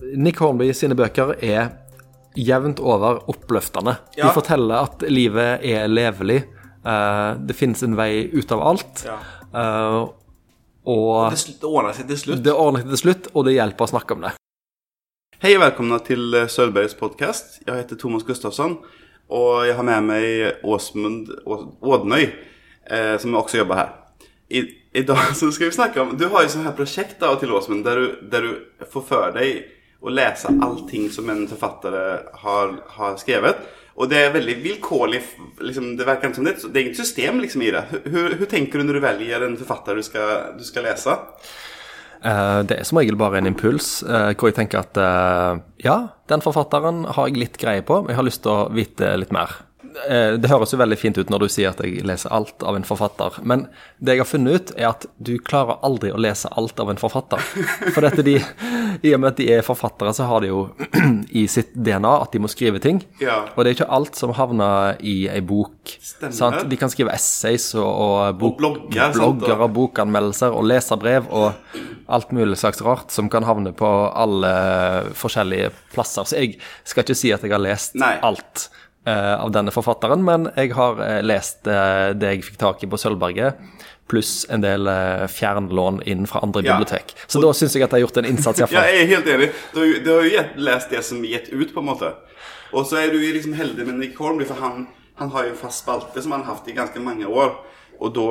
Nick 0.00 0.40
Hornby 0.42 0.70
sine 0.76 0.96
bøker 0.98 1.34
er 1.42 1.72
jevnt 2.38 2.80
over 2.80 3.22
oppløftende. 3.30 3.96
Ja. 4.16 4.28
De 4.28 4.34
forteller 4.34 4.88
at 4.88 5.04
livet 5.10 5.64
er 5.68 5.88
levelig. 5.90 6.42
Uh, 6.82 7.38
det 7.38 7.54
finnes 7.56 7.82
en 7.84 7.96
vei 7.98 8.26
ut 8.32 8.52
av 8.54 8.62
alt. 8.72 9.04
Ja. 9.06 9.18
Uh, 9.52 10.08
og 10.82 11.34
Det, 11.34 11.58
det 11.60 11.68
ordner 11.68 11.94
seg 11.94 12.08
til 12.10 12.18
slutt. 12.18 12.42
det 12.42 12.54
ordner 12.56 12.82
seg 12.82 12.94
til 12.94 13.02
slutt, 13.04 13.28
og 13.36 13.46
det 13.46 13.54
hjelper 13.54 13.86
å 13.86 13.92
snakke 13.92 14.16
om 14.16 14.24
det. 14.26 14.32
Hei 15.42 15.56
og 15.56 15.62
velkommen 15.62 16.02
til 16.06 16.34
Sølvbergs 16.48 16.94
podkast. 16.94 17.58
podcast. 17.58 17.62
Jag 17.66 17.76
heter 17.76 17.96
Thomas 17.96 18.22
Gustafsson 18.22 18.76
Og 19.28 19.66
jeg 19.66 19.74
har 19.74 19.82
med 19.82 20.04
meg 20.06 20.64
Åsmund 20.64 21.30
Ådnøy, 21.82 22.28
eh, 22.90 23.18
som 23.18 23.34
også 23.34 23.58
jobber 23.58 23.74
her. 23.74 23.92
I, 24.48 25.02
dag 25.02 25.18
så 25.38 25.50
skal 25.50 25.66
vi 25.66 25.74
snakke 25.74 26.00
om, 26.00 26.16
du 26.18 26.28
har 26.28 26.44
jo 26.44 26.52
sånne 26.52 26.68
her 26.68 26.76
prosjekt 26.76 27.22
av 27.22 27.38
till 27.40 27.52
Åsmund 27.52 27.84
der 27.84 27.96
du, 27.96 28.28
der 28.30 28.42
du 28.42 28.86
får 28.90 29.02
för 29.08 29.32
dig 29.32 29.66
att 30.04 30.12
lese 30.12 30.48
allting 30.62 31.10
som 31.10 31.30
en 31.30 31.48
forfatter 31.48 32.22
har, 32.32 32.74
har 32.86 33.16
skrevet. 33.16 33.56
Og 33.94 34.08
det 34.08 34.18
er 34.18 34.32
veldig 34.32 34.54
vilkårlig. 34.64 35.20
liksom, 35.60 35.96
det 35.96 36.06
verker 36.08 36.32
som 36.32 36.46
det, 36.46 36.56
det 36.62 36.78
er 36.78 36.86
inget 36.86 37.02
system 37.02 37.40
liksom 37.40 37.62
i 37.62 37.72
det. 37.74 37.82
Hvordan 38.06 38.48
tenker 38.50 38.78
du 38.78 38.88
når 38.88 38.98
du 38.98 39.04
velger 39.04 39.44
en 39.46 39.58
forfatter 39.60 39.98
du 39.98 40.02
skal, 40.06 40.56
du 40.58 40.64
skal 40.64 40.88
lese? 40.88 41.18
Uh, 42.22 42.62
det 42.62 42.78
er 42.78 42.86
som 42.86 43.00
regel 43.00 43.18
bare 43.18 43.40
en 43.40 43.50
impuls 43.50 43.96
uh, 44.06 44.30
hvor 44.38 44.52
jeg 44.52 44.54
tenker 44.60 44.78
at 44.84 44.98
uh, 44.98 45.58
ja, 45.82 45.96
den 46.30 46.44
forfatteren 46.44 47.02
har 47.16 47.28
jeg 47.28 47.40
litt 47.40 47.58
greie 47.58 47.82
på, 47.82 47.98
men 47.98 48.14
jeg 48.14 48.20
har 48.20 48.28
lyst 48.28 48.44
til 48.44 48.54
å 48.54 48.68
vite 48.72 49.10
litt 49.18 49.34
mer. 49.34 49.58
Eh, 50.08 50.34
det 50.40 50.48
høres 50.50 50.72
jo 50.72 50.78
veldig 50.80 50.96
fint 50.98 51.18
ut 51.20 51.28
når 51.32 51.44
du 51.44 51.48
sier 51.52 51.70
at 51.72 51.80
jeg 51.84 52.04
leser 52.08 52.32
alt 52.32 52.62
av 52.64 52.76
en 52.78 52.86
forfatter, 52.86 53.38
men 53.44 53.66
det 54.00 54.14
jeg 54.16 54.22
har 54.22 54.28
funnet 54.30 54.54
ut, 54.56 54.72
er 54.78 54.88
at 54.88 55.06
du 55.18 55.34
klarer 55.38 55.78
aldri 55.84 56.12
å 56.14 56.20
lese 56.20 56.48
alt 56.56 56.80
av 56.80 56.90
en 56.92 57.00
forfatter. 57.00 57.42
For 57.92 58.00
dette 58.06 58.24
de, 58.26 58.38
i 59.02 59.12
og 59.14 59.20
med 59.22 59.32
at 59.32 59.40
de 59.42 59.48
er 59.52 59.66
forfattere, 59.66 60.14
så 60.16 60.26
har 60.30 60.40
de 60.44 60.50
jo 60.52 60.62
i 61.42 61.44
sitt 61.50 61.74
DNA 61.76 62.14
at 62.24 62.32
de 62.32 62.40
må 62.42 62.50
skrive 62.52 62.80
ting. 62.82 63.02
Ja. 63.20 63.42
Og 63.54 63.62
det 63.64 63.72
er 63.72 63.78
ikke 63.80 63.90
alt 63.98 64.16
som 64.18 64.32
havner 64.38 64.96
i 65.04 65.26
ei 65.32 65.40
bok. 65.44 65.96
Sant? 66.32 66.62
De 66.70 66.78
kan 66.80 66.90
skrive 66.92 67.12
essays 67.14 67.70
og, 67.76 67.86
og, 67.86 68.38
bok, 68.40 68.54
Og 68.56 68.60
blogger, 68.62 69.12
blogger 69.16 69.54
og- 69.58 69.66
og 69.68 69.74
bokanmeldelser 69.76 70.52
og 70.56 70.64
leserbrev 70.70 71.28
og 71.30 71.52
alt 72.12 72.32
mulig 72.34 72.56
slags 72.60 72.80
rart 72.84 73.12
som 73.14 73.28
kan 73.32 73.44
havne 73.46 73.72
på 73.76 73.88
alle 74.12 74.50
forskjellige 75.16 75.70
plasser. 75.94 76.24
Så 76.28 76.38
jeg 76.40 76.56
skal 76.84 77.04
ikke 77.06 77.16
si 77.18 77.32
at 77.32 77.44
jeg 77.44 77.52
har 77.54 77.62
lest 77.62 77.94
Nei. 78.00 78.14
alt 78.24 78.68
av 79.10 79.50
denne 79.54 79.72
forfatteren, 79.74 80.22
men 80.24 80.48
jeg 80.56 80.72
har 80.76 81.00
eh, 81.02 81.20
lest 81.26 81.66
eh, 81.66 82.12
det 82.14 82.36
jeg 82.36 82.44
fikk 82.46 82.58
tak 82.60 82.84
i 82.84 82.90
på 82.90 83.00
Sølvberget, 83.00 83.58
pluss 84.10 84.46
en 84.52 84.62
del 84.62 84.86
eh, 84.90 85.24
fjernlån 85.30 86.02
inn 86.06 86.26
fra 86.30 86.42
andre 86.44 86.62
Ja. 86.62 86.76
bibliotek. 86.76 87.14
Så 87.26 87.40
da 87.42 87.52
syns 87.56 87.74
jeg 87.74 87.82
at 87.82 87.90
jeg 87.90 88.02
har 88.02 88.06
gjort 88.06 88.20
en 88.22 88.28
innsats, 88.30 88.60
Jeg 88.60 88.68
ja, 88.76 88.84
jeg 88.86 89.02
er 89.02 89.10
helt 89.16 89.26
enig. 89.26 89.50
Du 89.74 89.82
du 90.04 90.10
har 90.12 90.26
jo 90.28 90.44
lest 90.56 90.90
det 90.90 91.02
som 91.04 91.22
er 91.24 91.38
gett 91.38 91.52
ut 91.52 91.74
på 91.74 91.80
en 91.80 91.86
måte. 91.86 92.14
Og 92.72 92.86
så 92.86 92.96
er 93.02 93.12
du 93.12 93.18
liksom 93.18 93.52
heldig 93.52 93.86
med 93.86 93.98
Nick 94.00 94.18
Hornby 94.18 94.46
for 94.48 94.54
han, 94.60 94.86
han 95.20 95.30
har 95.30 95.50
jo 95.50 95.54
fast 95.54 95.84
spalte 95.84 96.22
som 96.22 96.32
han 96.32 96.44
har 96.44 96.54
haft 96.54 96.68
i 96.68 96.76
ganske 96.76 97.00
mange 97.00 97.26
år. 97.26 97.56
Og, 98.00 98.12
då, 98.14 98.28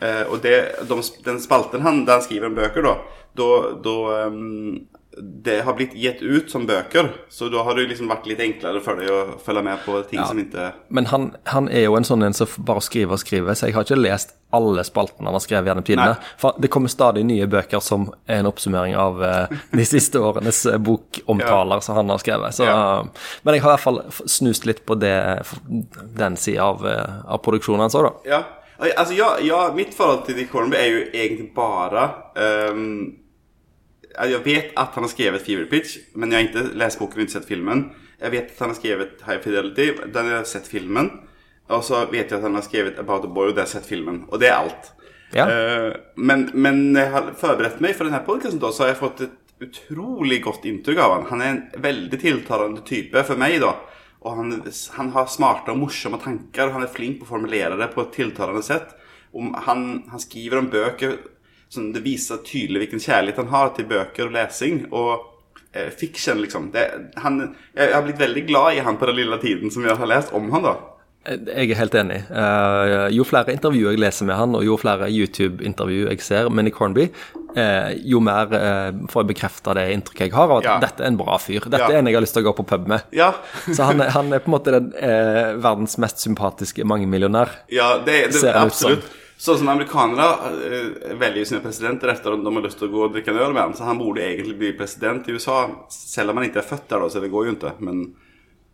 eh, 0.00 0.32
det, 0.42 0.88
de, 0.88 1.02
den 1.24 1.40
spalten 1.40 1.82
han, 1.82 2.04
da 2.04 2.18
han 2.18 2.22
skriver 2.22 2.46
en 2.46 2.54
bøker, 2.58 2.82
då, 2.82 2.96
da, 3.38 3.48
da 3.84 4.24
mm, 4.28 4.80
det 5.18 5.60
har 5.66 5.74
blitt 5.76 5.94
gitt 5.94 6.22
ut 6.22 6.50
som 6.50 6.66
bøker, 6.66 7.10
Så 7.28 7.48
da 7.52 7.62
har 7.62 7.76
det 7.76 7.88
liksom 7.90 8.08
vært 8.08 8.26
litt 8.26 8.40
enklere 8.40 8.80
for 8.80 8.96
deg 8.96 9.10
å 9.12 9.38
følge 9.44 9.62
med 9.64 9.82
på 9.84 9.98
ting 10.08 10.22
som 10.24 10.38
ikke 10.40 10.70
Men 10.88 11.06
han, 11.10 11.26
han 11.52 11.68
er 11.68 11.84
jo 11.84 11.96
en 11.96 12.06
sånn 12.06 12.22
en 12.22 12.36
som 12.36 12.48
bare 12.64 12.80
skriver 12.80 13.18
og 13.18 13.20
skriver, 13.20 13.54
så 13.54 13.68
jeg 13.68 13.76
har 13.76 13.84
ikke 13.84 14.00
lest 14.00 14.36
alle 14.52 14.84
spaltene 14.84 15.30
han 15.30 15.36
har 15.36 15.40
skrevet 15.40 15.70
gjennom 15.70 15.84
tidene. 15.84 16.16
For 16.40 16.56
det 16.60 16.68
kommer 16.72 16.92
stadig 16.92 17.24
nye 17.24 17.46
bøker 17.48 17.80
som 17.80 18.10
er 18.26 18.42
en 18.42 18.48
oppsummering 18.50 18.96
av 19.00 19.20
uh, 19.22 19.60
de 19.78 19.84
siste 19.88 20.20
årenes 20.20 20.64
bokomtaler 20.76 21.52
bokomtaler 21.52 21.80
som 21.80 21.94
han 21.94 22.10
har 22.10 22.18
skrevet. 22.18 22.54
Så, 22.54 22.64
Ja. 22.64 23.04
Men 23.42 23.54
jeg 23.54 23.62
har 23.62 23.70
i 23.70 23.76
hvert 23.76 23.84
fall 23.84 24.02
snust 24.26 24.66
litt 24.66 24.84
på 24.86 24.94
det, 24.94 25.42
den 26.16 26.36
sida 26.36 26.64
av, 26.64 26.84
uh, 26.84 27.22
av 27.26 27.42
produksjonen 27.44 27.86
hans 27.86 27.96
òg, 27.98 28.08
da. 28.08 28.12
Ja, 28.28 28.42
Altså, 28.82 29.14
ja, 29.14 29.36
jag, 29.38 29.76
mitt 29.76 29.92
forhold 29.94 30.24
til 30.26 30.34
Dick 30.34 30.50
Hornby 30.50 30.74
er 30.74 30.88
jo 30.90 31.02
egentlig 31.14 31.52
bare 31.54 32.08
ehm, 32.34 33.12
jag 34.18 34.44
vet 34.44 34.78
att 34.78 34.94
han 34.94 35.04
har 35.04 35.08
skrivit 35.08 35.42
Fever 35.42 35.64
Pitch, 35.64 35.96
men 36.12 36.32
jag 36.32 36.38
har 36.38 36.46
inte 36.46 36.62
läst 36.74 36.98
boken 36.98 37.14
och 37.14 37.20
inte 37.20 37.32
sett 37.32 37.48
filmen. 37.48 37.90
Jag 38.18 38.30
vet 38.30 38.52
att 38.52 38.60
han 38.60 38.68
har 38.68 38.74
skrivit 38.74 39.22
High 39.26 39.38
Fidelity, 39.38 39.92
den 40.12 40.26
jag 40.26 40.36
har 40.36 40.44
sett 40.44 40.68
filmen. 40.68 41.10
Og 41.72 41.84
så 41.86 42.02
vet 42.10 42.30
jeg 42.30 42.40
at 42.40 42.44
han 42.44 42.56
har 42.58 42.64
skrevet 42.66 42.98
About 43.00 43.24
a 43.24 43.30
Boy 43.30 43.50
og 43.50 43.54
det 43.56 43.62
har 43.62 43.70
jeg 43.70 43.76
sett 43.78 43.88
filmen. 43.88 44.24
Og 44.28 44.40
det 44.42 44.50
er 44.50 44.58
alt. 44.58 44.90
Ja. 45.32 45.46
Uh, 45.48 45.94
men, 46.20 46.50
men 46.52 46.82
jeg 46.96 47.08
har 47.14 47.30
forberedt 47.40 47.80
meg 47.80 47.96
for 47.96 48.08
denne 48.08 48.20
podkasten, 48.26 48.60
så 48.60 48.84
har 48.84 48.92
jeg 48.92 49.00
fått 49.00 49.22
et 49.24 49.38
utrolig 49.62 50.42
godt 50.44 50.66
inntrykk 50.68 51.00
av 51.00 51.14
han. 51.14 51.28
Han 51.30 51.42
er 51.44 51.52
en 51.52 51.62
veldig 51.84 52.20
tiltalende 52.20 52.84
type 52.86 53.22
for 53.28 53.40
meg, 53.40 53.60
da. 53.62 53.76
Og 54.22 54.38
han, 54.38 54.56
han 54.98 55.12
har 55.16 55.30
smarte 55.30 55.72
og 55.72 55.80
morsomme 55.80 56.20
tanker, 56.22 56.68
og 56.68 56.76
han 56.76 56.84
er 56.86 56.92
flink 56.92 57.20
på 57.20 57.26
å 57.26 57.32
formulere 57.32 57.78
det 57.80 57.88
på 57.94 58.04
et 58.04 58.12
tiltalende 58.18 58.62
sett. 58.66 58.92
Om, 59.32 59.54
han, 59.66 59.86
han 60.12 60.22
skriver 60.22 60.60
om 60.60 60.68
böcker 60.70 61.16
som 61.72 61.88
det 61.94 62.02
viser 62.04 62.42
tydelig 62.44 62.82
hvilken 62.84 63.00
kjærlighet 63.00 63.38
han 63.40 63.52
har 63.54 63.72
til 63.76 63.86
bøker 63.88 64.28
og 64.28 64.34
lesing. 64.36 64.82
Och 64.92 65.28
eh, 65.72 65.88
fiction 65.90 66.40
liksom. 66.44 66.70
Det, 66.74 66.84
han, 67.16 67.54
jeg 67.74 67.94
har 67.94 68.02
blitt 68.04 68.20
veldig 68.20 68.46
glad 68.50 68.76
i 68.76 68.82
han 68.84 68.98
på 69.00 69.06
den 69.08 69.16
lille 69.22 69.38
tiden 69.40 69.70
som 69.72 69.84
jeg 69.88 69.96
har 69.96 70.10
lest 70.10 70.32
om 70.36 70.50
han 70.52 70.66
da. 70.68 70.74
Jeg 71.22 71.70
er 71.70 71.78
helt 71.78 71.94
enig. 71.94 72.16
Eh, 72.34 73.06
jo 73.14 73.22
flere 73.24 73.54
intervjuer 73.54 73.94
jeg 73.94 74.00
leser 74.02 74.26
med 74.26 74.34
han, 74.36 74.56
og 74.58 74.64
jo 74.66 74.74
flere 74.76 75.06
YouTube-intervjuer 75.08 76.10
jeg 76.10 76.20
ser 76.26 76.48
med 76.50 76.66
Nick 76.66 76.80
Hornby, 76.82 77.04
eh, 77.54 77.92
jo 78.10 78.18
mer 78.20 78.50
eh, 78.58 78.88
får 79.12 79.22
jeg 79.22 79.28
bekrefta 79.30 79.76
det 79.78 79.84
inntrykket 79.94 80.26
jeg 80.26 80.34
har 80.34 80.50
av 80.50 80.56
at 80.58 80.66
Ja. 80.66 80.74
dette 80.82 81.04
er 81.06 81.12
en 81.12 81.20
bra 81.20 81.38
fyr. 81.38 81.62
Dette 81.62 81.78
Ja. 81.78 81.92
er 81.94 81.98
en 82.02 82.10
jeg 82.10 82.18
har 82.18 82.24
lyst 82.26 82.34
til 82.34 82.42
å 82.42 82.48
gå 82.50 82.56
på 82.58 82.66
pub 82.74 82.88
med. 82.90 83.06
Ja, 83.14 83.32
Så 83.72 83.84
han, 83.86 84.00
han 84.00 84.32
er 84.34 84.42
på 84.42 84.50
en 84.50 84.56
måte 84.58 84.74
den 84.74 84.92
eh, 84.98 85.54
verdens 85.62 85.96
mest 86.02 86.18
sympatiske 86.26 86.84
mangemillionær. 86.84 87.48
Ja, 87.70 87.98
det, 88.04 88.18
det, 88.34 88.40
Ser 88.42 88.58
han 88.58 88.66
ut 88.66 88.74
som. 88.74 88.90
absolut. 88.98 89.21
Sånn 89.40 89.58
som 89.58 89.70
amerikanere 89.72 90.50
eh, 90.68 91.14
velger 91.18 91.48
sine 91.48 91.62
presidenter 91.64 92.12
etter 92.12 92.36
om 92.36 92.44
de 92.44 92.52
har 92.54 92.66
lyst 92.66 92.78
til 92.78 92.90
å 92.90 92.92
gå 92.92 93.06
og 93.06 93.14
drikke 93.14 93.32
en 93.32 93.40
øl 93.42 93.54
med 93.54 93.62
ham. 93.64 93.76
Så 93.78 93.86
han 93.88 93.98
borde 93.98 94.22
egentlig 94.24 94.58
bli 94.60 94.74
president 94.78 95.26
i 95.26 95.34
USA, 95.34 95.64
selv 95.90 96.30
om 96.30 96.38
han 96.38 96.50
ikke 96.50 96.62
er 96.62 96.68
født 96.68 96.86
der, 96.90 97.02
da, 97.02 97.10
så 97.10 97.22
det 97.22 97.32
går 97.32 97.48
jo 97.48 97.56
ikke. 97.56 97.74
Men 97.82 98.04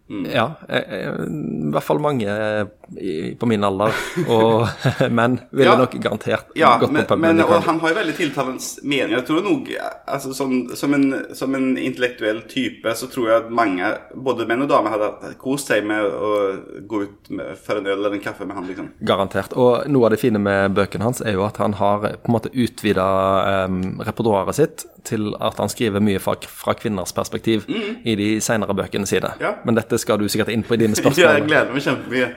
Ja, 0.08 0.54
eh, 0.68 0.76
eh, 0.98 1.08
i 1.28 1.70
hvert 1.72 1.84
fall 1.84 1.98
mange 2.00 2.28
eh, 2.32 2.66
i, 2.96 3.34
på 3.36 3.46
min 3.46 3.64
alder, 3.66 3.92
og 4.32 4.64
menn 5.18 5.34
ville 5.50 5.68
Ja. 5.68 5.74
nok 5.76 5.92
garantert 6.00 6.54
ja, 6.56 6.70
gått 6.80 6.94
men, 6.94 7.04
på 7.04 7.12
pub 7.12 7.20
men 7.20 7.42
og 7.44 7.52
han 7.66 7.80
har 7.82 7.92
jo 7.92 7.98
veldig 7.98 8.14
tiltalende 8.16 8.86
mening. 8.88 9.12
Jeg 9.18 9.26
tror 9.28 9.42
nok, 9.44 9.68
altså, 10.08 10.32
som, 10.32 10.54
som, 10.76 10.94
en, 10.96 11.04
som 11.36 11.54
en 11.58 11.68
intellektuell 11.76 12.40
type, 12.48 12.94
så 12.96 13.10
tror 13.12 13.28
jeg 13.28 13.42
at 13.42 13.50
mange, 13.52 13.90
både 14.16 14.46
menn 14.48 14.64
og 14.64 14.70
damer, 14.72 14.96
hadde 14.96 15.34
kost 15.42 15.68
seg 15.68 15.84
med 15.84 16.06
å 16.08 16.32
gå 16.88 17.02
ut 17.04 17.28
med, 17.28 17.52
for 17.60 17.82
en 17.82 17.90
øl 17.92 17.98
eller 17.98 18.16
en 18.16 18.24
kaffe 18.24 18.48
med 18.48 18.56
han, 18.56 18.68
liksom. 18.70 18.88
Garantert. 19.04 19.52
Og 19.60 19.84
noe 19.92 20.08
av 20.08 20.16
det 20.16 20.22
fine 20.24 20.40
med 20.40 20.72
bøkene 20.78 21.04
hans 21.04 21.20
er 21.20 21.36
jo 21.36 21.44
at 21.44 21.60
han 21.60 21.76
har 21.82 22.06
på 22.16 22.32
en 22.32 22.36
måte 22.38 22.54
utvida 22.56 23.04
um, 23.68 23.98
repertoaret 24.00 24.56
sitt 24.56 24.86
til 25.08 25.30
at 25.40 25.60
han 25.60 25.70
skriver 25.72 26.02
mye 26.04 26.20
fra, 26.20 26.34
fra 26.48 26.74
kvinners 26.76 27.12
perspektiv 27.16 27.68
i 27.68 28.16
de 28.18 28.26
senere 28.44 28.74
bøkene 28.76 29.06
sine. 29.08 29.30
Mm. 29.36 29.44
Ja. 29.44 29.52
Men 29.64 29.76
dette 29.78 29.97
skal 29.98 30.18
du 30.20 30.28
sikkert 30.28 30.52
inn 30.54 30.62
på 30.66 30.74
i 30.74 30.82
dine 30.84 30.94
Ja, 30.96 31.02
spørsmål. 31.02 31.24
jeg 31.34 31.46
gleder 31.48 31.72
meg 31.74 31.82
kjempemye. 31.86 32.28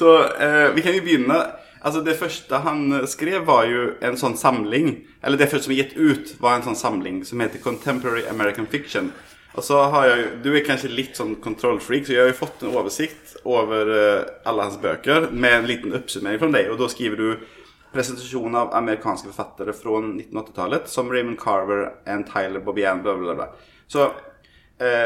Så 0.00 0.12
eh, 0.40 0.68
vi 0.76 0.82
kan 0.86 0.94
jo 0.96 1.02
begynne. 1.06 1.40
Altså 1.80 2.02
Det 2.04 2.16
første 2.20 2.58
han 2.60 2.80
skrev, 3.08 3.44
var 3.48 3.64
jo 3.64 3.94
en 4.04 4.16
sånn 4.20 4.34
samling 4.36 4.90
Eller 5.24 5.38
det 5.40 5.46
første 5.48 5.64
som 5.64 5.72
er 5.72 5.78
gitt 5.80 5.94
ut, 5.96 6.34
var 6.40 6.58
en 6.58 6.66
sånn 6.66 6.76
samling 6.76 7.22
som 7.24 7.40
heter 7.40 7.62
Contemporary 7.64 8.26
American 8.28 8.66
Fiction. 8.68 9.12
Og 9.56 9.64
så 9.64 9.78
har 9.90 10.04
jeg 10.10 10.18
jo 10.20 10.26
Du 10.44 10.50
er 10.54 10.66
kanskje 10.66 10.90
litt 10.92 11.16
sånn 11.16 11.38
kontrollfreak, 11.42 12.04
så 12.06 12.12
jeg 12.12 12.20
har 12.20 12.28
jo 12.30 12.36
fått 12.42 12.62
en 12.62 12.74
oversikt 12.76 13.32
over 13.48 13.88
eh, 13.96 14.28
alle 14.46 14.68
hans 14.68 14.76
bøker 14.82 15.30
med 15.32 15.56
en 15.62 15.66
liten 15.72 15.96
oppsummering 15.96 16.38
fra 16.42 16.52
deg. 16.52 16.68
Og 16.70 16.78
da 16.82 16.88
skriver 16.92 17.16
du 17.16 17.46
presentasjon 17.90 18.54
av 18.54 18.74
amerikanske 18.78 19.32
forfattere 19.32 19.72
fra 19.74 19.96
1980-tallet, 20.04 20.84
som 20.86 21.08
Raymond 21.10 21.40
Carver 21.40 21.88
and 22.06 22.28
Tyler 22.28 22.60
Bobian, 22.62 23.00
bla, 23.02 23.16
bla, 23.18 23.34
bla. 23.34 23.48
Så 23.90 24.04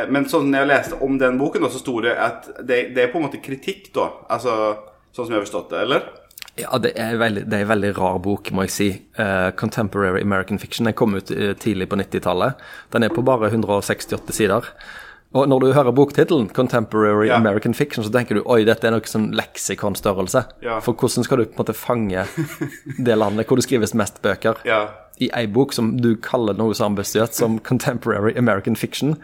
Men 0.08 0.26
sånn 0.30 0.52
jeg 0.54 0.68
leste 0.70 0.98
om 1.02 1.16
den 1.18 1.38
boken, 1.38 1.62
da, 1.62 1.68
så 1.68 1.80
sto 1.82 2.00
det 2.04 2.12
at 2.16 2.44
det, 2.62 2.94
det 2.94 3.02
er 3.02 3.08
på 3.12 3.18
en 3.18 3.24
måte 3.26 3.40
kritikk, 3.42 3.88
da. 3.96 4.08
Altså 4.30 4.52
sånn 5.14 5.26
som 5.26 5.32
jeg 5.34 5.40
har 5.40 5.46
forstått 5.48 5.70
det, 5.74 5.80
eller? 5.82 6.04
Ja, 6.56 6.78
det 6.78 6.92
er, 6.94 7.16
veldig, 7.18 7.48
det 7.50 7.56
er 7.58 7.64
en 7.64 7.72
veldig 7.72 7.88
rar 7.96 8.18
bok, 8.22 8.52
må 8.54 8.62
jeg 8.68 8.70
si. 8.70 8.88
Uh, 9.18 9.50
Contemporary 9.58 10.22
American 10.22 10.58
Fiction. 10.62 10.86
Den 10.86 10.94
kom 10.94 11.16
ut 11.18 11.30
eh, 11.34 11.56
tidlig 11.58 11.88
på 11.90 11.98
90-tallet. 11.98 12.60
Den 12.94 13.02
er 13.02 13.10
på 13.10 13.24
bare 13.26 13.50
168 13.50 14.30
sider. 14.36 14.68
Og 15.34 15.48
når 15.50 15.64
du 15.64 15.72
hører 15.74 15.90
boktittelen, 15.90 16.46
'Contemporary 16.54 17.26
Ja. 17.26 17.36
American 17.40 17.74
Fiction', 17.74 18.04
så 18.04 18.12
tenker 18.12 18.34
du 18.38 18.42
oi, 18.46 18.62
dette 18.64 18.86
er 18.86 18.92
noe 18.94 19.02
sånn 19.02 19.32
leksikonstørrelse. 19.34 20.44
Ja. 20.62 20.78
For 20.78 20.94
hvordan 20.94 21.24
skal 21.26 21.38
du 21.38 21.44
på 21.46 21.58
en 21.58 21.64
måte 21.64 21.74
fange 21.74 22.22
det 23.02 23.16
landet 23.18 23.46
hvor 23.48 23.58
det 23.58 23.64
skrives 23.66 23.94
mest 23.98 24.22
bøker, 24.22 24.54
Ja. 24.64 24.88
i 25.18 25.30
ei 25.34 25.46
bok 25.46 25.72
som 25.72 25.96
du 25.98 26.14
kaller 26.22 26.54
noe 26.54 26.72
så 26.74 26.86
ambisiøst 26.86 27.34
som 27.34 27.58
'Contemporary 27.58 28.38
American 28.38 28.76
Fiction'? 28.76 29.16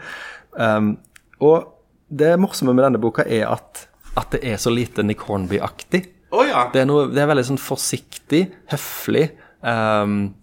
Um, 0.57 0.97
og 1.39 1.69
det 2.11 2.33
morsomme 2.39 2.73
med 2.75 2.85
denne 2.85 3.01
boka 3.01 3.23
er 3.23 3.47
at, 3.49 3.85
at 4.19 4.33
det 4.35 4.41
er 4.43 4.59
så 4.59 4.73
lite 4.73 5.05
Nick 5.05 5.23
Hornby-aktig. 5.27 6.03
Oh, 6.31 6.43
ja. 6.47 6.67
Det 6.73 6.85
det 6.87 7.21
er 7.21 7.31
veldig 7.31 7.47
sånn 7.53 7.59
forsiktig, 7.59 8.45
høflig. 8.71 9.29
Um, 9.61 10.33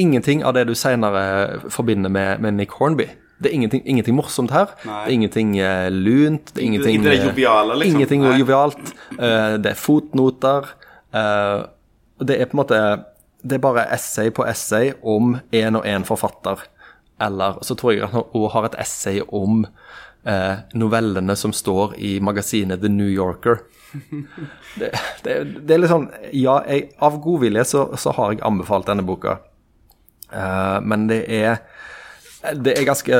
ingenting 0.00 0.44
av 0.44 0.54
det 0.56 0.66
du 0.70 0.74
senere 0.78 1.60
forbinder 1.72 2.12
med, 2.12 2.40
med 2.40 2.56
Nick 2.56 2.72
Hornby. 2.78 3.10
Det 3.42 3.50
er 3.50 3.56
ingenting, 3.58 3.82
ingenting 3.84 4.16
morsomt 4.16 4.52
her. 4.54 4.72
Nei. 4.86 4.98
Det 5.04 5.10
er 5.10 5.16
ingenting 5.18 5.54
uh, 5.58 5.88
lunt. 5.90 6.52
Det 6.54 6.62
er 6.62 6.66
ingenting 6.68 7.04
det 7.04 7.14
er 7.16 7.24
joviale, 7.26 7.78
liksom. 7.80 7.96
Ingenting 7.96 8.26
jovialt. 8.38 8.92
Uh, 9.18 9.56
det 9.58 9.72
er 9.72 9.78
fotnoter. 9.78 10.68
Uh, 11.12 11.64
det 12.22 12.38
er 12.38 12.48
på 12.48 12.56
en 12.56 12.62
måte 12.62 12.78
Det 13.42 13.56
er 13.56 13.62
bare 13.64 13.88
essay 13.90 14.30
på 14.30 14.44
essay 14.46 14.92
om 15.02 15.34
én 15.50 15.76
og 15.76 15.86
én 15.88 16.06
forfatter. 16.06 16.62
Eller 17.22 17.58
så 17.64 17.76
tror 17.78 17.94
jeg 17.94 18.10
han 18.12 18.24
òg 18.34 18.48
har 18.54 18.68
et 18.68 18.78
essay 18.82 19.22
om 19.28 19.62
eh, 20.24 20.56
novellene 20.78 21.36
som 21.38 21.54
står 21.54 21.96
i 21.98 22.16
magasinet 22.24 22.82
The 22.82 22.90
New 22.92 23.10
Yorker. 23.10 23.62
Det, 24.72 24.88
det, 25.20 25.32
det 25.68 25.74
er 25.74 25.80
litt 25.82 25.90
sånn 25.90 26.06
Ja, 26.32 26.54
jeg, 26.64 26.86
av 27.04 27.18
godvilje 27.20 27.60
så, 27.68 27.82
så 28.00 28.14
har 28.16 28.30
jeg 28.32 28.40
anbefalt 28.48 28.86
denne 28.88 29.04
boka. 29.04 29.34
Eh, 30.32 30.78
men 30.80 31.04
det 31.10 31.26
er 31.28 31.58
Det 32.56 32.72
er 32.72 32.88
ganske 32.88 33.18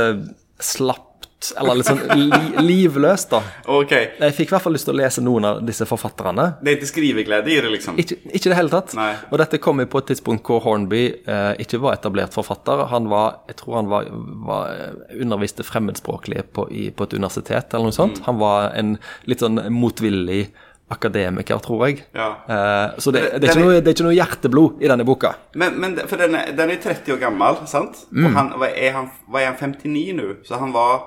eller 1.59 1.79
litt 1.81 1.89
sånn 1.89 2.01
li, 2.15 2.27
livløst, 2.63 3.31
da. 3.35 3.41
Ok. 3.73 3.93
Jeg 4.21 4.37
fikk 4.37 4.53
i 4.53 4.55
hvert 4.55 4.65
fall 4.67 4.77
lyst 4.77 4.87
til 4.89 4.95
å 4.95 5.01
lese 5.01 5.25
noen 5.25 5.45
av 5.49 5.61
disse 5.67 5.87
forfatterne. 5.89 6.47
Det 6.63 6.73
er 6.73 6.79
ikke 6.79 6.91
skriveglede 6.93 7.51
i 7.53 7.59
det, 7.65 7.73
liksom? 7.75 7.99
Ikke, 8.03 8.19
i 8.31 8.43
det 8.45 8.59
hele 8.59 8.73
tatt. 8.73 8.95
Nei. 8.99 9.11
Og 9.31 9.39
dette 9.43 9.59
kom 9.63 9.83
jo 9.83 9.89
på 9.93 10.03
et 10.05 10.11
tidspunkt 10.13 10.47
hvor 10.47 10.63
Hornby 10.65 11.03
eh, 11.27 11.53
ikke 11.65 11.81
var 11.83 11.99
etablert 11.99 12.35
forfatter. 12.37 12.87
Han 12.93 13.11
var, 13.13 13.41
jeg 13.51 13.59
tror 13.63 13.81
han 13.81 13.91
var, 13.93 14.11
var 14.49 14.75
eh, 14.75 15.17
underviste 15.23 15.67
fremmedspråklig 15.67 16.47
på, 16.55 16.69
i, 16.71 16.91
på 16.95 17.09
et 17.09 17.17
universitet 17.19 17.75
eller 17.75 17.91
noe 17.91 17.97
sånt. 17.99 18.23
Mm. 18.23 18.29
Han 18.31 18.43
var 18.43 18.71
en 18.79 18.95
litt 19.31 19.43
sånn 19.43 19.59
motvillig 19.73 20.45
akademiker, 20.93 21.57
tror 21.65 21.87
jeg. 21.89 22.03
Ja. 22.13 22.27
Eh, 22.49 22.99
så 23.01 23.11
det, 23.15 23.23
Det- 23.41 23.49
er- 23.49 23.61
noe, 23.61 23.81
det 23.81 23.89
er 23.89 23.95
ikke 23.97 24.05
noe 24.05 24.17
hjerteblod 24.19 24.83
i 24.85 24.89
denne 24.91 25.05
boka. 25.09 25.35
Men, 25.55 25.79
men 25.81 25.97
for 26.07 26.21
den 26.21 26.35
er, 26.37 26.53
den 26.53 26.71
er 26.75 26.77
30 26.83 27.15
år 27.15 27.21
gammel, 27.23 27.63
sant? 27.67 28.03
Mm. 28.13 28.27
Og 28.27 28.33
han, 28.37 28.51
var, 28.61 28.75
er 28.77 28.93
han, 28.99 29.09
var 29.29 29.41
er 29.41 29.47
han 29.55 29.73
59 29.73 30.13
nå? 30.19 30.29
Så 30.45 30.59
han 30.61 30.75
var 30.75 31.01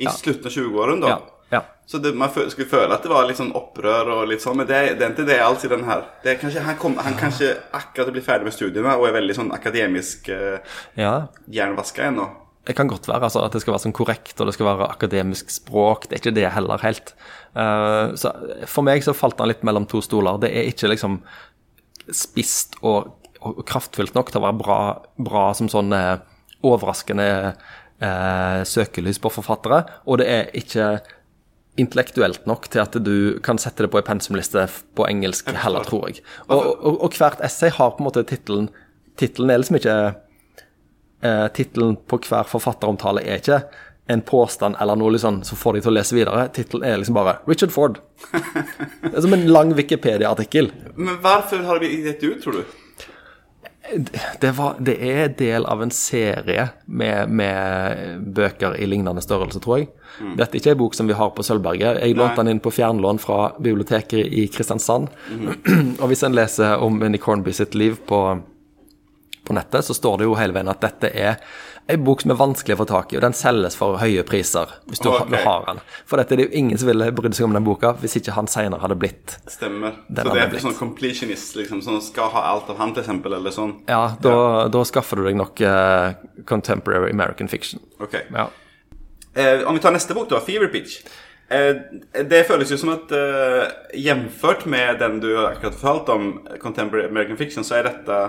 i 0.00 0.08
slutten 0.16 0.48
av 0.48 0.56
20-årene, 0.56 1.04
da? 1.04 1.12
Ja, 1.12 1.40
ja. 1.50 1.62
Så 1.90 1.98
det, 1.98 2.12
man 2.14 2.30
skulle 2.30 2.68
føle 2.70 2.94
at 2.94 3.02
det 3.02 3.10
var 3.10 3.26
litt 3.26 3.40
sånn 3.40 3.50
opprør 3.58 4.12
og 4.14 4.28
litt 4.30 4.44
sånn, 4.44 4.60
men 4.60 4.68
det, 4.68 4.82
det 5.00 5.06
er 5.06 5.14
ikke 5.14 5.26
det 5.26 5.40
alt 5.42 5.64
i 5.66 5.72
den 5.72 5.82
her. 5.88 6.04
Det 6.22 6.34
er 6.34 6.38
kanskje, 6.38 6.62
han, 6.66 6.76
kom, 6.78 6.94
han 7.02 7.18
kanskje 7.18 7.56
akkurat 7.74 8.12
blir 8.14 8.24
ferdig 8.24 8.46
med 8.46 8.54
studiene 8.54 8.94
og 8.94 9.08
er 9.08 9.16
veldig 9.18 9.36
sånn 9.40 9.50
akademisk 9.56 10.30
eh, 10.30 10.78
ja. 11.00 11.16
jernvaska 11.50 12.06
ennå. 12.06 12.28
Det 12.68 12.76
kan 12.78 12.90
godt 12.90 13.08
være 13.08 13.26
altså, 13.26 13.42
at 13.42 13.54
det 13.56 13.62
skal 13.64 13.74
være 13.74 13.82
sånn 13.88 13.96
korrekt, 13.96 14.36
og 14.38 14.46
det 14.46 14.54
skal 14.54 14.68
være 14.68 14.90
akademisk 14.92 15.50
språk. 15.50 16.06
Det 16.06 16.16
er 16.16 16.22
ikke 16.22 16.36
det 16.36 16.50
heller 16.54 16.82
helt. 16.84 17.14
Uh, 17.56 18.12
så 18.20 18.30
for 18.70 18.86
meg 18.86 19.02
så 19.02 19.16
falt 19.16 19.40
han 19.42 19.50
litt 19.50 19.64
mellom 19.66 19.88
to 19.90 20.02
stoler. 20.04 20.38
Det 20.42 20.52
er 20.54 20.68
ikke 20.70 20.92
liksom 20.92 21.18
spist 22.14 22.76
og, 22.86 23.16
og 23.40 23.64
kraftfullt 23.66 24.14
nok 24.14 24.30
til 24.30 24.42
å 24.42 24.46
være 24.46 24.60
bra, 24.60 24.80
bra 25.18 25.48
som 25.56 25.70
sånn 25.72 25.94
eh, 25.96 26.20
overraskende 26.66 27.26
eh, 28.00 28.60
søkelys 28.66 29.20
på 29.22 29.32
forfattere, 29.32 29.84
og 30.06 30.20
det 30.20 30.28
er 30.28 30.52
ikke 30.56 30.92
intellektuelt 31.80 32.46
nok 32.50 32.68
til 32.72 32.82
at 32.82 32.96
du 33.04 33.38
kan 33.44 33.60
sette 33.60 33.84
det 33.84 33.90
på 33.92 34.00
en 34.00 34.08
pensumliste 34.08 34.66
på 34.98 35.06
engelsk 35.08 35.52
heller, 35.62 35.86
tror 35.86 36.08
jeg. 36.10 36.24
Og, 36.48 36.58
og, 36.58 36.98
og 37.06 37.14
hvert 37.16 37.40
essay 37.46 37.72
har 37.72 37.94
på 37.94 38.02
en 38.02 38.10
måte 38.10 38.26
tittelen 38.28 38.70
Tittelen 39.20 39.50
er 39.52 39.60
liksom 39.60 39.76
ikke 39.76 39.94
eh, 41.26 41.46
Tittelen 41.52 41.96
på 42.08 42.18
hver 42.24 42.48
forfatteromtale 42.48 43.24
er 43.26 43.40
ikke 43.42 43.58
en 44.10 44.22
påstand 44.26 44.78
eller 44.80 44.98
noe 44.98 45.12
liksom, 45.14 45.42
som 45.46 45.58
får 45.60 45.76
deg 45.76 45.84
til 45.84 45.92
å 45.92 45.94
lese 45.94 46.16
videre. 46.16 46.46
Tittelen 46.54 46.86
er 46.88 46.96
liksom 46.98 47.18
bare 47.18 47.36
'Richard 47.46 47.70
Ford'. 47.74 48.00
Det 49.04 49.12
er 49.12 49.22
som 49.22 49.34
en 49.36 49.46
lang 49.46 49.74
Wikipedia-artikkel. 49.76 50.72
Men 50.96 51.20
hvorfor 51.22 51.62
har 51.68 51.78
det 51.78 51.90
blitt 51.92 52.20
det 52.20 52.32
ut, 52.32 52.42
tror 52.42 52.58
du? 52.58 52.64
Det, 54.40 54.50
var, 54.56 54.76
det 54.78 54.96
er 55.02 55.32
del 55.38 55.66
av 55.66 55.82
en 55.82 55.90
serie 55.94 56.68
med, 56.86 57.30
med 57.30 58.26
bøker 58.36 58.76
i 58.78 58.86
lignende 58.86 59.22
størrelse, 59.24 59.60
tror 59.62 59.80
jeg. 59.80 59.88
Dette 60.38 60.56
er 60.56 60.60
ikke 60.60 60.74
en 60.74 60.80
bok 60.82 60.96
som 60.98 61.08
vi 61.10 61.16
har 61.16 61.32
på 61.34 61.44
Sølvberget. 61.46 62.00
Jeg 62.04 62.16
lånte 62.18 62.42
den 62.42 62.54
inn 62.54 62.62
på 62.62 62.72
fjernlån 62.74 63.20
fra 63.22 63.40
biblioteket 63.58 64.20
i 64.26 64.46
Kristiansand. 64.52 65.10
Og 65.98 66.06
hvis 66.10 66.24
en 66.26 66.36
leser 66.36 66.82
om 66.84 67.00
Nick 67.02 67.26
Hornby 67.26 67.54
sitt 67.56 67.74
liv 67.78 67.98
på, 68.06 68.20
på 69.46 69.56
nettet, 69.56 69.86
så 69.86 69.96
står 69.96 70.20
det 70.20 70.30
jo 70.30 70.38
hele 70.38 70.56
veien 70.56 70.70
at 70.70 70.82
dette 70.84 71.10
er 71.10 71.40
en 71.94 72.04
bok 72.06 72.24
som 72.24 72.32
er 72.34 72.38
vanskelig 72.40 72.76
å 72.76 72.80
få 72.82 72.86
tak 72.90 73.12
i, 73.12 73.18
og 73.18 73.24
den 73.24 73.36
selges 73.36 73.76
for 73.78 73.98
høye 74.00 74.24
priser 74.26 74.72
hvis 74.90 75.02
du, 75.02 75.10
okay. 75.12 75.42
har 75.44 75.66
den. 75.68 75.82
For 76.08 76.20
dette 76.20 76.36
er 76.36 76.42
det 76.42 76.48
jo 76.48 76.60
ingen 76.62 76.80
som 76.80 76.90
ville 76.90 77.10
brydd 77.16 77.36
seg 77.38 77.48
om 77.48 77.56
den 77.56 77.66
boka 77.66 77.94
hvis 78.00 78.18
ikke 78.20 78.36
han 78.36 78.50
senere 78.50 78.82
hadde 78.82 78.98
blitt 79.00 79.36
Stemmer. 79.50 80.00
Den 80.08 80.28
så 80.28 80.36
det 80.36 80.46
er 80.46 80.64
sånn 80.64 80.78
completionist, 80.78 81.54
liksom, 81.58 81.82
som 81.84 82.00
skal 82.04 82.32
ha 82.34 82.46
alt 82.52 82.70
av 82.72 82.80
han, 82.80 82.94
til 82.96 83.04
eksempel, 83.04 83.36
eller 83.38 83.54
sånn? 83.54 83.76
Ja, 83.90 84.16
da, 84.22 84.34
da 84.72 84.84
skaffer 84.88 85.20
du 85.20 85.28
deg 85.28 85.38
nok 85.40 85.62
uh, 85.64 86.16
contemporary 86.48 87.12
American 87.14 87.50
fiction. 87.50 87.82
Ok. 88.00 88.20
Ja. 88.30 88.48
Eh, 89.34 89.62
om 89.68 89.74
vi 89.74 89.82
tar 89.82 89.94
neste 89.94 90.14
bok, 90.14 90.28
da, 90.30 90.40
Fever 90.42 90.70
Pitch. 90.72 91.00
Eh, 91.50 91.76
det 92.30 92.44
føles 92.46 92.70
jo 92.70 92.78
som 92.78 92.92
at 92.94 93.10
eh, 93.14 93.64
Jevnført 93.98 94.66
med 94.70 95.00
den 95.02 95.18
du 95.22 95.32
akkurat 95.38 95.74
fortalte 95.74 96.14
om, 96.14 96.28
Contemporary 96.62 97.08
American 97.08 97.38
Fiction, 97.38 97.66
så 97.66 97.80
er 97.80 97.88
dette 97.88 98.20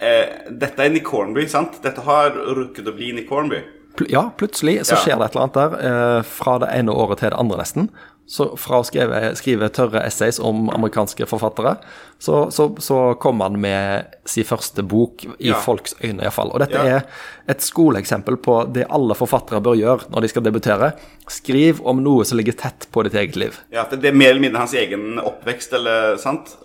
eh, 0.00 0.50
Dette 0.50 0.84
er 0.84 0.90
Nick 0.90 1.06
Hornby, 1.12 1.46
sant? 1.48 1.80
Dette 1.82 2.00
har 2.06 2.30
rukket 2.30 2.86
å 2.88 2.96
bli 2.96 3.12
Nick 3.12 3.30
Hornby. 3.30 3.62
Pl 3.96 4.10
ja, 4.12 4.26
plutselig 4.36 4.82
så 4.84 4.98
skjer 5.00 5.16
det 5.16 5.30
et 5.30 5.36
eller 5.38 5.46
annet 5.46 5.54
der. 5.56 5.78
Eh, 6.18 6.22
fra 6.28 6.58
det 6.60 6.68
ene 6.76 6.92
året 6.92 7.18
til 7.22 7.30
det 7.32 7.38
andre, 7.40 7.62
nesten. 7.62 7.88
Så 8.28 8.56
fra 8.58 8.80
å 8.82 8.84
skrive, 8.84 9.20
skrive 9.38 9.68
tørre 9.70 10.00
essays 10.02 10.40
om 10.42 10.64
amerikanske 10.74 11.28
forfattere, 11.30 11.76
så, 12.18 12.50
så, 12.50 12.66
så 12.82 12.96
kom 13.22 13.38
han 13.40 13.54
med 13.62 14.16
sin 14.26 14.44
første 14.44 14.82
bok, 14.82 15.22
i 15.38 15.52
Ja. 15.52 15.60
folks 15.62 15.94
øyne 16.02 16.24
iallfall. 16.26 16.50
Og 16.52 16.58
dette 16.64 16.74
Ja. 16.74 16.96
er 16.98 17.06
et 17.48 17.62
skoleeksempel 17.62 18.36
på 18.42 18.64
det 18.74 18.88
alle 18.90 19.14
forfattere 19.14 19.62
bør 19.62 19.78
gjøre 19.78 20.10
når 20.10 20.20
de 20.26 20.28
skal 20.28 20.42
debutere. 20.42 20.92
Skriv 21.30 21.80
om 21.86 22.02
noe 22.02 22.24
som 22.26 22.36
ligger 22.36 22.58
tett 22.58 22.88
på 22.90 23.04
ditt 23.06 23.14
eget 23.14 23.36
liv. 23.36 23.60
Ja, 23.70 23.84
Det 23.88 24.04
er 24.04 24.12
mer 24.12 24.30
eller 24.34 24.40
mindre 24.42 24.58
hans 24.58 24.74
egen 24.74 25.20
oppvekst, 25.22 25.72
eller 25.72 26.16
sant? 26.18 26.56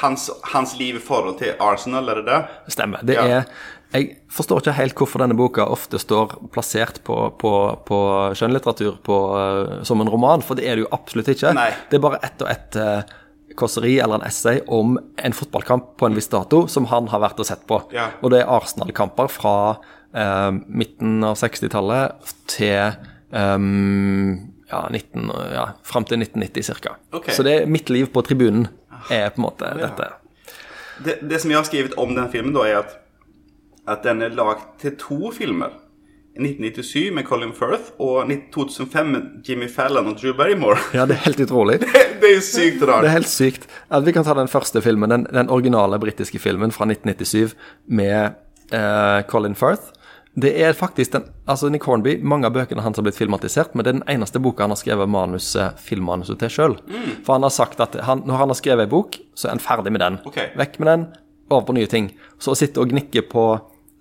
Hans, 0.00 0.30
hans 0.52 0.74
liv 0.78 0.96
i 0.98 1.02
forhold 1.02 1.38
til 1.38 1.54
Arsenal, 1.62 2.08
er 2.10 2.20
det 2.20 2.26
det? 2.26 2.40
Stemmer. 2.74 3.04
Det 3.06 3.14
Ja. 3.14 3.24
er 3.40 3.44
Jeg 3.94 4.16
forstår 4.28 4.58
ikke 4.58 4.72
helt 4.74 4.94
hvorfor 4.98 5.20
denne 5.22 5.36
boka 5.38 5.62
ofte 5.70 6.00
står 6.02 6.50
plassert 6.50 6.96
på, 7.04 7.30
på, 7.38 7.50
på 7.86 7.98
skjønnlitteratur 8.34 8.96
på, 9.06 9.18
eh, 9.38 9.84
som 9.84 10.00
en 10.02 10.10
roman, 10.10 10.42
for 10.42 10.58
det 10.58 10.66
er 10.66 10.74
det 10.74 10.82
jo 10.82 10.88
absolutt 10.90 11.28
ikke. 11.30 11.52
Nei. 11.54 11.70
Det 11.90 12.00
er 12.00 12.02
bare 12.02 12.18
ett 12.26 12.42
og 12.42 12.50
ett 12.50 12.74
uh, 12.74 13.02
kåseri 13.54 14.00
eller 14.02 14.18
en 14.18 14.26
essay 14.26 14.60
om 14.66 14.98
en 14.98 15.32
fotballkamp 15.32 15.96
på 15.96 16.06
en 16.08 16.16
viss 16.18 16.26
dato 16.32 16.64
som 16.66 16.88
han 16.90 17.06
har 17.12 17.22
vært 17.22 17.38
og 17.38 17.46
sett 17.46 17.62
på. 17.70 17.78
Ja. 17.94 18.08
Og 18.22 18.34
det 18.34 18.42
er 18.42 18.50
Arsenal-kamper 18.50 19.30
fra 19.30 19.54
eh, 20.14 20.50
midten 20.66 21.22
av 21.22 21.38
60-tallet 21.38 22.34
til 22.50 22.96
um, 23.30 24.50
ja, 24.70 24.88
19, 24.90 25.30
ja, 25.54 25.68
fram 25.86 26.06
til 26.08 26.18
1990 26.22 26.82
ca. 26.82 26.96
Okay. 27.14 27.34
Så 27.36 27.46
det 27.46 27.60
er 27.60 27.70
mitt 27.70 27.90
liv 27.92 28.10
på 28.10 28.24
tribunen 28.26 28.66
er 29.10 29.30
på 29.34 29.40
en 29.40 29.46
måte 29.46 29.70
dette. 29.78 30.10
det? 31.04 31.18
Det 31.22 31.40
som 31.42 31.50
jeg 31.50 31.58
har 31.58 31.66
skrevet 31.68 31.96
om 32.00 32.14
den 32.14 32.28
filmen, 32.32 32.54
da, 32.56 32.66
er 32.68 32.82
at, 32.84 32.98
at 33.90 34.04
den 34.06 34.22
er 34.22 34.36
lagd 34.36 34.68
til 34.82 34.96
to 35.00 35.32
filmer. 35.34 35.80
1997 36.34 37.12
med 37.14 37.26
Colin 37.28 37.52
Firth 37.54 37.92
og 38.02 38.30
2005 38.52 39.06
med 39.06 39.26
Jimmy 39.46 39.68
Fallon 39.70 40.08
og 40.10 40.16
Drew 40.18 40.34
Barrymore. 40.34 40.80
Ja, 40.94 41.06
det 41.06 41.14
er 41.14 41.28
helt 41.28 41.44
utrolig. 41.46 41.78
det 42.20 42.26
er 42.26 42.34
jo 42.34 42.42
sykt 42.42 42.82
rart. 42.82 43.04
Det 43.04 43.10
er 43.12 43.18
helt 43.20 43.30
sykt. 43.30 43.68
At 43.86 44.06
vi 44.06 44.14
kan 44.16 44.26
ta 44.26 44.34
den 44.34 44.50
første 44.50 44.82
filmen, 44.82 45.10
den, 45.10 45.28
den 45.30 45.50
originale 45.50 45.98
britiske 46.02 46.42
filmen 46.42 46.74
fra 46.74 46.88
1997 46.90 47.54
med 47.86 48.34
eh, 48.74 49.20
Colin 49.30 49.54
Firth. 49.54 49.93
Det 50.34 50.50
er 50.66 50.72
faktisk 50.74 51.12
den, 51.14 51.28
altså 51.46 51.68
Nick 51.70 51.84
Hornby, 51.86 52.16
Mange 52.22 52.48
av 52.48 52.54
bøkene 52.56 52.82
hans 52.82 52.98
har 52.98 53.06
blitt 53.06 53.18
filmatisert, 53.18 53.74
men 53.74 53.86
det 53.86 53.92
er 53.92 53.98
den 54.00 54.08
eneste 54.16 54.40
boka 54.42 54.66
han 54.66 54.74
har 54.74 54.80
skrevet 54.80 55.10
manuset, 55.10 55.78
filmmanuset 55.78 56.40
til 56.42 56.50
sjøl. 56.50 56.74
For 57.26 57.36
han 57.36 57.46
har 57.46 57.54
sagt 57.54 57.82
at 57.84 57.94
han, 58.02 58.24
når 58.26 58.42
han 58.42 58.50
har 58.50 58.58
skrevet 58.58 58.88
ei 58.88 58.90
bok, 58.90 59.20
så 59.38 59.48
er 59.48 59.54
han 59.54 59.62
ferdig 59.62 59.94
med 59.94 60.02
den. 60.02 60.18
Okay. 60.26 60.50
Vekk 60.58 60.80
med 60.82 60.90
den, 60.90 61.06
over 61.52 61.68
på 61.68 61.76
nye 61.78 61.90
ting. 61.90 62.10
Så 62.42 62.54
å 62.54 62.58
sitte 62.58 62.82
og 62.82 62.90
gnikke 62.90 63.22
på 63.30 63.46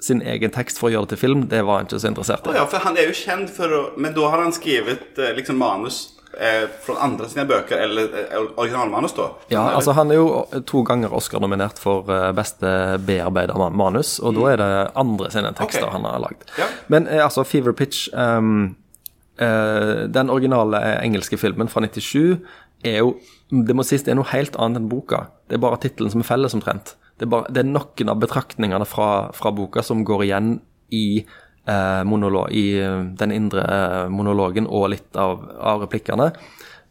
sin 0.04 0.24
egen 0.26 0.52
tekst 0.52 0.82
for 0.82 0.90
å 0.90 0.96
gjøre 0.96 1.08
det 1.08 1.16
til 1.16 1.22
film, 1.22 1.46
det 1.52 1.62
var 1.64 1.80
han 1.80 1.88
ikke 1.88 2.02
så 2.02 2.10
interessert 2.10 2.48
i. 2.48 2.52
i. 2.52 2.58
ja, 2.60 2.66
for 2.68 2.84
han 2.84 2.98
er 3.00 3.08
jo 3.08 3.16
kjent 3.16 3.54
for 3.54 3.78
å 3.78 3.84
Men 3.98 4.16
da 4.18 4.34
har 4.34 4.42
han 4.44 4.56
skrevet 4.56 5.22
eh, 5.22 5.36
liksom 5.38 5.62
manus 5.62 6.02
eh, 6.40 6.66
fra 6.86 6.96
andre 7.06 7.28
sine 7.30 7.46
bøker, 7.50 7.80
eller 7.86 8.16
eh, 8.22 8.38
originalmanus, 8.56 9.16
da? 9.18 9.30
Ja, 9.48 9.62
Eller? 9.62 9.76
altså 9.80 9.96
Han 9.98 10.12
er 10.12 10.20
jo 10.20 10.28
to 10.70 10.84
ganger 10.88 11.14
Oscar-nominert 11.14 11.80
for 11.82 12.10
eh, 12.12 12.32
beste 12.36 12.72
bearbeida 13.06 13.58
manus, 13.70 14.18
og 14.20 14.38
da 14.38 14.50
er 14.52 14.62
det 14.62 14.72
andre 15.00 15.32
sine 15.34 15.54
tekster 15.58 15.88
okay. 15.88 15.98
han 15.98 16.08
har 16.10 16.24
lagd. 16.24 16.48
Ja. 16.60 16.70
Men 16.94 17.08
eh, 17.08 17.24
altså, 17.24 17.46
Fever 17.48 17.76
Pitch 17.78 18.10
um, 18.14 18.76
eh, 19.38 20.10
Den 20.14 20.30
originale 20.34 20.82
engelske 21.04 21.38
filmen 21.38 21.72
fra 21.72 21.86
97 21.86 22.38
er 22.84 23.00
jo 23.00 23.16
Det 23.50 23.76
må 23.76 23.86
sies 23.86 24.04
det 24.04 24.12
er 24.12 24.18
noe 24.18 24.32
helt 24.32 24.56
annet 24.58 24.82
enn 24.82 24.90
boka. 24.90 25.28
Det 25.48 25.60
er 25.60 25.62
bare 25.62 25.78
tittelen 25.78 26.10
som 26.10 26.24
er 26.24 26.28
felles, 26.28 26.56
omtrent. 26.58 26.96
Det 27.20 27.28
er, 27.28 27.30
bare, 27.30 27.52
det 27.54 27.62
er 27.62 27.70
noen 27.70 28.10
av 28.10 28.18
betraktningene 28.24 28.88
fra, 28.90 29.30
fra 29.38 29.52
boka 29.54 29.84
som 29.86 30.02
går 30.08 30.24
igjen 30.26 30.56
i, 30.90 31.22
eh, 31.68 32.04
monolo- 32.08 32.50
i 32.52 32.66
eh, 32.82 33.04
den 33.20 33.32
indre 33.32 33.64
eh, 33.64 34.08
monologen 34.10 34.68
og 34.68 34.90
litt 34.94 35.16
av, 35.20 35.44
av 35.60 35.82
replikkene. 35.86 36.32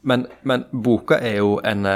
Men, 0.03 0.27
men 0.43 0.65
boka 0.73 1.19
er 1.23 1.37
jo 1.41 1.61
en 1.65 1.87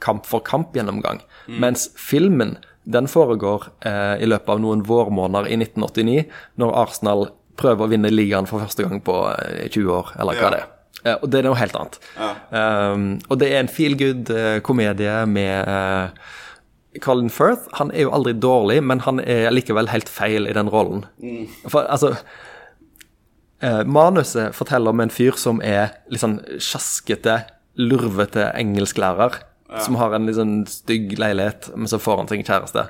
kamp 0.00 0.24
for 0.26 0.40
kamp-gjennomgang. 0.46 1.18
Mens 1.60 1.88
filmen 1.98 2.56
den 2.90 3.08
foregår 3.10 3.66
eh, 3.84 4.22
i 4.22 4.28
løpet 4.30 4.48
av 4.54 4.60
noen 4.62 4.84
vårmåneder 4.86 5.50
i 5.50 5.58
1989, 5.58 6.22
når 6.62 6.76
Arsenal 6.84 7.26
prøver 7.60 7.84
å 7.84 7.90
vinne 7.90 8.08
ligaen 8.12 8.46
for 8.48 8.62
første 8.62 8.86
gang 8.86 9.02
på 9.04 9.16
eh, 9.34 9.66
20 9.68 9.90
år, 9.98 10.12
eller 10.22 10.38
hva 10.38 10.46
Ja. 10.46 10.50
det 10.54 10.60
er. 10.62 10.68
Eh, 11.04 11.16
og 11.22 11.26
det 11.32 11.38
er 11.42 11.46
noe 11.48 11.58
helt 11.60 11.76
annet. 11.80 11.98
Um, 12.52 13.04
og 13.28 13.38
det 13.42 13.50
er 13.50 13.60
en 13.64 13.68
feel 13.72 13.94
good-komedie 14.00 15.18
med 15.28 15.68
eh, 15.74 16.32
Colin 16.98 17.30
Firth. 17.30 17.68
Han 17.78 17.92
er 17.94 18.06
jo 18.08 18.14
aldri 18.14 18.32
dårlig, 18.34 18.80
men 18.82 19.02
han 19.06 19.20
er 19.22 19.52
likevel 19.54 19.90
helt 19.92 20.10
feil 20.10 20.48
i 20.50 20.54
den 20.56 20.70
rollen. 20.72 21.04
For 21.68 21.86
altså 21.86 22.16
eh, 23.62 23.84
Manuset 23.86 24.56
forteller 24.56 24.90
om 24.90 25.04
en 25.04 25.12
fyr 25.14 25.38
som 25.38 25.62
er 25.62 25.94
litt 26.10 26.24
sånn 26.24 26.40
sjaskete, 26.58 27.44
lurvete 27.78 28.50
engelsklærer. 28.58 29.38
Som 29.84 30.00
har 30.00 30.16
en 30.16 30.26
litt 30.26 30.34
sånn 30.34 30.64
stygg 30.66 31.14
leilighet, 31.20 31.70
men 31.78 31.86
så 31.86 32.00
får 32.02 32.24
han 32.24 32.30
seg 32.32 32.42
kjæreste. 32.42 32.88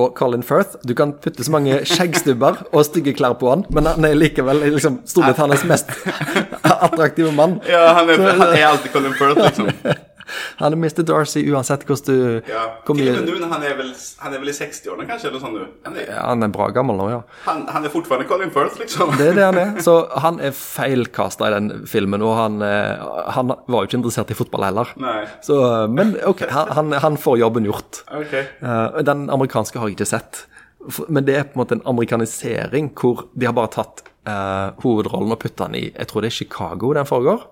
Og 0.00 0.14
Colin 0.18 0.42
Firth, 0.42 0.78
du 0.82 0.94
kan 0.98 1.12
putte 1.22 1.44
så 1.46 1.52
mange 1.54 1.76
skjeggstubber 1.86 2.64
og 2.72 2.86
stygge 2.88 3.12
klær 3.14 3.36
på 3.38 3.52
han, 3.52 3.66
men 3.70 3.86
han 3.86 4.08
er 4.08 4.16
likevel 4.16 4.64
liksom, 4.64 5.02
Storbritannias 5.06 5.62
mest 5.70 5.92
attraktive 6.88 7.30
mann. 7.36 7.60
Ja, 7.68 7.92
han 8.00 8.10
er, 8.10 8.24
han 8.32 8.48
er 8.48 8.66
alltid 8.72 8.96
Colin 8.96 9.14
Firth, 9.20 9.44
liksom. 9.44 9.70
Han 10.60 10.74
er 10.74 10.80
Mr. 10.80 11.02
Darcy 11.06 11.44
uansett 11.50 11.84
hvordan 11.88 12.04
du 12.06 12.50
Ja. 12.50 12.64
Til 12.84 12.94
og 12.94 12.98
med 13.00 13.40
nå, 13.40 13.48
han 13.50 13.64
er 13.66 13.76
vel, 13.78 13.90
han 14.22 14.34
er 14.34 14.42
vel 14.42 14.52
i 14.52 14.56
60-årene 14.56 15.06
kanskje, 15.08 15.30
eller 15.30 15.42
sånn 15.42 15.56
du? 15.58 15.64
Han 15.86 15.98
er, 16.00 16.12
Han 16.18 16.46
er 16.46 16.52
bra 16.54 16.68
gammel 16.74 16.98
nå, 17.00 17.08
ja. 17.12 17.20
han, 17.46 17.64
han 17.72 17.86
er 17.86 17.92
fortfarande 17.92 18.28
Colin 18.30 18.52
Firth, 18.54 18.78
liksom. 18.80 19.14
Det 19.20 19.30
er 19.32 19.38
det 19.38 19.48
han 19.48 19.60
er. 19.60 19.74
Så 19.86 19.96
han 20.24 20.40
er 20.44 20.54
feilkasta 20.56 21.50
i 21.50 21.54
den 21.56 21.70
filmen, 21.90 22.24
og 22.24 22.36
han, 22.38 22.62
eh, 22.64 23.04
han 23.36 23.52
var 23.54 23.84
jo 23.84 23.90
ikke 23.90 24.00
interessert 24.00 24.32
i 24.32 24.38
fotball 24.38 24.66
heller. 24.68 24.94
Nei. 25.00 25.20
Så, 25.44 25.58
men 25.92 26.16
ok, 26.24 26.46
han, 26.50 27.20
får 27.20 27.38
jobben 27.40 27.68
gjort. 27.68 28.02
Ok. 28.14 28.34
Eh, 28.34 28.98
den 29.06 29.28
amerikanske 29.32 29.80
har 29.80 29.90
jeg 29.90 29.98
ikke 29.98 30.12
sett. 30.14 30.44
Men 31.08 31.24
det 31.24 31.36
er 31.38 31.46
på 31.48 31.56
en 31.56 31.62
måte 31.62 31.78
en 31.78 31.86
amerikanisering 31.94 32.90
hvor 32.98 33.28
de 33.32 33.48
har 33.48 33.56
bare 33.56 33.72
tatt 33.72 34.04
uh, 34.28 34.74
hovedrollen 34.82 35.32
og 35.32 35.40
putta 35.40 35.68
den 35.68 35.78
i 35.78 35.84
Jeg 35.88 36.10
tror 36.10 36.24
det 36.24 36.30
er 36.30 36.38
Chicago 36.38 36.92
den 36.96 37.08
foregår. 37.08 37.46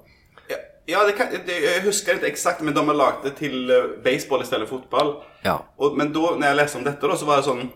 Ja, 0.90 1.04
det 1.06 1.14
kan, 1.14 1.30
det, 1.30 1.58
jeg 1.62 1.82
husker 1.84 2.18
ikke 2.18 2.30
exakt, 2.32 2.62
men 2.66 2.74
de 2.74 2.82
har 2.82 2.98
lagd 2.98 3.26
det 3.26 3.36
til 3.38 3.68
baseball 3.68 4.02
baseball 4.04 4.46
stedet 4.46 4.68
for 4.68 4.80
fotball. 4.80 5.12
Ja. 5.44 5.60
Og, 5.78 5.96
men 5.98 6.10
da 6.14 6.32
når 6.34 6.46
jeg 6.48 6.58
leste 6.58 6.80
om 6.80 6.86
dette, 6.86 7.06
da, 7.06 7.18
så 7.18 7.28
var 7.28 7.40
det 7.40 7.48
sånn 7.50 7.70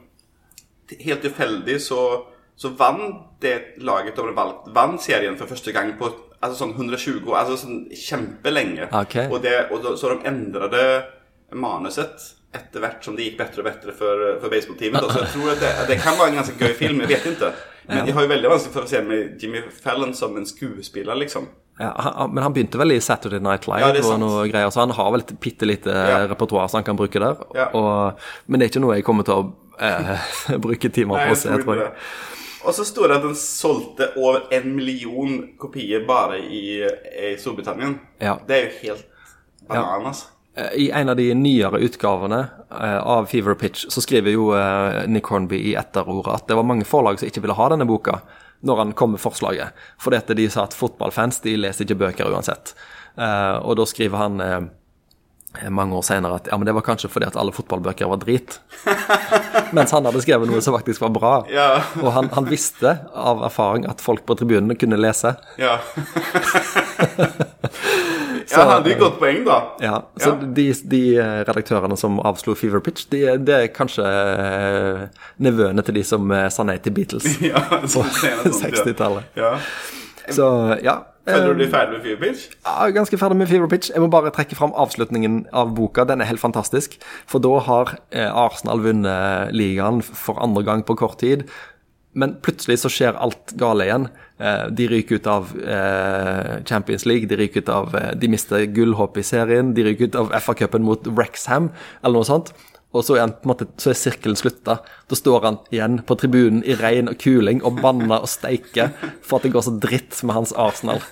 Helt 1.03 1.19
tilfeldig 1.19 1.81
så, 1.83 2.01
så 2.55 2.69
vann 2.79 3.09
det 3.43 3.75
laget 3.83 4.15
de 4.21 4.35
valgt, 4.37 4.69
vant 4.71 5.03
serien 5.03 5.35
for 5.35 5.51
første 5.51 5.73
gang 5.75 5.89
på 5.99 6.13
altså 6.39 6.61
sånn 6.61 6.77
120 6.77 7.27
år, 7.27 7.41
altså 7.41 7.57
sånn 7.65 7.81
kjempelenge. 7.91 8.87
Okay. 8.95 9.27
Og, 9.27 9.41
det, 9.43 9.57
og 9.75 9.83
da, 9.83 9.97
så 9.99 10.13
de 10.13 10.31
endret 10.31 10.77
manuset 11.59 12.29
etter 12.57 12.83
hvert 12.83 13.05
som 13.05 13.17
det 13.17 13.27
gikk 13.27 13.41
bedre 13.41 13.63
og 13.63 13.69
bedre 13.69 13.95
for, 13.97 14.25
for 14.41 14.53
baseballteamet. 14.53 15.11
Så 15.11 15.25
jeg 15.25 15.33
tror 15.35 15.53
at 15.53 15.63
det, 15.63 15.73
det 15.91 15.99
kan 16.03 16.17
være 16.19 16.33
en 16.33 16.41
ganske 16.41 16.57
gøy 16.61 16.75
film, 16.79 17.03
jeg 17.05 17.13
vet 17.13 17.29
ikke. 17.33 17.53
Men 17.87 18.09
jeg 18.09 18.17
har 18.17 18.27
jo 18.27 18.33
veldig 18.33 18.51
vanskelig 18.51 18.75
for 18.75 18.87
å 18.87 18.91
se 18.91 19.03
med 19.07 19.43
Jimmy 19.43 19.63
Fallon 19.83 20.15
som 20.17 20.39
en 20.39 20.49
skuespiller, 20.49 21.19
liksom. 21.19 21.51
Ja, 21.79 21.91
han, 22.01 22.31
men 22.33 22.41
han 22.43 22.55
begynte 22.57 22.79
vel 22.81 22.95
i 22.95 23.01
Saturday 23.05 23.41
Night 23.45 23.67
Live 23.69 23.91
Ja, 23.99 24.05
og 24.09 24.21
noe 24.23 24.47
greier, 24.49 24.71
så 24.73 24.81
han 24.87 24.95
har 24.97 25.11
vel 25.13 25.21
et 25.27 25.35
bitte 25.43 25.69
lite 25.69 25.93
Ja. 25.93 26.23
repertoar 26.31 26.71
som 26.73 26.79
han 26.81 26.87
kan 26.87 26.97
bruke 26.97 27.21
der. 27.21 27.43
Og, 27.77 28.23
men 28.47 28.61
det 28.61 28.67
er 28.69 28.73
ikke 28.73 28.85
noe 28.87 28.97
jeg 28.97 29.05
kommer 29.05 29.27
til 29.29 29.43
å 29.43 29.45
eh, 29.85 30.31
bruke 30.65 30.89
timer 30.89 31.21
Nei, 31.21 31.27
på 31.29 31.37
å 31.37 31.41
se, 31.43 31.59
tror 31.67 31.83
jeg. 31.83 31.93
Og 32.67 32.75
så 32.75 32.87
sto 32.89 33.05
det 33.07 33.19
at 33.19 33.27
den 33.27 33.37
solgte 33.39 34.09
over 34.19 34.49
en 34.57 34.73
million 34.75 35.37
kopier 35.61 36.07
bare 36.09 36.41
i, 36.41 36.81
i 36.83 37.35
Storbritannia. 37.39 37.93
Ja. 38.25 38.39
Det 38.49 38.57
er 38.57 38.65
jo 38.65 38.73
helt 38.81 39.05
banan, 39.69 40.09
altså. 40.15 40.33
I 40.73 40.89
en 40.97 41.13
av 41.13 41.19
de 41.21 41.29
nyere 41.37 41.83
utgavene 41.85 42.39
eh, 42.73 42.99
av 43.05 43.27
Fever 43.29 43.55
Pitch 43.61 43.85
så 43.93 44.01
skriver 44.01 44.33
jo 44.33 44.49
eh, 44.57 45.03
Nick 45.13 45.29
Hornby 45.29 45.59
i 45.69 45.75
etterordet 45.77 46.33
at 46.33 46.49
det 46.49 46.57
var 46.57 46.65
mange 46.65 46.89
forlag 46.89 47.21
som 47.21 47.29
ikke 47.29 47.45
ville 47.45 47.59
ha 47.59 47.67
denne 47.75 47.85
boka 47.85 48.23
når 48.61 48.83
han 48.83 48.97
kom 48.97 49.15
med 49.17 49.23
forslaget. 49.23 49.69
Fordi 50.01 50.23
at 50.23 50.35
de 50.39 50.49
sa 50.51 50.67
at 50.67 50.77
fotballfans 50.77 51.43
de 51.45 51.57
leser 51.61 51.87
ikke 51.87 52.01
bøker 52.07 52.33
uansett. 52.33 52.75
Uh, 53.17 53.57
og 53.65 53.79
da 53.81 53.87
skriver 53.89 54.21
han 54.21 54.41
uh, 54.41 54.61
mange 55.73 55.97
år 55.97 56.05
senere 56.05 56.37
at 56.37 56.49
ja, 56.51 56.57
men 56.59 56.69
det 56.69 56.75
var 56.77 56.85
kanskje 56.85 57.09
fordi 57.09 57.27
at 57.31 57.39
alle 57.41 57.55
fotballbøker 57.57 58.11
var 58.11 58.21
drit. 58.23 58.59
Mens 59.77 59.95
han 59.95 60.07
hadde 60.09 60.23
skrevet 60.25 60.51
noe 60.51 60.63
som 60.65 60.77
faktisk 60.77 61.01
var 61.07 61.13
bra. 61.15 61.35
Ja. 61.53 61.71
Og 62.03 62.11
han, 62.17 62.27
han 62.37 62.51
visste 62.51 62.99
av 63.15 63.45
erfaring 63.47 63.89
at 63.91 64.05
folk 64.05 64.27
på 64.29 64.39
tribunene 64.39 64.79
kunne 64.79 65.01
lese. 65.01 65.37
Ja. 65.61 65.79
ja, 68.57 68.65
han 68.65 68.73
hadde 68.75 68.93
jo 68.93 68.99
godt 69.05 69.19
poeng, 69.21 69.43
da. 69.47 69.59
Ja, 69.85 69.97
så 70.17 70.33
Ja. 70.35 70.37
De, 70.57 70.67
de 70.93 71.03
eh, 71.23 71.41
redaktørene 71.49 71.97
som 72.01 72.21
avslo 72.21 72.55
Fever 72.59 72.81
Pitch, 72.85 73.07
de, 73.13 73.25
det 73.39 73.57
er 73.57 73.67
kanskje 73.75 74.07
eh, 74.07 75.03
nevøene 75.43 75.85
til 75.87 75.99
de 76.01 76.07
som 76.07 76.31
eh, 76.33 76.49
sa 76.53 76.67
nei 76.67 76.79
til 76.83 76.97
Beatles 76.97 77.27
Ja, 77.51 77.63
på 77.71 77.85
sånn 77.91 78.09
ser 78.17 78.41
det 78.43 78.55
sånn 78.55 78.65
ut, 78.65 78.73
ja. 78.73 78.87
60-tallet. 78.87 79.39
Ja. 79.39 79.53
Så 80.35 80.49
ja. 80.83 80.97
Føler 81.27 81.49
eh, 81.51 81.55
du 81.57 81.63
deg 81.65 81.71
ferdig 81.73 81.97
med 81.97 82.05
Fever 82.07 82.21
Pitch? 82.23 82.43
ja, 82.55 82.89
ganske 82.95 83.19
ferdig 83.19 83.39
med 83.41 83.49
Fever 83.51 83.71
Pitch. 83.71 83.91
Jeg 83.91 84.03
må 84.03 84.09
bare 84.13 84.31
trekke 84.35 84.59
fram 84.59 84.75
avslutningen 84.79 85.41
av 85.51 85.73
boka. 85.75 86.05
Den 86.07 86.23
er 86.23 86.29
helt 86.31 86.43
fantastisk. 86.43 86.95
For 87.27 87.43
da 87.43 87.57
har 87.67 87.97
eh, 88.15 88.31
Arsenal 88.31 88.83
vunnet 88.85 89.55
ligaen 89.57 90.03
for 90.07 90.39
andre 90.43 90.63
gang 90.67 90.87
på 90.87 90.95
kort 90.99 91.19
tid. 91.23 91.47
Men 92.17 92.37
plutselig 92.41 92.79
så 92.81 92.89
skjer 92.93 93.19
alt 93.21 93.53
gale 93.61 93.85
igjen. 93.85 94.07
Eh, 94.41 94.67
De 94.73 94.87
ryker 94.89 95.19
ut 95.21 95.27
av 95.29 95.51
eh, 95.61 96.55
Champions 96.69 97.05
League, 97.09 97.29
de 97.29 97.37
ryker 97.43 97.61
ut 97.65 97.69
av 97.73 97.93
eh, 97.97 98.15
De 98.17 98.31
mister 98.33 98.65
gullhåpet 98.73 99.21
i 99.21 99.27
serien, 99.35 99.75
de 99.77 99.85
ryker 99.85 100.09
ut 100.11 100.17
av 100.23 100.33
FA-cupen 100.41 100.85
mot 100.87 101.05
Wrexham, 101.13 101.69
eller 102.03 102.21
noe 102.23 102.29
sånt. 102.29 102.55
Og 102.97 103.03
så 103.05 103.19
er, 103.21 103.29
måte, 103.45 103.67
så 103.83 103.91
er 103.93 103.99
sirkelen 103.99 104.39
slutta. 104.41 104.79
Da 105.11 105.17
står 105.19 105.43
han 105.45 105.59
igjen 105.75 105.99
på 106.09 106.17
tribunen 106.17 106.63
i 106.65 106.73
regn 106.81 107.11
og 107.13 107.19
kuling 107.21 107.59
og 107.67 107.83
banner 107.83 108.23
og 108.25 108.31
steiker 108.33 108.95
for 109.21 109.37
at 109.37 109.45
det 109.45 109.53
går 109.53 109.67
så 109.67 109.75
dritt 109.83 110.23
med 110.25 110.39
hans 110.39 110.55
Arsenal. 110.57 111.03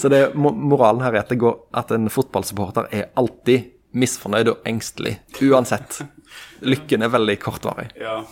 Så 0.00 0.08
det, 0.08 0.22
mo- 0.38 0.54
moralen 0.56 1.02
her 1.04 1.18
er 1.18 1.26
at, 1.26 1.34
går, 1.36 1.58
at 1.76 1.92
en 1.92 2.08
fotballsupporter 2.14 2.88
er 2.96 3.10
alltid 3.20 3.74
misfornøyd 3.98 4.54
og 4.54 4.64
engstelig. 4.70 5.18
Uansett. 5.44 6.00
Lykken 6.64 7.04
er 7.04 7.12
veldig 7.12 7.36
kortvarig. 7.44 7.90
Ja. 8.00 8.22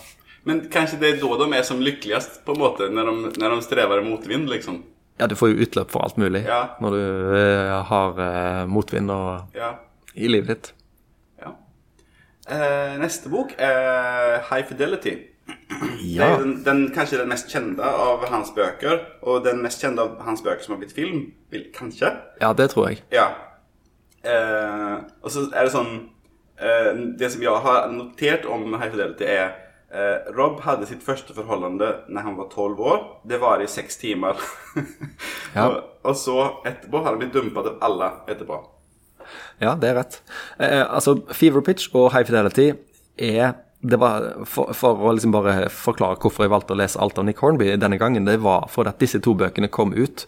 Men 0.46 0.60
kanskje 0.70 0.98
det 1.00 1.08
er 1.10 1.16
da 1.20 1.36
de 1.42 1.48
er 1.58 1.64
som 1.66 1.80
lykkeligst, 1.82 2.40
på 2.46 2.54
en 2.54 2.60
måte, 2.62 2.86
når 2.94 3.08
de, 3.10 3.32
når 3.42 3.56
de 3.56 3.62
strever 3.66 3.98
i 4.02 4.04
motvind, 4.06 4.46
liksom. 4.52 4.82
Ja, 5.18 5.26
du 5.26 5.34
får 5.34 5.50
jo 5.54 5.64
utløp 5.64 5.90
for 5.90 6.04
alt 6.04 6.18
mulig 6.20 6.44
Ja. 6.46 6.60
når 6.80 6.90
du 6.94 7.36
eh, 7.38 7.84
har 7.88 8.18
eh, 8.20 8.66
motvind 8.68 9.10
og, 9.10 9.48
Ja. 9.56 9.72
i 10.14 10.28
livet 10.28 10.48
ditt. 10.48 10.72
ja. 11.42 11.54
Eh, 12.48 12.98
neste 13.00 13.28
bok 13.32 13.54
er 13.58 14.42
High 14.50 14.66
Fidelity. 14.68 15.16
Det 15.46 16.14
Ja. 16.14 16.24
er 16.36 16.38
den, 16.42 16.62
den, 16.64 16.84
kanskje 16.94 17.18
den 17.18 17.28
mest 17.28 17.48
kjente 17.50 17.82
av 17.82 18.22
hans 18.30 18.50
bøker, 18.54 19.00
og 19.22 19.44
den 19.44 19.62
mest 19.62 19.82
kjente 19.82 20.00
av 20.02 20.20
hans 20.26 20.42
bøker 20.42 20.62
som 20.62 20.74
har 20.76 20.80
blitt 20.84 20.92
film. 20.94 21.32
Kanskje? 21.74 22.12
ja, 22.40 22.52
det 22.52 22.70
tror 22.70 22.88
jeg. 22.88 23.02
Ja. 23.12 23.28
Eh, 24.24 24.96
og 25.22 25.30
så 25.30 25.46
er 25.54 25.64
det 25.68 25.72
sånn 25.72 25.90
eh, 26.58 26.92
Det 27.18 27.28
som 27.32 27.42
jeg 27.44 27.52
har 27.62 27.86
notert 27.92 28.46
om 28.50 28.72
High 28.74 28.90
Fidelity, 28.90 29.24
er 29.24 29.52
eh, 29.92 30.30
Rob 30.36 30.60
hadde 30.64 30.88
sitt 30.88 31.04
første 31.06 31.34
forholdende 31.36 31.92
når 32.08 32.26
han 32.28 32.38
var 32.38 32.48
12 32.52 32.80
år. 32.92 33.02
Det 33.28 33.40
var 33.42 33.62
i 33.62 33.70
seks 33.70 34.00
timer. 34.02 34.40
Ja. 35.56 35.70
og, 35.70 35.76
og 36.04 36.16
så 36.20 36.34
etterpå 36.68 37.00
har 37.00 37.14
han 37.14 37.20
blitt 37.22 37.32
dumpet 37.32 37.64
av 37.70 37.78
alle 37.86 38.10
etterpå. 38.28 38.58
Ja, 39.62 39.70
det 39.80 39.88
er 39.88 39.94
rett. 40.02 40.18
Eh, 40.60 40.82
altså, 40.84 41.14
Fever 41.32 41.64
Pitch 41.64 41.88
og 41.96 42.10
High 42.12 42.26
Fidelity 42.28 42.74
er 43.16 43.54
det 43.86 43.98
var, 44.00 44.24
for, 44.48 44.72
for 44.76 45.00
å 45.06 45.12
liksom 45.14 45.34
bare 45.34 45.68
forklare 45.72 46.18
hvorfor 46.20 46.46
jeg 46.46 46.52
valgte 46.52 46.74
å 46.74 46.78
lese 46.80 47.00
alt 47.02 47.18
av 47.20 47.26
Nick 47.28 47.42
Hornby 47.44 47.68
denne 47.78 47.98
gangen, 48.00 48.26
det 48.26 48.38
var 48.42 48.66
fordi 48.72 48.92
at 48.92 49.02
disse 49.02 49.20
to 49.22 49.36
bøkene 49.38 49.70
kom 49.72 49.92
ut, 49.94 50.24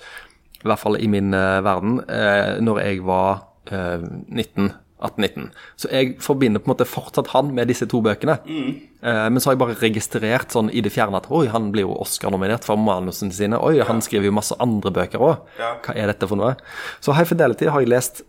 i 0.58 0.66
hvert 0.68 0.82
fall 0.82 0.98
i 0.98 1.08
min 1.10 1.32
uh, 1.34 1.58
verden, 1.64 1.98
uh, 2.06 2.58
når 2.62 2.80
jeg 2.84 3.02
var 3.08 3.40
uh, 3.72 4.04
19. 4.28 4.70
18-19. 4.98 5.48
Så 5.78 5.90
jeg 5.92 6.16
forbinder 6.22 6.62
på 6.62 6.70
en 6.70 6.74
måte 6.74 6.88
fortsatt 6.88 7.32
han 7.34 7.52
med 7.54 7.70
disse 7.70 7.86
to 7.90 8.00
bøkene. 8.04 8.38
Eh, 8.44 9.26
men 9.30 9.38
så 9.40 9.50
har 9.50 9.56
jeg 9.56 9.62
bare 9.62 9.78
registrert 9.80 10.54
sånn 10.54 10.72
i 10.74 10.82
det 10.84 10.92
fjerne 10.94 11.20
at 11.20 11.28
oi, 11.30 11.46
han 11.52 11.70
blir 11.74 11.86
jo 11.86 11.98
Oscar-nominert 12.02 12.66
for 12.66 12.80
manusene 12.80 13.34
sine. 13.34 13.60
Oi, 13.62 13.78
han 13.86 14.02
skriver 14.04 14.30
jo 14.30 14.38
masse 14.38 14.56
andre 14.62 14.94
bøker 14.94 15.22
òg. 15.22 15.46
Ja. 15.60 15.76
Hva 15.84 15.94
er 15.94 16.10
dette 16.12 16.30
for 16.30 16.40
noe? 16.40 16.56
Så 17.04 17.14
High 17.16 17.30
Fidelity 17.30 17.70
har 17.70 17.84
jeg 17.84 17.94
lest 17.94 18.24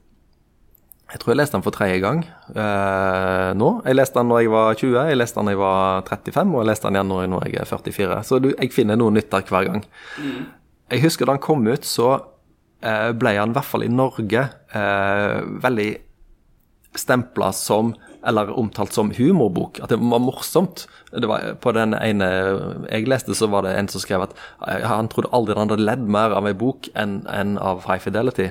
jeg 1.10 1.24
tror 1.24 1.32
jeg 1.32 1.40
leste 1.40 1.58
den 1.58 1.64
for 1.66 1.74
tredje 1.74 2.02
gang 2.04 2.20
eh, 2.22 3.52
nå. 3.58 3.70
Jeg 3.88 3.98
leste 3.98 4.20
den 4.20 4.30
når 4.30 4.44
jeg 4.44 4.52
var 4.54 4.76
20, 4.78 4.98
jeg 5.10 5.18
leste 5.18 5.40
den 5.40 5.48
når 5.50 5.56
jeg 5.56 5.62
var 5.64 6.04
35, 6.06 6.52
og 6.54 6.62
jeg 6.62 6.70
leste 6.70 6.86
den 6.86 7.00
igjen 7.00 7.14
når 7.34 7.48
jeg, 7.48 7.56
er 7.58 7.70
44. 7.70 8.20
Så 8.28 8.40
du, 8.44 8.50
jeg 8.52 8.74
finner 8.76 9.00
noe 9.00 9.16
nytt 9.16 9.32
der 9.34 9.48
hver 9.50 9.66
gang. 9.72 9.82
Jeg 10.94 11.02
husker 11.02 11.26
da 11.26 11.34
han 11.34 11.42
kom 11.42 11.66
ut, 11.66 11.88
så 11.88 12.12
eh, 12.86 13.10
ble 13.18 13.34
han 13.40 13.56
i 13.56 13.58
hvert 13.58 13.70
fall 13.72 13.88
i 13.88 13.90
Norge 13.90 14.46
eh, 14.46 15.40
veldig 15.66 15.90
stempla 16.98 17.52
som 17.54 17.94
eller 18.28 18.52
omtalt 18.60 18.94
som 18.94 19.12
humorbok. 19.16 19.80
At 19.80 19.94
det 19.94 20.00
var 20.02 20.20
morsomt. 20.20 20.88
Det 21.12 21.28
var, 21.30 21.54
på 21.64 21.72
den 21.76 21.96
ene 21.96 22.28
jeg 22.90 23.08
leste, 23.08 23.36
så 23.38 23.48
var 23.52 23.64
det 23.64 23.76
en 23.78 23.88
som 23.92 24.04
skrev 24.04 24.26
at 24.28 24.36
han 24.60 25.08
trodde 25.12 25.32
aldri 25.36 25.56
han 25.56 25.72
hadde 25.72 25.86
ledd 25.86 26.04
mer 26.04 26.36
av 26.36 26.50
ei 26.50 26.56
bok 26.58 26.92
enn 27.00 27.22
en 27.32 27.58
av 27.62 27.86
High 27.88 28.04
Fidelity. 28.04 28.50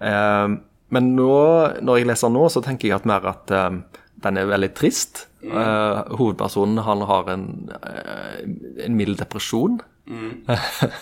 Eh, 0.00 0.56
men 0.94 1.12
nå, 1.16 1.36
når 1.82 2.00
jeg 2.00 2.10
leser 2.10 2.34
nå, 2.34 2.48
så 2.50 2.62
tenker 2.64 2.90
jeg 2.90 2.98
at 2.98 3.08
mer 3.08 3.30
at 3.30 3.54
eh, 3.54 3.78
den 4.24 4.40
er 4.40 4.50
veldig 4.50 4.72
trist. 4.76 5.26
Eh, 5.44 6.14
hovedpersonen 6.18 6.82
han 6.86 7.04
har 7.08 7.30
en, 7.32 7.48
eh, 7.82 8.38
en 8.86 8.96
mild 8.98 9.18
depresjon. 9.20 9.80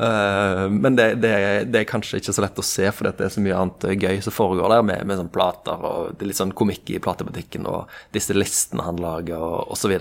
Eh, 0.00 0.68
men 0.70 0.94
det, 0.96 1.18
det, 1.20 1.30
det 1.68 1.80
er 1.80 1.88
kanskje 1.88 2.20
ikke 2.20 2.32
så 2.32 2.42
lett 2.44 2.60
å 2.62 2.64
se, 2.64 2.86
fordi 2.94 3.10
det 3.18 3.24
er 3.26 3.32
så 3.34 3.42
mye 3.44 3.56
annet 3.58 3.84
gøy 4.00 4.20
som 4.24 4.32
foregår 4.32 4.72
der, 4.72 4.84
med, 4.86 5.02
med 5.10 5.18
sånn 5.18 5.32
plater 5.34 5.82
og 5.84 6.14
det 6.14 6.24
er 6.24 6.30
litt 6.30 6.38
sånn 6.38 6.54
komikk 6.56 6.92
i 6.94 7.00
platebutikken 7.02 7.66
og 7.68 7.90
disse 8.14 8.32
listene 8.32 8.86
han 8.86 9.02
lager 9.02 9.42
og 9.42 9.74
osv. 9.74 9.92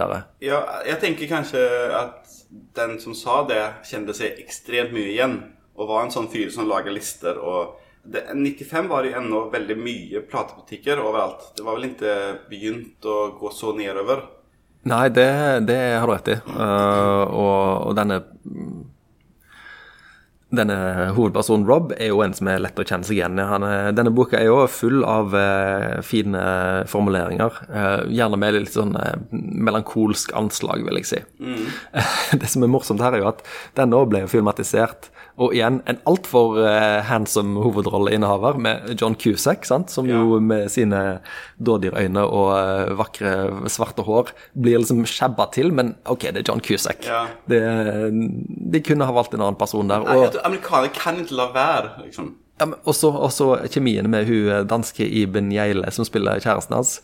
Ja, 0.45 0.61
jeg 0.87 1.01
tenker 1.01 1.31
kanskje 1.33 1.65
at 1.99 2.31
den 2.79 2.99
som 3.03 3.17
sa 3.17 3.41
det, 3.49 3.61
kjente 3.89 4.15
seg 4.15 4.39
ekstremt 4.41 4.95
mye 4.95 5.11
igjen. 5.11 5.37
Og 5.79 5.89
var 5.89 6.05
en 6.05 6.13
sånn 6.13 6.31
fyr 6.31 6.49
som 6.53 6.67
lager 6.69 6.95
lister. 6.95 7.37
og 7.39 7.77
det, 8.03 8.25
95 8.33 8.87
var 8.87 9.03
det 9.03 9.11
jo 9.11 9.19
ennå 9.19 9.43
veldig 9.53 9.77
mye 9.79 10.23
platebutikker 10.27 11.01
overalt. 11.03 11.51
Det 11.57 11.65
var 11.65 11.77
vel 11.77 11.91
ikke 11.91 12.15
begynt 12.49 13.05
å 13.05 13.17
gå 13.39 13.51
så 13.53 13.73
nedover. 13.77 14.25
Nei, 14.87 15.09
det, 15.11 15.27
det 15.67 15.79
har 15.99 16.07
du 16.07 16.13
rett 16.13 16.31
i. 16.31 16.37
Uh, 16.55 17.25
og, 17.27 17.89
og 17.89 17.97
denne 17.99 18.21
denne 20.49 20.75
hovedpersonen 21.13 21.67
Rob 21.69 21.91
er 21.93 22.09
jo 22.09 22.23
en 22.25 22.31
som 22.33 22.47
er 22.49 22.61
lett 22.63 22.79
å 22.81 22.85
kjenne 22.87 23.05
seg 23.05 23.19
igjen 23.19 23.37
i. 23.37 23.43
Er- 23.45 23.91
denne 23.93 24.13
boka 24.15 24.39
er 24.39 24.47
jo 24.47 24.63
full 24.71 25.03
av 25.05 25.35
uh, 25.37 25.99
fine 26.05 26.41
formuleringer. 26.89 27.59
Uh, 27.69 28.07
gjerne 28.09 28.39
med 28.41 28.57
litt 28.57 28.73
sånn 28.73 28.95
eh, 28.97 29.19
melankolsk 29.29 30.33
anslag, 30.37 30.81
vil 30.87 31.01
jeg 31.01 31.09
si. 31.11 31.21
Det 32.41 32.49
som 32.49 32.65
er 32.65 32.73
morsomt 32.73 33.03
her, 33.05 33.13
er 33.13 33.23
jo 33.23 33.29
at 33.29 33.45
denne 33.77 33.93
nå 33.93 34.01
ble 34.09 34.23
jo 34.25 34.31
filmatisert. 34.31 35.11
Og 35.39 35.53
igjen 35.55 35.79
en 35.87 35.99
altfor 36.09 36.57
uh, 36.59 36.99
handsome 37.07 37.61
hovedrolleinnehaver 37.63 38.59
med 38.59 38.89
John 38.99 39.15
Cusack, 39.15 39.63
sant? 39.67 39.91
som 39.93 40.07
jo 40.09 40.39
med 40.43 40.67
sine 40.73 41.21
dådyrøyne 41.63 42.25
og 42.27 42.51
uh, 42.51 42.91
vakre, 42.99 43.31
svarte 43.71 44.03
hår 44.03 44.33
blir 44.59 44.81
liksom 44.81 45.05
shabba 45.07 45.47
til, 45.55 45.71
men 45.75 45.93
OK, 46.11 46.27
det 46.35 46.43
er 46.43 46.51
John 46.51 46.63
Cusack. 46.63 47.07
Ja. 47.07 47.23
Det, 47.47 47.61
de 48.75 48.83
kunne 48.83 49.07
ha 49.07 49.15
valgt 49.15 49.37
en 49.37 49.45
annen 49.45 49.59
person 49.59 49.89
der. 49.89 50.03
Og, 50.03 50.39
Amerikanere 50.43 50.91
kan 50.95 51.21
ikke 51.23 51.37
la 51.39 51.49
være, 51.55 51.93
liksom. 52.03 52.33
ja, 52.59 52.67
men 52.67 52.79
også, 52.83 53.11
også 53.15 53.53
kjemien 53.71 54.09
med 54.11 54.27
hun 54.27 54.51
eh, 54.51 54.65
danske 54.67 55.07
Iben 55.07 55.53
Gjeile 55.53 55.91
som 55.95 56.07
spiller 56.07 56.41
kjæresten 56.43 56.75
hans. 56.75 56.97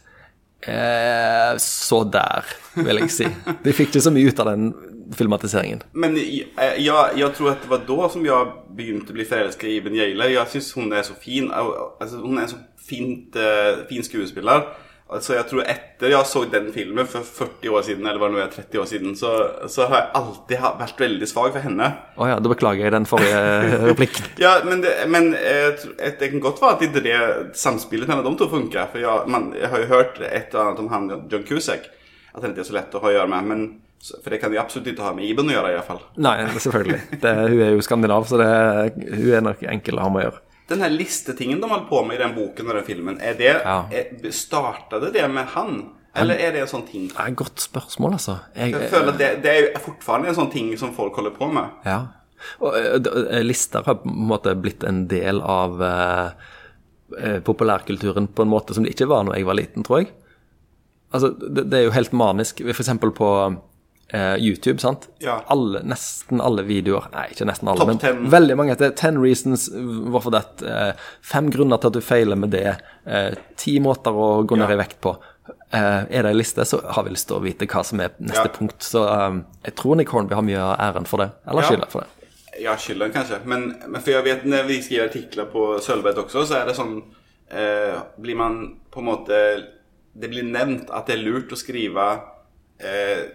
Eh, 0.66 1.58
så 1.62 2.04
der, 2.10 2.52
vil 2.76 3.04
jeg 3.04 3.14
si. 3.14 3.30
De 3.66 3.74
fikk 3.76 3.94
ikke 3.94 4.06
så 4.08 4.14
mye 4.14 4.32
ut 4.32 4.44
av 4.44 4.52
den 4.52 4.70
filmatiseringen. 5.14 5.84
Men 5.94 6.16
jeg, 6.18 6.48
jeg, 6.58 7.12
jeg 7.20 7.34
tror 7.38 7.52
at 7.52 7.62
det 7.62 7.70
var 7.70 7.84
da 7.88 8.10
som 8.10 8.26
jeg 8.26 8.54
begynte 8.78 9.14
å 9.14 9.18
bli 9.20 9.26
forelsket 9.30 9.70
i 9.70 9.76
Iben 9.80 9.94
Gjeile. 9.98 10.32
Jeg 10.34 10.48
syns 10.56 10.72
hun 10.80 10.92
er 10.94 11.06
så 11.08 11.14
fin. 11.20 11.52
Altså, 11.54 12.24
hun 12.24 12.38
er 12.40 12.48
en 12.48 12.56
så 12.56 12.64
fint, 12.86 13.36
eh, 13.38 13.86
fin 13.90 14.04
skuespiller. 14.06 14.66
Altså, 15.06 15.36
jeg 15.36 15.46
tror 15.46 15.62
etter 15.70 16.10
jeg 16.10 16.26
så 16.26 16.42
den 16.50 16.72
filmen 16.74 17.06
for 17.06 17.22
40 17.22 17.70
år 17.78 17.84
siden, 17.86 18.08
eller 18.10 18.18
var 18.24 18.32
det 18.32 18.40
nå 18.40 18.42
er, 18.42 18.48
30 18.56 18.80
år 18.82 18.88
siden, 18.90 19.12
så, 19.16 19.30
så 19.70 19.86
har 19.86 20.00
jeg 20.00 20.10
alltid 20.18 20.64
vært 20.80 21.04
veldig 21.04 21.28
svak 21.30 21.52
for 21.54 21.62
henne. 21.62 21.92
Å 22.18 22.30
ja, 22.32 22.40
da 22.42 22.50
beklager 22.50 22.88
jeg 22.88 22.96
den 22.96 23.06
forrige 23.06 23.44
replikken. 23.86 24.26
Ja, 24.42 24.56
men, 24.66 24.82
det, 24.82 24.96
men 25.14 25.30
jeg, 25.38 25.76
jeg, 25.78 25.94
et- 26.10 26.18
det 26.24 26.32
kan 26.34 26.42
godt 26.48 26.58
være 26.64 26.80
at 26.80 26.96
det, 26.98 27.04
det 27.06 27.20
samspillet 27.62 28.10
mellom 28.10 28.32
de 28.34 28.42
to 28.42 28.50
funker. 28.50 28.90
For 28.96 29.04
jeg, 29.06 29.30
man, 29.30 29.52
jeg 29.54 29.70
har 29.70 29.84
jo 29.86 29.92
hørt 29.94 30.18
et 30.26 30.58
og 30.58 30.64
annet 30.64 30.82
om 30.88 30.90
han 30.96 31.08
John 31.30 31.46
Cusack. 31.46 31.86
At 32.34 32.42
han 32.42 32.52
ikke 32.56 32.66
er 32.66 32.72
så 32.74 32.80
lett 32.82 32.98
å 32.98 33.04
ha 33.06 33.12
å 33.12 33.16
gjøre 33.20 33.30
med. 33.36 33.52
Men, 33.54 33.64
så- 33.70 33.85
for 34.24 34.34
det 34.34 34.40
kan 34.42 34.52
de 34.54 34.60
absolutt 34.62 34.88
ikke 34.92 35.06
ha 35.06 35.14
med 35.18 35.26
Iben 35.28 35.50
å 35.50 35.56
gjøre, 35.56 35.72
i 35.74 35.78
hvert 35.80 35.88
fall. 35.90 36.02
Nei, 36.22 36.36
selvfølgelig. 36.62 37.00
Det, 37.24 37.34
hun 37.52 37.62
er 37.66 37.72
jo 37.76 37.86
skandinav, 37.86 38.28
så 38.30 38.40
det, 38.42 38.50
hun 39.16 39.32
er 39.40 39.46
nok 39.46 39.64
enkel 39.76 40.00
å 40.00 40.06
ha 40.06 40.10
med 40.14 40.22
å 40.22 40.26
gjøre. 40.30 40.42
Den 40.70 40.82
her 40.82 40.90
listetingen 40.94 41.60
de 41.62 41.70
holdt 41.70 41.88
på 41.92 42.00
med 42.08 42.18
i 42.18 42.24
den 42.24 42.34
boken 42.38 42.72
og 42.72 42.80
den 42.80 42.88
filmen, 42.88 43.20
er 43.22 43.38
det, 43.38 43.52
Ja. 43.62 43.78
er, 43.94 44.32
startet 44.34 45.12
det 45.14 45.26
med 45.30 45.46
han? 45.54 45.78
Eller 46.16 46.40
er 46.40 46.54
det 46.56 46.62
en 46.64 46.72
sånn 46.72 46.86
ting? 46.88 47.10
Det 47.12 47.20
er 47.20 47.34
et 47.34 47.36
godt 47.38 47.60
spørsmål, 47.60 48.16
altså. 48.18 48.38
Jeg, 48.56 48.72
Jeg 48.72 48.90
føler 48.94 49.12
at 49.12 49.18
det, 49.20 49.30
det 49.44 49.52
er 49.52 49.60
jo 49.66 49.82
fortsatt 49.84 50.26
en 50.30 50.38
sånn 50.38 50.52
ting 50.54 50.70
som 50.80 50.94
folk 50.96 51.18
holder 51.20 51.34
på 51.36 51.50
med. 51.52 51.74
Ja. 51.86 51.98
Og 52.64 52.78
eh, 52.78 52.96
eh, 53.36 53.44
lister 53.44 53.84
har 53.86 53.98
på 54.02 54.10
en 54.10 54.28
måte 54.30 54.54
blitt 54.56 54.86
en 54.88 55.04
del 55.12 55.42
av 55.44 55.82
eh, 55.84 56.30
eh, 57.20 57.40
populærkulturen 57.46 58.30
på 58.32 58.46
en 58.46 58.52
måte 58.54 58.74
som 58.78 58.86
det 58.86 58.94
ikke 58.96 59.10
var 59.12 59.26
når 59.28 59.40
jeg 59.42 59.50
var 59.50 59.60
liten, 59.60 59.84
tror 59.86 60.04
jeg. 60.04 60.14
Altså, 61.16 61.34
det, 61.36 61.68
det 61.72 61.80
er 61.80 61.86
jo 61.90 61.96
helt 61.96 62.16
manisk. 62.16 62.64
For 62.72 62.84
eksempel 62.86 63.12
på 63.16 63.30
eh, 64.14 64.36
YouTube, 64.36 64.80
sant? 64.80 65.08
Ja. 65.24 65.40
Alle, 65.48 65.82
nesten 65.88 66.42
alle 66.42 66.66
videoer 66.68 67.08
Nei, 67.14 67.28
ikke 67.34 67.48
nesten 67.50 67.70
alle, 67.72 67.82
Top 67.82 67.92
men 67.92 68.02
10. 68.02 68.26
veldig 68.34 68.58
mange 68.60 68.76
heter 68.76 68.94
10 68.94 69.22
reasons 69.24 69.68
hvorfor 69.74 70.36
det. 70.36 70.44
Eh, 70.66 71.08
fem 71.26 71.50
grunner 71.54 71.82
til 71.82 71.94
at 71.94 72.00
du 72.00 72.04
feiler 72.06 72.40
med 72.40 72.54
det. 72.56 72.78
Eh, 73.06 73.32
ti 73.60 73.78
måter 73.84 74.16
å 74.16 74.44
gå 74.48 74.60
ned 74.60 74.76
i 74.76 74.80
vekt 74.80 75.00
på. 75.04 75.16
Eh, 75.76 76.02
er 76.10 76.26
det 76.26 76.32
en 76.32 76.38
liste, 76.38 76.66
så 76.66 76.82
har 76.96 77.06
vi 77.06 77.14
lyst 77.16 77.30
til 77.30 77.40
å 77.40 77.44
vite 77.44 77.68
hva 77.70 77.84
som 77.86 78.02
er 78.04 78.14
neste 78.24 78.50
punkt. 78.56 78.82
Så 78.86 79.06
eh, 79.10 79.40
jeg 79.70 79.78
tror 79.82 80.00
Nick 80.00 80.14
Hornby 80.14 80.38
har 80.38 80.46
mye 80.46 80.62
av 80.62 80.76
æren 80.90 81.10
for 81.10 81.26
det. 81.26 81.32
Eller 81.50 81.68
skylda 81.68 81.90
for 81.92 82.06
det. 82.06 82.12
Ja, 82.64 82.78
skylden 82.80 83.12
kanskje. 83.12 83.42
Men, 83.44 83.68
men 83.88 84.02
for 84.02 84.14
jeg 84.14 84.26
vet 84.28 84.46
når 84.48 84.68
vi 84.70 84.82
skriver 84.84 85.10
artikler 85.10 85.50
på 85.52 85.74
Sølvberget 85.84 86.22
også, 86.24 86.46
så 86.48 86.62
er 86.62 86.70
det 86.70 86.78
sånn 86.78 86.94
eh, 87.52 87.98
Blir 88.22 88.38
man 88.40 88.62
på 88.94 89.02
en 89.02 89.10
måte 89.10 89.40
Det 90.16 90.30
blir 90.32 90.48
nevnt 90.48 90.88
at 90.96 91.10
det 91.10 91.18
er 91.18 91.26
lurt 91.26 91.52
å 91.52 91.60
skrive 91.60 92.06
eh, 92.80 93.26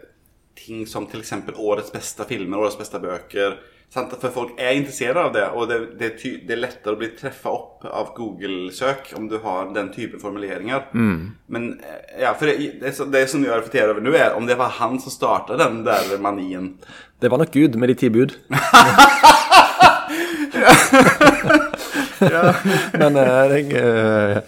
ting 0.67 0.87
som 0.87 1.07
f.eks. 1.11 1.33
årets 1.57 1.93
beste 1.95 2.25
filmer, 2.29 2.59
årets 2.63 2.79
beste 2.79 3.01
bøker. 3.03 3.59
Sant? 3.91 4.13
For 4.23 4.31
folk 4.31 4.53
er 4.63 4.77
interessert 4.79 5.19
av 5.19 5.33
det, 5.35 5.43
og 5.51 5.65
det, 5.67 5.79
det, 5.99 6.11
er 6.23 6.37
det 6.47 6.55
er 6.55 6.61
lettere 6.63 6.95
å 6.95 6.99
bli 7.01 7.09
treffa 7.19 7.51
opp 7.51 7.87
av 7.91 8.13
Google-søk 8.15 9.09
om 9.19 9.25
du 9.33 9.35
har 9.43 9.73
den 9.75 9.89
type 9.91 10.21
formuleringer. 10.23 10.85
Men 10.95 11.65
eh, 11.83 12.21
ja, 12.23 12.31
for 12.39 12.47
det, 12.47 12.77
det, 12.85 12.93
som- 12.95 13.11
jeg 13.43 13.51
reflekterer 13.51 13.91
over 13.97 14.05
nå, 14.07 14.15
er 14.15 14.37
om 14.39 14.47
det 14.47 14.55
var 14.61 14.77
han 14.79 15.01
som 15.03 15.11
starta 15.11 15.59
den 15.59 15.83
der 15.89 16.15
manien. 16.23 16.77
Det 17.21 17.33
var 17.33 17.43
nok 17.43 17.51
Gud 17.57 17.75
med 17.83 17.91
de 17.91 17.99
ti 18.05 18.09
bud. 18.15 18.37
Men 23.01 23.17
eh, 23.17 23.55
jeg, 23.57 23.73
eh, 23.81 24.41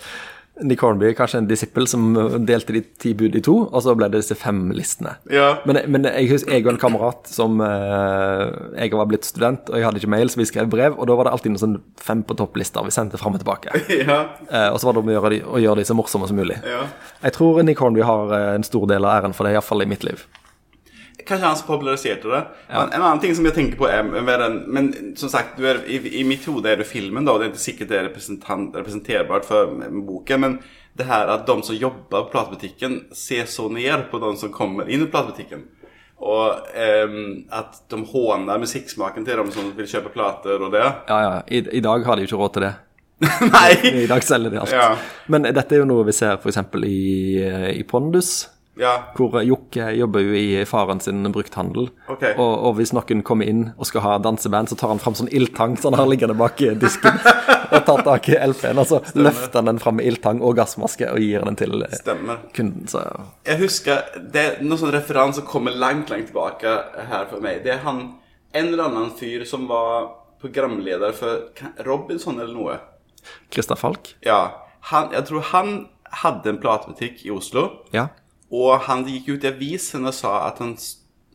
Nick 0.61 0.83
Hornby 0.85 1.15
kanskje 1.17 1.38
en 1.41 1.47
disippel 1.49 1.87
som 1.88 2.12
delte 2.45 2.75
de 2.77 2.83
ti 3.01 3.15
bud 3.17 3.37
i 3.38 3.41
to, 3.45 3.55
og 3.65 3.83
så 3.85 3.95
ble 3.97 4.11
det 4.12 4.21
disse 4.21 4.37
fem 4.37 4.67
listene. 4.77 5.15
Ja. 5.33 5.55
Men, 5.69 5.81
men 5.95 6.05
jeg 6.11 6.29
husker 6.29 6.53
jeg 6.53 6.67
og 6.67 6.75
en 6.75 6.81
kamerat 6.83 7.31
som 7.33 7.57
eh, 7.65 8.43
Jeg 8.77 8.93
var 8.93 9.09
blitt 9.09 9.25
student, 9.25 9.71
og 9.73 9.79
jeg 9.79 9.87
hadde 9.87 10.03
ikke 10.03 10.12
mail, 10.12 10.29
så 10.33 10.43
vi 10.43 10.49
skrev 10.51 10.69
brev, 10.73 10.99
og 10.99 11.09
da 11.09 11.17
var 11.17 11.29
det 11.29 11.33
alltid 11.37 11.55
noen 11.55 11.62
sånn 11.62 11.79
fem 12.01 12.21
på 12.27 12.37
topp-lister 12.37 12.85
vi 12.85 12.93
sendte 12.95 13.21
fram 13.21 13.38
og 13.38 13.43
tilbake. 13.43 13.73
ja. 14.05 14.21
Eh, 14.51 14.69
og 14.69 14.79
så 14.79 14.91
var 14.91 14.99
det 14.99 15.05
om 15.05 15.11
å 15.11 15.17
gjøre 15.17 15.33
de, 15.35 15.41
å 15.49 15.65
gjøre 15.65 15.81
de 15.81 15.88
så 15.88 15.97
morsomme 15.97 16.29
som 16.29 16.38
mulig. 16.38 16.61
Ja. 16.69 16.85
Jeg 17.25 17.38
tror 17.38 17.65
Nick 17.65 17.81
Hornby 17.81 18.05
har 18.05 18.37
eh, 18.37 18.53
en 18.59 18.69
stor 18.69 18.85
del 18.93 19.09
av 19.09 19.23
æren 19.23 19.37
for 19.37 19.49
det, 19.49 19.57
iallfall 19.57 19.87
i 19.87 19.88
mitt 19.88 20.05
liv. 20.05 20.27
Kanskje 21.29 21.47
han 21.47 21.59
som 21.59 21.69
populariserte 21.69 22.31
det. 22.31 22.43
Men 22.69 22.93
en 22.93 23.03
annen 23.03 23.23
ting 23.23 23.35
som 23.37 23.47
jeg 23.49 23.57
tenker 23.57 23.81
på 23.81 23.89
er 23.89 24.05
den, 24.45 24.63
Men 24.67 24.93
som 25.17 25.33
sagt, 25.33 25.59
du 25.59 25.67
er, 25.69 25.83
i, 25.87 25.99
i 26.21 26.25
mitt 26.29 26.47
hode 26.49 26.71
er 26.71 26.81
det 26.81 26.89
filmen, 26.89 27.25
da, 27.25 27.35
og 27.35 27.41
det 27.41 27.49
er 27.49 27.53
ikke 27.53 27.67
sikkert 27.67 27.93
det 27.93 27.99
er 27.99 28.09
representerbart 28.11 29.49
for 29.49 29.77
boken. 30.07 30.41
Men 30.41 30.59
det 30.99 31.09
her 31.09 31.31
at 31.33 31.47
de 31.49 31.57
som 31.65 31.77
jobber 31.77 32.27
på 32.27 32.33
platebutikken, 32.35 32.99
ser 33.17 33.47
så 33.49 33.69
ned 33.73 34.11
på 34.11 34.21
de 34.23 34.35
som 34.41 34.53
kommer 34.53 34.91
inn 34.91 35.07
i 35.07 35.11
platebutikken. 35.11 35.65
Og 36.23 36.69
ehm, 36.79 37.49
at 37.51 37.81
de 37.91 37.99
håner 38.07 38.61
musikksmaken 38.63 39.25
til 39.27 39.41
dem 39.41 39.51
som 39.55 39.73
vil 39.75 39.89
kjøpe 39.91 40.13
plater 40.15 40.61
og 40.63 40.71
det. 40.75 40.85
Ja, 41.09 41.19
ja. 41.25 41.37
I, 41.51 41.65
I 41.79 41.83
dag 41.83 42.07
har 42.07 42.17
de 42.17 42.23
jo 42.27 42.31
ikke 42.31 42.43
råd 42.45 42.57
til 42.57 42.67
det. 42.69 42.73
Nei! 43.55 43.71
I 44.05 44.09
dag 44.11 44.23
selger 44.27 44.53
de 44.53 44.61
alt. 44.63 44.75
Ja. 44.75 44.93
Men 45.31 45.47
dette 45.49 45.75
er 45.75 45.83
jo 45.83 45.89
noe 45.89 46.07
vi 46.07 46.15
ser 46.15 46.39
f.eks. 46.39 46.61
I, 46.87 47.01
i 47.75 47.83
Pondus, 47.89 48.33
Ja. 48.81 48.93
hvor 49.17 49.35
Jokke 49.45 49.91
jobber 49.93 50.23
jo 50.25 50.33
i 50.33 50.65
faren 50.65 51.01
sin 51.01 51.27
brukthandel. 51.33 51.91
Okay. 52.09 52.33
Og, 52.41 52.53
og 52.69 52.79
hvis 52.79 52.95
noen 52.97 53.21
kommer 53.27 53.49
inn 53.49 53.67
og 53.77 53.85
skal 53.89 54.05
ha 54.07 54.15
danseband, 54.23 54.71
så 54.71 54.79
tar 54.81 54.95
han 54.95 55.03
fram 55.03 55.17
sånn 55.19 55.29
ildtang 55.29 55.77
som 55.77 55.93
han 55.93 56.01
har 56.01 56.09
liggende 56.09 56.37
bak 56.39 56.61
i 56.65 56.71
disken. 56.81 57.19
og 57.73 57.85
tar 57.89 58.03
tak 58.07 58.31
i 58.33 58.39
LP-en, 58.39 58.81
og 58.81 58.89
så 58.89 59.03
løfter 59.19 59.61
han 59.61 59.71
den 59.73 59.83
fram 59.83 59.99
med 60.01 60.09
ildtang 60.09 60.41
og 60.41 60.57
gassmaske 60.57 61.11
og 61.13 61.21
gir 61.21 61.45
den 61.45 61.59
til 61.61 61.85
eh, 61.85 61.99
Stemmer. 62.01 62.41
kunden. 62.57 62.89
Så 62.89 63.05
Jeg 63.49 63.61
husker 63.61 64.03
Det 64.33 64.43
er 64.47 64.65
noen 64.65 64.81
sånn 64.81 64.95
referanse 64.95 65.43
som 65.43 65.49
kommer 65.49 65.77
langt, 65.77 66.11
langt 66.13 66.31
tilbake 66.33 66.73
her 67.13 67.29
for 67.31 67.45
meg. 67.45 67.63
Det 67.67 67.77
er 67.77 67.85
han 67.87 68.03
En 68.53 68.67
eller 68.69 68.85
annen 68.91 69.13
fyr 69.17 69.47
som 69.49 69.63
var 69.69 70.11
programleder 70.43 71.15
for 71.17 71.53
Robinson 71.87 72.41
eller 72.41 72.53
noe. 72.53 72.75
Christer 73.53 73.79
Falk? 73.81 74.11
Ja. 74.27 74.43
Han, 74.91 75.13
jeg 75.15 75.25
tror 75.29 75.47
han 75.53 75.71
hadde 76.23 76.51
en 76.53 76.59
platebutikk 76.61 77.23
i 77.25 77.31
Oslo. 77.33 77.63
Ja. 77.95 78.11
Og 78.53 78.85
han 78.87 79.07
gikk 79.09 79.31
ut 79.33 79.47
i 79.47 79.51
avisen 79.53 80.09
og 80.09 80.15
sa 80.17 80.35
at 80.49 80.61
han, 80.61 80.75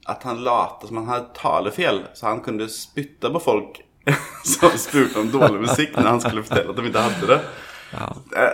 at 0.06 0.26
han 0.28 0.44
late 0.46 0.90
som 0.90 1.02
han 1.02 1.10
hadde 1.10 1.34
talefeil. 1.38 2.04
Så 2.14 2.30
han 2.30 2.44
kunne 2.46 2.70
spytte 2.72 3.32
på 3.34 3.42
folk 3.42 3.82
som 4.54 4.78
spurte 4.80 5.20
om 5.24 5.32
dårlig 5.34 5.66
musikk 5.66 5.98
når 5.98 6.12
han 6.12 6.24
skulle 6.24 6.46
fortelle 6.46 6.72
at 6.72 6.80
de 6.80 6.92
ikke 6.92 7.08
hadde 7.10 7.32
det. 7.34 7.42
Ja. 7.88 8.08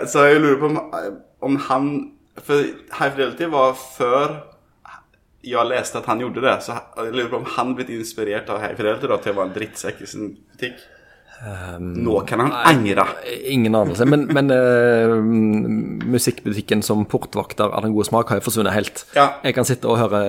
Så 0.08 0.26
jeg 0.28 0.40
lurer 0.40 0.58
på 0.62 0.70
om, 0.70 0.80
om 1.42 1.56
han 1.68 1.86
For 2.44 2.62
High 2.98 3.14
Fidelity 3.14 3.46
var 3.50 3.74
før 3.78 4.40
jeg 5.44 5.68
leste 5.68 6.00
at 6.00 6.08
han 6.08 6.22
gjorde 6.22 6.42
det. 6.42 6.54
Så 6.64 6.74
jeg 6.96 7.12
lurer 7.14 7.30
på 7.30 7.40
om 7.42 7.48
han 7.56 7.74
blitt 7.76 7.92
inspirert 7.94 8.50
av 8.50 8.62
High 8.62 8.76
Fidelity 8.78 9.10
da, 9.10 9.18
til 9.20 9.34
å 9.34 9.38
være 9.38 9.50
en 9.50 9.56
drittsekk 9.58 10.02
i 10.02 10.08
sin 10.08 10.30
butikk. 10.34 10.80
Nå 11.80 12.20
kan 12.28 12.40
han 12.40 12.52
angre. 12.52 13.06
Ingen 13.52 13.74
anelse. 13.74 14.06
Men, 14.08 14.26
men 14.32 14.52
uh, 14.52 15.16
musikkbutikken 16.14 16.82
som 16.82 17.04
portvakter 17.10 17.68
av 17.68 17.84
den 17.84 17.92
gode 17.96 18.08
smak 18.08 18.30
har 18.32 18.40
jo 18.40 18.46
forsvunnet 18.46 18.76
helt. 18.76 19.04
Ja. 19.16 19.34
Jeg 19.44 19.56
kan 19.58 19.68
sitte 19.68 19.90
og 19.90 20.00
høre 20.00 20.22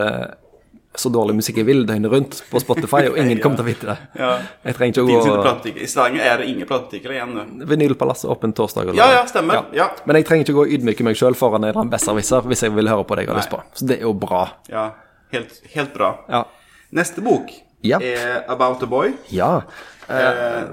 så 0.99 1.09
dårlig 1.11 1.35
musikk 1.39 1.59
jeg 1.59 1.67
vil 1.67 1.83
døgnet 1.87 2.11
rundt 2.11 2.37
på 2.49 2.59
Spotify, 2.63 3.05
og 3.09 3.17
ingen 3.19 3.39
kommer 3.43 3.59
til 3.59 3.65
å 3.65 3.67
vite 3.67 3.89
det. 3.89 3.95
Ja. 4.19 4.31
Jeg 4.67 4.77
trenger 4.77 4.93
ikke 4.93 5.03
å 5.03 5.07
gå. 5.09 5.71
I 5.71 5.89
Stavanger 5.91 6.27
er 6.27 6.41
det 6.41 6.49
ingen 6.51 6.69
platebutikker 6.69 7.15
igjen 7.15 7.35
nå. 7.35 7.45
Vinylpalasset 7.69 8.29
åpent 8.31 8.57
torsdag. 8.57 8.89
eller 8.89 9.01
Ja, 9.01 9.09
ja, 9.19 9.25
stemmer. 9.29 9.67
Ja. 9.75 9.89
Men 10.07 10.21
jeg 10.21 10.29
trenger 10.29 10.47
ikke 10.47 10.57
gå 10.59 10.65
og 10.67 10.75
ydmyke 10.77 11.07
meg 11.07 11.19
sjøl 11.19 11.37
foran 11.37 11.63
en 11.63 11.71
eller 11.71 11.83
annen 11.83 11.93
besserwisser 11.93 12.47
hvis 12.49 12.65
jeg 12.67 12.75
vil 12.75 12.91
høre 12.91 13.07
på 13.07 13.17
det 13.17 13.25
jeg 13.25 13.33
har 13.33 13.41
lyst 13.41 13.53
på. 13.53 13.61
Så 13.75 13.89
det 13.89 13.99
er 13.99 14.07
jo 14.07 14.15
bra. 14.25 14.45
Ja, 14.71 14.89
helt, 15.35 15.59
helt 15.75 15.93
bra. 15.95 16.15
Ja. 16.31 16.45
Neste 16.95 17.23
bok 17.25 17.51
yep. 17.85 18.01
er 18.01 18.45
About 18.51 18.83
a 18.85 18.89
Boy. 18.89 19.15
ja. 19.33 19.53
Eh, 20.09 20.63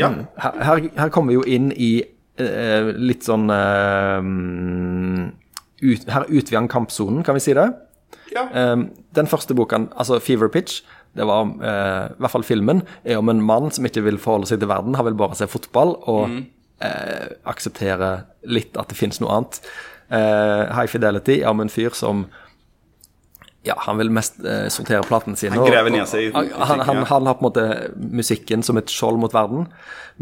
ja. 0.00 0.10
Her, 0.40 0.88
her, 0.96 1.08
kommer 1.12 1.32
vi 1.32 1.38
jo 1.38 1.44
inn 1.46 1.70
i 1.72 1.92
eh, 2.40 2.90
litt 2.96 3.26
sånn 3.26 3.50
eh, 3.52 4.20
ut, 5.84 6.06
Her 6.08 6.24
utvider 6.28 6.60
han 6.62 6.70
kampsonen, 6.72 7.24
kan 7.26 7.36
vi 7.38 7.44
si 7.44 7.56
det? 7.56 7.68
ja. 8.34 8.48
Den 9.14 9.28
første 9.30 9.54
boken, 9.54 9.90
altså 9.94 10.16
Fever 10.18 10.48
Pitch, 10.50 10.80
det 11.14 11.22
var 11.28 11.46
i 11.46 12.16
hvert 12.18 12.32
fall 12.32 12.42
filmen, 12.42 12.80
er 13.06 13.20
om 13.20 13.30
en 13.30 13.42
mann 13.46 13.68
som 13.70 13.86
ikke 13.86 14.02
vil 14.02 14.18
forholde 14.18 14.48
seg 14.50 14.58
til 14.62 14.70
verden, 14.72 14.96
han 14.98 15.06
vil 15.06 15.18
bare 15.20 15.36
se 15.38 15.46
fotball 15.46 15.94
og 16.10 16.40
eh, 16.82 17.34
akseptere 17.48 18.12
litt 18.50 18.76
at 18.80 18.90
det 18.90 18.98
finnes 18.98 19.20
noe 19.22 19.38
annet. 19.38 19.60
Eh, 20.08 20.64
High 20.74 20.90
Fidelity 20.90 21.40
er 21.40 21.52
om 21.52 21.62
en 21.64 21.72
fyr 21.72 21.94
som 21.96 22.26
ja, 23.64 23.74
han 23.86 23.98
vil 24.00 24.10
mest 24.12 24.38
eh, 24.44 24.66
sortere 24.72 25.04
platene 25.08 25.38
sine. 25.40 25.56
Han 25.56 25.68
graver 25.68 25.92
ned 25.94 26.08
seg 26.10 26.26
i 26.26 26.30
musikken. 26.32 26.64
han, 26.68 26.82
han, 26.84 27.02
han 27.08 27.28
har 27.30 27.38
på 27.38 27.44
en 27.44 27.48
måte 27.48 27.66
musikken 28.20 28.64
som 28.66 28.80
et 28.80 28.92
skjold 28.92 29.20
mot 29.22 29.32
verden. 29.34 29.66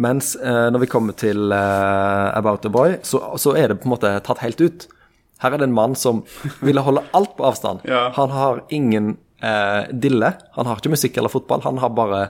Mens 0.00 0.34
eh, 0.38 0.68
når 0.72 0.84
vi 0.84 0.90
kommer 0.92 1.16
til 1.18 1.52
eh, 1.52 2.38
About 2.38 2.68
a 2.68 2.72
Boy, 2.72 2.96
så, 3.06 3.20
så 3.42 3.56
er 3.58 3.72
det 3.72 3.80
på 3.82 3.90
en 3.90 3.96
måte 3.96 4.14
tatt 4.24 4.44
helt 4.44 4.62
ut. 4.62 4.86
Her 5.42 5.56
er 5.56 5.62
det 5.62 5.68
en 5.68 5.76
mann 5.76 5.98
som 5.98 6.22
ville 6.62 6.84
holde 6.86 7.02
alt 7.18 7.34
på 7.38 7.46
avstand. 7.50 7.82
Ja. 7.88 8.06
Han 8.16 8.30
har 8.30 8.62
ingen 8.70 9.16
eh, 9.42 9.90
dille. 9.90 10.34
Han 10.54 10.70
har 10.70 10.78
ikke 10.78 10.94
musikk 10.94 11.18
eller 11.18 11.32
fotball. 11.32 11.64
Han 11.66 11.82
har 11.82 11.92
bare 11.98 12.26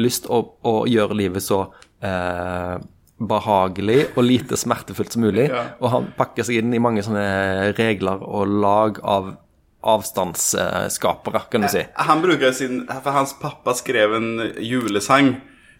lyst 0.00 0.30
å, 0.30 0.44
å 0.62 0.76
gjøre 0.88 1.18
livet 1.18 1.44
så 1.44 1.64
eh, 2.00 2.76
behagelig 3.22 4.00
og 4.16 4.24
lite 4.24 4.58
smertefullt 4.58 5.14
som 5.14 5.26
mulig. 5.26 5.48
Ja. 5.50 5.66
Og 5.82 5.92
han 5.92 6.10
pakker 6.16 6.46
seg 6.46 6.62
inn 6.62 6.74
i 6.74 6.82
mange 6.82 7.04
sånne 7.04 7.72
regler 7.78 8.22
og 8.22 8.54
lag 8.62 9.02
av 9.02 9.34
avstandsskapere, 9.82 11.40
kan 11.50 11.60
du 11.60 11.68
si. 11.68 11.86
Han 11.94 12.22
bruker 12.22 12.52
sin 12.52 12.84
For 13.02 13.10
hans 13.10 13.34
pappa 13.40 13.74
skrev 13.74 14.14
en 14.14 14.28
julesang 14.62 15.34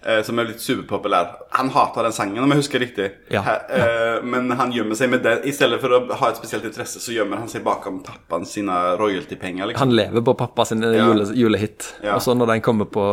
eh, 0.06 0.22
som 0.26 0.38
er 0.42 0.48
litt 0.50 0.60
superpopulær. 0.62 1.28
Han 1.54 1.68
hater 1.70 2.02
den 2.08 2.12
sangen, 2.16 2.42
om 2.42 2.50
jeg 2.50 2.58
husker 2.62 2.82
riktig. 2.82 3.06
Ja. 3.30 3.42
Her, 3.46 3.60
eh, 3.70 4.24
men 4.26 4.50
han 4.58 4.72
gjemmer 4.74 4.98
seg 4.98 5.12
med 5.12 5.22
den. 5.22 5.44
I 5.46 5.52
stedet 5.54 5.78
for 5.82 5.94
å 5.94 6.00
ha 6.18 6.30
et 6.32 6.40
spesielt 6.40 6.66
interesse, 6.66 6.98
så 7.02 7.14
gjemmer 7.14 7.38
han 7.44 7.48
seg 7.52 7.62
bakom 7.66 8.00
pappaen 8.02 8.46
sine 8.48 8.74
royalty-penger. 8.98 9.70
Liksom. 9.70 9.84
Han 9.86 9.94
lever 9.96 10.24
på 10.26 10.34
pappa 10.42 10.66
sin 10.66 10.82
jule, 10.82 11.28
julehit. 11.38 11.92
Ja. 12.02 12.16
Og 12.16 12.22
så 12.26 12.34
når 12.34 12.54
den 12.56 12.64
kommer 12.66 12.90
på 12.90 13.04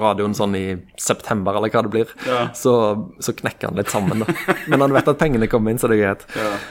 radioen 0.00 0.34
sånn 0.38 0.56
i 0.56 0.66
september, 0.96 1.58
eller 1.60 1.68
hva 1.74 1.84
det 1.84 1.92
blir, 1.92 2.14
Ja. 2.26 2.46
så, 2.56 2.74
så 3.20 3.36
knekker 3.36 3.68
han 3.68 3.76
litt 3.82 3.92
sammen. 3.92 4.24
Da. 4.24 4.54
Men 4.72 4.80
han 4.86 4.96
vet 4.96 5.08
at 5.12 5.20
pengene 5.20 5.50
kommer 5.52 5.74
inn, 5.76 5.78
så 5.82 5.90
det 5.92 6.00
er 6.00 6.06
greit. 6.06 6.24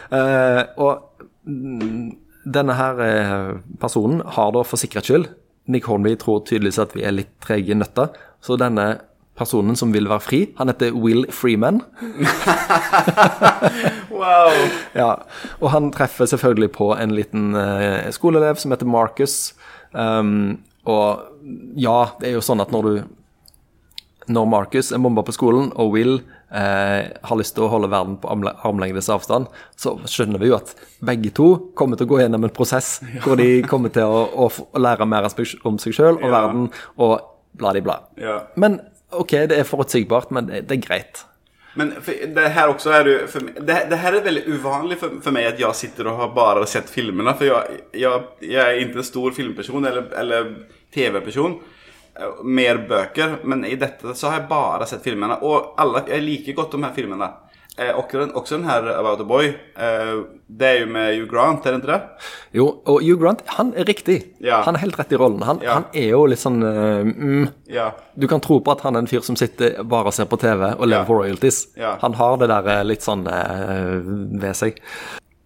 Eh, 0.10 0.64
og 0.82 1.28
mm, 1.46 2.24
denne 2.48 2.78
her 2.78 3.02
eh, 3.04 3.58
personen 3.82 4.22
har 4.38 4.54
da 4.56 4.64
for 4.64 4.80
sikkerhets 4.80 5.12
skyld 5.12 5.28
Nick 5.68 5.88
Hornby 5.90 6.16
tror 6.16 6.46
tydeligvis 6.48 6.80
at 6.80 6.96
vi 6.96 7.04
er 7.04 7.16
litt 7.16 7.34
trege 7.44 7.74
i 7.74 7.78
nøtta, 7.78 8.08
så 8.40 8.56
denne 8.60 9.02
personen 9.38 9.76
som 9.78 9.92
vil 9.94 10.08
være 10.10 10.24
fri, 10.24 10.40
han 10.58 10.72
heter 10.72 10.96
Will 10.98 11.28
Freeman. 11.34 11.84
Wow! 14.18 14.50
Ja, 14.98 15.12
og 15.62 15.70
han 15.70 15.92
treffer 15.94 16.26
selvfølgelig 16.26 16.72
på 16.74 16.88
en 16.98 17.12
liten 17.14 17.52
eh, 17.54 18.08
skoleelev 18.16 18.58
som 18.58 18.74
heter 18.74 18.90
Marcus. 18.90 19.54
Um, 19.92 20.64
og 20.90 21.28
ja, 21.78 22.16
det 22.18 22.32
er 22.32 22.34
jo 22.40 22.42
sånn 22.42 22.64
at 22.64 22.74
når 22.74 22.88
du 22.88 22.96
Når 24.28 24.48
Marcus 24.52 24.90
er 24.92 25.00
bomba 25.00 25.22
på 25.24 25.32
skolen, 25.32 25.70
og 25.80 25.94
Will 25.94 26.18
eh, 26.52 27.08
har 27.24 27.38
lyst 27.38 27.56
til 27.56 27.64
å 27.66 27.70
holde 27.72 27.90
verden 27.92 28.18
på 28.18 28.30
armle- 28.32 28.56
armlengdes 28.64 29.10
avstand, 29.10 29.48
så 29.76 29.98
skjønner 30.08 30.40
vi 30.40 30.48
jo 30.52 30.56
at 30.56 30.76
begge 31.04 31.30
to 31.36 31.48
kommer 31.76 31.98
til 31.98 32.08
å 32.08 32.10
gå 32.16 32.20
gjennom 32.22 32.44
en 32.44 32.50
prosess 32.56 33.02
hvor 33.24 33.36
de 33.38 33.62
kommer 33.68 33.90
til 33.90 34.04
å, 34.04 34.26
å, 34.48 34.50
å 34.74 34.80
lære 34.80 35.06
mer 35.08 35.28
om 35.64 35.78
seg- 35.78 35.94
sjøl 35.94 36.16
og 36.18 36.28
Ja. 36.30 36.32
verden, 36.42 36.70
og 36.98 37.20
bla 37.58 37.74
de 37.74 37.82
bla. 37.82 38.00
Ja. 38.18 38.42
Men 38.56 38.80
OK, 39.12 39.32
det 39.48 39.58
er 39.60 39.64
forutsigbart, 39.64 40.32
men 40.32 40.48
det, 40.48 40.68
det 40.68 40.78
er 40.78 40.88
greit. 40.88 41.26
Men 41.76 41.94
det 42.36 42.48
här 42.50 42.68
också 42.70 42.90
är 42.90 43.28
för, 43.28 43.40
mig- 43.42 43.54
det, 43.62 43.88
det 43.90 43.96
här 43.96 44.14
är 44.14 44.22
väldigt 44.22 44.48
ovanligt 44.48 45.00
för, 45.00 45.10
för 45.22 45.32
mig 45.32 45.48
att 45.48 45.60
jag 45.60 45.76
sitter 45.76 46.08
och 46.08 46.16
har 46.16 46.30
bara 46.34 46.66
sett 46.66 46.90
filmerna. 46.90 47.34
För 47.34 47.46
jag, 47.46 47.64
jag, 47.92 48.24
jag 48.40 48.74
är 48.74 48.80
inte 48.82 48.98
en 48.98 49.04
stor 49.04 49.32
filmperson 49.32 49.86
eller, 49.86 50.14
eller 50.14 50.56
tv-person. 50.94 51.60
Eh, 52.20 52.44
Mer 52.44 52.84
bøker, 52.90 53.40
Men 53.44 53.66
i 53.66 53.76
dette 53.76 54.16
så 54.16 54.32
har 54.32 54.42
jeg 54.42 54.50
bare 54.50 54.88
sett 54.90 55.06
filmene. 55.06 55.40
Og 55.44 55.74
alle, 55.78 56.06
jeg 56.08 56.26
liker 56.26 56.58
godt 56.58 56.72
de 56.76 56.84
her 56.84 56.96
filmene. 56.96 57.30
Eh, 57.78 57.94
også, 57.94 58.58
den, 58.58 58.66
her 58.66 58.82
den 58.82 58.96
About 58.98 59.22
a 59.22 59.24
Boy. 59.24 59.46
Eh, 59.78 60.14
det 60.50 60.68
er 60.68 60.80
jo 60.80 60.86
med 60.90 61.12
Hugh 61.14 61.28
Grant, 61.30 61.66
er 61.66 61.76
det 61.76 61.84
ikke 61.84 61.92
det? 61.92 62.30
Jo, 62.58 62.66
og 62.90 63.04
Hugh 63.06 63.20
Grant, 63.22 63.44
han 63.54 63.70
er 63.78 63.86
riktig. 63.86 64.16
Ja. 64.42 64.64
Han 64.66 64.74
er 64.76 64.82
helt 64.82 64.98
rett 64.98 65.14
i 65.14 65.20
rollen. 65.20 65.44
Han, 65.46 65.60
Ja. 65.62 65.76
han 65.76 65.86
er 65.94 66.10
jo 66.10 66.24
litt 66.26 66.42
sånn 66.42 66.58
uh, 66.64 67.06
mm, 67.06 67.46
Ja. 67.70 67.92
Du 68.16 68.26
kan 68.28 68.42
tro 68.42 68.58
på 68.60 68.74
at 68.74 68.82
han 68.82 68.96
er 68.96 69.06
en 69.06 69.12
fyr 69.12 69.22
som 69.22 69.38
sitter 69.38 69.84
bare 69.84 70.10
og 70.10 70.14
ser 70.18 70.26
på 70.26 70.40
TV 70.42 70.72
og 70.74 70.88
lever 70.88 71.06
på 71.06 71.20
royalties. 71.20 71.68
Han 72.02 72.18
har 72.18 72.38
det 72.42 72.50
der 72.50 72.72
eh, 72.80 72.84
litt 72.84 73.06
sånn 73.06 73.28
uh, 73.30 74.02
ved 74.42 74.58
seg. 74.58 74.82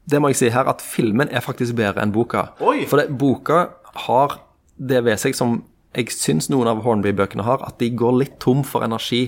Det 0.08 0.22
må 0.22 0.32
jeg 0.32 0.40
si 0.40 0.50
her, 0.56 0.72
at 0.72 0.80
filmen 0.82 1.28
er 1.28 1.44
faktisk 1.44 1.76
bedre 1.76 2.00
enn 2.02 2.16
boka. 2.16 2.54
Oi. 2.64 2.86
For 2.88 3.02
det, 3.02 3.12
boka 3.12 3.66
har 4.08 4.40
det 4.80 5.04
ved 5.04 5.20
seg 5.20 5.36
som 5.36 5.60
jeg 5.96 6.14
syns 6.16 6.50
noen 6.52 6.70
av 6.72 6.84
Hornby-bøkene 6.86 7.46
har, 7.48 7.64
at 7.68 7.80
de 7.82 7.90
går 7.96 8.20
litt 8.22 8.38
tom 8.44 8.64
for 8.68 8.86
energi 8.86 9.24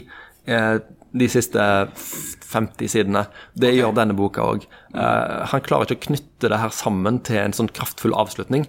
eh, 0.47 0.77
de 1.13 1.27
siste 1.29 1.61
50 2.53 2.87
sidene. 2.89 3.25
Det 3.57 3.71
gjør 3.73 3.93
denne 3.97 4.15
boka 4.17 4.45
òg. 4.45 4.65
han 4.93 5.61
klarer 5.65 5.87
ikke 5.89 5.95
å 5.97 6.05
knytte 6.11 6.49
det 6.51 6.57
her 6.61 6.69
sammen 6.75 7.15
til 7.25 7.39
en 7.41 7.53
sånn 7.55 7.69
kraftfull 7.73 8.13
avslutning, 8.13 8.67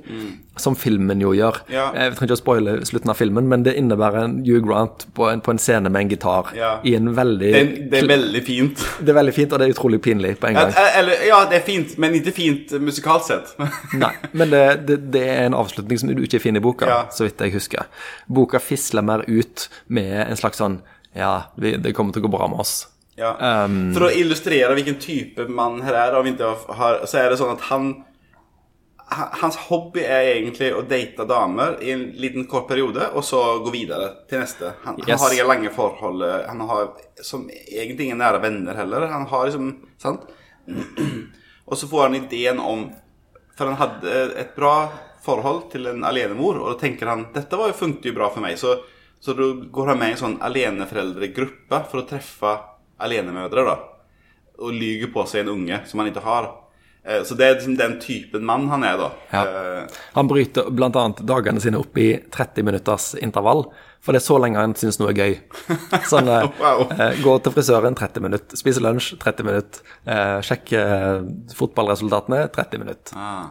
som 0.56 0.76
filmen 0.78 1.20
jo 1.20 1.34
gjør. 1.36 1.58
Ja. 1.68 1.90
Jeg 1.92 2.14
trenger 2.14 2.30
ikke 2.30 2.38
å 2.38 2.40
spoile 2.40 2.74
slutten 2.88 3.12
av 3.12 3.18
filmen, 3.18 3.48
men 3.50 3.64
det 3.66 3.74
innebærer 3.76 4.24
en 4.24 4.38
Hugh 4.46 4.62
Grant 4.64 5.04
på 5.16 5.26
en, 5.28 5.42
på 5.44 5.52
en 5.52 5.60
scene 5.60 5.90
med 5.92 6.06
en 6.06 6.12
gitar 6.14 6.52
Ja. 6.56 6.70
i 6.86 6.94
en 6.96 7.10
veldig 7.16 7.50
Det, 7.52 7.90
det 7.92 7.98
er 7.98 8.08
veldig 8.08 8.42
fint. 8.46 8.86
det 9.04 9.12
er 9.12 9.18
veldig 9.20 9.34
fint, 9.36 9.52
og 9.52 9.60
det 9.60 9.68
er 9.68 9.74
utrolig 9.76 10.00
pinlig 10.06 10.32
på 10.40 10.48
en 10.48 10.54
gang. 10.60 10.72
Ja, 10.72 10.86
Eller, 11.02 11.26
ja, 11.28 11.42
det 11.50 11.60
er 11.60 11.66
fint, 11.68 11.98
men 12.00 12.16
ikke 12.20 12.32
fint 12.38 12.72
musikalt 12.80 13.28
sett. 13.28 13.52
Nei, 14.04 14.14
men 14.32 14.54
det, 14.54 14.64
det, 14.88 15.00
det 15.12 15.26
er 15.34 15.44
en 15.50 15.58
avslutning 15.60 16.00
som 16.00 16.08
du 16.14 16.24
ikke 16.24 16.40
finner 16.40 16.62
i 16.62 16.64
boka, 16.64 17.02
så 17.12 17.28
vidt 17.28 17.40
jeg 17.44 17.52
husker. 17.58 17.84
Boka 18.32 18.62
fisler 18.64 19.04
mer 19.04 19.26
ut 19.28 19.68
med 19.88 20.22
en 20.24 20.40
slags 20.40 20.62
sånn 20.62 20.80
Ja, 21.14 21.52
vi, 21.56 21.76
det 21.80 21.92
kommer 21.96 22.12
til 22.14 22.24
å 22.24 22.28
gå 22.28 22.32
bra 22.36 22.48
med 22.50 22.60
oss. 22.64 22.74
Ja. 23.14 23.34
Um, 23.64 23.92
For 23.94 24.08
å 24.08 24.14
illustrere 24.14 24.74
hvilken 24.74 24.98
type 25.02 25.46
mann 25.46 25.80
her 25.86 25.94
er, 25.94 26.16
har, 26.18 27.04
så 27.06 27.20
er 27.20 27.30
det 27.30 27.38
sånn 27.38 27.52
at 27.54 27.68
han, 27.68 27.92
hans 29.40 29.56
hobby 29.68 30.02
er 30.02 30.32
egentlig 30.32 30.72
å 30.74 30.82
date 30.88 31.26
damer 31.30 31.76
i 31.84 31.92
en 31.94 32.08
liten 32.18 32.48
kort 32.50 32.66
periode, 32.66 33.06
og 33.14 33.22
så 33.22 33.42
gå 33.62 33.70
videre 33.74 34.10
til 34.30 34.42
neste. 34.42 34.72
Han, 34.82 34.98
Yes. 34.98 35.12
han 35.12 35.22
har 35.22 35.36
ikke 35.36 35.48
lange 35.52 35.70
forhold. 35.76 36.24
han 36.48 36.60
har 36.66 36.90
som 37.22 37.46
egentlig 37.50 38.08
ingen 38.08 38.18
nære 38.18 38.42
venner 38.42 38.74
heller. 38.74 39.06
Han 39.12 39.26
har 39.30 39.46
liksom, 39.46 39.70
sant? 40.02 40.26
Og 41.64 41.78
så 41.80 41.88
får 41.88 42.02
han 42.02 42.14
ideen 42.18 42.58
om, 42.60 42.90
For 43.56 43.70
han 43.70 43.78
hadde 43.78 44.34
et 44.40 44.56
bra 44.56 44.88
forhold 45.24 45.70
til 45.72 45.86
en 45.86 46.02
alenemor 46.04 46.58
og 46.58 46.66
da 46.72 46.80
tenker 46.80 47.06
han, 47.06 47.26
Dette 47.32 47.56
var 47.56 47.70
jo, 47.70 47.76
funkar 47.78 48.10
jo 48.10 48.16
bra 48.16 48.28
for 48.34 48.42
meg, 48.44 48.58
Så, 48.58 48.74
så 49.24 49.32
då 49.38 49.46
går 49.72 49.86
han 49.92 49.98
med 50.02 50.08
i 50.12 50.16
en 50.16 50.20
sånn 50.20 50.36
aleneforeldregruppe 50.44 51.78
for 51.90 52.02
å 52.02 52.08
treffe 52.08 52.50
alenemødre. 53.00 53.64
da. 53.64 53.78
Og 54.60 54.74
lyger 54.76 55.08
på 55.14 55.24
seg 55.26 55.44
en 55.46 55.54
unge 55.56 55.80
som 55.88 55.98
han 56.02 56.10
ikke 56.12 56.22
har. 56.26 56.50
Eh, 57.04 57.22
Så 57.24 57.34
det 57.36 57.46
er 57.46 57.54
liksom 57.56 57.76
den 57.76 57.98
typen 58.00 58.44
mann 58.44 58.68
han 58.68 58.84
er, 58.84 58.96
da. 59.00 59.10
Ja. 59.32 59.42
Eh, 59.44 59.86
Han 60.14 60.28
bryter 60.28 60.70
bl.a. 60.70 61.08
dagene 61.20 61.60
sine 61.60 61.80
opp 61.80 61.96
i 61.98 62.18
30 62.30 62.62
minutters 62.64 63.14
intervall, 63.14 63.64
for 64.00 64.12
det 64.12 64.20
er 64.22 64.26
så 64.28 64.38
lenge 64.40 64.56
han 64.60 64.74
syns 64.74 64.98
noe 65.00 65.10
er 65.12 65.18
gøy. 65.18 65.34
Sånn 66.12 66.28
eh, 66.28 66.46
Wow. 66.60 66.86
Gå 67.24 67.34
til 67.44 67.52
frisøren 67.56 67.94
30 67.96 68.20
minutter, 68.24 68.56
spise 68.56 68.80
lunsj 68.84 69.16
30 69.20 69.44
minutter, 69.44 69.80
eh, 70.06 70.38
sjekke 70.44 70.84
fotballresultatene 71.56 72.46
30 72.52 72.78
minutter. 72.84 73.16
Ah. 73.16 73.50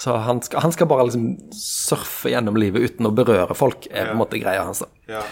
Så 0.00 0.16
han 0.24 0.40
skal, 0.42 0.64
han 0.64 0.72
skal 0.74 0.88
bare 0.90 1.06
liksom 1.06 1.26
surfe 1.54 2.32
gjennom 2.32 2.56
livet 2.58 2.82
uten 2.90 3.06
å 3.06 3.14
berøre 3.14 3.54
folk, 3.54 3.86
er 3.90 4.10
på 4.10 4.16
en 4.16 4.22
måte 4.22 4.40
greia 4.42 4.64
hans. 4.66 4.82
da. 4.82 5.18
Ja. 5.18 5.22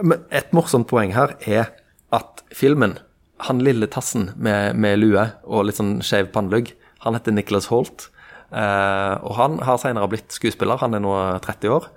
Men 0.00 0.22
et 0.32 0.52
morsomt 0.56 0.88
poeng 0.90 1.14
her 1.16 1.34
er 1.40 1.72
at 2.14 2.44
filmen, 2.54 2.98
han 3.42 3.62
lille 3.64 3.88
tassen 3.90 4.30
med, 4.36 4.76
med 4.78 5.00
lue 5.00 5.24
og 5.42 5.66
litt 5.66 5.80
sånn 5.80 5.96
skeiv 6.06 6.30
pannelugg, 6.34 6.70
han 7.02 7.16
heter 7.18 7.34
Nicholas 7.34 7.66
Holt. 7.72 8.06
Eh, 8.52 9.14
og 9.24 9.34
han 9.38 9.58
har 9.66 9.80
senere 9.80 10.10
blitt 10.12 10.34
skuespiller, 10.34 10.78
han 10.78 10.94
er 10.94 11.02
nå 11.02 11.14
30 11.42 11.72
år. 11.72 11.88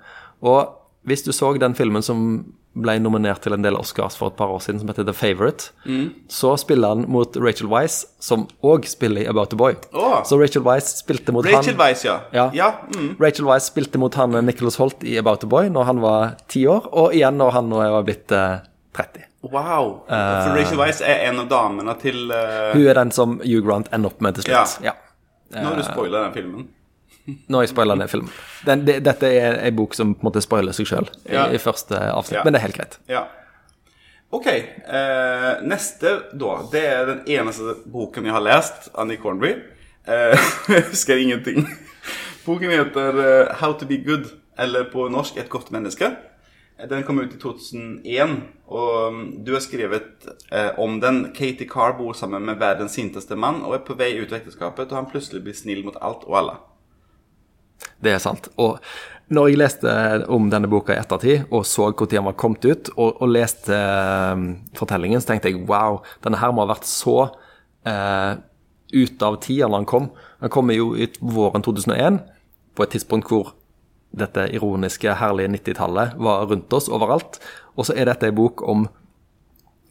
Og 0.42 0.72
hvis 1.06 1.22
du 1.22 1.30
så 1.36 1.52
den 1.60 1.76
filmen 1.78 2.02
som 2.02 2.24
ble 2.76 2.96
nominert 3.00 3.40
til 3.44 3.56
en 3.56 3.64
del 3.64 3.76
Oscars 3.78 4.16
for 4.18 4.32
et 4.32 4.36
par 4.38 4.52
år 4.52 4.60
siden, 4.64 4.82
som 4.82 4.90
heter 4.90 5.06
The 5.08 5.14
Favourite. 5.16 5.70
Så 6.32 6.52
spiller 6.60 6.94
han 6.94 7.06
mot 7.12 7.36
Rachel 7.40 7.70
Weisz, 7.72 8.04
som 8.20 8.46
òg 8.66 8.88
spiller 8.90 9.24
i 9.24 9.28
About 9.30 9.52
the 9.54 9.58
Boy. 9.60 9.78
Oh. 9.92 10.20
Så 10.28 10.38
Rachel 10.40 10.64
Weisz 10.66 10.98
spilte 11.00 11.34
mot 11.34 11.46
Rachel 11.46 11.74
han 11.74 11.80
Weisz, 11.80 12.04
ja. 12.04 12.20
Ja. 12.32 12.50
ja 12.54 12.72
mm. 12.94 13.16
Rachel 13.20 13.48
Weisz 13.48 13.70
spilte 13.72 13.98
mot 13.98 14.14
han 14.14 14.36
Nicholas 14.46 14.76
Holt 14.76 15.04
i 15.04 15.16
About 15.18 15.40
the 15.44 15.50
Boy 15.50 15.70
når 15.72 15.90
han 15.90 16.02
var 16.04 16.36
ti 16.52 16.66
år, 16.68 16.88
og 16.92 17.16
igjen 17.16 17.40
når 17.40 17.56
han 17.56 17.72
nå 17.72 17.80
var 17.80 18.06
blitt 18.06 18.32
eh, 18.34 18.60
30. 18.96 19.26
Wow. 19.46 20.02
For 20.08 20.56
Rachel 20.56 20.78
Weisz 20.80 21.02
er 21.04 21.28
en 21.28 21.44
av 21.44 21.50
damene 21.50 21.94
til 22.02 22.30
uh... 22.32 22.72
Hun 22.74 22.86
er 22.86 22.98
den 22.98 23.12
som 23.14 23.36
Hugh 23.44 23.62
Grant 23.66 23.92
ender 23.94 24.10
opp 24.10 24.24
med 24.24 24.38
til 24.38 24.48
slutt. 24.48 24.80
Ja. 24.84 24.96
Nå 25.54 25.68
har 25.68 25.78
du 25.78 25.84
spoila 25.86 26.26
den 26.26 26.34
filmen. 26.34 26.66
Nå 27.26 27.58
har 27.58 27.64
jeg 27.66 27.72
spoila 27.72 27.96
den 27.98 28.08
filmen. 28.10 28.30
Den, 28.66 28.84
det, 28.86 29.00
dette 29.06 29.26
er 29.34 29.56
ei 29.66 29.70
bok 29.74 29.94
som 29.98 30.12
på 30.14 30.22
en 30.22 30.28
måte 30.28 30.42
spoiler 30.44 30.72
seg 30.76 30.86
sjøl 30.86 31.08
Ja. 31.26 31.48
i, 31.50 31.56
i 31.56 31.62
første 31.62 31.98
avsnitt, 32.12 32.38
Ja. 32.38 32.44
men 32.44 32.54
det 32.54 32.60
er 32.60 32.66
helt 32.68 32.78
greit. 32.78 32.98
Ja. 33.10 33.24
Ok. 34.30 34.46
Eh, 34.46 35.50
neste, 35.66 36.12
da. 36.34 36.52
Det 36.72 36.84
er 36.86 37.06
den 37.06 37.20
eneste 37.38 37.76
boken 37.90 38.26
jeg 38.26 38.34
har 38.34 38.42
lest 38.46 38.88
av 38.94 39.06
Nick 39.08 39.22
Hornby. 39.26 39.52
Eh, 40.06 40.46
jeg 40.74 40.86
husker 40.92 41.18
ingenting. 41.22 41.66
Boken 42.46 42.70
heter 42.70 43.16
uh, 43.18 43.54
How 43.58 43.72
to 43.78 43.86
be 43.86 43.96
good, 44.06 44.28
eller 44.58 44.84
på 44.92 45.08
norsk 45.10 45.36
Et 45.42 45.48
godt 45.50 45.70
menneske. 45.74 46.12
Den 46.90 47.02
kom 47.08 47.18
ut 47.18 47.32
i 47.32 47.38
2001, 47.40 48.34
og 48.68 49.12
mm, 49.14 49.44
du 49.46 49.54
har 49.54 49.62
skrevet 49.64 50.26
eh, 50.52 50.74
om 50.78 50.98
den. 51.00 51.22
Katie 51.34 51.66
Carr 51.66 51.94
bor 51.96 52.12
sammen 52.12 52.44
med 52.44 52.58
verdens 52.60 52.92
sinteste 52.98 53.34
mann 53.34 53.62
og 53.64 53.72
er 53.78 53.84
på 53.86 53.96
vei 53.96 54.10
ut 54.20 54.28
av 54.28 54.36
ekteskapet, 54.42 54.90
og 54.92 54.98
han 54.98 55.08
plutselig 55.08 55.40
blir 55.46 55.56
snill 55.56 55.80
mot 55.86 55.96
alt 56.04 56.26
og 56.28 56.36
alle. 56.42 56.56
Det 58.02 58.14
er 58.14 58.22
sant. 58.22 58.48
Og 58.62 58.78
når 59.34 59.48
jeg 59.50 59.58
leste 59.58 59.92
om 60.30 60.50
denne 60.52 60.70
boka 60.70 60.94
i 60.94 61.00
ettertid, 61.00 61.48
og 61.50 61.64
så 61.66 61.88
når 61.90 62.10
den 62.12 62.28
var 62.28 62.38
kommet 62.38 62.64
ut, 62.64 62.90
og, 62.94 63.20
og 63.20 63.32
leste 63.32 63.74
eh, 63.74 64.44
fortellingen, 64.78 65.22
så 65.22 65.32
tenkte 65.32 65.50
jeg 65.50 65.64
wow, 65.66 66.00
denne 66.24 66.38
her 66.38 66.54
må 66.54 66.62
ha 66.62 66.70
vært 66.70 66.86
så 66.86 67.18
eh, 67.88 68.38
ute 68.94 69.26
av 69.26 69.40
tida 69.42 69.68
når 69.68 69.82
den 69.82 69.90
kom. 69.90 70.10
Den 70.44 70.54
kom 70.54 70.70
jo 70.70 70.92
ut 70.94 71.18
våren 71.20 71.66
2001, 71.66 72.20
på 72.76 72.84
et 72.84 72.94
tidspunkt 72.94 73.32
hvor 73.32 73.54
dette 74.16 74.46
ironiske, 74.54 75.16
herlige 75.18 75.50
90-tallet 75.56 76.14
var 76.22 76.46
rundt 76.48 76.72
oss 76.76 76.86
overalt. 76.92 77.40
Og 77.76 77.88
så 77.88 77.96
er 77.96 78.08
dette 78.08 78.30
en 78.30 78.38
bok 78.38 78.62
om 78.64 78.86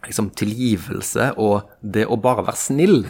liksom 0.08 0.30
tilgivelse 0.38 1.32
og 1.42 1.70
det 1.82 2.06
å 2.08 2.18
bare 2.22 2.46
være 2.46 2.60
snill. 2.60 3.02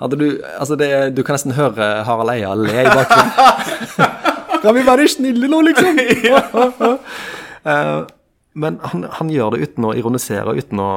Hadde 0.00 0.18
du 0.20 0.26
Altså, 0.56 0.76
det, 0.80 0.90
du 1.16 1.22
kan 1.26 1.36
nesten 1.36 1.56
høre 1.58 1.90
Harald 2.06 2.32
Eia 2.34 2.54
le 2.58 2.84
i 2.84 2.88
bakgrunnen. 2.90 4.16
Kan 4.62 4.76
vi 4.76 4.84
være 4.84 5.06
snille 5.08 5.48
nå, 5.48 5.62
liksom? 5.70 5.96
uh, 7.64 8.00
men 8.62 8.78
han, 8.82 9.06
han 9.18 9.30
gjør 9.32 9.54
det 9.54 9.68
uten 9.70 9.86
å 9.88 9.94
ironisere, 9.96 10.52
uten 10.58 10.82
å, 10.84 10.90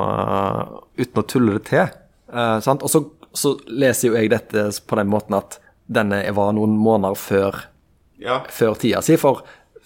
uten 1.00 1.22
å 1.22 1.26
tulle 1.30 1.58
det 1.58 1.66
til. 1.70 1.92
Uh, 2.34 2.58
sant? 2.66 2.84
Og 2.84 2.92
så, 2.92 3.06
så 3.32 3.56
leser 3.72 4.10
jo 4.10 4.18
jeg 4.18 4.34
dette 4.34 4.68
på 4.84 5.00
den 5.00 5.12
måten 5.12 5.38
at 5.40 5.60
denne 5.94 6.24
var 6.36 6.54
noen 6.58 6.76
måneder 6.80 7.20
før 7.20 7.62
Ja. 8.24 8.42
før 8.48 8.76
tida 8.80 9.02
si. 9.04 9.18
For 9.20 9.44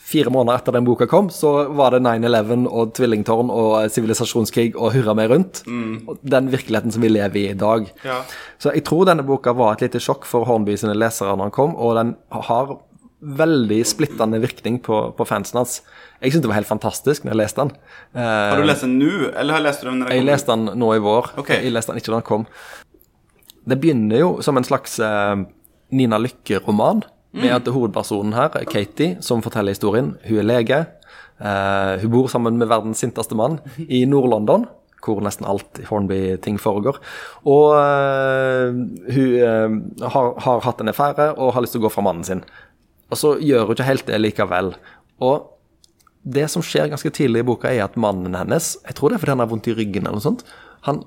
fire 0.08 0.32
måneder 0.32 0.62
etter 0.62 0.76
den 0.78 0.86
boka 0.88 1.08
kom, 1.12 1.28
så 1.34 1.50
var 1.76 1.92
det 1.92 2.00
9-11 2.06 2.66
og 2.72 2.94
tvillingtårn 2.96 3.50
og 3.52 3.74
sivilisasjonskrig 3.92 4.70
og 4.80 4.94
hurra 4.96 5.16
meg 5.18 5.32
rundt. 5.34 5.62
Mm. 5.68 6.18
Den 6.24 6.48
virkeligheten 6.54 6.94
som 6.96 7.04
vi 7.04 7.12
lever 7.12 7.42
i 7.42 7.46
i 7.52 7.58
dag. 7.60 7.90
Ja. 8.08 8.22
Så 8.62 8.72
jeg 8.76 8.86
tror 8.88 9.08
denne 9.10 9.26
boka 9.28 9.52
var 9.58 9.76
et 9.76 9.84
lite 9.88 10.00
sjokk 10.04 10.28
for 10.30 10.48
Hornby 10.48 10.78
sine 10.80 10.96
lesere 10.96 11.36
når 11.36 11.50
den 11.50 11.58
kom, 11.58 11.76
og 11.76 11.98
den 12.00 12.16
har 12.48 12.78
veldig 13.18 13.80
splittende 13.90 14.40
virkning 14.40 14.78
på, 14.86 14.98
på 15.18 15.26
fansen 15.26 15.58
hans. 15.58 15.80
Jeg 16.22 16.32
syntes 16.32 16.46
det 16.46 16.52
var 16.52 16.60
helt 16.60 16.70
fantastisk 16.70 17.26
når 17.26 17.34
jeg 17.34 17.42
leste 17.42 17.64
den. 17.66 17.72
Eh, 18.14 18.22
Har 18.54 18.62
du 18.62 18.68
lest 18.70 18.86
den 18.86 18.96
nå, 19.02 19.12
eller 19.34 19.58
har 19.58 19.64
lest 19.66 19.82
du 19.84 19.90
den 19.90 20.00
når 20.00 20.06
den 20.06 20.14
kom 20.14 20.20
Jeg 20.22 20.28
leste 20.30 20.54
den 20.56 20.80
nå 20.84 20.92
i 20.94 21.02
vår. 21.04 21.32
Okay. 21.44 21.64
Jeg 21.66 21.74
leste 21.74 21.92
den 21.94 22.02
ikke 22.02 22.14
da 22.14 22.20
den 22.20 22.28
kom. 22.30 22.48
Det 23.68 23.80
begynner 23.82 24.22
jo 24.22 24.30
som 24.46 24.58
en 24.62 24.68
slags 24.68 25.00
eh, 25.04 25.36
Nina 25.98 26.20
Lykke-roman, 26.22 27.02
med 27.36 27.54
at 27.54 27.68
hovedpersonen 27.74 28.36
her, 28.38 28.54
Katie, 28.70 29.18
som 29.22 29.44
forteller 29.46 29.76
historien, 29.76 30.16
hun 30.28 30.42
er 30.42 30.48
lege. 30.48 30.80
Uh, 31.38 32.00
hun 32.02 32.12
bor 32.14 32.30
sammen 32.32 32.58
med 32.58 32.70
verdens 32.72 33.04
sinteste 33.04 33.38
mann 33.38 33.60
i 33.78 34.06
Nord-London, 34.10 34.66
hvor 35.06 35.20
nesten 35.24 35.46
alt 35.48 35.80
i 35.80 35.86
Hornby-ting 35.88 36.58
foregår. 36.60 36.98
Og 37.46 37.76
uh, 37.78 38.72
hun 39.14 39.36
uh, 39.44 40.08
har, 40.16 40.32
har 40.46 40.64
hatt 40.66 40.82
en 40.82 40.94
affære 40.94 41.34
og 41.36 41.54
har 41.56 41.66
lyst 41.66 41.78
til 41.78 41.84
å 41.84 41.88
gå 41.88 41.94
fra 41.94 42.06
mannen 42.08 42.26
sin. 42.28 42.42
Og 43.12 43.20
så 43.20 43.36
gjør 43.40 43.68
hun 43.68 43.78
ikke 43.78 43.92
helt 43.92 44.10
det 44.10 44.22
likevel. 44.24 44.74
Og 45.24 45.54
det 46.28 46.48
som 46.52 46.64
skjer 46.66 46.90
ganske 46.92 47.12
tidlig 47.14 47.44
i 47.44 47.48
boka, 47.48 47.70
er 47.72 47.86
at 47.86 47.96
mannen 48.00 48.36
hennes 48.36 48.74
Jeg 48.84 48.98
tror 48.98 49.10
det 49.10 49.18
er 49.18 49.22
fordi 49.22 49.36
han 49.38 49.44
har 49.46 49.52
vondt 49.52 49.70
i 49.72 49.78
ryggen 49.78 50.08
eller 50.08 50.20
noe 50.20 50.26
sånt. 50.26 50.44
Han 50.90 51.06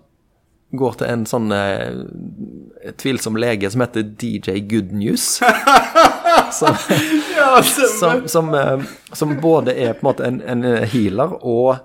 går 0.78 1.00
til 1.00 1.10
en 1.10 1.26
sånn 1.26 1.50
eh, 1.54 2.92
tvilsom 3.00 3.38
lege 3.40 3.70
som 3.72 3.82
heter 3.84 4.06
DJ 4.06 4.62
Good 4.70 4.94
News. 4.94 5.40
som, 6.54 6.76
Ja, 7.36 7.62
som, 7.62 8.28
som, 8.28 8.54
eh, 8.54 8.86
som 9.12 9.36
både 9.40 9.74
er 9.74 9.94
på 9.96 10.04
en 10.04 10.10
måte 10.10 10.26
en, 10.28 10.40
en 10.42 10.64
healer 10.90 11.36
og 11.40 11.78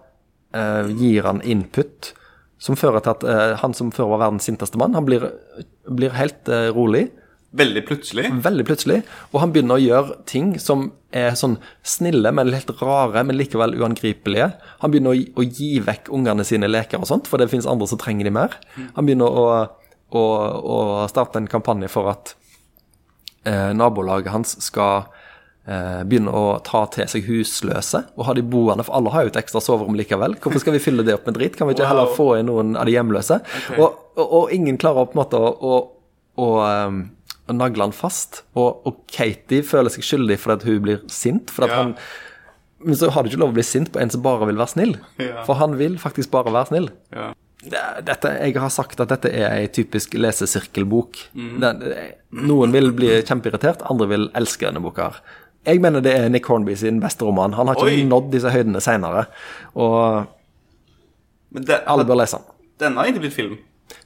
uh, 0.56 0.88
gir 0.95 1.28
han 1.28 1.41
input 1.41 2.13
som 2.62 2.78
fører 2.80 3.04
til 3.04 3.13
at 3.13 3.25
uh, 3.28 3.54
han 3.62 3.75
som 3.78 3.91
før 3.93 4.13
var 4.13 4.25
verdens 4.25 4.47
sinteste 4.47 4.80
mann, 4.80 4.95
han 4.95 5.06
blir, 5.08 5.28
blir 5.91 6.15
helt 6.15 6.47
uh, 6.49 6.69
rolig. 6.75 7.08
Veldig 7.56 7.84
plutselig. 7.88 8.30
Veldig 8.43 8.65
plutselig. 8.67 9.01
Og 9.32 9.39
han 9.39 9.51
begynner 9.56 9.78
å 9.78 9.84
gjøre 9.84 10.17
ting 10.28 10.56
som 10.60 10.89
er 11.15 11.38
sånn 11.39 11.56
snille, 11.88 12.32
men 12.36 12.51
helt 12.51 12.73
rare, 12.82 13.23
men 13.23 13.38
likevel 13.39 13.78
uangripelige. 13.80 14.49
Han 14.82 14.91
begynner 14.91 15.15
å, 15.15 15.21
å 15.39 15.45
gi 15.45 15.78
vekk 15.84 16.12
ungene 16.15 16.43
sine 16.47 16.67
leker 16.71 16.99
og 16.99 17.08
sånt, 17.12 17.30
for 17.32 17.39
det 17.39 17.47
finnes 17.51 17.69
andre 17.69 17.88
som 17.88 18.01
trenger 18.01 18.28
de 18.28 18.34
mer. 18.36 18.58
Han 18.97 19.08
begynner 19.08 19.39
å, 19.39 19.45
å, 20.12 20.25
å 20.75 20.80
starte 21.12 21.39
en 21.39 21.51
kampanje 21.51 21.91
for 21.91 22.12
at 22.12 22.34
eh, 22.34 22.44
nabolaget 23.77 24.31
hans 24.34 24.55
skal 24.63 25.05
eh, 25.67 26.01
begynne 26.08 26.31
å 26.34 26.60
ta 26.65 26.86
til 26.93 27.08
seg 27.12 27.25
husløse 27.29 28.03
og 28.15 28.25
ha 28.27 28.34
de 28.38 28.43
boende, 28.45 28.86
for 28.88 28.97
alle 28.97 29.13
har 29.13 29.25
jo 29.25 29.34
et 29.34 29.39
ekstra 29.41 29.62
soverom 29.62 29.97
likevel. 29.97 30.38
Hvorfor 30.41 30.62
skal 30.63 30.73
vi 30.77 30.81
fylle 30.84 31.05
det 31.05 31.15
opp 31.17 31.25
med 31.29 31.38
dritt? 31.39 31.58
Kan 31.60 31.67
vi 31.69 31.75
ikke 31.77 31.89
heller 31.89 32.13
få 32.17 32.31
inn 32.39 32.49
noen 32.51 32.75
av 32.79 32.86
de 32.89 32.95
hjemløse? 32.97 33.39
Og, 33.77 33.88
og, 34.17 34.25
og 34.41 34.53
ingen 34.55 34.77
klarer 34.81 35.05
på 35.10 35.17
en 35.17 35.21
måte 35.23 35.38
å, 35.41 35.51
å, 35.62 35.75
å, 36.41 36.47
å 37.45 37.53
nagle 37.58 37.86
han 37.89 37.95
fast. 37.95 38.43
Og, 38.58 38.81
og 38.89 39.03
Katie 39.12 39.65
føler 39.65 39.93
seg 39.93 40.05
skyldig 40.05 40.38
fordi 40.41 40.58
at 40.60 40.67
hun 40.69 40.86
blir 40.86 41.03
sint. 41.12 41.53
For 41.53 41.67
at 41.67 41.73
Ja. 41.75 41.81
han 41.84 41.95
Men 42.86 42.97
så 42.99 43.08
har 43.10 43.23
du 43.23 43.29
ikke 43.31 43.39
lov 43.41 43.53
å 43.53 43.55
bli 43.55 43.63
sint 43.65 43.89
på 43.93 43.97
en 44.01 44.12
som 44.13 44.21
bare 44.21 44.45
vil 44.49 44.58
være 44.60 44.69
snill. 44.73 44.97
Ja. 45.17 45.41
For 45.47 45.58
han 45.58 45.77
vil 45.79 45.95
faktisk 45.97 46.29
bare 46.34 46.51
være 46.53 46.67
snill. 46.69 46.89
Ja. 47.15 47.31
Det- 47.69 48.06
Dette, 48.06 48.32
jeg 48.45 48.56
har 48.62 48.69
sagt 48.69 48.99
at 48.99 49.10
dette 49.10 49.30
er 49.34 49.49
ei 49.62 49.67
typisk 49.67 50.13
lesesirkelbok. 50.13 51.17
Mm. 51.36 51.60
Den, 51.60 51.84
noen 52.45 52.71
vil 52.75 52.91
bli 52.93 53.08
kjempeirritert, 53.25 53.82
andre 53.89 54.08
vil 54.08 54.28
elske 54.38 54.67
denne 54.67 54.82
boka. 54.84 55.12
Jeg 55.65 55.82
mener 55.82 56.01
det 56.06 56.13
er 56.13 56.30
Nick 56.30 56.45
Hornby 56.45 56.75
sin 56.78 56.99
beste 57.01 57.25
roman. 57.25 57.54
Han 57.58 57.67
har 57.67 57.75
ikke 57.75 57.88
Oi. 57.89 58.04
nådd 58.06 58.32
disse 58.36 58.51
høydene 58.54 58.82
seinere. 58.86 59.25
Og 59.75 60.28
Men 61.51 61.63
det, 61.65 61.80
alle 61.88 62.06
bør 62.06 62.19
lese 62.21 62.38
den. 62.38 62.45
den 62.80 62.97
har 62.97 63.06
ikke 63.10 63.19
blitt 63.23 63.34
film. 63.34 63.58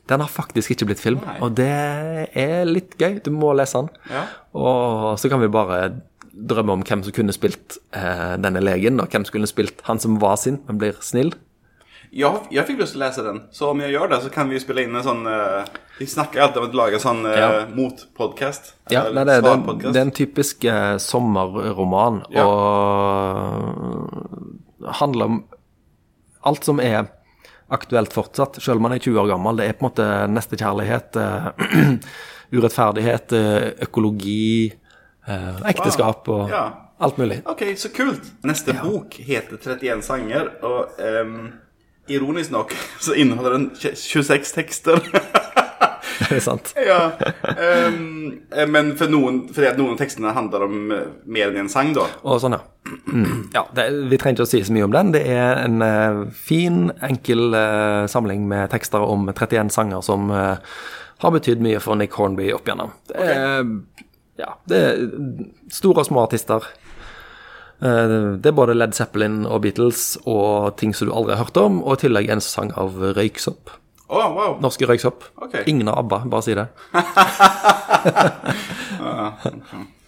Den 0.07 0.19
har 0.23 0.27
faktisk 0.31 0.71
ikke 0.71 0.85
blitt 0.89 0.99
film, 0.99 1.19
Nei. 1.25 1.37
og 1.41 1.53
det 1.55 1.67
er 2.35 2.65
litt 2.65 2.95
gøy. 2.97 3.19
Du 3.23 3.29
må 3.31 3.51
lese 3.55 3.73
den. 3.77 3.89
Ja. 4.09 4.23
Og 4.55 5.19
så 5.19 5.29
kan 5.29 5.39
vi 5.41 5.47
bare 5.47 6.01
drømme 6.33 6.71
om 6.71 6.83
hvem 6.83 7.03
som 7.03 7.11
kunne 7.13 7.33
spilt 7.35 7.77
eh, 7.93 8.37
denne 8.41 8.61
legen, 8.63 8.99
og 9.01 9.09
hvem 9.11 9.25
som 9.25 9.33
kunne 9.35 9.47
spilt 9.49 9.81
han 9.83 9.99
som 9.99 10.17
var 10.21 10.37
sint, 10.37 10.65
men 10.67 10.77
blir 10.79 10.93
snill. 11.03 11.33
Jeg, 12.11 12.65
fikk 12.65 12.79
lyst 12.79 12.93
til 12.95 13.01
å 13.01 13.05
lese 13.05 13.21
den, 13.25 13.39
så 13.53 13.67
om 13.69 13.79
jeg 13.83 13.91
gjør 13.93 14.07
det, 14.09 14.17
så 14.23 14.29
kan 14.33 14.49
vi 14.49 14.59
spille 14.61 14.81
inn 14.81 14.95
en 14.97 15.03
sånn 15.05 15.27
eh, 15.29 15.63
Vi 15.99 16.05
snakker 16.09 16.41
alltid 16.41 16.57
om 16.63 16.69
å 16.71 16.77
lage 16.79 16.99
sånn 17.03 17.19
uh, 17.27 17.35
Ja. 17.37 17.49
motpodkast. 17.75 18.71
Ja, 18.89 19.03
det, 19.13 19.25
det, 19.29 19.35
det 19.83 19.93
er 19.93 20.01
en 20.07 20.11
typisk 20.15 20.63
eh, 20.65 20.95
sommerroman, 21.03 22.21
Ja. 22.33 22.45
og 22.47 22.53
handler 24.99 25.25
om 25.25 25.43
alt 26.49 26.63
som 26.65 26.79
er 26.81 27.05
aktuelt 27.69 28.13
fortsatt, 28.15 28.57
selv 28.63 28.77
om 28.79 28.83
man 28.87 28.93
er 28.95 28.99
20 29.03 29.19
år 29.21 29.27
gammel. 29.35 29.57
Det 29.59 29.65
er 29.69 29.73
på 29.77 29.83
en 29.85 29.89
måte 29.91 30.05
nestekjærlighet, 30.33 31.09
uh, 31.21 31.51
urettferdighet, 32.57 33.27
eh, 33.37 33.67
økologi, 33.85 34.73
uh, 35.29 35.61
ekteskap 35.69 36.25
og 36.33 36.49
Ja. 36.49 36.63
alt 36.99 37.17
mulig. 37.21 37.43
Ok, 37.45 37.61
så 37.77 37.89
kult. 37.93 38.25
Neste 38.43 38.73
Ja. 38.73 38.81
bok 38.81 39.13
heter 39.13 39.57
31 39.61 40.01
sanger, 40.01 40.49
og 40.65 40.89
ehm, 40.97 41.53
ironisk 42.09 42.53
nok 42.53 42.73
så 42.99 43.15
inneholder 43.17 43.57
den 43.57 43.69
26 43.95 44.55
tekster. 44.55 45.01
Det 46.19 46.35
er 46.35 46.43
sant. 46.43 46.73
ja. 46.89 47.11
eh, 47.49 48.67
men 48.67 48.91
for 48.99 49.11
noen, 49.11 49.41
fordi 49.53 49.69
at 49.69 49.79
noen 49.79 49.95
av 49.95 50.01
tekstene 50.01 50.33
handler 50.35 50.65
om 50.67 50.91
eh, 50.93 51.05
mer 51.31 51.51
enn 51.51 51.63
en 51.63 51.71
sang, 51.71 51.93
da. 51.95 52.05
Og 52.27 52.41
sånn, 52.43 52.57
ja. 52.57 52.61
Mm. 53.09 53.49
ja 53.57 53.63
det, 53.77 53.85
vi 54.09 54.19
trenger 54.19 54.39
ikke 54.39 54.47
å 54.47 54.51
si 54.51 54.61
så 54.65 54.75
mye 54.75 54.89
om 54.89 54.95
den. 54.95 55.13
Det 55.15 55.23
er 55.31 55.63
en 55.63 55.85
uh, 55.85 56.25
fin, 56.35 56.89
enkel 57.05 57.55
uh, 57.55 58.03
samling 58.11 58.47
med 58.49 58.69
tekster 58.73 59.03
om 59.05 59.29
31 59.31 59.71
sanger 59.73 60.03
som 60.05 60.29
uh, 60.33 60.59
har 61.23 61.33
betydd 61.35 61.63
mye 61.63 61.81
for 61.83 61.99
Nick 61.99 62.15
Hornby 62.19 62.51
opp 62.55 62.67
igjennom. 62.67 62.93
Det 63.09 63.31
er, 63.33 63.73
ja, 64.39 64.53
det 64.71 64.83
er 64.91 65.01
store 65.73 66.03
og 66.03 66.09
små 66.09 66.23
artister. 66.27 66.65
Eh, 67.81 68.35
Det 68.41 68.49
er 68.51 68.55
både 68.55 68.75
Led 68.75 68.93
Zeppelin 68.93 69.45
og 69.45 69.61
Beatles 69.63 70.17
og 70.25 70.75
ting 70.77 70.93
som 70.95 71.07
du 71.07 71.13
aldri 71.15 71.35
har 71.35 71.45
hørt 71.45 71.57
om, 71.57 71.81
og 71.83 71.97
i 71.97 72.07
tillegg 72.07 72.29
en 72.29 72.41
sang 72.43 72.71
av 72.77 72.97
Røyksopp. 73.15 73.69
Oh, 74.09 74.25
wow. 74.33 74.55
Norske 74.59 74.87
Røyksopp. 74.89 75.23
Okay. 75.37 75.63
Ingen 75.69 75.87
av 75.87 75.99
ABBA, 76.01 76.23
bare 76.33 76.41
si 76.41 76.55
det. 76.57 76.67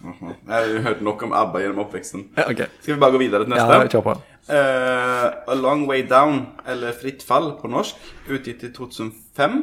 Jeg 0.02 0.58
har 0.58 0.82
hørt 0.82 1.02
nok 1.06 1.22
om 1.22 1.32
ABBA 1.38 1.60
gjennom 1.62 1.84
oppveksten. 1.84 2.24
Okay. 2.34 2.66
Skal 2.82 2.96
vi 2.96 3.00
bare 3.00 3.14
gå 3.14 3.20
videre 3.22 3.46
til 3.46 3.54
neste? 3.54 3.76
Ja, 3.78 3.86
kjør 3.92 4.04
på. 4.08 4.14
Uh, 4.50 5.26
A 5.52 5.54
Long 5.54 5.84
Way 5.88 6.02
Down, 6.10 6.40
eller 6.66 6.96
Fritt 6.98 7.22
fall 7.22 7.52
på 7.60 7.70
norsk, 7.70 7.94
utgitt 8.26 8.64
i 8.66 8.72
2005. 8.74 9.60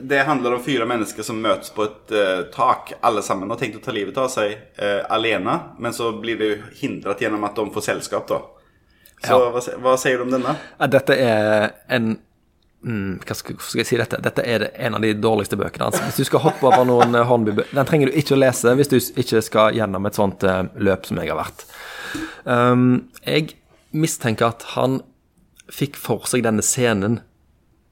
Det 0.00 0.20
handler 0.28 0.54
om 0.54 0.62
fire 0.62 0.86
mennesker 0.86 1.26
som 1.26 1.40
møtes 1.42 1.70
på 1.74 1.84
et 1.84 2.14
uh, 2.14 2.44
tak, 2.54 2.92
alle 3.00 3.22
sammen, 3.22 3.50
og 3.50 3.58
tenkt 3.60 3.80
å 3.80 3.82
ta 3.84 3.94
livet 3.94 4.16
av 4.20 4.28
seg 4.32 4.54
uh, 4.78 5.02
alene, 5.14 5.58
men 5.78 5.94
så 5.96 6.12
blir 6.20 6.38
det 6.38 6.52
hindret 6.80 7.20
gjennom 7.24 7.44
at 7.48 7.58
de 7.58 7.66
får 7.74 7.86
selskap, 7.92 8.28
da. 8.30 8.42
Så 9.24 9.34
Ja. 9.34 9.50
hva, 9.50 9.62
hva 9.82 9.96
sier 9.98 10.18
du 10.18 10.28
om 10.28 10.30
denne? 10.30 10.54
Ja, 10.78 10.86
Dette 10.86 11.14
er 11.18 11.72
en 11.90 12.12
mm, 12.86 13.18
Hva 13.26 13.34
skal, 13.34 13.56
skal 13.58 13.80
jeg 13.82 13.88
si 13.88 13.96
dette? 13.98 14.20
Dette 14.22 14.44
er 14.46 14.68
en 14.76 14.94
av 14.94 15.02
de 15.02 15.10
dårligste 15.18 15.58
bøkene 15.58 15.88
hans. 15.88 15.98
Hvis 16.04 16.20
du 16.20 16.28
skal 16.28 16.44
hoppe 16.44 16.68
over 16.68 16.86
noen 16.86 17.18
eh, 17.18 17.26
Hornby-bøker 17.26 17.74
Den 17.74 17.88
trenger 17.88 18.12
du 18.12 18.18
ikke 18.20 18.36
å 18.36 18.38
lese 18.38 18.76
hvis 18.78 18.92
du 18.92 18.98
ikke 19.00 19.42
skal 19.42 19.74
gjennom 19.74 20.06
et 20.06 20.18
sånt 20.18 20.46
uh, 20.46 20.68
løp 20.78 21.08
som 21.08 21.18
jeg 21.18 21.32
har 21.32 21.40
vært. 21.40 21.66
Um, 22.46 23.08
jeg 23.26 23.56
mistenker 23.90 24.52
at 24.52 24.68
han 24.76 25.00
fikk 25.68 25.98
for 26.00 26.22
seg 26.30 26.46
denne 26.46 26.62
scenen 26.62 27.18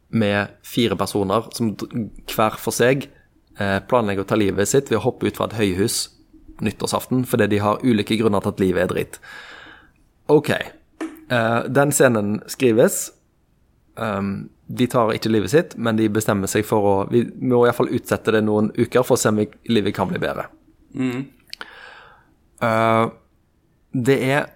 med 0.09 0.55
fire 0.63 0.97
personer 0.97 1.49
som 1.57 1.73
hver 2.31 2.59
for 2.61 2.75
seg 2.75 3.09
eh, 3.59 3.79
planlegger 3.89 4.27
å 4.27 4.31
ta 4.31 4.39
livet 4.39 4.71
sitt 4.71 4.91
ved 4.91 5.01
å 5.01 5.07
hoppe 5.09 5.29
ut 5.29 5.39
fra 5.39 5.49
et 5.51 5.59
høyhus 5.59 6.07
nyttårsaften 6.65 7.27
fordi 7.29 7.51
de 7.53 7.61
har 7.61 7.83
ulike 7.85 8.17
grunner 8.21 8.45
til 8.45 8.55
at 8.55 8.63
livet 8.63 8.85
er 8.85 8.93
dritt. 8.93 9.21
Ok. 10.33 10.53
Eh, 10.53 11.61
den 11.69 11.95
scenen 11.95 12.41
skrives. 12.51 13.11
Um, 13.97 14.51
de 14.69 14.85
tar 14.93 15.15
ikke 15.15 15.31
livet 15.31 15.53
sitt, 15.55 15.77
men 15.81 15.97
de 15.97 16.11
bestemmer 16.13 16.51
seg 16.53 16.67
for 16.69 16.85
å 16.85 16.95
Vi 17.09 17.23
må 17.41 17.63
iallfall 17.65 17.89
utsette 17.97 18.35
det 18.35 18.43
noen 18.45 18.69
uker 18.77 19.07
for 19.07 19.17
å 19.17 19.21
se 19.21 19.31
om 19.33 19.39
livet 19.73 19.95
kan 19.97 20.11
bli 20.11 20.21
bedre. 20.21 20.51
Mm. 20.97 21.23
det 23.93 24.17
er 24.25 24.47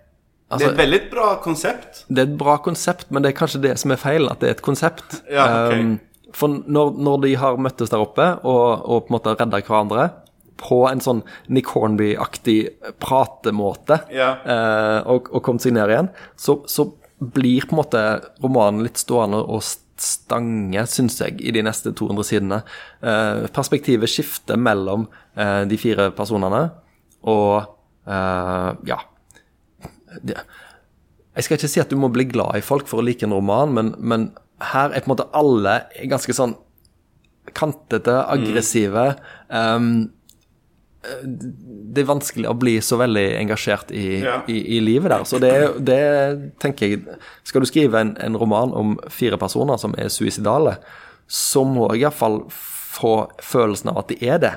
det 0.59 0.67
er 0.67 0.73
et 0.73 0.81
veldig 0.81 1.01
bra 1.13 1.27
konsept. 1.43 2.05
det 2.09 2.23
er 2.25 2.27
et 2.27 2.39
bra 2.39 2.57
konsept, 2.63 3.11
men 3.11 3.23
det 3.23 3.31
er 3.31 3.39
kanskje 3.39 3.63
det 3.63 3.77
som 3.79 3.93
er 3.95 4.01
feil, 4.03 4.27
at 4.31 4.41
det 4.43 4.49
er 4.49 4.57
et 4.59 4.65
konsept. 4.67 5.21
Ja, 5.31 5.67
okay. 5.67 5.85
Um, 5.85 5.99
for 6.35 6.49
når, 6.51 6.93
når 6.99 7.23
de 7.25 7.35
har 7.39 7.59
møttes 7.59 7.91
der 7.91 8.03
oppe 8.03 8.27
og, 8.47 8.85
og 8.87 9.07
på 9.07 9.11
en 9.11 9.17
måte 9.17 9.35
redda 9.35 9.61
hverandre 9.67 10.05
på 10.61 10.85
en 10.87 11.01
sånn 11.03 11.23
Nick 11.51 11.73
Hornby-aktig 11.75 12.59
pratemåte 13.03 14.03
Ja. 14.15 14.33
uh, 14.45 14.99
og, 15.11 15.31
og 15.33 15.43
kommet 15.47 15.65
seg 15.65 15.75
ned 15.75 15.91
igjen, 15.91 16.11
så, 16.39 16.61
så 16.71 16.91
blir 17.21 17.67
på 17.67 17.75
en 17.75 17.81
måte 17.83 18.03
romanen 18.45 18.85
litt 18.85 19.01
stående 19.01 19.41
og 19.43 19.65
stange, 20.01 20.85
syns 20.89 21.19
jeg, 21.21 21.37
i 21.45 21.53
de 21.53 21.65
neste 21.65 21.93
200 21.97 22.29
sidene. 22.31 22.61
Uh, 23.03 23.47
perspektivet 23.53 24.09
skifter 24.11 24.61
mellom 24.61 25.09
uh, 25.37 25.63
de 25.69 25.81
fire 25.81 26.11
personene, 26.17 26.69
og 27.29 27.77
ja 28.89 28.97
det, 30.23 30.37
Jeg 31.37 31.45
skal 31.47 31.57
ikke 31.61 31.69
si 31.73 31.81
at 31.81 31.91
du 31.93 31.97
må 32.01 32.09
bli 32.13 32.25
glad 32.29 32.57
i 32.59 32.65
folk 32.65 32.89
for 32.91 33.01
å 33.01 33.07
like 33.07 33.23
en 33.27 33.35
roman, 33.37 33.73
men, 33.75 33.93
men 33.99 34.31
her 34.73 34.91
er 34.91 35.01
på 35.05 35.09
en 35.11 35.15
måte 35.15 35.29
alle 35.37 35.77
ganske 36.11 36.35
sånn 36.37 36.57
kantete, 37.57 38.15
aggressive. 38.31 39.05
Um, 39.49 40.11
det 41.01 42.03
er 42.03 42.09
vanskelig 42.11 42.49
å 42.51 42.57
bli 42.61 42.75
så 42.85 42.99
veldig 43.01 43.25
engasjert 43.39 43.93
i, 43.97 44.21
Ja. 44.21 44.41
i, 44.53 44.59
i 44.77 44.81
livet 44.85 45.11
der. 45.15 45.25
Så 45.25 45.39
det, 45.41 45.53
det 45.81 46.01
tenker 46.61 46.91
jeg 46.91 47.17
Skal 47.49 47.65
du 47.65 47.67
skrive 47.71 48.03
en, 48.05 48.17
en 48.21 48.37
roman 48.37 48.75
om 48.77 48.99
fire 49.09 49.39
personer 49.41 49.81
som 49.81 49.95
er 49.97 50.13
suicidale, 50.13 50.77
så 51.27 51.65
må 51.65 51.89
jeg 51.95 52.05
iallfall 52.05 52.43
få 52.51 53.15
følelsen 53.41 53.93
av 53.95 54.03
at 54.03 54.11
de 54.13 54.19
er 54.29 54.43
det. 54.43 54.53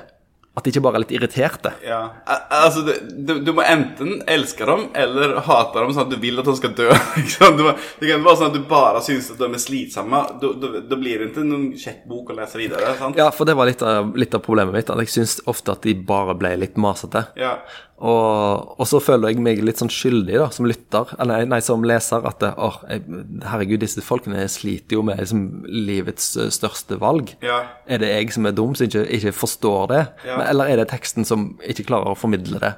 At 0.54 0.62
de 0.62 0.70
ikke 0.70 0.82
bare 0.84 1.00
er 1.00 1.02
litt 1.02 1.14
irriterte. 1.16 1.72
Ja. 1.82 2.00
Al- 2.30 2.42
Altså, 2.64 2.84
du, 2.86 3.32
du 3.44 3.50
må 3.52 3.64
enten 3.66 4.20
elske 4.30 4.64
dem 4.68 4.84
eller 4.96 5.40
hate 5.44 5.80
dem 5.82 5.90
sånn 5.92 6.04
at 6.06 6.12
du 6.14 6.20
vil 6.22 6.38
at 6.40 6.46
de 6.46 6.54
skal 6.56 6.72
dø. 6.78 6.86
sant? 7.34 7.58
Du 7.58 7.64
må, 7.66 7.72
det 8.00 8.08
kan 8.12 8.22
være 8.24 8.38
sånn 8.40 8.52
at 8.52 8.58
du 8.60 8.68
bare 8.70 9.02
syns 9.04 9.32
at 9.34 9.40
de 9.42 9.48
er 9.50 9.60
slitsomme. 9.64 10.20
Da 10.40 10.96
blir 11.00 11.24
det 11.24 11.32
ikke 11.32 11.44
noen 11.48 11.66
kjekk 11.80 12.04
bok 12.08 12.30
å 12.30 12.38
lese 12.38 12.60
videre. 12.62 12.94
sant? 13.00 13.18
Ja, 13.18 13.28
for 13.34 13.50
det 13.50 13.56
var 13.58 13.68
litt 13.68 13.82
av, 13.82 14.14
litt 14.16 14.38
av 14.38 14.44
problemet 14.46 14.76
mitt. 14.78 14.92
At 14.94 15.02
jeg 15.02 15.10
syns 15.16 15.40
ofte 15.50 15.74
at 15.74 15.82
de 15.84 15.96
bare 16.08 16.38
ble 16.38 16.54
litt 16.62 16.78
masete. 16.80 17.26
Ja. 17.40 17.56
Og, 18.04 18.72
og 18.80 18.86
så 18.90 18.98
føler 19.00 19.30
jeg 19.30 19.42
meg 19.42 19.60
litt 19.64 19.78
sånn 19.80 19.90
skyldig, 19.92 20.34
da, 20.40 20.48
som 20.52 20.66
lytter, 20.66 21.12
eller 21.22 21.44
nei, 21.46 21.60
som 21.62 21.84
leser, 21.86 22.24
at 22.26 22.42
jeg, 22.42 23.04
herregud, 23.46 23.80
disse 23.84 24.02
folkene 24.04 24.42
sliter 24.50 24.98
jo 24.98 25.04
med 25.06 25.20
liksom, 25.22 25.44
livets 25.70 26.32
eh, 26.42 26.50
største 26.52 26.98
valg. 27.00 27.30
Ja. 27.44 27.60
Er 27.86 28.02
det 28.02 28.10
jeg 28.10 28.34
som 28.34 28.50
er 28.50 28.56
dum, 28.58 28.74
som 28.76 28.88
ikke, 28.90 29.04
ikke 29.18 29.32
forstår 29.38 29.86
det? 29.94 30.02
Ja. 30.26 30.40
Eller 30.50 30.70
er 30.72 30.76
det 30.82 30.88
teksten 30.92 31.24
som 31.28 31.52
ikke 31.62 31.86
klarer 31.88 32.12
å 32.12 32.18
formidle 32.18 32.60
det? 32.62 32.72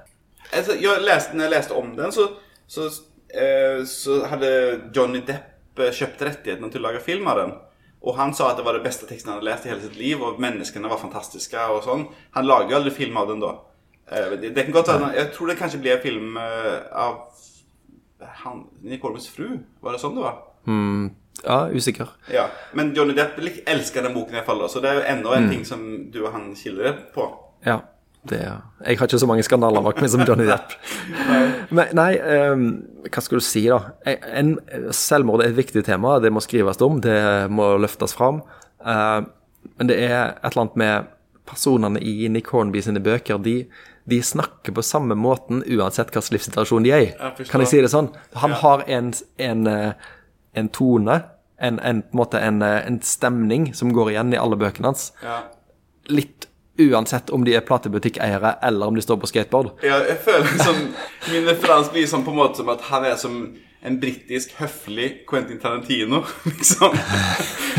Altså, 0.52 0.76
jeg 0.78 1.02
leste, 1.04 1.34
når 1.36 1.48
jeg 1.48 1.54
leste 1.56 1.74
om 1.78 1.92
den, 1.98 2.12
så, 2.14 2.28
så, 2.70 2.88
eh, 3.34 3.82
så 3.90 4.20
hadde 4.30 4.50
Johnny 4.94 5.20
Depp 5.26 5.80
eh, 5.82 5.92
kjøpt 5.94 6.22
rettighetene 6.28 6.70
til 6.72 6.82
å 6.84 6.88
lage 6.88 7.02
film 7.04 7.26
av 7.32 7.40
den. 7.42 7.54
Og 8.06 8.14
han 8.20 8.34
sa 8.36 8.50
at 8.52 8.60
det 8.60 8.64
var 8.66 8.76
det 8.78 8.84
beste 8.86 9.08
teksten 9.08 9.32
han 9.32 9.40
hadde 9.40 9.48
lest 9.50 9.66
i 9.66 9.72
hele 9.72 9.82
sitt 9.82 9.96
liv, 9.98 10.22
og 10.22 10.38
menneskene 10.42 10.90
var 10.90 11.00
fantastiske. 11.02 11.58
og 11.72 11.82
sånn. 11.84 12.06
Han 12.36 12.46
lager 12.46 12.70
jo 12.70 12.80
aldri 12.80 12.94
film 12.94 13.16
av 13.18 13.28
den 13.32 13.42
da. 13.42 13.54
Eh, 14.12 14.36
det, 14.38 14.54
det 14.54 14.66
kan 14.68 14.76
godt 14.76 14.92
være, 14.92 15.14
Jeg 15.16 15.32
tror 15.34 15.50
det 15.50 15.58
kanskje 15.58 15.80
blir 15.82 15.96
en 15.96 16.04
film 16.04 16.36
eh, 16.36 16.76
av 16.94 17.24
han, 18.44 18.66
Nick 18.82 19.02
fru. 19.34 19.58
Var 19.82 19.92
det 19.92 20.00
sånn 20.00 20.14
det 20.16 20.22
var? 20.22 20.36
Ja, 21.44 21.68
usikker. 21.68 22.08
Ja, 22.32 22.46
Men 22.72 22.94
Johnny 22.94 23.14
Depp 23.14 23.36
elsker 23.66 24.02
den 24.02 24.14
boken 24.14 24.34
i 24.34 24.38
hvert 24.38 24.46
fall. 24.48 24.62
Så 24.68 24.80
det 24.80 24.90
er 24.90 24.94
jo 25.00 25.08
enda 25.10 25.30
Mm. 25.30 25.42
en 25.42 25.50
ting 25.50 25.64
som 25.64 26.10
du 26.10 26.24
og 26.24 26.32
han 26.32 26.54
skiller 26.56 26.92
på. 27.14 27.26
Ja. 27.66 27.80
Det, 28.26 28.40
jeg 28.42 28.98
har 28.98 29.06
ikke 29.06 29.20
så 29.22 29.28
mange 29.30 29.44
skandaler 29.46 29.84
bak 29.86 30.00
meg 30.02 30.10
som 30.10 30.24
Johnny 30.26 30.48
Depp. 30.48 30.72
Men 31.70 31.92
nei, 32.00 32.10
um, 32.18 32.64
hva 33.06 33.22
skal 33.22 33.38
du 33.38 33.44
si, 33.46 33.62
da? 33.70 33.92
En, 34.06 34.56
selvmord 34.90 35.44
er 35.44 35.52
et 35.52 35.58
viktig 35.60 35.84
tema. 35.86 36.16
Det 36.22 36.32
må 36.34 36.42
skrives 36.42 36.82
om, 36.82 36.98
det 37.04 37.20
må 37.54 37.76
løftes 37.78 38.16
fram. 38.16 38.40
Uh, 38.82 39.22
men 39.76 39.90
det 39.90 40.00
er 40.08 40.18
et 40.32 40.48
eller 40.50 40.64
annet 40.64 40.80
med 40.82 41.12
personene 41.46 42.02
i 42.02 42.26
Nick 42.32 42.50
Hornby 42.50 42.82
sine 42.82 43.02
bøker. 43.02 43.38
De, 43.42 43.60
de 44.10 44.22
snakker 44.22 44.74
på 44.74 44.84
samme 44.84 45.14
måten 45.18 45.62
uansett 45.62 46.10
hvilken 46.10 46.36
livssituasjon 46.36 46.86
de 46.86 46.92
er 46.94 47.04
i. 47.06 47.08
Kan 47.46 47.62
jeg 47.64 47.72
si 47.72 47.82
det 47.84 47.92
sånn? 47.92 48.10
Han 48.42 48.56
har 48.62 48.84
en, 48.90 49.12
en, 49.42 49.66
eh, 49.70 50.10
en 50.58 50.70
tone, 50.74 51.20
en, 51.62 51.78
en, 51.80 52.02
eh, 52.66 52.80
en 52.82 53.00
stemning 53.06 53.70
som 53.74 53.94
går 53.94 54.14
igjen 54.14 54.34
i 54.34 54.40
alle 54.40 54.58
bøkene 54.60 54.92
hans 54.92 55.10
Ja. 55.24 55.44
litt 56.10 56.45
uansett 56.78 57.30
om 57.30 57.44
de 57.44 57.54
er 57.56 57.64
platebutikkeiere 57.66 58.56
eller 58.62 58.86
om 58.86 58.96
de 58.96 59.04
står 59.04 59.20
på 59.22 59.30
skateboard. 59.30 59.72
Ja, 59.86 60.00
jeg 60.08 60.18
føler 60.24 60.58
som 60.62 60.82
Min 61.32 61.48
referanse 61.48 61.90
blir 61.94 62.06
sånn 62.06 62.24
på 62.26 62.34
en 62.34 62.38
måte 62.38 62.60
som 62.60 62.68
at 62.70 62.84
han 62.90 63.06
er 63.08 63.16
som 63.20 63.40
en 63.86 63.96
britisk 64.02 64.50
høflig 64.58 65.08
Quentin 65.30 65.60
Tarantino, 65.62 66.22
liksom. 66.50 66.96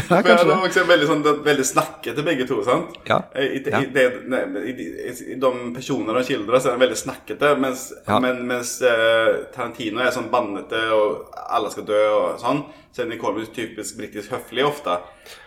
Ja, 0.07 0.21
det. 0.23 0.37
er 0.37 0.51
også 0.55 0.85
veldig 0.87 1.07
sånn 1.09 1.23
veldig 1.43 1.65
snakkete, 1.67 2.23
begge 2.23 2.45
to. 2.47 2.61
sant? 2.63 2.95
Ja. 3.09 3.17
I, 3.35 3.59
Ja. 3.67 3.81
i, 3.83 3.89
det, 3.91 4.05
nei, 4.31 4.41
i, 4.71 4.73
de- 4.77 4.87
I 5.33 5.35
de 5.41 5.51
personene 5.75 6.15
de 6.15 6.23
skildrer, 6.29 6.61
så 6.63 6.69
er 6.71 6.77
han 6.77 6.83
veldig 6.85 6.99
snakkete. 7.01 7.51
Mens, 7.59 7.89
Ja. 8.07 8.19
men, 8.23 8.39
mens 8.47 8.77
uh, 8.87 9.43
Tarantino 9.55 9.99
er 10.05 10.13
sånn 10.15 10.29
bannete, 10.31 10.79
og 10.95 11.27
alle 11.49 11.71
skal 11.75 11.83
dø 11.91 11.99
og 12.15 12.39
sånn. 12.39 12.63
Så 12.95 13.03
er 13.03 13.11
Nicole 13.11 13.43
typisk 13.53 13.97
britisk 13.99 14.31
høflig 14.33 14.63
ofte. 14.65 14.95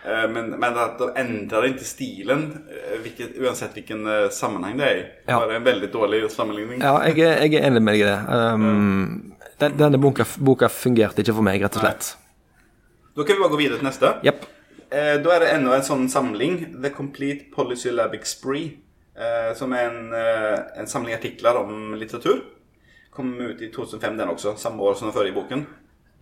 Uh, 0.05 0.27
men, 0.31 0.53
men 0.61 0.77
at 0.77 1.01
de 1.01 1.09
endrer 1.19 1.71
ikke 1.71 1.87
stilen, 1.89 2.45
eh, 2.69 2.99
hvilket, 3.01 3.33
uansett 3.41 3.73
hvilken 3.75 4.05
uh, 4.07 4.29
sammenheng 4.31 4.77
det 4.79 4.87
er 4.87 5.01
i. 5.01 5.03
Ja. 5.25 5.41
Bare 5.41 5.57
en 5.57 5.65
veldig 5.65 5.89
dårlig 5.91 6.21
sammenligning. 6.31 6.85
Ja, 6.85 6.99
jeg 7.09 7.17
er, 7.25 7.41
jeg 7.47 7.57
er 7.63 7.71
enig 7.71 7.81
med 7.81 7.97
deg 7.97 8.05
i 8.05 8.09
det. 8.11 8.19
Um, 8.29 9.30
den, 9.61 9.77
denne 9.79 9.99
boka, 10.01 10.25
boka 10.41 10.69
fungerte 10.71 11.23
ikke 11.23 11.35
for 11.37 11.45
meg, 11.45 11.61
rett 11.63 11.77
og 11.79 11.85
slett. 11.85 12.11
Da 13.15 13.25
kan 13.27 13.35
vi 13.37 13.43
bare 13.43 13.53
gå 13.53 13.59
videre 13.59 13.79
til 13.81 13.87
neste. 13.89 14.13
Yep. 14.25 14.45
Eh, 14.91 15.17
da 15.23 15.35
er 15.35 15.43
det 15.45 15.51
enda 15.55 15.75
en 15.77 15.85
sånn 15.87 16.07
samling, 16.11 16.57
The 16.83 16.91
Complete 16.95 17.49
Polysyllabic 17.53 18.25
Spree, 18.27 18.73
eh, 19.15 19.51
som 19.55 19.73
er 19.75 19.89
en, 19.89 20.13
eh, 20.13 20.79
en 20.81 20.87
samling 20.87 21.15
artikler 21.15 21.59
om 21.59 21.93
litteratur. 21.99 22.41
Kom 23.11 23.33
ut 23.39 23.61
i 23.61 23.69
2005 23.71 24.17
den 24.17 24.29
også, 24.31 24.57
samme 24.57 24.79
år 24.83 24.95
som 24.95 25.09
den 25.09 25.15
forrige 25.15 25.35
boken. 25.35 25.65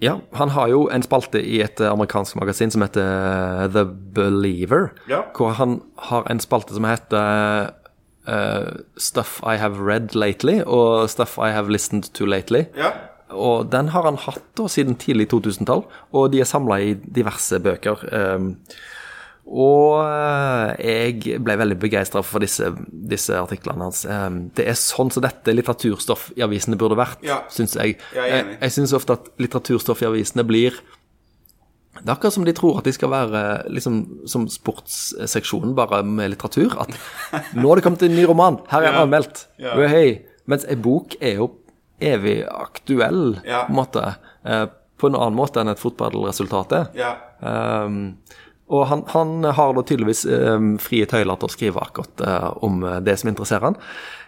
Ja, 0.01 0.13
han 0.33 0.49
har 0.55 0.69
jo 0.71 0.85
en 0.89 1.03
spalte 1.03 1.41
i 1.43 1.59
et 1.61 1.81
eh, 1.81 1.89
amerikansk 1.91 2.37
magasin 2.39 2.71
som 2.71 2.81
heter 2.85 3.03
eh, 3.03 3.67
The 3.73 3.85
Believer, 3.85 4.91
Ja. 5.09 5.23
hvor 5.35 5.53
han 5.57 5.81
har 5.97 6.23
en 6.29 6.39
spalte 6.39 6.73
som 6.73 6.85
heter 6.87 7.73
uh, 8.27 8.77
Stuff 8.97 9.41
I 9.43 9.57
Have 9.57 9.79
Read 9.79 10.15
Lately 10.15 10.61
og 10.65 11.09
Stuff 11.09 11.37
I 11.37 11.49
Have 11.51 11.69
Listened 11.71 12.13
To 12.13 12.25
Lately. 12.25 12.65
Ja, 12.77 12.91
Og 13.31 13.67
den 13.69 13.91
har 13.93 14.03
han 14.07 14.17
hatt 14.17 14.41
da 14.57 14.65
siden 14.71 14.95
tidlig 14.97 15.27
2000-tall, 15.29 15.83
og 16.13 16.31
de 16.33 16.39
er 16.41 16.49
samla 16.49 16.79
i 16.81 16.93
diverse 16.95 17.59
bøker. 17.61 18.07
Um, 18.13 18.55
Og 19.49 19.95
eh, 20.05 21.15
jeg 21.17 21.39
ble 21.41 21.55
veldig 21.57 21.79
begeistra 21.81 22.21
for 22.21 22.37
disse, 22.43 22.67
disse 23.09 23.33
artiklene 23.33 23.87
hans. 23.87 24.03
Eh, 24.05 24.29
Det 24.53 24.67
er 24.69 24.77
sånn 24.77 25.09
som 25.09 25.23
dette 25.25 25.55
litteraturstoff 25.55 26.27
i 26.37 26.43
avisene 26.45 26.77
burde 26.77 26.95
vært, 26.99 27.17
Ja. 27.25 27.39
syns 27.49 27.73
jeg. 27.73 27.97
Jeg 28.13 28.29
enig. 28.29 28.51
Jeg, 28.53 28.59
jeg 28.61 28.71
syns 28.75 28.93
ofte 28.93 29.15
at 29.17 29.29
litteraturstoff 29.41 30.03
i 30.03 30.09
avisene 30.11 30.45
blir 30.45 30.77
det 31.99 32.07
er 32.07 32.13
akkurat 32.13 32.31
som 32.31 32.45
de 32.45 32.53
tror 32.53 32.77
at 32.77 32.85
de 32.85 32.93
skal 32.93 33.09
være 33.09 33.39
liksom 33.73 34.27
som 34.29 34.45
sportsseksjonen, 34.47 35.73
bare 35.75 36.03
med 36.05 36.29
litteratur. 36.31 36.77
At 36.79 36.93
nå 37.57 37.67
har 37.67 37.75
det 37.75 37.83
kommet 37.83 38.03
en 38.05 38.15
ny 38.15 38.23
roman, 38.29 38.59
her 38.69 38.85
er 38.85 38.91
den 38.93 39.01
anmeldt. 39.01 39.47
Ja. 39.59 39.73
Mens 40.47 40.63
ei 40.69 40.77
bok 40.79 41.17
er 41.19 41.35
jo 41.41 41.49
evig 42.01 42.43
aktuell, 42.49 43.39
Ja. 43.45 43.63
på 43.65 43.73
en 43.73 43.79
måte. 43.79 44.15
Eh, 44.45 44.65
På 44.99 45.07
en 45.07 45.15
annen 45.15 45.37
måte 45.37 45.61
enn 45.61 45.69
et 45.71 45.79
fotballresultat 45.79 46.73
er. 46.75 46.87
Ja. 46.99 47.13
Um, 47.39 48.17
og 48.67 48.81
han, 48.89 49.03
han 49.13 49.43
har 49.55 49.71
da 49.73 49.83
tydeligvis 49.87 50.25
um, 50.27 50.73
frie 50.77 51.05
tøyler 51.07 51.39
til 51.39 51.47
å 51.47 51.53
skrive 51.53 51.79
akkurat 51.79 52.19
uh, 52.27 52.49
om 52.67 52.83
det 53.01 53.15
som 53.21 53.29
interesserer 53.31 53.69
han, 53.69 53.77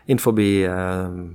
innenfor 0.07 0.31
uh, 0.39 1.27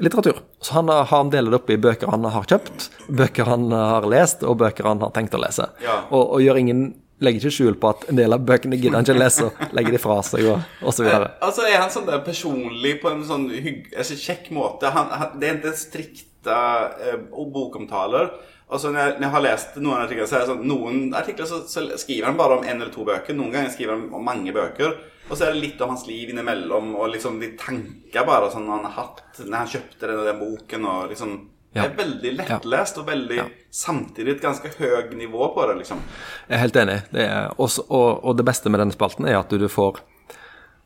litteratur. 0.00 0.40
Så 0.64 0.78
han 0.78 0.88
har 0.88 1.04
han 1.12 1.28
deler 1.28 1.52
det 1.52 1.60
opp 1.60 1.68
i 1.70 1.76
bøker 1.76 2.08
han 2.08 2.24
har 2.24 2.48
kjøpt, 2.48 2.88
bøker 3.20 3.44
han 3.52 3.68
har 3.70 4.08
lest, 4.08 4.42
og 4.48 4.56
bøker 4.64 4.88
han 4.88 5.04
har 5.04 5.12
tenkt 5.12 5.36
å 5.36 5.42
lese. 5.44 5.68
Ja. 5.84 6.00
Og, 6.08 6.24
og 6.38 6.40
gjør 6.40 6.56
ingen 6.64 6.82
legger 7.24 7.44
ikke 7.44 7.56
skjul 7.56 7.76
på 7.80 7.90
at 7.92 8.06
en 8.10 8.18
del 8.18 8.36
av 8.36 8.44
bøkene 8.48 8.78
gidder 8.78 8.98
han 8.98 9.06
ikke 9.06 9.18
lese, 9.18 9.48
og 9.48 9.74
legger 9.76 9.96
de 9.96 10.00
fra 10.02 10.18
seg, 10.26 10.46
og, 10.52 10.62
og 10.80 10.96
så 10.96 11.04
videre. 11.06 11.32
Altså 11.46 11.66
er 11.68 11.76
han 11.78 11.92
sånn 11.92 12.08
der 12.08 12.22
personlig 12.26 12.96
på 13.02 13.12
en 13.12 13.24
sånn 13.28 13.48
hygg, 13.52 13.90
altså, 13.94 14.16
kjekk 14.20 14.48
måte. 14.56 14.92
Han, 14.94 15.12
han, 15.12 15.36
det 15.40 15.50
er 15.50 15.60
ikke 15.60 15.74
strikte 15.78 16.56
eh, 17.04 17.20
bokomtaler. 17.52 18.32
Altså 18.70 18.92
når 18.92 19.00
jeg, 19.00 19.14
når 19.18 19.26
jeg 19.26 19.34
har 19.34 19.44
lest 19.44 19.78
noen 19.82 20.02
artikler, 20.04 20.28
så 20.30 20.42
sånn 20.46 20.66
Noen 20.70 20.98
artikler 21.18 21.48
så, 21.50 21.64
så 21.66 21.82
skriver 21.98 22.30
han 22.30 22.38
bare 22.38 22.60
om 22.60 22.66
en 22.66 22.76
eller 22.76 22.92
to 22.94 23.04
bøker. 23.06 23.34
Noen 23.34 23.54
ganger 23.56 23.72
skriver 23.74 23.96
han 23.96 24.04
om 24.14 24.26
mange 24.26 24.54
bøker. 24.54 24.94
Og 25.30 25.36
så 25.36 25.46
er 25.46 25.54
det 25.54 25.62
litt 25.62 25.82
om 25.82 25.92
hans 25.92 26.06
liv 26.08 26.30
innimellom, 26.32 26.94
og 26.98 27.12
liksom 27.12 27.38
de 27.42 27.52
tanker 27.58 28.26
bare 28.26 28.50
sånn 28.50 28.70
han 28.70 28.86
har 28.88 28.96
hatt 28.96 29.42
når 29.44 29.56
han 29.60 29.72
kjøpte 29.74 30.08
den, 30.10 30.22
den 30.26 30.40
boken, 30.40 30.86
og 30.90 31.12
liksom 31.12 31.36
Ja. 31.74 31.84
Det 31.84 31.90
er 31.92 31.96
veldig 32.00 32.30
lettlest, 32.40 32.96
og 32.98 33.06
veldig 33.06 33.42
samtidig 33.70 34.32
et 34.36 34.40
ganske 34.42 34.72
høyt 34.80 35.12
nivå 35.14 35.52
på 35.54 35.66
det, 35.70 35.76
liksom. 35.84 36.00
Jeg 36.48 36.56
er 36.56 36.62
helt 36.64 36.76
enig. 36.82 36.96
Det 37.12 37.22
er, 37.28 37.52
også, 37.62 37.84
og, 37.88 38.24
og 38.26 38.36
det 38.40 38.44
beste 38.48 38.72
med 38.74 38.80
denne 38.82 38.96
spalten 38.96 39.28
er 39.30 39.38
at 39.38 39.48
du, 39.52 39.58
du 39.62 39.68
får 39.70 40.00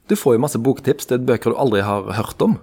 Du 0.08 0.12
får 0.20 0.34
jo 0.36 0.42
masse 0.44 0.58
boktips 0.60 1.06
til 1.08 1.22
bøker 1.24 1.54
du 1.54 1.56
aldri 1.56 1.80
har 1.80 2.10
hørt 2.18 2.42
om, 2.44 2.58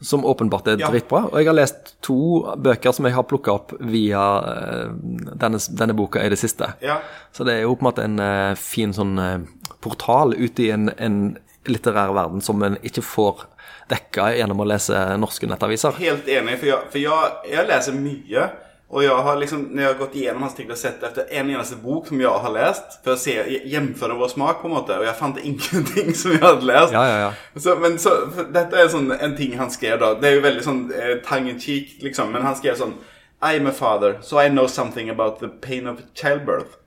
som 0.00 0.24
åpenbart 0.24 0.70
er 0.72 0.78
Ja. 0.80 0.88
dritbra. 0.88 1.26
Og 1.28 1.36
jeg 1.36 1.46
har 1.50 1.58
lest 1.58 1.96
to 2.00 2.16
bøker 2.56 2.94
som 2.96 3.04
jeg 3.04 3.12
har 3.18 3.26
plukka 3.28 3.52
opp 3.52 3.74
via 3.80 4.22
eh, 4.54 4.88
denne, 5.36 5.58
denne 5.68 5.92
boka 5.98 6.22
i 6.24 6.30
det 6.32 6.38
siste. 6.40 6.70
Ja. 6.80 7.00
Så 7.36 7.44
det 7.44 7.58
er 7.58 7.66
jo 7.66 7.74
på 7.76 7.84
en 7.84 7.90
måte 7.90 8.04
en 8.08 8.18
eh, 8.18 8.54
fin 8.56 8.94
sånn 8.96 9.18
eh, 9.20 9.38
portal 9.84 10.32
ut 10.38 10.58
i 10.64 10.70
en, 10.72 10.88
en 10.96 11.36
litterær 11.68 12.14
verden 12.16 12.40
som 12.40 12.62
en 12.64 12.78
ikke 12.80 13.04
får 13.04 13.44
dekka 13.90 14.30
gjennom 14.36 14.62
å 14.62 14.68
lese 14.68 15.02
norske 15.20 15.48
nettaviser. 15.50 15.98
Helt 16.00 16.28
enig, 16.30 16.56
for 16.60 16.70
jeg, 16.70 16.88
for 16.94 17.02
jeg, 17.02 17.36
jeg 17.52 17.68
leser 17.68 17.96
mye. 17.98 18.48
Og 18.88 19.02
jeg 19.04 19.24
har 19.24 19.36
liksom, 19.36 19.66
når 19.68 19.82
jeg 19.82 19.90
har 19.90 19.98
gått 19.98 20.14
igjennom 20.16 20.44
hans 20.46 20.54
ting 20.56 20.70
og 20.72 20.78
sett 20.80 21.02
etter 21.04 21.28
en 21.36 21.50
eneste 21.52 21.76
bok 21.82 22.06
som 22.08 22.22
jeg 22.22 22.44
har 22.44 22.54
lest, 22.54 22.94
for 23.04 23.12
å 23.12 23.20
se, 23.20 23.34
jämføre 23.68 24.16
vår 24.16 24.30
smak, 24.32 24.62
på 24.62 24.70
en 24.70 24.74
måte. 24.78 24.96
Og 24.96 25.04
jeg 25.04 25.18
fant 25.18 25.40
ingenting 25.42 26.14
som 26.20 26.32
jeg 26.32 26.40
hadde 26.40 26.68
lest. 26.70 26.96
Ja, 26.96 27.04
ja, 27.04 27.18
ja. 27.26 27.60
Så, 27.60 27.76
men 27.82 28.00
så, 28.00 28.14
dette 28.54 28.80
er 28.80 28.88
sånn, 28.92 29.12
en 29.12 29.36
ting 29.36 29.58
han 29.60 29.72
skrev 29.74 30.00
da. 30.00 30.14
Det 30.16 30.30
er 30.30 30.38
jo 30.38 30.46
veldig 30.46 30.64
sånn 30.64 30.82
eh, 30.96 31.14
tongue 31.26 31.52
in 31.52 31.60
cheek, 31.60 31.98
liksom. 32.04 32.32
Men 32.32 32.48
han 32.48 32.56
skrev 32.56 32.80
sånn 32.80 32.96
I'm 33.44 33.68
a 33.68 33.72
father, 33.72 34.16
so 34.22 34.40
I 34.40 34.48
know 34.48 34.66
something 34.66 35.12
about 35.12 35.38
the 35.38 35.48
pain 35.48 35.86
of 35.86 36.02
childbirth. 36.14 36.78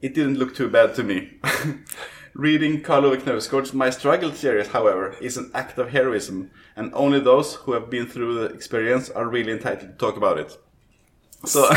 It 0.00 0.14
didn't 0.14 0.38
look 0.38 0.54
too 0.54 0.68
bad 0.68 0.94
to 0.94 1.02
me. 1.02 1.30
Reading 2.38 2.82
Karl 2.82 3.04
Ove 3.04 3.16
Knausgård's 3.16 3.74
My 3.74 3.90
Struggle 3.90 4.32
series, 4.32 4.68
however, 4.68 5.12
is 5.20 5.36
an 5.36 5.50
act 5.54 5.78
of 5.78 5.88
heroism, 5.90 6.50
and 6.76 6.92
only 6.94 7.18
those 7.20 7.56
who 7.56 7.72
have 7.72 7.90
been 7.90 8.06
through 8.06 8.34
the 8.34 8.54
experience 8.54 9.10
are 9.10 9.26
really 9.26 9.50
entitled 9.52 9.98
to 9.98 10.06
talk 10.06 10.16
about 10.16 10.38
it. 10.38 10.58
Så 11.44 11.58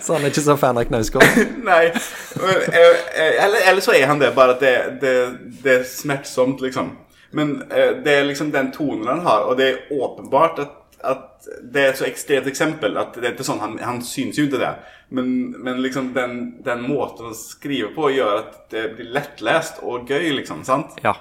Så 0.00 0.12
han 0.12 0.22
er 0.22 0.26
ikke 0.26 0.40
så 0.40 0.56
fan 0.56 0.76
av 0.78 0.84
Knausgård. 0.84 1.24
Nei. 1.64 1.84
Eh, 1.86 2.56
eh, 2.76 3.44
Eller, 3.44 3.58
eller 3.70 3.80
så 3.80 3.92
er 3.96 4.06
han 4.06 4.20
det, 4.20 4.34
bare 4.34 4.54
at 4.54 4.60
det, 4.60 4.74
det, 5.00 5.38
det 5.64 5.72
er 5.78 5.84
smertsomt, 5.88 6.60
liksom. 6.60 6.90
Men 7.32 7.62
eh, 7.72 7.96
det 8.04 8.18
er 8.18 8.24
liksom 8.28 8.52
den 8.52 8.68
tonen 8.72 9.08
han 9.08 9.24
har, 9.24 9.48
og 9.48 9.56
det 9.56 9.68
er 9.68 9.78
åpenbart 9.92 10.58
at, 10.58 10.68
at 11.06 11.46
det 11.62 11.82
er 11.82 11.92
et 11.92 11.98
så 12.00 12.06
ekstremt 12.08 12.48
eksempel 12.50 12.96
at 12.98 13.14
det 13.14 13.26
er 13.26 13.34
ikke 13.36 13.46
sånn, 13.46 13.60
han, 13.62 13.76
han 13.82 14.00
syns 14.04 14.38
jo 14.38 14.48
ikke 14.48 14.60
det. 14.62 14.72
Men, 15.14 15.30
men 15.64 15.80
liksom 15.82 16.12
den, 16.16 16.38
den 16.64 16.82
måten 16.84 17.30
å 17.30 17.36
skrive 17.36 17.92
på 17.94 18.10
gjør 18.12 18.42
at 18.42 18.58
det 18.74 18.84
blir 18.96 19.12
lettlest 19.14 19.80
og 19.86 20.10
gøy, 20.10 20.32
liksom. 20.40 20.64
sant? 20.68 20.98
Ja. 21.04 21.14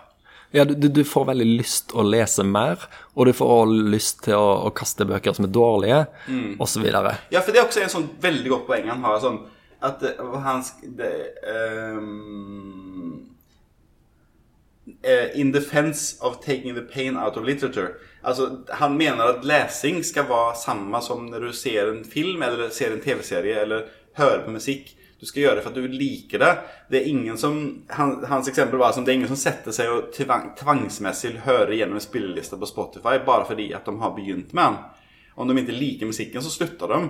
ja 0.52 0.66
du, 0.68 0.74
du- 0.76 1.04
får 1.08 1.30
veldig 1.30 1.48
lyst 1.62 1.94
å 1.96 2.04
lese 2.04 2.44
mer, 2.44 2.88
og 3.14 3.30
du 3.30 3.36
får 3.38 3.76
lyst 3.94 4.26
til 4.28 4.36
å, 4.40 4.50
å 4.68 4.74
kaste 4.76 5.08
bøker 5.08 5.38
som 5.38 5.48
er 5.48 5.54
dårlige, 5.56 6.02
så 6.66 6.84
videre. 6.84 7.16
Ja, 7.32 7.44
for 7.46 7.54
det 7.54 7.62
er 7.62 7.70
også 7.70 7.86
en 7.86 7.94
sånn 7.94 8.10
veldig 8.24 8.56
godt 8.56 8.68
poeng 8.72 8.90
han 8.92 9.06
har. 9.08 9.22
Sånn, 9.24 9.40
at 9.86 10.04
eh, 10.04 10.36
han 10.44 10.64
det, 10.98 11.14
um, 11.46 13.24
In 15.38 15.52
defense 15.52 16.16
of 16.22 16.40
taking 16.42 16.74
the 16.74 16.82
pain 16.82 17.18
out 17.18 17.36
of 17.38 17.44
literature. 17.44 18.00
Altså, 18.28 18.50
han 18.76 18.98
mener 19.00 19.30
at 19.32 19.46
lesing 19.48 20.02
skal 20.04 20.28
være 20.28 20.58
samme 20.60 21.00
som 21.04 21.30
når 21.32 21.48
du 21.48 21.52
ser 21.56 21.94
en 21.94 22.04
film 22.04 22.42
eller 22.44 22.70
ser 22.76 22.92
en 22.92 23.04
tv-serie 23.04 23.62
eller 23.64 23.86
hører 24.20 24.44
på 24.44 24.52
musikk. 24.52 24.92
Du 25.20 25.26
skal 25.26 25.42
gjøre 25.42 25.56
det 25.58 25.64
for 25.66 25.72
at 25.72 25.80
du 25.80 25.96
liker 25.96 26.42
det. 26.44 26.50
Det 26.92 27.00
er 27.00 27.08
ingen 27.10 27.38
som, 27.40 27.56
han, 27.90 28.18
Hans 28.30 28.50
eksempel 28.52 28.82
var 28.82 28.92
som 28.94 29.06
det 29.06 29.14
er 29.14 29.18
ingen 29.22 29.32
som 29.32 29.40
setter 29.40 29.74
seg 29.74 29.90
og 29.90 30.12
tvang, 30.14 30.52
tvangsmessig 30.60 31.38
hører 31.48 31.74
gjennom 31.74 31.98
en 31.98 32.04
spilleliste 32.04 32.60
på 32.60 32.70
Spotify 32.70 33.16
bare 33.26 33.48
fordi 33.48 33.72
at 33.74 33.88
de 33.88 33.96
har 34.04 34.14
begynt 34.18 34.54
med 34.54 34.76
den. 34.76 34.78
Om 35.38 35.50
de 35.50 35.62
ikke 35.62 35.80
liker 35.80 36.10
musikken, 36.10 36.44
så 36.44 36.52
slutter 36.52 36.92
de. 36.92 37.02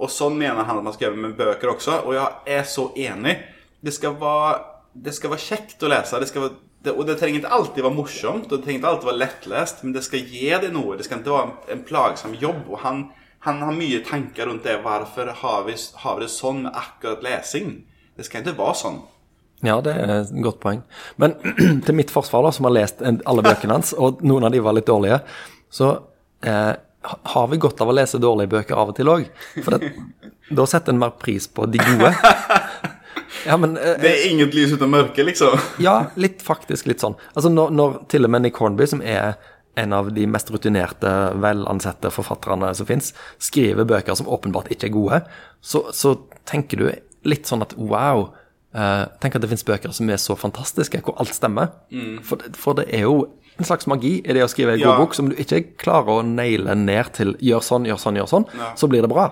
Og 0.00 0.12
sånn 0.12 0.38
mener 0.40 0.64
han 0.64 0.80
at 0.80 0.86
man 0.86 0.94
skal 0.94 1.08
gjøre 1.08 1.20
med 1.26 1.36
bøker 1.36 1.74
også. 1.74 2.02
Og 2.06 2.14
jeg 2.16 2.56
er 2.60 2.66
så 2.68 2.86
enig. 2.96 3.36
Det 3.80 3.92
skal 3.96 4.16
være, 4.20 4.58
det 4.94 5.14
skal 5.16 5.34
være 5.34 5.48
kjekt 5.48 5.84
å 5.84 5.90
lese. 5.92 6.20
Det 6.20 6.28
skal 6.30 6.46
være, 6.46 6.58
det, 6.84 6.94
og 6.94 7.04
det 7.08 7.18
trenger 7.20 7.42
ikke 7.42 7.52
alltid 7.52 7.84
være 7.84 7.96
morsomt, 7.96 8.46
og 8.48 8.52
det 8.54 8.64
trenger 8.64 8.80
ikke 8.80 8.90
alltid 8.94 9.08
være 9.10 9.20
lettlest, 9.20 9.82
men 9.84 9.94
det 9.96 10.02
skal 10.06 10.28
gi 10.32 10.46
deg 10.48 10.70
noe. 10.72 10.96
Det 10.96 11.06
skal 11.06 11.20
ikke 11.20 11.34
være 11.34 11.74
en, 11.74 11.82
plagsom 11.84 12.36
jobb. 12.40 12.62
Og 12.72 12.80
han, 12.86 13.02
han 13.44 13.62
har 13.66 13.76
mye 13.76 14.00
tanker 14.06 14.48
rundt 14.48 14.64
det. 14.64 14.78
Hvorfor 14.84 15.32
har 15.42 15.64
vi, 15.68 15.76
har 15.76 16.18
vi 16.18 16.24
det 16.24 16.32
sånn 16.32 16.62
med 16.64 16.78
akkurat 16.80 17.24
lesing? 17.26 17.74
Det 18.16 18.24
skal 18.28 18.44
ikke 18.44 18.56
være 18.58 18.78
sånn. 18.80 19.00
Ja, 19.66 19.76
det 19.84 19.92
er 19.92 20.12
et 20.14 20.30
godt 20.40 20.62
poeng. 20.62 20.80
Men 21.20 21.36
til 21.84 21.98
mitt 21.98 22.12
forsvar, 22.12 22.46
da, 22.48 22.52
som 22.56 22.68
har 22.68 22.78
lest 22.78 23.04
alle 23.04 23.44
bøkene 23.44 23.76
hans, 23.76 23.92
og 23.92 24.24
noen 24.24 24.48
av 24.48 24.54
de 24.54 24.62
var 24.64 24.76
litt 24.76 24.88
dårlige, 24.88 25.20
så 25.68 25.90
eh, 26.40 26.72
har 27.34 27.50
vi 27.52 27.60
godt 27.60 27.84
av 27.84 27.92
å 27.92 27.96
lese 27.96 28.20
dårlige 28.20 28.54
bøker 28.56 28.80
av 28.80 28.94
og 28.94 28.96
til 28.96 29.12
òg. 29.12 29.28
For 29.60 29.76
det, 29.76 29.92
da 30.48 30.64
setter 30.68 30.96
en 30.96 31.02
mer 31.04 31.12
pris 31.20 31.44
på 31.44 31.68
de 31.68 31.80
gode. 31.84 32.14
Ja, 33.46 33.56
men 33.56 33.76
eh, 33.76 33.94
Det 34.02 34.10
er 34.10 34.26
inget 34.30 34.54
lys 34.54 34.72
uten 34.76 34.90
mørke, 34.92 35.24
liksom. 35.24 35.58
Ja, 35.86 36.10
litt 36.20 36.42
faktisk 36.44 36.86
litt 36.90 37.00
sånn. 37.00 37.16
Altså 37.34 37.50
når, 37.52 37.70
når 37.76 37.96
til 38.12 38.24
og 38.26 38.30
med 38.34 38.42
Nick 38.46 38.56
Hornby, 38.60 38.86
som 38.90 39.00
er 39.02 39.34
en 39.78 39.92
av 39.96 40.10
de 40.12 40.26
mest 40.26 40.50
rutinerte, 40.50 41.10
velansette 41.40 42.10
forfatterne 42.12 42.72
som 42.76 42.86
fins, 42.88 43.12
skriver 43.40 43.86
bøker 43.88 44.16
som 44.18 44.26
åpenbart 44.28 44.68
ikke 44.74 44.88
er 44.90 44.94
gode, 44.96 45.20
så, 45.62 45.84
så 45.94 46.16
tenker 46.50 46.80
du 46.82 46.88
litt 47.28 47.46
sånn 47.48 47.62
at 47.64 47.72
wow. 47.78 48.26
eh, 48.74 49.04
tenk 49.22 49.36
at 49.38 49.44
det 49.44 49.50
fins 49.52 49.64
bøker 49.68 49.92
som 49.94 50.10
er 50.10 50.18
så 50.20 50.34
fantastiske, 50.36 51.00
hvor 51.06 51.16
alt 51.22 51.32
stemmer. 51.36 51.70
For, 52.26 52.42
det- 52.42 52.56
for 52.58 52.76
det 52.80 52.88
er 52.92 53.06
jo 53.06 53.28
en 53.60 53.66
slags 53.68 53.86
magi 53.90 54.14
i 54.24 54.32
det 54.36 54.42
å 54.44 54.48
skrive 54.50 54.72
en 54.74 54.80
Ja. 54.80 54.90
god 54.94 55.02
bok 55.06 55.14
som 55.14 55.28
du 55.30 55.34
ikke 55.36 55.62
klarer 55.80 56.18
å 56.18 56.26
naile 56.26 56.74
ned 56.80 57.10
til 57.16 57.34
gjør 57.44 57.60
sånn, 57.66 57.84
gjør 57.88 57.98
sånn, 58.00 58.16
gjør 58.20 58.28
sånn, 58.30 58.46
så 58.76 58.88
blir 58.90 59.04
det 59.06 59.10
bra. 59.12 59.26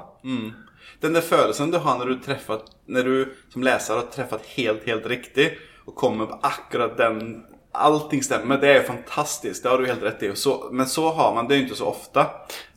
Den 1.01 1.15
der 1.15 1.23
følelsen 1.23 1.71
du 1.71 1.79
har 1.79 1.99
når 1.99 2.11
du 2.11 2.23
träffat, 2.25 2.65
når 2.87 3.03
du 3.03 3.37
som 3.53 3.63
leser 3.63 4.01
har 4.01 4.09
truffet 4.13 4.49
helt, 4.57 4.87
helt 4.89 5.07
riktig, 5.07 5.53
og 5.87 5.95
kommer 5.97 6.27
på 6.27 6.41
akkurat 6.43 6.97
den, 6.99 7.45
allting 7.73 8.23
stemmer. 8.25 8.59
det 8.59 8.69
er 8.69 8.81
jo 8.81 8.87
fantastisk. 8.89 9.63
det 9.63 9.71
har 9.71 9.79
du 9.79 9.87
helt 9.87 10.03
rett 10.03 10.23
i. 10.23 10.31
Så, 10.37 10.69
men 10.73 10.87
så 10.87 11.11
har 11.15 11.35
man 11.35 11.49
det 11.49 11.57
jo 11.57 11.67
ikke 11.67 11.79
så 11.79 11.91
ofte. 11.93 12.25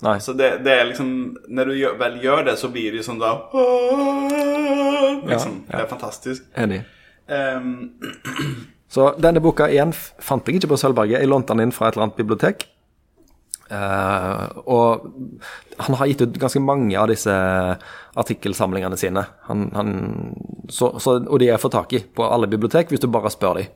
Nei. 0.06 0.20
Så 0.20 0.34
det, 0.34 0.52
det 0.66 0.76
er 0.76 0.86
liksom, 0.86 1.38
Når 1.48 1.66
du 1.66 1.74
gjør, 1.76 1.98
vel 1.98 2.20
gjør 2.24 2.44
det 2.46 2.58
så 2.60 2.70
blir 2.70 2.92
det 2.92 3.02
jo 3.02 3.08
sånn 3.10 3.22
da 3.22 3.32
liksom, 5.26 5.64
ja. 5.68 5.78
det 5.78 5.82
er 5.82 5.90
fantastisk. 5.90 6.46
Enig. 6.58 6.84
Um, 7.32 7.92
Så 8.92 9.14
denne 9.24 9.40
boka 9.40 9.70
igjen 9.72 9.94
fant 9.96 10.48
jeg 10.48 10.60
ikke 10.60 10.74
på 10.74 10.80
Sølvberget. 10.82 11.22
Jeg 11.22 11.32
lånte 11.32 11.56
den 11.56 11.68
inn 11.68 11.76
fra 11.76 11.88
et 11.88 11.96
eller 11.96 12.10
annet 12.10 12.20
bibliotek. 12.20 12.66
Eh, 13.72 14.46
og 14.68 15.06
han 15.80 15.96
har 15.96 16.10
gitt 16.12 16.22
ut 16.26 16.40
ganske 16.42 16.60
mange 16.60 16.98
av 17.00 17.08
disse 17.12 17.32
artikkelsamlingene 18.20 18.98
sine. 19.00 19.24
Han, 19.48 19.70
han, 19.76 19.92
så, 20.70 20.92
så, 21.00 21.18
og 21.28 21.40
de 21.40 21.50
er 21.50 21.56
å 21.60 21.62
få 21.64 21.72
tak 21.72 21.94
i 21.96 22.02
på 22.04 22.26
alle 22.28 22.50
bibliotek 22.52 22.92
hvis 22.92 23.04
du 23.04 23.08
bare 23.12 23.32
spør 23.34 23.62
dem. 23.62 23.70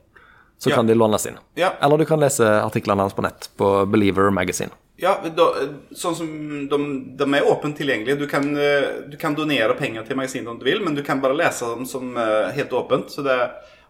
Så 0.57 0.69
Ja. 0.71 0.75
kan 0.79 0.87
de 0.87 0.95
lånes 0.95 1.25
inn. 1.27 1.35
Ja. 1.59 1.73
Eller 1.83 1.97
du 1.99 2.05
kan 2.07 2.19
lese 2.19 2.45
artiklene 2.63 3.03
hans 3.03 3.13
på 3.13 3.23
nett 3.25 3.49
på 3.59 3.85
Believer 3.91 4.29
Magazine. 4.31 4.71
Ja, 4.97 5.17
da, 5.35 5.49
sånn 5.91 6.15
som 6.15 6.29
de, 6.71 6.77
de 7.19 7.25
er 7.35 7.47
åpent 7.51 7.75
tilgjengelige. 7.75 8.15
Du 8.21 8.27
kan, 8.31 8.45
eh, 8.55 8.85
du 9.11 9.17
kan 9.19 9.35
donere 9.35 9.75
penger 9.75 10.05
til 10.07 10.15
magasinet 10.15 10.47
om 10.47 10.59
du 10.59 10.63
vil, 10.63 10.79
men 10.85 10.95
du 10.95 11.03
kan 11.03 11.19
bare 11.19 11.35
lese 11.35 11.67
dem 11.73 11.83
som 11.85 12.15
eh, 12.15 12.53
helt 12.55 12.71
åpent. 12.71 13.11
Så 13.11 13.21
det, 13.25 13.35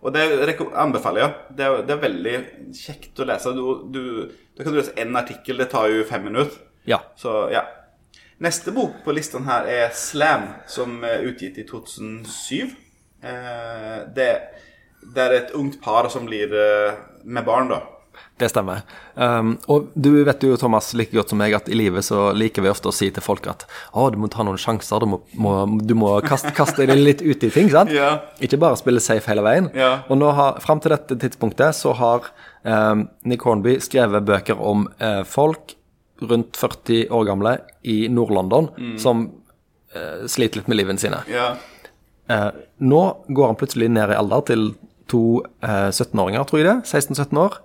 og 0.05 0.13
det 0.13 0.55
anbefaler 0.77 1.21
jeg. 1.23 1.33
Det, 1.57 1.65
er- 1.65 1.81
det 1.87 1.93
er 1.95 2.03
veldig 2.03 2.35
kjekt 2.77 3.19
å 3.23 3.25
lese. 3.27 3.53
Du, 3.57 3.63
du, 3.91 4.01
da 4.55 4.63
kan 4.63 4.71
du 4.75 4.79
lese 4.79 4.93
én 5.01 5.17
artikkel, 5.17 5.57
det 5.57 5.69
tar 5.73 5.89
jo 5.89 6.03
fem 6.07 6.23
minutter. 6.29 6.61
Ja. 6.85 6.99
Så 7.17 7.47
ja. 7.53 7.63
Neste 8.45 8.73
bok 8.75 8.97
på 9.05 9.13
listen 9.15 9.45
her 9.47 9.65
er 9.71 9.93
Slam, 9.95 10.49
som 10.67 10.97
er 11.07 11.23
utgitt 11.25 11.57
i 11.57 11.63
2007. 11.69 12.75
Eh, 13.25 13.99
det, 14.15 14.29
det 15.15 15.23
er 15.23 15.35
et 15.39 15.53
ungt 15.57 15.79
par 15.81 16.09
som 16.13 16.27
blir 16.27 16.51
eh, 16.53 16.97
med 17.23 17.45
barn, 17.47 17.71
da. 17.71 17.79
Det 18.35 18.49
stemmer. 18.51 18.81
Um, 19.15 19.53
og 19.71 19.93
du 19.95 20.09
vet 20.27 20.41
jo, 20.43 20.57
Thomas, 20.59 20.89
like 20.97 21.15
godt 21.15 21.31
som 21.31 21.39
meg 21.39 21.53
at 21.55 21.69
i 21.71 21.77
livet 21.77 22.03
så 22.03 22.33
liker 22.35 22.65
vi 22.65 22.71
ofte 22.71 22.89
å 22.91 22.95
si 22.95 23.07
til 23.15 23.23
folk 23.23 23.45
at 23.47 23.63
å, 23.95 24.09
du 24.11 24.17
må 24.19 24.27
ta 24.31 24.43
noen 24.43 24.59
sjanser, 24.59 24.99
du 24.99 25.07
må, 25.13 25.21
må, 25.39 25.53
du 25.79 25.93
må 25.95 26.09
kaste, 26.25 26.51
kaste 26.55 26.83
deg 26.83 26.99
litt 26.99 27.23
ut 27.23 27.45
i 27.47 27.51
ting, 27.51 27.71
sant? 27.71 27.93
Yeah. 27.95 28.25
Ikke 28.43 28.57
bare 28.59 28.75
spille 28.75 28.99
safe 28.99 29.29
hele 29.31 29.43
veien. 29.45 29.69
Yeah. 29.71 30.01
Og 30.11 30.19
nå 30.19 30.33
har, 30.35 30.57
fram 30.63 30.81
til 30.83 30.91
dette 30.91 31.15
tidspunktet 31.21 31.77
så 31.77 31.93
har 31.95 32.27
um, 32.67 33.05
Nick 33.23 33.45
Hornby 33.47 33.77
skrevet 33.83 34.25
bøker 34.27 34.59
om 34.59 34.83
uh, 34.99 35.21
folk 35.23 35.77
rundt 36.19 36.59
40 36.59 37.13
år 37.15 37.23
gamle 37.29 37.53
i 37.87 38.09
Nord-London 38.11 38.67
som 38.99 39.29
uh, 39.95 40.25
sliter 40.27 40.59
litt 40.59 40.67
med 40.71 40.81
livene 40.81 40.99
sine. 40.99 41.21
Yeah. 41.31 41.61
Uh, 42.27 42.51
nå 42.83 43.01
går 43.31 43.53
han 43.53 43.59
plutselig 43.61 43.87
ned 43.95 44.11
i 44.11 44.19
alder 44.19 44.43
til 44.51 44.67
to 45.11 45.43
eh, 45.61 45.91
17-åringer, 45.91 46.45
tror 46.49 46.61
jeg 46.61 46.67
det. 46.67 46.75
16-17 46.89 47.39
år. 47.41 47.59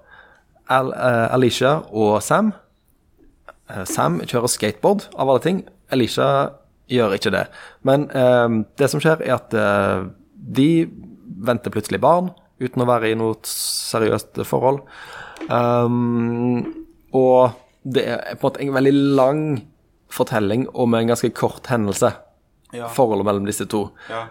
Al 0.70 0.92
uh, 0.94 1.26
Alicia 1.34 1.80
og 1.90 2.20
Sam. 2.24 2.52
Uh, 3.70 3.84
Sam 3.88 4.20
kjører 4.22 4.52
skateboard, 4.52 5.08
av 5.16 5.30
alle 5.30 5.42
ting. 5.44 5.62
Alicia 5.90 6.28
gjør 6.90 7.16
ikke 7.16 7.32
det. 7.34 7.46
Men 7.86 8.08
uh, 8.14 8.62
det 8.78 8.90
som 8.92 9.02
skjer, 9.02 9.24
er 9.26 9.38
at 9.38 9.54
de 10.60 10.70
venter 11.40 11.72
plutselig 11.72 12.00
barn 12.02 12.30
uten 12.60 12.82
å 12.84 12.88
være 12.88 13.10
i 13.10 13.18
noe 13.18 13.38
seriøst 13.46 14.42
forhold. 14.48 14.82
Um, 15.48 16.60
og 17.16 17.56
det 17.82 18.04
er 18.12 18.34
på 18.36 18.44
en 18.44 18.50
måte 18.50 18.64
en 18.64 18.74
veldig 18.76 18.96
lang 19.16 19.44
fortelling 20.12 20.66
om 20.76 20.94
en 20.94 21.12
ganske 21.12 21.30
kort 21.32 21.70
hendelse. 21.72 22.12
Ja. 22.76 22.90
Forholdet 22.92 23.26
mellom 23.26 23.48
disse 23.48 23.64
to. 23.70 23.86
Ja. 24.10 24.26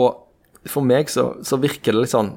Og 0.00 0.68
for 0.68 0.84
meg 0.84 1.12
så, 1.12 1.30
så 1.46 1.60
virker 1.60 1.94
det 1.94 2.02
litt 2.02 2.14
sånn 2.14 2.34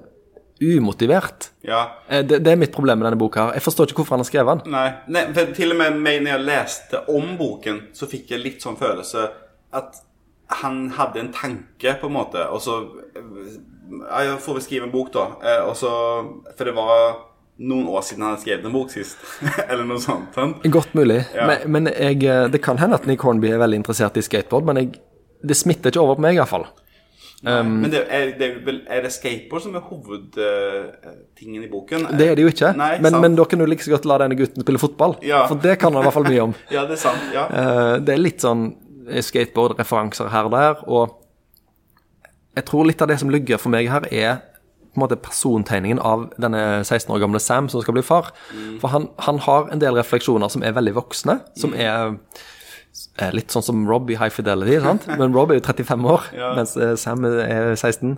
umotivert. 0.61 1.49
ja. 1.65 1.81
Eh, 2.07 2.21
det, 2.25 2.39
det 2.45 2.51
er 2.53 2.59
mitt 2.61 2.71
problem 2.75 2.99
med 3.01 3.07
denne 3.09 3.19
boka. 3.19 3.47
her. 3.47 3.53
Jeg 3.57 3.65
forstår 3.65 3.89
ikke 3.89 4.01
hvorfor 4.03 4.15
han 4.17 4.23
har 4.25 4.29
skrevet 4.29 4.61
den. 4.63 4.71
Nei, 4.75 4.87
nei 5.07 5.23
for 5.33 5.53
til 5.57 5.73
og 5.73 5.77
med 5.81 5.97
meg 6.05 6.21
når 6.21 6.35
jeg 6.35 6.45
leste 6.47 7.01
om 7.09 7.33
boken, 7.39 7.81
så 7.97 8.07
fikk 8.11 8.31
jeg 8.35 8.43
litt 8.43 8.61
sånn 8.65 8.77
følelse 8.79 9.27
at 9.73 10.01
han 10.61 10.89
hadde 10.97 11.19
en 11.21 11.31
tanke, 11.31 11.93
på 12.01 12.09
en 12.09 12.13
måte, 12.17 12.41
og 12.51 12.59
så 12.61 12.81
ja, 13.15 14.21
Jeg 14.25 14.39
får 14.43 14.57
vel 14.57 14.63
skrive 14.65 14.87
en 14.87 14.91
bok, 14.93 15.11
da. 15.13 15.25
eh, 15.43 15.61
Og 15.67 15.75
så 15.79 15.89
For 16.57 16.67
det 16.67 16.73
var 16.75 17.15
noen 17.61 17.87
år 17.93 18.01
siden 18.07 18.23
han 18.25 18.33
hadde 18.33 18.41
skrevet 18.41 18.65
en 18.65 18.73
bok 18.73 18.89
sist. 18.91 19.17
Eller 19.69 19.83
noe 19.85 19.99
sånt. 20.01 20.35
Godt 20.73 20.95
mulig. 20.97 21.19
Ja. 21.35 21.45
Men, 21.47 21.65
men 21.71 21.89
jeg, 21.93 22.23
eh, 22.25 22.47
det 22.49 22.61
kan 22.65 22.79
hende 22.81 22.97
at 22.97 23.05
Nick 23.05 23.21
Hornby 23.21 23.51
er 23.53 23.59
veldig 23.61 23.77
interessert 23.83 24.17
i 24.17 24.23
skateboard, 24.25 24.65
men 24.65 24.79
jeg, 24.81 24.95
det 25.45 25.57
smitter 25.59 25.91
ikke 25.93 26.01
over 26.01 26.17
på 26.17 26.25
meg, 26.25 26.39
iallfall. 26.39 26.65
Men 27.41 27.89
det, 27.89 28.03
er, 28.13 28.33
det 28.37 28.47
er, 28.47 28.75
er 28.85 29.01
det 29.05 29.09
skateboard 29.15 29.63
som 29.63 29.73
er 29.77 29.81
hovedtingen 29.87 31.63
i 31.65 31.69
boken? 31.71 32.05
Det 32.19 32.27
er 32.29 32.37
det 32.37 32.45
jo 32.45 32.51
ikke. 32.53 32.69
Nei, 32.77 32.91
men, 33.01 33.17
men 33.23 33.37
da 33.39 33.47
kan 33.49 33.61
du 33.61 33.65
like 33.65 33.85
så 33.85 33.95
godt 33.95 34.05
la 34.09 34.19
denne 34.21 34.37
gutten 34.37 34.61
spille 34.61 34.81
fotball. 34.81 35.17
Ja. 35.25 35.47
For 35.49 35.57
det 35.61 35.79
kan 35.81 35.95
han 35.95 36.03
i 36.03 36.05
hvert 36.05 36.17
fall 36.19 36.29
mye 36.29 36.45
om. 36.49 36.53
Ja, 36.75 36.85
det 36.85 36.99
er 36.99 37.01
sant. 37.01 37.33
Ja. 37.33 37.47
Uh, 37.49 37.95
det 38.03 38.13
er 38.13 38.21
litt 38.21 38.45
sånn 38.45 38.69
skateboard-referanser 39.11 40.29
her 40.31 40.47
og 40.47 40.53
der, 40.53 40.85
og 40.85 41.17
jeg 42.55 42.67
tror 42.67 42.87
litt 42.87 43.01
av 43.01 43.09
det 43.09 43.17
som 43.21 43.31
ligger 43.31 43.59
for 43.61 43.73
meg 43.73 43.89
her, 43.91 44.05
er 44.11 44.39
på 44.91 44.99
en 44.99 45.05
måte 45.05 45.15
persontegningen 45.23 46.01
av 46.03 46.25
denne 46.41 46.83
16 46.83 47.13
år 47.15 47.21
gamle 47.23 47.39
Sam 47.39 47.69
som 47.71 47.83
skal 47.83 47.95
bli 47.95 48.03
far. 48.03 48.33
For 48.81 48.91
han, 48.91 49.07
han 49.23 49.39
har 49.45 49.69
en 49.71 49.79
del 49.79 49.95
refleksjoner 49.95 50.51
som 50.51 50.65
er 50.67 50.75
veldig 50.75 50.97
voksne, 50.97 51.37
som 51.55 51.71
er 51.71 52.09
eh, 52.09 52.41
litt 53.35 53.53
sånn 53.53 53.63
som 53.63 53.83
Rob 53.89 54.09
i 54.09 54.15
High 54.17 54.29
Fidelity, 54.33 54.79
sant? 54.81 55.05
Men 55.19 55.33
Rob 55.35 55.51
er 55.51 55.59
jo 55.59 55.65
35 55.67 56.05
år, 56.09 56.21
Ja. 56.37 56.53
mens 56.57 56.75
eh, 56.77 56.95
Sam 56.99 57.25
er 57.25 57.75
16. 57.75 58.17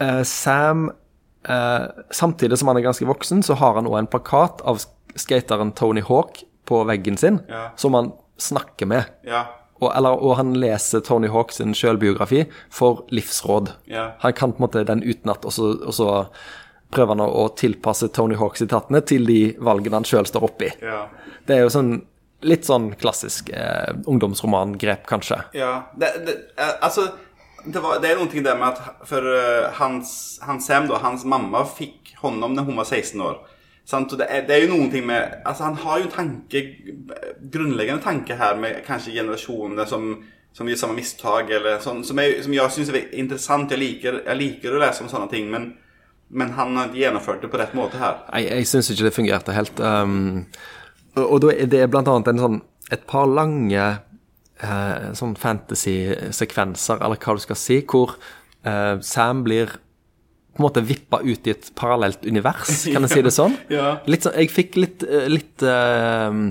Eh, 0.00 0.22
Sam 0.22 0.90
eh, 1.48 1.86
Samtidig 2.10 2.58
som 2.58 2.68
han 2.68 2.76
er 2.80 2.86
ganske 2.88 3.06
voksen, 3.08 3.42
så 3.46 3.54
har 3.60 3.74
han 3.78 3.86
òg 3.90 3.98
en 3.98 4.10
plakat 4.10 4.62
av 4.64 4.80
skateren 5.16 5.72
Tony 5.76 6.00
Hawk 6.04 6.42
på 6.66 6.82
veggen 6.88 7.16
sin, 7.16 7.40
Ja. 7.48 7.70
som 7.76 7.94
han 7.94 8.12
snakker 8.38 8.86
med. 8.86 9.04
ja. 9.24 9.44
Og, 9.78 9.90
eller, 9.94 10.16
og 10.24 10.38
han 10.38 10.54
leser 10.56 11.02
Tony 11.04 11.28
Hawk 11.28 11.50
sin 11.52 11.74
selvbiografi 11.76 12.46
for 12.72 13.02
livsråd. 13.12 13.74
Ja. 13.92 14.14
Han 14.22 14.32
kan 14.32 14.52
på 14.54 14.56
en 14.62 14.64
måte 14.64 14.84
den 14.88 15.02
utenat, 15.04 15.44
og 15.44 15.52
så, 15.52 15.66
og 15.84 15.92
så 15.92 16.06
prøver 16.90 17.12
han 17.12 17.20
å 17.20 17.42
tilpasse 17.54 18.08
Tony 18.08 18.38
Hawk-sitatene 18.40 19.02
til 19.04 19.26
de 19.28 19.54
valgene 19.60 19.98
han 20.00 20.04
sjøl 20.08 20.24
står 20.24 20.46
oppi. 20.48 20.70
ja. 20.80 21.02
Det 21.46 21.58
er 21.58 21.60
jo 21.66 21.68
sånn 21.74 21.90
litt 22.46 22.66
sånn 22.68 22.90
klassisk 23.00 23.50
eh, 23.54 23.92
ungdomsromangrep, 24.06 25.06
kanskje. 25.08 25.40
Ja, 25.56 25.88
det, 25.98 26.12
det, 26.26 26.36
eh, 26.56 26.74
altså 26.80 27.08
det, 27.66 27.80
var, 27.82 27.98
det 28.02 28.12
er 28.12 28.20
noe 28.20 28.44
der 28.44 28.58
med 28.58 28.68
at 28.68 29.06
For 29.08 29.26
eh, 29.32 29.66
hans, 29.80 30.10
hans 30.46 30.70
hem, 30.72 30.88
da, 30.90 31.00
hans 31.02 31.26
mamma 31.28 31.64
fikk 31.66 32.14
honom 32.22 32.54
når 32.56 32.68
hun 32.68 32.80
var 32.80 32.88
16 32.88 33.22
år. 33.22 33.40
Sant? 33.86 34.12
Og 34.12 34.20
det, 34.20 34.28
er, 34.30 34.46
det 34.46 34.56
er 34.56 34.64
jo 34.64 34.72
noen 34.74 34.90
ting 34.90 35.04
med 35.06 35.42
Altså 35.46 35.68
Han 35.68 35.76
har 35.84 36.00
jo 36.00 36.08
en 36.08 36.14
tanke 36.16 36.62
grunnleggende 37.54 38.02
tanke 38.02 38.38
her 38.38 38.56
med 38.58 38.80
kanskje 38.86 39.14
generasjoner 39.14 39.86
som, 39.86 40.08
som 40.56 40.68
gjør 40.68 40.80
samme 40.80 40.98
mistak, 40.98 41.50
eller 41.52 41.82
sånn, 41.84 42.02
som, 42.06 42.18
er, 42.22 42.40
som 42.42 42.54
jeg 42.54 42.74
syns 42.74 42.94
er 42.94 43.10
interessant. 43.20 43.74
Jeg 43.74 43.82
liker, 43.82 44.22
jeg 44.24 44.40
liker 44.40 44.74
å 44.74 44.80
lese 44.82 45.04
om 45.04 45.10
sånne 45.12 45.28
ting, 45.30 45.50
men, 45.52 45.68
men 46.34 46.54
han 46.56 46.74
har 46.78 46.90
ikke 46.90 47.02
gjennomført 47.04 47.44
det 47.44 47.52
på 47.52 47.60
rett 47.60 47.76
måte 47.78 48.00
her. 48.00 48.24
Jeg, 48.32 48.50
jeg 48.50 48.70
syns 48.72 48.90
ikke 48.94 49.06
det 49.06 49.14
fungerte 49.14 49.54
helt. 49.54 49.82
Um, 49.82 50.46
og, 51.24 51.38
da 51.44 51.54
er 51.54 51.70
det 51.72 51.86
blant 51.92 52.08
annet 52.12 52.42
sånn, 52.42 52.60
et 52.92 53.06
par 53.08 53.26
lange 53.30 53.86
eh, 54.60 55.08
sånn 55.16 55.34
fantasy-sekvenser, 55.40 57.02
eller 57.02 57.20
hva 57.20 57.36
du 57.36 57.42
skal 57.42 57.58
si, 57.60 57.80
hvor 57.88 58.16
eh, 58.66 58.96
Sam 59.04 59.44
blir 59.46 59.78
på 60.56 60.62
en 60.62 60.66
måte 60.70 60.84
vippa 60.88 61.20
ut 61.20 61.48
i 61.48 61.52
et 61.52 61.68
parallelt 61.76 62.24
univers, 62.24 62.86
kan 62.88 63.04
jeg 63.04 63.12
si 63.12 63.24
det 63.26 63.34
sånn? 63.36 63.56
Ja. 63.76 63.98
Sånn, 64.06 64.36
Jeg 64.38 64.52
fikk 64.54 64.78
litt, 64.80 65.04
eh, 65.04 65.28
litt 65.28 65.64
eh, 65.64 66.42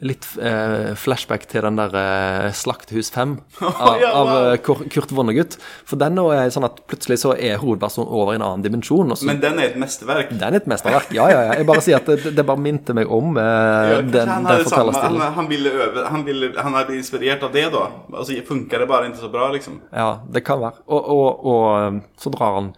Litt 0.00 0.24
eh, 0.40 0.94
flashback 0.96 1.42
til 1.50 1.60
den 1.66 1.76
der 1.76 1.92
eh, 2.00 2.46
Slakthus 2.56 3.10
5 3.12 3.34
av, 3.68 4.04
av 4.08 4.30
eh, 4.36 4.54
Kur- 4.64 4.86
Kurt 4.88 5.10
Vonnegut. 5.12 5.58
For 5.84 6.00
den 6.00 6.16
er 6.22 6.48
sånn 6.54 6.64
at 6.64 6.78
plutselig 6.88 7.18
så 7.20 7.34
er 7.36 7.58
hovedpersonen 7.60 8.08
over 8.08 8.32
i 8.32 8.38
en 8.38 8.44
annen 8.46 8.64
dimensjon. 8.64 9.12
Så 9.12 9.28
Men 9.28 9.42
den 9.42 9.60
er 9.60 9.74
et 9.74 9.76
mesterverk. 9.82 10.32
den 10.32 10.40
er 10.56 10.56
et 10.62 10.70
mesterverk. 10.72 11.12
Ja, 11.12 11.26
ja, 11.28 11.42
ja. 11.50 11.58
Jeg 11.60 11.68
bare 11.68 11.84
sier 11.84 12.00
at 12.00 12.08
det, 12.08 12.32
det 12.38 12.46
bare 12.48 12.62
minte 12.64 12.96
meg 12.96 13.12
om 13.12 13.36
eh, 13.36 13.44
Ja, 13.44 14.00
den, 14.00 14.32
han, 14.32 14.48
den 14.48 14.64
hadde 14.72 15.04
han, 15.04 15.20
han 15.36 15.50
ville 15.52 15.74
øve 15.84 16.06
Han, 16.14 16.24
ville, 16.24 16.52
han 16.56 16.80
hadde 16.80 16.96
inspirert 16.96 17.44
av 17.44 17.52
det, 17.52 17.66
da. 17.76 17.84
Altså 18.14 18.32
så 18.32 18.46
funka 18.48 18.80
det 18.80 18.88
bare 18.88 19.12
ikke 19.12 19.20
så 19.26 19.32
bra, 19.36 19.50
liksom. 19.52 19.82
Ja, 19.92 20.10
det 20.32 20.46
kan 20.48 20.64
være. 20.64 20.80
Og, 20.88 21.12
og, 21.12 21.46
og 21.52 21.64
eh, 21.76 22.00
så 22.24 22.32
drar 22.32 22.56
han 22.62 22.72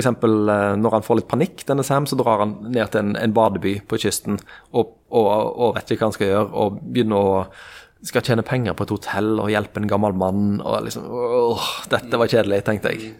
eksempel 0.00 0.50
eh, 0.52 0.74
når 0.80 0.98
han 0.98 1.06
får 1.06 1.20
litt 1.20 1.30
panikk, 1.30 1.64
denne 1.68 1.84
Sam, 1.86 2.06
så 2.08 2.18
drar 2.18 2.42
han 2.44 2.56
ned 2.68 2.92
til 2.92 3.02
en, 3.04 3.16
en 3.20 3.34
badeby 3.36 3.78
på 3.88 4.00
kysten 4.02 4.40
og, 4.72 4.96
og, 5.08 5.26
og 5.30 5.76
vet 5.76 5.92
ikke 5.92 6.04
hva 6.04 6.10
han 6.10 6.16
skal 6.16 6.32
gjøre, 6.32 6.48
og 6.52 6.80
begynner 6.82 7.32
å 7.32 7.42
skal 8.06 8.22
tjene 8.22 8.44
penger 8.46 8.76
på 8.76 8.84
et 8.86 8.92
hotell 8.92 9.38
og 9.40 9.50
hjelpe 9.50 9.80
en 9.80 9.88
gammel 9.90 10.16
mann. 10.18 10.60
og 10.60 10.84
liksom, 10.86 11.06
åh, 11.08 11.70
Dette 11.90 12.20
var 12.20 12.30
kjedelig, 12.30 12.60
tenkte 12.66 12.92
jeg. 12.92 13.14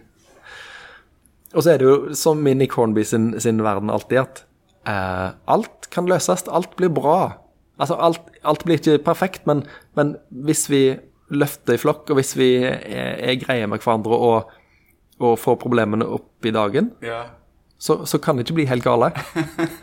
Og 1.55 1.63
så 1.63 1.73
er 1.73 1.81
det 1.81 1.87
jo 1.87 1.97
som 2.17 2.43
i 2.47 2.53
Nick 2.55 2.75
Hornby 2.77 3.03
sin, 3.07 3.31
sin 3.41 3.63
verden 3.65 3.91
alltid, 3.91 4.21
at 4.21 4.43
eh, 4.87 5.33
alt 5.49 5.89
kan 5.93 6.07
løses. 6.09 6.45
Alt 6.47 6.75
blir 6.79 6.93
bra. 6.93 7.19
Altså, 7.81 7.97
alt, 7.97 8.31
alt 8.47 8.65
blir 8.67 8.79
ikke 8.79 8.99
perfekt, 9.05 9.45
men, 9.49 9.65
men 9.97 10.15
hvis 10.29 10.67
vi 10.71 10.81
løfter 11.33 11.75
i 11.75 11.81
flokk, 11.81 12.09
og 12.09 12.19
hvis 12.19 12.35
vi 12.39 12.51
er, 12.63 13.17
er 13.17 13.41
greie 13.41 13.67
med 13.67 13.83
hverandre 13.83 14.15
og, 14.15 14.53
og 15.19 15.39
får 15.39 15.55
problemene 15.61 16.05
opp 16.05 16.45
i 16.45 16.51
dagen, 16.51 16.91
Ja. 17.01 17.23
så, 17.79 18.05
så 18.05 18.17
kan 18.21 18.37
det 18.37 18.45
ikke 18.47 18.55
bli 18.59 18.65
helt 18.69 18.83
gale. 18.85 19.11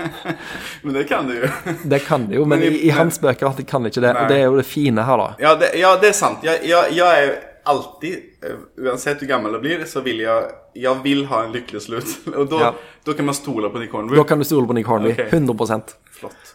Men 0.82 0.94
det 0.94 1.04
kan 1.08 1.26
det 1.28 1.40
jo. 1.40 1.48
Det 1.84 1.98
kan 2.06 2.26
det 2.28 2.36
jo, 2.36 2.44
men 2.44 2.62
i, 2.62 2.68
i 2.86 2.90
hans 2.94 3.18
bøker 3.22 3.48
at 3.48 3.56
det 3.60 3.66
kan 3.70 3.86
ikke 3.86 4.02
det. 4.04 4.12
Og 4.16 4.28
det 4.30 4.38
er 4.40 4.46
jo 4.50 4.56
det 4.58 4.66
fine 4.68 5.04
her, 5.06 5.16
da. 5.20 5.28
Ja, 5.40 5.54
det, 5.60 5.70
ja, 5.80 5.94
det 6.00 6.10
er 6.12 6.16
sant. 6.18 6.44
Jeg, 6.44 6.60
jeg, 6.68 6.96
jeg 6.98 7.24
er 7.28 7.34
alltid, 7.70 8.18
eh, 8.44 8.58
uansett 8.84 9.22
hvor 9.22 9.30
gammel 9.30 9.56
jeg 9.56 9.64
blir, 9.64 9.84
så 9.88 10.02
vil 10.04 10.20
jeg 10.24 10.50
Jeg 10.74 11.00
vil 11.04 11.20
ha 11.30 11.44
en 11.46 11.52
lykkelig 11.54 11.80
slutt. 11.84 12.12
Og 12.38 12.48
da, 12.50 12.72
Ja. 13.06 13.12
kan 13.14 13.24
man 13.24 13.34
stole 13.34 13.70
på 13.70 13.78
Nick 13.78 13.92
Hornby. 13.94 14.16
Da 14.18 14.24
kan 14.26 14.38
du 14.38 14.44
stole 14.44 14.66
på 14.66 14.74
Nick 14.74 14.86
Hornby. 14.90 15.12
Okay. 15.14 15.30
100% 15.30 15.94
Flott. 16.10 16.54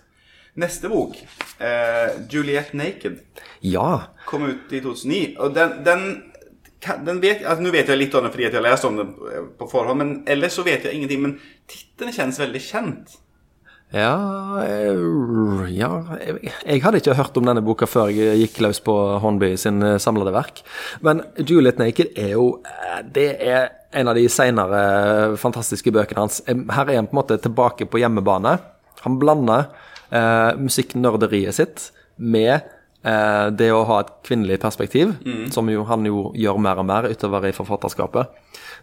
Neste 0.59 0.89
bok, 0.91 1.15
eh, 1.59 2.09
'Juliette 2.27 2.75
Naked, 2.75 3.19
Ja. 3.61 4.01
kom 4.25 4.43
ut 4.43 4.73
i 4.73 4.81
2009. 4.81 5.35
Og 5.39 5.53
den, 5.55 5.83
den 5.85 6.28
vet, 6.85 7.45
altså, 7.45 7.63
Nå 7.63 7.71
vet 7.73 7.89
jeg 7.89 7.99
litt 7.99 8.13
om 8.15 8.23
den 8.23 8.31
fordi 8.33 8.47
jeg 8.47 8.55
har 8.55 8.65
lest 8.65 8.87
om 8.87 8.99
den 8.99 9.15
eh, 9.31 9.47
på 9.59 9.69
forhånd, 9.71 9.99
men 9.99 10.13
ellers 10.29 10.55
så 10.59 10.63
vet 10.67 10.85
jeg 10.85 10.95
ingenting. 10.95 11.25
Men 11.25 11.39
tittelen 11.69 12.15
kjennes 12.15 12.39
veldig 12.39 12.61
kjent. 12.63 13.17
Ja, 13.89 14.61
eh, 14.61 14.99
ja 15.73 15.89
jeg, 16.21 16.81
hadde 16.83 16.99
ikke 17.01 17.17
hørt 17.17 17.37
om 17.41 17.47
denne 17.47 17.63
boka 17.65 17.87
før 17.89 18.11
jeg 18.13 18.37
gikk 18.43 18.59
løs 18.61 18.77
på 18.85 18.93
Hornby 19.23 19.55
sin 19.57 19.81
eh, 19.81 19.97
samlede 20.01 20.33
verk. 20.35 20.61
Men 21.05 21.23
Juliet 21.41 21.81
Naked 21.81 22.13
er 22.13 22.35
jo 22.35 22.59
eh, 22.61 22.99
Det 23.01 23.29
er 23.41 23.69
en 23.97 24.11
av 24.11 24.17
de 24.19 24.27
senere 24.29 24.81
fantastiske 25.41 25.89
bøkene 25.89 26.27
hans. 26.27 26.43
Her 26.45 26.85
er 26.85 26.99
han 26.99 27.09
på 27.09 27.15
en 27.15 27.21
måte 27.23 27.39
tilbake 27.41 27.89
på 27.89 28.01
hjemmebane. 28.03 28.59
Han 29.01 29.17
blander 29.17 29.71
eh, 30.13 30.53
musikknerderiet 30.61 31.57
sitt 31.57 31.89
med 32.19 32.59
eh, 32.59 32.67
det 32.99 33.69
å 33.71 33.85
ha 33.87 34.01
et 34.03 34.09
kvinnelig 34.27 34.57
perspektiv, 34.59 35.13
som 35.55 35.69
jo 35.71 35.85
han 35.87 36.03
jo 36.03 36.33
gjør 36.35 36.57
mer 36.59 36.81
og 36.81 36.87
mer 36.89 37.05
utover 37.07 37.45
i 37.47 37.53
forfatterskapet. 37.55 38.27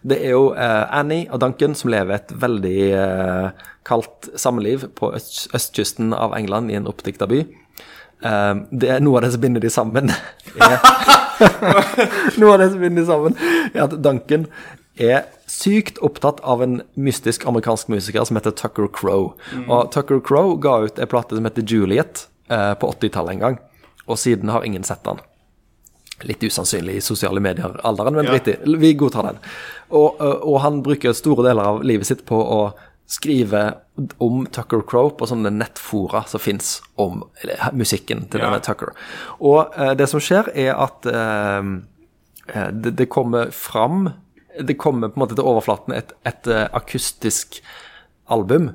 Det 0.05 0.17
er 0.21 0.35
jo 0.35 0.51
eh, 0.53 0.83
Annie 0.93 1.27
og 1.31 1.41
Duncan 1.41 1.75
som 1.77 1.91
lever 1.91 2.17
et 2.17 2.33
veldig 2.41 2.81
eh, 2.97 3.63
kaldt 3.87 4.29
samliv 4.39 4.87
på 4.97 5.11
øst, 5.17 5.47
østkysten 5.57 6.13
av 6.13 6.35
England 6.37 6.71
i 6.71 6.77
en 6.77 6.89
oppdikta 6.89 7.27
by. 7.29 7.43
Eh, 8.25 8.53
det 8.71 8.91
er 8.93 9.03
noe 9.03 9.19
av 9.19 9.25
det 9.25 9.33
som 9.35 9.43
binder 9.43 9.63
de 9.63 9.71
sammen. 9.73 10.11
noe 12.39 12.53
av 12.53 12.59
det 12.61 12.71
som 12.73 12.81
binder 12.81 13.01
de 13.01 13.07
sammen, 13.09 13.37
er 13.73 13.87
at 13.87 13.97
Duncan 14.03 14.47
er 14.97 15.27
sykt 15.49 15.99
opptatt 16.05 16.41
av 16.41 16.63
en 16.65 16.79
mystisk 16.97 17.45
amerikansk 17.49 17.91
musiker 17.93 18.25
som 18.25 18.39
heter 18.39 18.55
Tucker 18.57 18.89
Crow. 18.93 19.31
Og 19.67 19.91
Tucker 19.93 20.21
Crow 20.25 20.55
ga 20.61 20.79
ut 20.87 20.99
en 20.99 21.09
plate 21.09 21.37
som 21.37 21.45
heter 21.47 21.65
Juliet 21.65 22.25
eh, 22.49 22.73
på 22.77 22.89
80-tallet 22.97 23.37
en 23.37 23.45
gang, 23.45 23.59
og 24.07 24.17
siden 24.19 24.49
har 24.49 24.63
ingen 24.65 24.83
sett 24.87 25.03
den. 25.05 25.19
Litt 26.25 26.41
usannsynlig 26.43 26.95
i 26.97 27.01
sosiale 27.05 27.39
medier-alderen, 27.43 28.15
men 28.17 28.25
Ja. 28.25 28.55
Vi 28.65 28.93
godtar 28.97 29.23
den. 29.27 29.37
Og, 29.89 30.15
og, 30.21 30.41
og 30.47 30.59
han 30.63 30.81
bruker 30.83 31.13
store 31.13 31.43
deler 31.49 31.63
av 31.75 31.83
livet 31.85 32.07
sitt 32.09 32.25
på 32.25 32.35
å 32.41 32.61
skrive 33.07 33.75
om 34.19 34.41
Tucker 34.51 34.81
Crow 34.83 35.09
på 35.15 35.27
sånne 35.29 35.51
nettfora 35.55 36.25
som 36.27 36.41
fins 36.43 36.81
om 36.99 37.21
musikken 37.71 38.25
til 38.27 38.41
Ja. 38.41 38.49
denne 38.49 38.59
Tucker. 38.65 38.91
Og 39.39 39.71
eh, 39.77 39.93
det 39.95 40.09
som 40.11 40.19
skjer, 40.19 40.49
er 40.57 40.73
at 40.75 41.05
eh, 41.07 41.69
eh, 42.55 42.71
det, 42.73 42.95
det 42.99 43.07
kommer 43.13 43.51
fram 43.55 44.09
Det 44.59 44.73
kommer 44.81 45.07
på 45.13 45.19
en 45.19 45.21
måte 45.27 45.35
til 45.37 45.45
overflaten 45.45 45.93
et, 45.93 46.11
et 46.25 46.47
eh, 46.49 46.65
akustisk 46.73 47.61
album. 48.27 48.71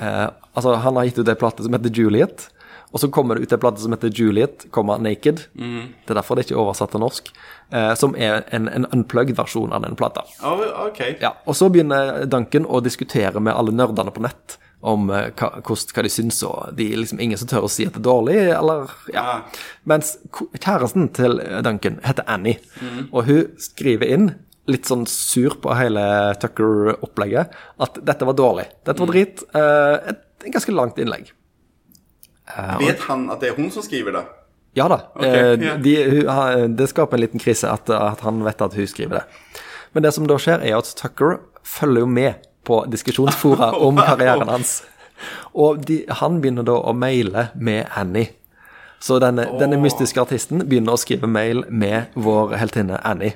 Eh, 0.00 0.28
altså, 0.56 0.72
han 0.80 0.96
har 0.96 1.04
gitt 1.04 1.18
ut 1.20 1.28
ei 1.28 1.34
plate 1.36 1.62
som 1.66 1.74
heter 1.76 1.92
Juliet. 1.92 2.48
Og 2.92 3.00
så 3.00 3.08
kommer 3.08 3.38
det 3.38 3.46
ut 3.46 3.52
en 3.56 3.60
plate 3.62 3.80
som 3.80 3.94
heter 3.94 4.12
Juliet, 4.12 4.66
komma 4.70 4.98
Naked. 5.00 5.46
Det 5.56 6.12
er 6.12 6.18
derfor 6.18 6.36
det 6.36 6.44
er 6.44 6.50
ikke 6.50 6.58
er 6.58 6.64
oversatt 6.66 6.92
til 6.92 7.00
norsk. 7.00 7.30
Eh, 7.72 7.94
som 7.96 8.12
er 8.20 8.42
en, 8.52 8.68
en 8.68 8.84
unplugged 8.92 9.38
versjon 9.38 9.72
av 9.72 9.86
den 9.86 9.96
plata. 9.96 10.26
Oh, 10.44 10.60
ok. 10.88 11.00
Ja, 11.22 11.32
og 11.48 11.56
så 11.56 11.70
begynner 11.72 12.26
Duncan 12.28 12.68
å 12.68 12.82
diskutere 12.84 13.40
med 13.40 13.56
alle 13.56 13.72
nerdene 13.72 14.12
på 14.12 14.24
nett 14.26 14.58
om 14.82 15.08
eh, 15.14 15.30
hva, 15.38 15.48
hvordan, 15.62 15.94
hva 15.96 16.04
de 16.04 16.12
syns, 16.12 16.42
og 16.44 16.76
de 16.76 16.90
liksom 17.00 17.20
ingen 17.22 17.40
som 17.40 17.48
tør 17.48 17.64
å 17.64 17.72
si 17.72 17.86
at 17.88 17.96
det 17.96 18.02
er 18.02 18.08
dårlig, 18.10 18.38
eller 18.58 18.92
ja. 19.14 19.24
Ja. 19.24 19.66
Mens 19.88 20.16
kjæresten 20.58 21.08
til 21.16 21.38
Duncan 21.64 22.00
heter 22.04 22.26
Annie, 22.28 22.58
og 23.08 23.22
hun 23.30 23.52
skriver 23.62 24.10
inn, 24.18 24.32
litt 24.70 24.86
sånn 24.86 25.06
sur 25.10 25.56
på 25.62 25.72
hele 25.74 26.02
Tucker-opplegget, 26.42 27.54
at 27.82 27.96
dette 28.06 28.26
var 28.28 28.36
dårlig. 28.38 28.68
Dette 28.86 29.00
var 29.02 29.10
drit. 29.10 29.42
Eh, 29.58 30.12
et 30.12 30.52
ganske 30.54 30.74
langt 30.74 31.00
innlegg. 31.02 31.32
Vet 32.80 33.02
han 33.08 33.26
at 33.32 33.42
det 33.42 33.52
er 33.52 33.58
hun 33.58 33.70
som 33.74 33.84
skriver 33.84 34.16
det? 34.18 34.24
Ja 34.74 34.86
da. 34.88 34.98
Okay, 35.14 35.56
yeah. 35.60 35.80
de, 35.80 35.96
hun, 36.10 36.76
det 36.76 36.88
skaper 36.88 37.18
en 37.18 37.24
liten 37.26 37.42
krise 37.42 37.68
at, 37.68 37.90
at 37.92 38.22
han 38.24 38.40
vet 38.44 38.62
at 38.64 38.76
hun 38.76 38.88
skriver 38.88 39.20
det. 39.20 39.24
Men 39.92 40.06
det 40.06 40.14
som 40.16 40.28
da 40.28 40.38
skjer, 40.40 40.64
er 40.64 40.78
at 40.78 40.88
Tucker 40.96 41.42
følger 41.62 42.06
jo 42.06 42.08
med 42.08 42.46
på 42.64 42.84
diskusjonsfora 42.88 43.72
om 43.86 44.00
karrieren 44.00 44.48
hans. 44.48 44.80
Og 45.52 45.84
de, 45.86 46.02
han 46.08 46.40
begynner 46.42 46.66
da 46.66 46.78
å 46.80 46.94
maile 46.96 47.50
med 47.54 47.90
Annie. 47.98 48.32
Så 49.02 49.18
denne, 49.18 49.48
denne 49.58 49.80
mystiske 49.82 50.22
artisten 50.22 50.62
begynner 50.68 50.94
å 50.94 51.00
skrive 51.00 51.26
mail 51.26 51.64
med 51.68 52.14
vår 52.14 52.54
heltinne 52.60 53.00
Annie. 53.04 53.34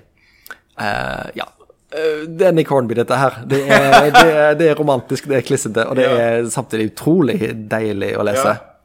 Uh, 0.78 1.26
ja. 1.34 1.48
Eh, 1.90 2.22
Det 2.28 2.46
er 2.46 2.54
Nick 2.54 2.70
Hornby, 2.70 2.94
dette 2.94 3.18
her. 3.18 3.40
Det 3.50 3.60
er, 3.66 4.10
det 4.14 4.22
er, 4.30 4.54
det 4.58 4.70
er 4.70 4.78
romantisk, 4.78 5.26
det 5.30 5.40
er 5.40 5.46
klissete, 5.46 5.86
og 5.90 5.98
det 5.98 6.06
er 6.26 6.48
samtidig 6.54 6.92
utrolig 6.92 7.50
deilig 7.70 8.14
å 8.16 8.24
lese. 8.26 8.54
Ja. 8.54 8.75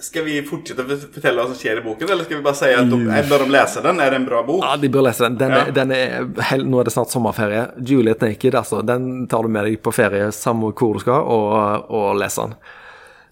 Skal 0.00 0.24
vi 0.24 0.38
fortsette 0.48 0.84
å 0.84 0.96
fortelle 1.02 1.36
hva 1.36 1.46
som 1.50 1.58
skjer 1.60 1.80
i 1.80 1.84
boken, 1.84 2.08
eller 2.08 2.24
skal 2.24 2.38
vi 2.38 2.44
bare 2.46 2.56
si 2.56 2.72
at 2.72 2.88
de, 2.88 2.98
bør 3.28 3.44
de 3.44 3.52
lese 3.52 3.82
den? 3.84 4.00
Er 4.00 4.14
det 4.14 4.20
en 4.22 4.26
bra 4.28 4.42
bok? 4.46 4.64
Ja, 4.64 4.74
de 4.80 4.88
bør 4.92 5.04
lese 5.04 5.26
den. 5.26 5.38
Den, 5.40 5.54
Ja. 5.54 5.62
er, 5.66 5.72
den 5.76 5.92
er 5.92 6.44
hel, 6.50 6.64
Nå 6.64 6.80
er 6.80 6.88
det 6.88 6.94
snart 6.94 7.12
sommerferie. 7.12 7.66
Juliet 7.84 8.24
Naked, 8.24 8.56
altså. 8.56 8.80
Den 8.86 9.26
tar 9.28 9.44
du 9.44 9.52
med 9.52 9.68
deg 9.68 9.80
på 9.84 9.92
ferie, 9.92 10.32
samme 10.32 10.72
hvor 10.72 10.96
du 10.96 11.04
skal, 11.04 11.20
og, 11.20 11.90
og 11.92 12.14
leser 12.20 12.48
den. 12.48 12.60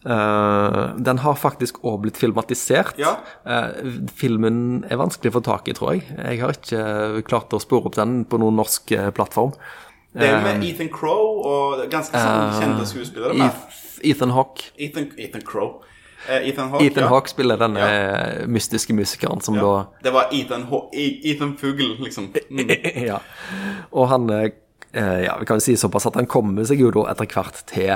Uh, 0.06 0.94
den 0.94 1.18
har 1.24 1.34
faktisk 1.34 1.80
òg 1.82 1.98
blitt 2.04 2.20
filmatisert. 2.20 3.00
Ja. 3.00 3.16
Uh, 3.42 4.06
filmen 4.14 4.84
er 4.88 5.00
vanskelig 5.00 5.32
å 5.32 5.38
få 5.40 5.44
tak 5.48 5.68
i, 5.68 5.74
tror 5.76 5.96
jeg. 5.96 6.06
Jeg 6.14 6.40
har 6.44 6.54
ikke 6.54 7.26
klart 7.26 7.52
å 7.56 7.60
spore 7.62 7.90
opp 7.90 7.98
den 7.98 8.22
på 8.28 8.38
noen 8.40 8.56
norsk 8.60 8.92
eh, 8.94 9.10
plattform. 9.14 9.56
Det 10.18 10.28
er 10.28 10.40
med 10.42 10.64
Ethan 10.64 10.88
Crow 10.92 11.42
og 11.46 11.82
ganske 11.92 12.16
sånn 12.16 12.54
kjente 12.56 12.86
skuespillere 12.88 13.50
Ethan 14.06 14.32
Hawke. 14.32 14.70
Ethan, 14.80 15.10
Ethan 15.20 15.44
Crow. 15.46 15.82
Eh, 16.26 16.48
Ethan 16.48 16.70
Hawke. 16.72 16.84
Ethan 16.86 17.04
ja. 17.04 17.08
Hawke 17.12 17.30
spiller 17.30 17.56
denne 17.60 17.88
mystiske 18.50 18.92
musikeren 18.96 19.40
som 19.40 19.54
Ja. 19.56 19.86
Det 20.02 20.10
var 20.12 20.28
Ethan, 20.32 20.64
Haw- 20.70 20.88
E- 20.92 21.20
Ethan 21.30 21.56
Fugl, 21.56 21.96
liksom. 22.02 22.32
Mm. 22.50 22.70
Ja. 23.06 23.20
Og 23.92 24.08
han 24.08 24.28
eh, 24.30 24.50
Ja, 25.24 25.36
vi 25.38 25.46
kan 25.46 25.56
jo 25.56 25.60
si 25.60 25.76
såpass 25.76 26.06
at 26.06 26.14
han 26.16 26.26
kommer 26.26 26.64
seg 26.66 26.80
jo 26.80 26.90
da 26.90 27.06
etter 27.12 27.26
hvert 27.30 27.62
til 27.70 27.94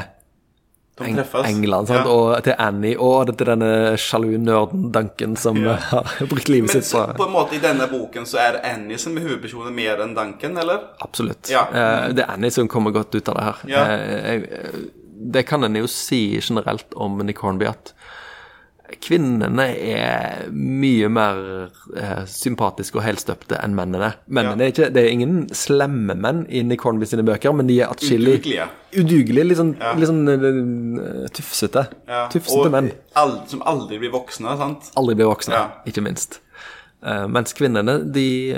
Eng. 1.03 1.17
England, 1.49 1.89
sant? 1.89 2.05
Ja. 2.07 2.13
og 2.13 2.43
til 2.45 2.55
Annie, 2.61 2.95
og 3.01 3.31
til 3.37 3.47
denne 3.49 3.97
sjalu 3.99 4.37
nerden 4.39 4.91
Duncan 4.93 5.35
som 5.41 5.57
Ja. 5.57 5.73
eh, 5.73 5.87
har 5.89 6.27
brukt 6.31 6.49
livet 6.53 6.69
Men 6.69 6.83
sitt 6.83 6.85
så, 6.85 7.07
på 7.17 7.25
en 7.27 7.33
måte 7.33 7.57
i 7.57 7.63
denne 7.65 7.89
boken 7.91 8.27
så 8.29 8.39
er 8.39 8.61
Annie 8.69 8.99
som 9.01 9.17
er 9.17 9.25
hovedpersonen 9.25 9.75
mer 9.75 10.03
enn 10.05 10.13
Duncan, 10.15 10.59
eller? 10.63 10.85
Absolutt. 11.03 11.49
Ja. 11.51 11.65
Eh, 11.73 12.13
det 12.13 12.23
er 12.27 12.31
Annie 12.37 12.51
som 12.55 12.69
kommer 12.69 12.93
godt 12.95 13.15
ut 13.17 13.29
av 13.33 13.35
det 13.41 13.45
her. 13.49 13.57
Ja. 13.73 13.83
Eh, 13.89 14.43
det 15.33 15.47
kan 15.49 15.65
en 15.65 15.77
jo 15.81 15.87
si 15.91 16.39
generelt 16.43 16.93
om 16.95 17.19
Nick 17.25 17.39
Hornby, 17.41 17.67
at 17.73 17.95
kvinnene 19.01 19.65
er 19.79 20.49
mye 20.53 21.09
mer 21.09 21.71
eh, 21.97 22.25
sympatiske 22.27 22.97
og 23.01 23.05
helstøpte 23.07 23.57
enn 23.63 23.75
mennene. 23.75 24.13
Mennene 24.29 24.59
Ja. 24.61 24.67
er 24.69 24.73
ikke, 24.73 24.93
Det 24.93 25.03
er 25.05 25.11
ingen 25.11 25.49
slemme 25.49 26.15
menn 26.19 26.47
i 26.51 26.63
Nick 26.63 26.83
Hornby 26.83 27.05
sine 27.07 27.23
bøker, 27.23 27.55
men 27.55 27.67
de 27.67 27.81
er 27.81 27.89
atskillig 27.89 28.41
Udugelige. 28.43 28.69
Udugelige, 28.95 29.45
litt 29.49 29.59
sånn, 29.59 29.77
Ja. 29.81 29.93
litt 29.95 30.09
sånn 30.09 30.29
eh, 30.29 31.29
tufsete. 31.33 31.89
Ja. 32.09 32.29
Tufsete 32.29 32.67
Og 32.67 32.71
menn. 32.73 32.93
ald- 33.17 33.49
som 33.49 33.63
aldri 33.63 33.99
blir 33.99 34.11
voksne, 34.11 34.57
sant? 34.59 34.91
aldri 34.97 35.15
blir 35.17 35.27
voksne, 35.35 35.53
Ja. 35.55 35.71
ikke 35.87 36.03
minst. 36.03 36.41
Uh, 37.05 37.27
mens 37.27 37.53
kvinnene, 37.53 38.13
de, 38.13 38.55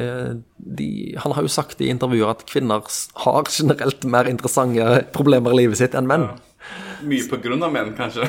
de 0.59 1.15
Han 1.19 1.33
har 1.33 1.43
jo 1.43 1.49
sagt 1.49 1.81
i 1.81 1.89
intervjuer 1.89 2.29
at 2.29 2.45
kvinner 2.45 2.83
har 3.25 3.45
generelt 3.49 4.05
mer 4.05 4.25
interessante 4.29 5.07
problemer 5.15 5.51
i 5.55 5.57
livet 5.63 5.79
sitt 5.79 5.95
enn 5.95 6.07
menn. 6.07 6.29
Mye 7.09 7.29
på 7.29 7.39
grunn 7.45 7.63
av 7.63 7.73
menn, 7.75 7.93
kanskje. 7.97 8.27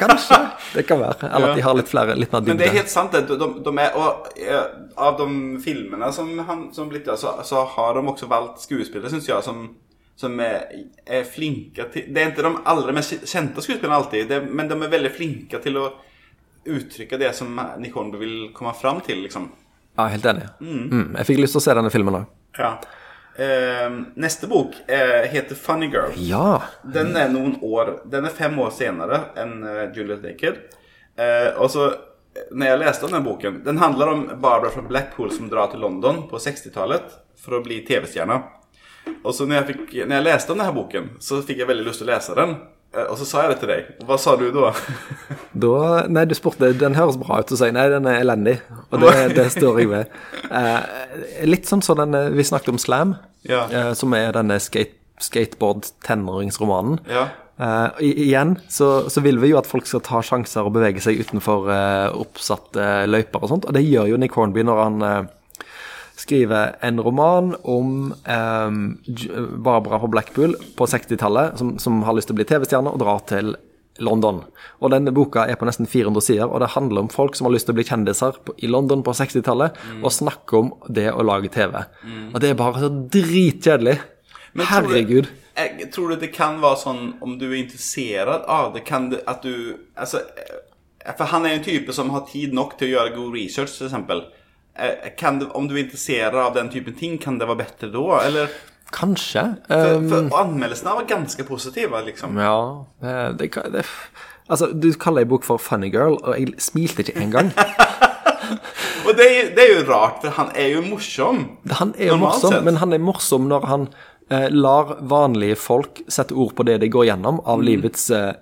Kanskje. 0.00 0.38
Det 0.74 0.84
kan 0.88 1.00
være. 1.00 1.30
Eller 1.30 1.52
at 1.52 1.58
de 1.58 1.64
har 1.64 1.76
litt 1.78 1.90
flere, 1.90 2.16
litt 2.18 2.32
mer 2.34 2.46
Men 2.46 2.60
det 2.60 2.68
er 2.68 2.76
helt 2.78 2.92
sant. 2.92 3.14
det. 3.14 3.24
De, 3.28 3.48
de, 3.64 3.74
er, 3.82 3.96
og 3.98 4.28
eh, 4.36 4.64
Av 5.08 5.18
de 5.20 5.28
filmene 5.64 6.10
som 6.14 6.30
han 6.48 6.66
som 6.74 6.90
blitt, 6.90 7.08
så, 7.20 7.36
så 7.46 7.64
har 7.76 7.98
de 7.98 8.04
også 8.04 8.28
valgt 8.30 8.64
skuespillere, 8.66 9.10
syns 9.12 9.28
jeg, 9.30 9.44
som, 9.46 9.62
som 10.18 10.40
er, 10.44 10.66
er 11.06 11.24
flinke 11.28 11.88
til 11.94 12.10
Det 12.12 12.22
er 12.22 12.32
ikke 12.32 12.44
de 12.46 12.52
aller 12.72 12.96
mest 12.96 13.16
kjente 13.24 13.64
skuespillerne 13.64 14.02
alltid, 14.02 14.28
det, 14.30 14.42
men 14.50 14.70
de 14.70 14.76
er 14.76 14.94
veldig 14.98 15.14
flinke 15.14 15.62
til 15.64 15.80
å 15.80 15.88
uttrykke 16.68 17.16
det 17.20 17.32
som 17.36 17.56
Nick 17.80 17.96
vil 18.20 18.50
komme 18.52 18.74
fram 18.76 19.00
til, 19.06 19.22
liksom. 19.24 19.48
Ja, 19.98 20.06
helt 20.12 20.26
enig. 20.30 20.44
Mm. 20.60 21.16
Jeg 21.16 21.26
fikk 21.26 21.40
lyst 21.40 21.56
til 21.56 21.62
å 21.62 21.64
se 21.64 21.74
denne 21.78 21.90
filmen 21.90 22.20
òg. 22.20 22.26
Ja. 22.58 22.74
Eh, 23.38 23.90
neste 24.14 24.46
bok 24.46 24.74
eh, 24.86 25.30
heter 25.30 25.54
Funny 25.54 25.86
Girl. 25.86 26.12
Ja. 26.16 26.62
Den 26.82 27.16
er 27.16 27.28
noen 27.30 27.54
år 27.62 28.00
Den 28.10 28.26
er 28.26 28.34
fem 28.34 28.58
år 28.58 28.72
senere 28.74 29.20
enn 29.38 29.60
uh, 29.62 29.84
Juliet 29.94 30.24
Naked. 30.26 30.58
Eh, 31.14 31.50
og 31.54 31.70
så, 31.70 31.86
eh, 32.34 32.48
når 32.50 32.66
jeg 32.66 32.80
leste 32.82 33.06
om 33.06 33.14
den 33.14 33.24
boken 33.26 33.60
Den 33.66 33.78
handler 33.78 34.10
om 34.10 34.24
Barbara 34.42 34.72
fra 34.74 34.82
Blackpool 34.82 35.30
som 35.30 35.46
drar 35.50 35.70
til 35.70 35.84
London 35.86 36.24
på 36.30 36.40
60-tallet 36.42 37.14
for 37.38 37.60
å 37.60 37.62
bli 37.62 37.78
TV-stjerne. 37.86 38.40
Og 39.22 39.30
så 39.34 39.46
når 39.46 39.60
jeg, 39.60 39.66
fikk, 39.70 39.94
når 40.02 40.18
jeg 40.18 40.26
leste 40.26 40.54
om 40.54 40.58
denne 40.58 40.74
boken, 40.74 41.08
så 41.22 41.38
fikk 41.38 41.62
jeg 41.62 41.70
veldig 41.70 41.86
lyst 41.86 42.02
til 42.02 42.10
å 42.10 42.12
lese 42.12 42.36
den. 42.38 42.58
Eh, 42.94 43.04
og 43.04 43.18
så 43.20 43.26
sa 43.28 43.42
jeg 43.44 43.52
det 43.54 43.58
til 43.62 43.72
deg. 43.72 43.88
Hva 44.08 44.16
sa 44.20 44.36
du 44.40 44.46
da? 44.54 44.70
Da 45.64 46.04
Nei, 46.12 46.22
du 46.28 46.34
spurte 46.38 46.70
Den 46.78 46.94
høres 46.96 47.16
bra 47.20 47.40
ut, 47.42 47.50
og 47.52 47.60
jeg, 47.60 47.74
nei, 47.76 47.88
den 47.92 48.06
er 48.08 48.20
elendig. 48.22 48.58
Og 48.92 49.02
det, 49.02 49.14
det 49.36 49.48
står 49.56 49.80
jeg 49.82 49.90
ved. 49.90 50.14
Eh, 50.48 51.44
litt 51.48 51.66
sånn 51.68 51.82
som 51.84 51.98
den 52.00 52.14
vi 52.36 52.46
snakket 52.46 52.72
om 52.74 52.80
Slam, 52.80 53.16
Ja. 53.48 53.64
eh, 53.72 53.92
som 53.98 54.14
er 54.16 54.32
denne 54.36 54.56
skate, 54.62 54.94
skateboard-tenåringsromanen. 55.18 56.98
Ja. 57.10 57.26
Eh, 57.58 58.04
igjen 58.06 58.56
så, 58.70 59.08
så 59.10 59.20
vil 59.24 59.40
vi 59.42 59.48
jo 59.50 59.58
at 59.58 59.66
folk 59.66 59.86
skal 59.90 60.02
ta 60.06 60.20
sjanser 60.22 60.62
og 60.68 60.76
bevege 60.76 61.02
seg 61.02 61.18
utenfor 61.24 61.66
eh, 61.74 62.12
oppsatte 62.14 62.84
løyper 63.10 63.42
og 63.42 63.50
sånt, 63.50 63.66
og 63.66 63.74
det 63.74 63.82
gjør 63.82 64.12
jo 64.12 64.20
Nick 64.22 64.36
Hornby 64.38 64.62
når 64.66 64.82
han 64.84 65.02
eh, 65.02 65.24
skriver 66.18 66.74
en 66.82 66.98
roman 67.04 67.52
om 67.62 68.12
eh, 68.26 68.70
Barbara 69.62 70.00
fra 70.02 70.10
Blackpool 70.10 70.56
på 70.76 70.86
60-tallet 70.90 71.58
som, 71.60 71.76
som 71.78 72.02
har 72.06 72.16
lyst 72.18 72.30
til 72.30 72.36
å 72.36 72.40
bli 72.40 72.46
TV-stjerne 72.48 72.90
og 72.92 73.00
drar 73.02 73.22
til 73.30 73.54
London. 74.04 74.44
Og 74.78 74.92
denne 74.94 75.10
boka 75.14 75.42
er 75.50 75.58
på 75.58 75.66
nesten 75.66 75.88
400 75.90 76.22
sider, 76.22 76.46
og 76.46 76.60
det 76.62 76.68
handler 76.76 77.02
om 77.02 77.08
folk 77.10 77.34
som 77.34 77.48
har 77.48 77.54
lyst 77.56 77.66
til 77.66 77.74
å 77.74 77.78
bli 77.80 77.86
kjendiser 77.88 78.36
på, 78.46 78.54
i 78.62 78.70
London 78.70 79.02
på 79.02 79.14
60-tallet, 79.18 79.74
og 80.02 80.14
snakke 80.14 80.60
om 80.60 80.68
det 80.86 81.08
å 81.10 81.24
lage 81.26 81.50
TV. 81.50 81.74
Og 82.30 82.38
det 82.42 82.52
er 82.52 82.60
bare 82.60 82.84
så 82.84 82.90
dritkjedelig. 82.92 83.96
Men 84.54 84.66
tror 84.70 84.86
du- 84.86 84.94
Herregud. 84.94 85.32
Jeg 85.58 85.88
tror 85.90 86.12
du 86.14 86.16
det 86.22 86.30
kan 86.32 86.60
være 86.62 86.78
sånn 86.78 87.02
om 87.26 87.34
du 87.40 87.48
er 87.50 87.56
interessert 87.64 88.46
av 88.46 88.70
det, 88.76 88.84
kan 88.86 89.08
det 89.10 89.24
at 89.26 89.42
du 89.42 89.74
Altså, 89.98 90.20
eh, 90.38 91.14
for 91.18 91.24
han 91.32 91.44
er 91.46 91.56
jo 91.56 91.58
en 91.58 91.64
type 91.66 91.92
som 91.92 92.10
har 92.14 92.22
tid 92.30 92.54
nok 92.54 92.78
til 92.78 92.92
å 92.92 93.00
gjøre 93.00 93.16
god 93.16 93.34
research, 93.34 93.74
f.eks. 93.82 94.37
det, 94.78 95.50
om 95.54 95.68
du 95.68 95.76
er 95.76 95.84
interessert 95.84 96.34
av 96.38 96.54
den 96.54 96.70
typen 96.72 96.96
ting, 96.96 97.18
kan 97.18 97.38
det 97.38 97.48
være 97.50 97.64
bedre 97.64 97.92
da? 97.94 98.24
Eller 98.26 98.58
Kanskje. 98.92 99.42
For, 99.66 99.98
Um, 99.98 100.08
for 100.08 100.38
anmeldelsene 100.40 100.94
var 100.96 101.04
ganske 101.04 101.44
positive, 101.44 102.00
liksom. 102.06 102.38
ja 102.40 102.86
eh, 103.02 103.34
det, 103.36 103.50
det, 103.74 103.84
Altså, 104.48 104.70
du 104.72 104.92
kaller 104.96 105.26
ei 105.26 105.28
bok 105.28 105.44
for 105.44 105.60
Funny 105.60 105.90
Girl, 105.92 106.16
og 106.24 106.38
jeg 106.38 106.54
smilte 106.58 107.04
ikke 107.04 107.20
engang. 107.20 107.52
Og 109.08 109.16
det 109.16 109.26
det 109.56 109.64
er 109.64 109.74
jo 109.74 109.84
rart, 109.88 110.22
for 110.22 110.32
han 110.36 110.50
er 110.56 110.70
jo 110.72 110.82
morsom. 110.84 111.44
Han 111.78 111.94
er 111.98 112.12
jo 112.12 112.16
morsom, 112.20 112.52
sett. 112.52 112.64
men 112.64 112.80
han 112.80 112.92
er 112.92 113.00
morsom 113.02 113.48
når 113.48 113.66
han 113.68 113.86
eh, 114.30 114.48
lar 114.52 114.98
vanlige 115.00 115.56
folk 115.60 116.02
sette 116.08 116.36
ord 116.36 116.54
på 116.56 116.66
det 116.68 116.78
de 116.82 116.90
går 116.92 117.10
gjennom 117.10 117.40
av 117.48 117.64
livets 117.64 118.08
eh, 118.12 118.32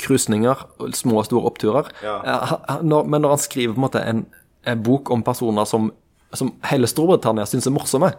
krusninger, 0.00 0.64
små 0.96 1.20
og 1.22 1.28
store 1.28 1.50
oppturer. 1.50 1.90
Ja. 2.04 2.18
Eh, 2.20 2.54
når, 2.84 3.08
men 3.12 3.24
når 3.24 3.36
han 3.36 3.44
skriver 3.44 3.76
på 3.76 3.80
en 3.80 3.86
måte 3.88 4.04
en 4.04 4.26
bok 4.74 5.10
om 5.14 5.22
personer 5.22 5.64
som 5.68 5.92
som 6.36 6.50
hele 6.66 6.88
Storbritannia 6.90 7.46
syns 7.46 7.68
er 7.68 7.72
morsomme, 7.72 8.10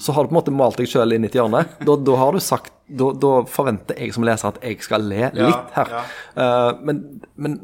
så 0.00 0.14
har 0.16 0.24
du 0.24 0.30
på 0.30 0.32
en 0.32 0.38
måte 0.38 0.54
malt 0.54 0.78
deg 0.80 0.88
sjøl 0.90 1.12
inn 1.14 1.26
i 1.26 1.28
et 1.28 1.36
hjørne. 1.36 1.60
Da, 1.84 1.96
da 2.08 2.16
har 2.18 2.32
du 2.34 2.40
sagt 2.42 2.72
da, 2.88 3.10
da 3.12 3.32
forventer 3.46 3.98
jeg 4.00 4.14
som 4.16 4.24
leser 4.26 4.50
at 4.50 4.60
jeg 4.64 4.80
skal 4.82 5.04
le 5.06 5.28
litt 5.36 5.74
her. 5.76 5.92
ja. 5.92 6.00
Uh, 6.34 6.80
men, 6.88 7.02
men 7.36 7.58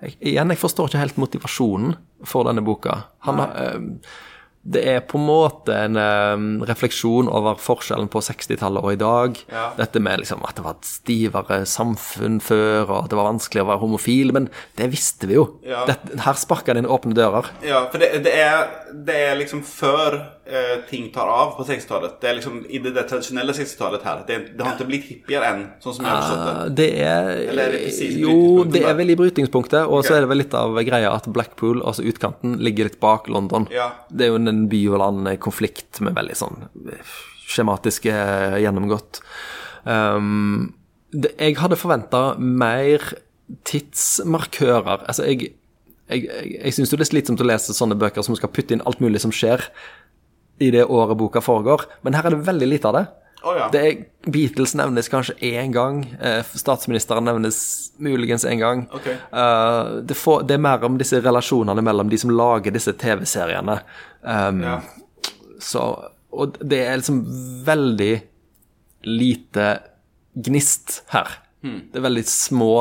jeg, 0.00 0.14
igjen, 0.20 0.52
jeg 0.52 0.60
forstår 0.60 0.90
ikke 0.90 1.02
helt 1.02 1.20
motivasjonen 1.20 1.96
for 2.28 2.46
denne 2.48 2.62
boka. 2.64 2.96
Han 3.26 3.42
eh, 3.48 3.80
det 4.60 4.82
er 4.84 4.98
på 5.08 5.16
en 5.16 5.24
måte 5.24 5.72
en 5.72 5.96
um, 5.96 6.48
refleksjon 6.68 7.30
over 7.32 7.56
forskjellen 7.60 8.10
på 8.12 8.20
60-tallet 8.26 8.84
og 8.84 8.92
i 8.92 8.98
dag. 9.00 9.38
Ja. 9.48 9.70
Dette 9.78 10.02
med 10.04 10.20
liksom 10.20 10.44
at 10.44 10.58
det 10.58 10.64
var 10.66 10.76
et 10.76 10.88
stivere 10.88 11.62
samfunn 11.64 12.36
før, 12.44 12.84
og 12.84 12.96
at 12.98 13.12
det 13.12 13.18
var 13.18 13.30
vanskelig 13.30 13.62
å 13.64 13.70
være 13.70 13.82
homofil. 13.86 14.34
Men 14.36 14.50
det 14.76 14.90
visste 14.92 15.30
vi 15.30 15.38
jo. 15.38 15.46
Ja. 15.64 15.86
Dette, 15.88 16.18
her 16.26 16.36
sparka 16.36 16.76
det 16.76 16.84
inn 16.84 16.90
åpne 16.92 17.16
dører. 17.16 17.48
Ja, 17.64 17.86
for 17.88 18.04
det, 18.04 18.12
det, 18.26 18.36
er, 18.36 18.68
det 18.92 19.16
er 19.30 19.40
liksom 19.40 19.64
før 19.64 20.20
eh, 20.50 20.72
ting 20.90 21.08
tar 21.14 21.28
av 21.30 21.52
på 21.56 21.64
60-tallet. 21.68 22.16
Det 22.22 22.28
er 22.30 22.36
liksom 22.38 22.56
i 22.66 22.80
det, 22.82 22.92
det 22.96 23.04
tradisjonelle 23.10 23.54
60-tallet 23.56 24.06
her. 24.06 24.22
Det, 24.28 24.38
det 24.56 24.66
har 24.66 24.74
ikke 24.76 24.88
blitt 24.88 25.06
hippier 25.08 25.46
enn, 25.46 25.62
sånn 25.82 25.96
som 25.96 26.08
jeg 26.08 26.12
har 26.14 26.24
forstått 26.26 26.48
det. 26.48 26.54
Eh, 26.56 26.74
Det 26.80 26.88
er 27.06 27.30
Eller 27.52 27.62
er 27.68 27.76
det 27.76 28.10
Jo, 28.20 28.34
det 28.68 28.82
er 28.86 28.98
vel 28.98 29.14
i 29.14 29.18
brytningspunktet, 29.20 29.84
og 29.86 30.00
okay. 30.00 30.08
så 30.08 30.16
er 30.16 30.24
det 30.24 30.32
vel 30.32 30.42
litt 30.42 30.56
av 30.58 30.80
greia 30.88 31.14
at 31.14 31.30
Blackpool, 31.32 31.84
altså 31.86 32.06
utkanten, 32.10 32.58
ligger 32.62 32.90
litt 32.90 33.00
bak 33.02 33.30
London. 33.32 33.68
Ja. 33.74 33.92
Det 34.10 34.26
er 34.26 34.34
jo 34.34 34.42
en 34.42 34.66
by 34.72 34.82
og 34.90 35.00
land-konflikt 35.04 36.02
med 36.06 36.18
veldig 36.18 36.38
sånn 36.42 36.66
skjematiske 37.50 38.12
gjennomgått. 38.62 39.22
Um, 39.82 40.74
det, 41.10 41.32
jeg 41.40 41.56
hadde 41.58 41.78
forventa 41.80 42.22
mer 42.38 43.02
tidsmarkører. 43.66 45.08
Altså, 45.10 45.26
jeg 45.26 45.56
jeg, 46.10 46.26
jeg, 46.26 46.52
jeg 46.56 46.74
syns 46.74 46.92
det 46.92 47.04
er 47.04 47.08
slitsomt 47.08 47.42
å 47.42 47.46
lese 47.46 47.76
sånne 47.76 47.98
bøker 47.98 48.24
som 48.26 48.36
skal 48.38 48.50
putte 48.52 48.74
inn 48.74 48.84
alt 48.88 49.02
mulig 49.02 49.22
som 49.22 49.32
skjer 49.34 49.62
i 50.60 50.70
det 50.74 50.84
året 50.84 51.16
boka 51.16 51.40
foregår, 51.40 51.86
men 52.04 52.14
her 52.14 52.26
er 52.28 52.34
det 52.36 52.44
veldig 52.46 52.68
lite 52.68 52.88
av 52.90 52.98
det. 52.98 53.06
Oh, 53.40 53.54
ja. 53.56 53.70
Det 53.72 53.80
er, 53.80 54.00
Beatles 54.28 54.74
nevnes 54.76 55.08
kanskje 55.08 55.32
én 55.48 55.72
gang. 55.72 56.02
Eh, 56.20 56.42
statsministeren 56.60 57.24
nevnes 57.24 57.60
muligens 57.96 58.44
én 58.44 58.60
gang. 58.60 58.82
Okay. 58.92 59.14
Eh, 59.32 59.92
det, 60.04 60.16
får, 60.20 60.42
det 60.44 60.58
er 60.58 60.64
mer 60.66 60.84
om 60.84 60.98
disse 61.00 61.22
relasjonene 61.24 61.80
mellom 61.86 62.10
de 62.12 62.18
som 62.20 62.34
lager 62.36 62.74
disse 62.76 62.92
TV-seriene. 63.00 63.78
Um, 64.20 64.60
Ja. 64.66 64.74
så, 65.58 65.86
og 66.36 66.58
det 66.60 66.82
er 66.84 67.00
liksom 67.00 67.22
veldig 67.64 68.12
lite 69.08 69.70
gnist 70.36 71.00
her. 71.14 71.38
Hmm. 71.64 71.86
Det 71.92 71.96
er 72.02 72.04
veldig 72.10 72.26
små 72.28 72.74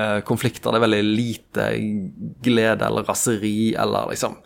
eh, 0.00 0.20
konflikter. 0.24 0.72
Det 0.72 0.80
er 0.80 0.86
veldig 0.88 1.04
lite 1.04 1.68
glede 2.44 2.88
eller 2.88 3.04
raseri 3.08 3.74
eller 3.76 4.08
liksom 4.14 4.40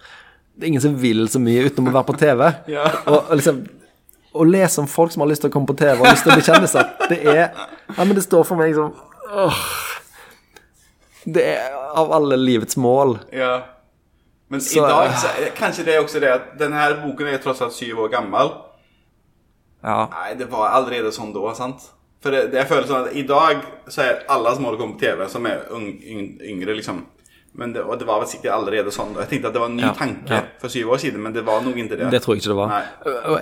Det 0.55 0.66
er 0.66 0.70
ingen 0.70 0.82
som 0.84 0.94
vil 1.02 1.24
så 1.28 1.40
mye 1.42 1.64
utenom 1.66 1.90
å 1.90 1.96
være 1.96 2.09
på 2.12 2.18
TV. 2.20 2.44
Ja. 2.76 2.84
og, 3.11 3.32
liksom 3.34 3.64
å 4.34 4.44
lese 4.46 4.80
om 4.82 4.86
folk 4.90 5.12
som 5.14 5.22
har 5.22 5.30
lyst 5.30 5.44
til 5.44 5.50
å 5.50 5.55
komme 5.55 5.68
på 5.70 5.76
TV 5.78 6.00
og 6.00 6.09
lyst 6.09 6.24
til 6.26 6.32
å 6.34 6.38
bli 6.38 6.46
kjendiser, 6.46 6.88
det 7.11 7.20
er 7.22 7.44
Ja, 7.55 8.02
men 8.02 8.16
det 8.16 8.24
står 8.26 8.42
for 8.48 8.59
meg 8.59 8.74
som 8.74 8.90
åh, 9.30 9.61
Det 11.24 11.44
er 11.55 11.70
av 11.94 12.11
alle 12.12 12.36
livets 12.36 12.76
mål. 12.76 13.14
Ja. 13.32 13.62
Men 14.50 14.61
Så- 14.61 14.82
dag, 14.86 15.14
så, 15.18 15.28
kanskje 15.57 15.84
det 15.86 15.94
er 15.94 16.02
også 16.02 16.20
det 16.20 16.32
at 16.32 16.50
denne 16.59 16.76
her 16.76 16.98
boken 17.05 17.26
er 17.30 17.38
tross 17.38 17.62
alt 17.62 17.72
syv 17.72 17.98
år 18.05 18.11
gammel. 18.12 18.50
Ja. 19.84 20.07
Nei, 20.11 20.34
det 20.34 20.50
var 20.50 20.74
allerede 20.74 21.12
sånn 21.12 21.32
da, 21.32 21.55
sant? 21.55 21.80
For 22.24 22.30
det, 22.32 22.50
det 22.52 22.61
jeg 22.62 22.68
føler 22.68 22.86
sånn 22.88 23.07
at 23.09 23.16
i 23.16 23.22
dag 23.22 23.64
så 23.88 24.02
er 24.02 24.22
alle 24.32 24.55
som 24.57 24.64
holder 24.64 24.80
på 24.82 24.92
på 24.94 25.00
TV, 25.00 25.28
som 25.28 25.46
er 25.46 25.64
yngre, 25.70 26.74
liksom. 26.76 27.02
Men 27.55 27.70
det, 27.70 27.84
og 27.86 27.94
det 28.00 28.07
var 28.09 28.18
vel 28.18 28.26
sikkert 28.26 28.50
allerede 28.57 28.90
sånn. 28.90 29.12
Jeg 29.20 29.28
tenkte 29.30 29.46
at 29.52 29.55
det 29.55 29.61
var 29.62 29.68
en 29.70 29.76
ny 29.78 29.84
Ja, 29.84 29.92
tanke 29.94 30.34
ja. 30.34 30.40
for 30.59 30.66
syv 30.72 30.88
år 30.90 30.98
siden, 31.05 31.20
men 31.22 31.30
det 31.36 31.44
var 31.46 31.61
noe 31.62 31.76
inntil 31.78 32.00
det. 32.00 32.09
Det 32.11 32.18
tror 32.24 32.34
jeg 32.34 32.42
ikke 32.42 32.50
det 32.50 32.57
var. 32.59 32.70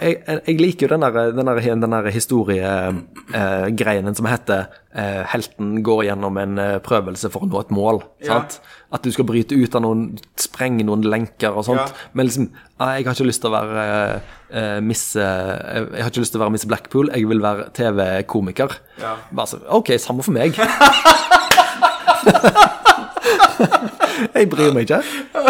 Jeg, 0.02 0.18
jeg 0.50 0.56
liker 0.60 0.84
jo 0.84 0.90
den 0.92 1.00
der, 1.06 1.16
den 1.32 1.48
der, 1.48 1.56
der 1.94 2.08
historiegreien 2.12 4.12
som 4.18 4.28
heter 4.28 4.68
eh, 4.92 5.24
'Helten 5.32 5.80
går 5.86 6.00
gjennom 6.10 6.36
en 6.42 6.60
eh, 6.60 6.76
prøvelse 6.84 7.30
for 7.32 7.40
å 7.46 7.48
nå 7.48 7.56
et 7.62 7.72
mål'. 7.72 8.02
Ja. 8.20 8.28
sant? 8.34 8.60
At 8.92 9.00
du 9.00 9.08
skal 9.16 9.24
bryte 9.24 9.56
ut 9.56 9.72
av 9.78 9.82
noen 9.86 10.20
Sprenge 10.36 10.84
noen 10.84 11.00
lenker 11.08 11.56
og 11.56 11.64
sånt. 11.64 11.96
Men 12.12 12.28
liksom 12.28 12.52
ah, 12.76 12.92
Jeg 12.98 13.06
har 13.06 13.14
ikke 13.16 13.30
lyst 13.30 13.40
til 13.40 13.48
å 13.48 13.56
være 13.56 14.20
eh, 14.52 14.84
Miss 14.84 15.16
eh, 15.16 15.88
Jeg 15.96 16.04
har 16.04 16.12
ikke 16.12 16.20
lyst 16.20 16.36
til 16.36 16.40
å 16.42 16.44
være 16.44 16.52
Miss 16.58 16.68
Blackpool, 16.68 17.08
jeg 17.14 17.24
vil 17.32 17.40
være 17.40 17.72
TV-komiker. 17.72 18.76
Ja. 19.00 19.16
Bare 19.32 19.48
så, 19.48 19.56
OK, 19.72 19.96
samme 19.96 20.20
for 20.20 20.36
meg. 20.36 20.52
jeg 24.34 24.48
bryr 24.52 24.72
meg 24.74 24.86
ikke. 24.88 25.02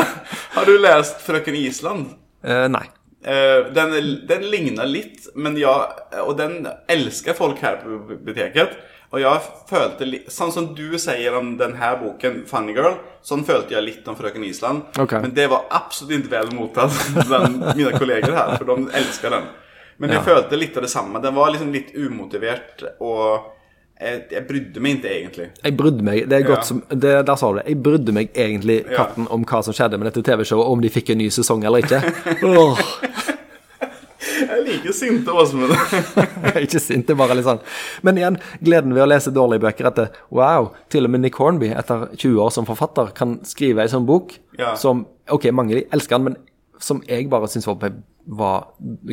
Har 0.56 0.68
du 0.68 0.74
lest 0.78 1.22
'Frøken 1.24 1.56
Island'? 1.58 2.14
Uh, 2.44 2.66
nei. 2.72 2.86
Uh, 3.22 3.68
den, 3.74 3.92
den 4.26 4.48
ligner 4.50 4.88
litt, 4.88 5.28
men 5.38 5.56
ja, 5.56 5.76
og 6.24 6.36
den 6.40 6.66
elsker 6.90 7.36
folk 7.38 7.60
her 7.62 7.78
på 7.84 8.00
biblioteket. 8.08 8.74
Og 9.12 9.20
jeg 9.20 9.40
følte 9.68 10.06
litt 10.08 10.30
Sånn 10.32 10.50
som 10.54 10.70
du 10.74 10.94
sier 10.98 11.34
om 11.36 11.52
denne 11.60 11.90
boken, 12.00 12.42
'Funny 12.48 12.72
Girl', 12.76 12.96
sånn 13.22 13.44
følte 13.44 13.76
jeg 13.76 13.84
litt 13.84 14.08
om 14.08 14.16
'Frøken 14.16 14.44
Island'. 14.48 14.86
Okay. 14.98 15.20
Men 15.20 15.34
det 15.36 15.48
var 15.52 15.66
absolutt 15.70 16.24
ikke 16.24 16.32
vel 16.38 16.54
mottatt 16.56 16.96
blant 17.28 17.74
mine 17.76 17.92
kolleger 17.98 18.32
her, 18.32 18.56
for 18.56 18.64
de 18.72 18.88
elsker 19.02 19.30
den. 19.36 19.50
Men 19.98 20.10
jeg 20.10 20.22
Ja. 20.22 20.24
følte 20.24 20.56
litt 20.58 20.76
av 20.76 20.82
det 20.82 20.90
samme. 20.90 21.20
Den 21.22 21.34
var 21.34 21.52
liksom 21.52 21.72
litt 21.72 21.92
umotivert, 21.94 22.82
og 23.00 23.52
jeg, 24.01 24.22
jeg 24.32 24.47
brydde 24.49 24.80
meg 24.82 24.97
ikke 24.99 25.11
egentlig. 25.14 25.47
Jeg 25.64 25.76
brydde 25.78 26.03
meg, 26.07 26.28
det 26.30 26.38
er 26.40 26.47
godt 26.49 26.59
Ja. 26.64 26.68
som, 26.70 26.82
det, 26.90 27.12
der 27.26 27.36
sa 27.36 27.51
du 27.53 27.59
det, 27.61 27.66
jeg 27.68 27.82
brydde 27.82 28.12
meg 28.16 28.30
egentlig 28.34 28.78
katten 28.97 29.28
om 29.30 29.45
hva 29.45 29.61
som 29.62 29.74
skjedde 29.76 29.99
med 29.99 30.11
dette 30.11 30.22
TV-showet, 30.26 30.66
om 30.66 30.80
de 30.82 30.90
fikk 30.90 31.11
en 31.14 31.18
ny 31.22 31.28
sesong 31.30 31.64
eller 31.64 31.84
ikke. 31.84 32.03
Oh. 32.43 32.78
Jeg 34.43 34.62
liker 34.66 34.95
sinte 34.95 35.32
Åsmund. 35.34 35.72
ikke 36.62 36.80
sint, 36.82 37.07
det 37.09 37.14
er 37.14 37.18
bare 37.18 37.34
litt 37.34 37.47
sånn. 37.47 37.61
Men 38.07 38.18
igjen, 38.20 38.36
gleden 38.62 38.95
ved 38.95 39.03
å 39.05 39.09
lese 39.11 39.32
dårlige 39.34 39.62
bøker 39.64 39.88
etter, 39.90 40.11
wow, 40.34 40.68
til 40.93 41.07
og 41.09 41.12
med 41.14 41.24
Nick 41.24 41.38
Hornby 41.40 41.72
etter 41.74 42.05
20 42.14 42.38
år 42.45 42.53
som 42.55 42.66
forfatter 42.68 43.11
kan 43.18 43.36
skrive 43.47 43.82
en 43.84 43.90
sånn 43.93 44.07
bok 44.09 44.36
Ja. 44.59 44.74
som, 44.78 45.05
ok, 45.30 45.49
mange 45.55 45.74
de 45.80 45.84
elsker 45.95 46.18
den, 46.18 46.24
men 46.30 46.36
som 46.82 47.03
jeg 47.09 47.28
bare 47.30 47.51
synes 47.51 47.66
var, 47.70 47.93
var 48.26 48.68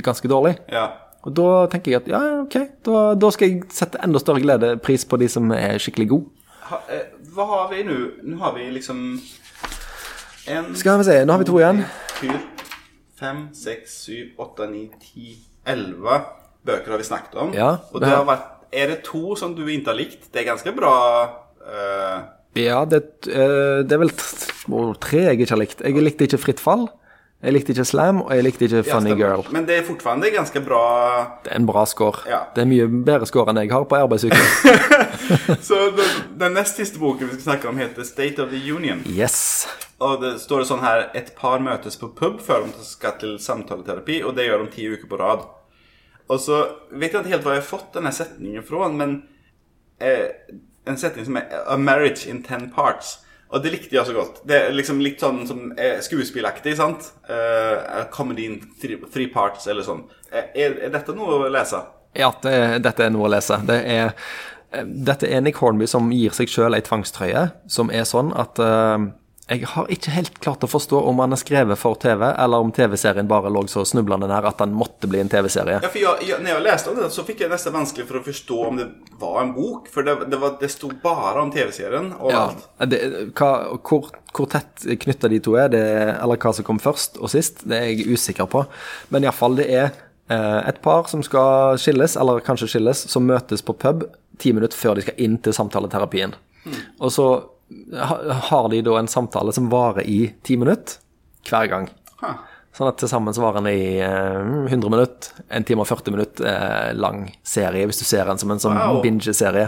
ganske 0.06 0.30
dårlig. 0.30 0.58
ja. 0.74 0.88
Og 1.28 1.36
da 1.36 1.48
tenker 1.72 1.92
jeg 1.92 2.02
at, 2.04 2.08
ja, 2.08 2.20
ok, 2.46 2.56
da, 2.88 3.00
da 3.20 3.32
skal 3.36 3.50
jeg 3.50 3.68
sette 3.76 4.00
enda 4.06 4.22
større 4.22 4.44
glede 4.44 4.76
pris 4.84 5.04
på 5.04 5.20
de 5.20 5.28
som 5.32 5.52
er 5.56 5.82
skikkelig 5.82 6.08
gode. 6.14 6.30
Ha, 6.70 6.80
eh, 6.96 7.10
hva 7.36 7.48
har 7.50 7.68
vi 7.74 7.84
nå? 7.88 7.98
Nå 8.30 8.40
har 8.40 8.56
vi 8.56 8.70
liksom 8.72 9.02
en 10.50 10.72
Skal 10.78 11.02
vi 11.02 11.08
se, 11.10 11.20
nå 11.26 11.36
har 11.36 11.42
vi 11.42 11.48
to 11.50 11.60
igjen. 11.60 11.84
Fem, 13.20 13.42
seks, 13.54 13.98
syv, 14.06 14.40
åtte, 14.40 14.70
ni, 14.72 14.86
ti, 15.04 15.36
elleve 15.68 16.22
bøker 16.66 16.96
har 16.96 17.02
vi 17.02 17.08
snakket 17.08 17.36
om. 17.42 17.52
Ja, 17.58 17.74
og 17.92 18.04
det 18.04 18.12
har 18.14 18.26
vært, 18.28 18.48
er 18.72 18.94
det 18.94 19.02
to 19.08 19.36
som 19.40 19.56
du 19.58 19.66
ikke 19.66 19.92
har 19.92 20.00
likt? 20.00 20.30
Det 20.32 20.44
er 20.44 20.52
ganske 20.54 20.74
bra 20.78 20.94
uh... 21.66 22.20
Ja, 22.58 22.82
det, 22.90 23.04
uh, 23.30 23.84
det 23.86 23.96
er 23.96 24.02
vel 24.02 24.14
tre 25.04 25.26
jeg 25.28 25.42
ikke 25.42 25.54
har 25.54 25.62
likt. 25.62 25.84
Jeg 25.86 26.06
likte 26.06 26.30
ikke 26.30 26.42
Fritt 26.42 26.64
fall, 26.64 26.88
jeg 27.40 27.54
likte 27.56 27.72
ikke 27.72 27.86
Slam, 27.88 28.18
og 28.26 28.34
jeg 28.36 28.44
likte 28.44 28.68
ikke 28.68 28.82
Funny 28.84 29.14
ja, 29.14 29.16
Girl. 29.16 29.46
Men 29.56 29.64
det 29.68 29.78
er 29.80 29.86
fortsatt 29.88 30.26
ganske 30.34 30.60
bra 30.60 30.82
Det 31.46 31.54
er 31.54 31.62
en 31.62 31.68
bra 31.70 31.86
score. 31.88 32.26
Ja. 32.28 32.42
Det 32.56 32.66
er 32.66 32.68
mye 32.68 32.88
bedre 32.92 33.30
score 33.30 33.54
enn 33.54 33.62
jeg 33.62 33.72
har 33.72 33.86
på 33.88 33.96
arbeidsuke. 33.96 34.40
Så 35.70 35.78
den, 35.96 36.18
den 36.42 36.58
nest 36.58 36.76
siste 36.82 37.00
boken 37.00 37.30
vi 37.30 37.38
skal 37.38 37.46
snakke 37.54 37.70
om, 37.72 37.80
heter 37.80 38.04
State 38.04 38.44
of 38.44 38.52
the 38.52 38.60
Union. 38.60 39.06
Yes. 39.08 39.70
Og 40.04 40.20
det 40.20 40.34
står 40.44 40.66
sånn 40.68 40.84
her 40.84 41.06
Et 41.16 41.32
par 41.38 41.64
møtes 41.64 41.96
på 42.00 42.12
pub 42.18 42.44
før 42.44 42.68
de 42.68 42.84
skal 42.84 43.16
til 43.22 43.38
samtaleterapi, 43.40 44.20
og 44.28 44.36
det 44.36 44.50
gjør 44.50 44.66
de 44.66 44.76
ti 44.76 44.90
uker 44.92 45.08
på 45.08 45.22
rad. 45.24 45.48
Og 46.30 46.44
så 46.44 46.60
vet 46.92 47.14
jeg 47.14 47.24
ikke 47.24 47.36
helt 47.38 47.48
hva 47.48 47.56
jeg 47.56 47.64
har 47.64 47.72
fått 47.72 47.96
denne 47.96 48.12
setningen 48.14 48.68
fra, 48.68 48.92
men 48.92 49.22
eh, 50.04 50.28
en 50.84 51.00
setning 51.00 51.26
som 51.26 51.40
er 51.40 51.48
'A 51.64 51.78
marriage 51.80 52.28
in 52.28 52.44
ten 52.44 52.68
parts'. 52.76 53.22
Og 53.50 53.64
det 53.64 53.72
likte 53.74 53.96
jeg 53.96 54.06
så 54.06 54.14
godt. 54.14 54.44
Det 54.46 54.58
er 54.58 54.76
liksom 54.76 55.00
litt 55.02 55.24
sånn 55.24 55.42
som 55.50 55.72
eh, 55.74 55.98
skuespillaktig, 56.06 56.76
sant? 56.78 57.08
Uh, 57.26 58.06
comedy 58.14 58.46
in 58.46 58.60
three, 58.82 59.00
three, 59.10 59.30
parts, 59.34 59.66
eller 59.72 59.86
sånn. 59.86 60.04
Er, 60.30 60.52
er, 60.54 60.76
dette 60.94 61.16
noe 61.18 61.40
å 61.40 61.50
lese? 61.50 61.82
Ja, 62.18 62.30
det, 62.44 62.54
dette 62.86 63.08
er 63.08 63.14
noe 63.14 63.26
å 63.26 63.32
lese. 63.34 63.58
Det 63.66 63.80
er, 63.90 64.14
dette 64.86 65.30
er 65.30 65.42
Nick 65.42 65.58
Hornby 65.64 65.90
som 65.90 66.12
gir 66.14 66.36
seg 66.38 66.52
sjøl 66.52 66.78
ei 66.78 66.86
tvangstrøye, 66.86 67.48
som 67.66 67.90
er 67.90 68.06
sånn 68.06 68.30
at 68.38 68.62
uh, 68.62 69.10
jeg 69.50 69.66
har 69.66 69.88
ikke 69.90 70.12
helt 70.14 70.36
klart 70.44 70.64
å 70.64 70.70
forstå 70.70 71.00
om 71.10 71.20
han 71.24 71.34
er 71.34 71.40
skrevet 71.42 71.80
for 71.80 71.98
TV, 71.98 72.22
eller 72.30 72.62
om 72.62 72.70
TV-serien 72.76 73.28
bare 73.30 73.50
lå 73.50 73.64
så 73.72 73.82
snublende 73.88 74.28
nær 74.30 74.46
at 74.46 74.62
han 74.62 74.76
måtte 74.78 75.10
bli 75.10 75.24
en 75.24 75.32
TV-serie. 75.32 75.80
Ja, 75.82 75.90
for 75.90 75.98
jeg, 75.98 76.28
jeg, 76.30 76.38
når 76.44 76.52
jeg 76.52 76.66
leste 76.68 76.92
om 76.92 77.00
det, 77.00 77.10
så 77.16 77.26
fikk 77.26 77.42
jeg 77.42 77.52
nesten 77.52 77.74
vanskelig 77.74 78.06
for 78.12 78.20
å 78.20 78.24
forstå 78.28 78.60
om 78.68 78.78
det 78.78 78.88
var 79.22 79.40
en 79.42 79.56
bok. 79.56 79.90
For 79.90 80.06
det, 80.06 80.16
det, 80.30 80.40
var, 80.42 80.56
det 80.62 80.70
sto 80.70 80.92
bare 81.02 81.42
om 81.42 81.54
TV-serien 81.56 82.12
og 82.20 82.30
ja, 82.34 82.44
alt. 82.52 82.70
Det, 82.94 83.02
hva, 83.40 83.52
hvor, 83.90 84.12
hvor, 84.38 84.52
tett 84.54 84.86
knytta 85.02 85.34
de 85.34 85.42
to 85.50 85.58
er, 85.58 85.74
det, 85.74 85.86
eller 86.14 86.38
hva 86.38 86.54
som 86.54 86.70
kom 86.70 86.82
først 86.84 87.18
og 87.18 87.34
sist, 87.34 87.66
det 87.66 87.82
er 87.82 87.90
jeg 87.90 88.20
usikker 88.20 88.50
på. 88.54 88.68
Men 89.10 89.26
iallfall, 89.26 89.58
det 89.58 89.70
er 89.74 89.88
eh, 89.90 90.60
et 90.70 90.84
par 90.86 91.10
som 91.10 91.26
skal 91.26 91.80
skilles, 91.82 92.20
eller 92.22 92.46
kanskje 92.46 92.70
skilles, 92.76 93.08
som 93.10 93.26
møtes 93.26 93.66
på 93.66 93.78
pub 93.82 94.06
ti 94.40 94.54
minutter 94.54 94.78
før 94.78 95.00
de 95.00 95.10
skal 95.10 95.18
inn 95.26 95.42
til 95.42 95.58
samtaleterapien. 95.58 96.38
Mm. 96.70 96.84
Og 97.02 97.12
så 97.12 97.32
har 98.50 98.70
de 98.72 98.82
da 98.86 99.00
en 99.00 99.12
samtale 99.12 99.54
som 99.56 99.70
varer 99.72 100.08
i 100.10 100.22
ti 100.46 100.58
minutter 100.58 100.98
hver 101.50 101.70
gang. 101.72 101.90
Huh. 102.20 102.38
Sånn 102.80 102.88
at 102.94 103.00
til 103.02 103.10
sammen 103.12 103.34
så 103.36 103.42
varer 103.42 103.60
den 103.60 103.74
i 103.74 103.98
eh, 104.00 104.70
100 104.70 104.92
minutter. 104.94 105.42
En 105.52 105.66
time 105.68 105.84
og 105.84 105.88
40 105.90 106.14
minutter 106.16 106.46
eh, 106.48 106.92
lang 106.96 107.26
serie, 107.44 107.88
hvis 107.90 108.00
du 108.00 108.06
ser 108.08 108.30
den 108.30 108.40
som 108.40 108.54
en 108.54 108.62
sånn 108.62 108.78
wow. 108.78 109.00
binge-serie. 109.04 109.66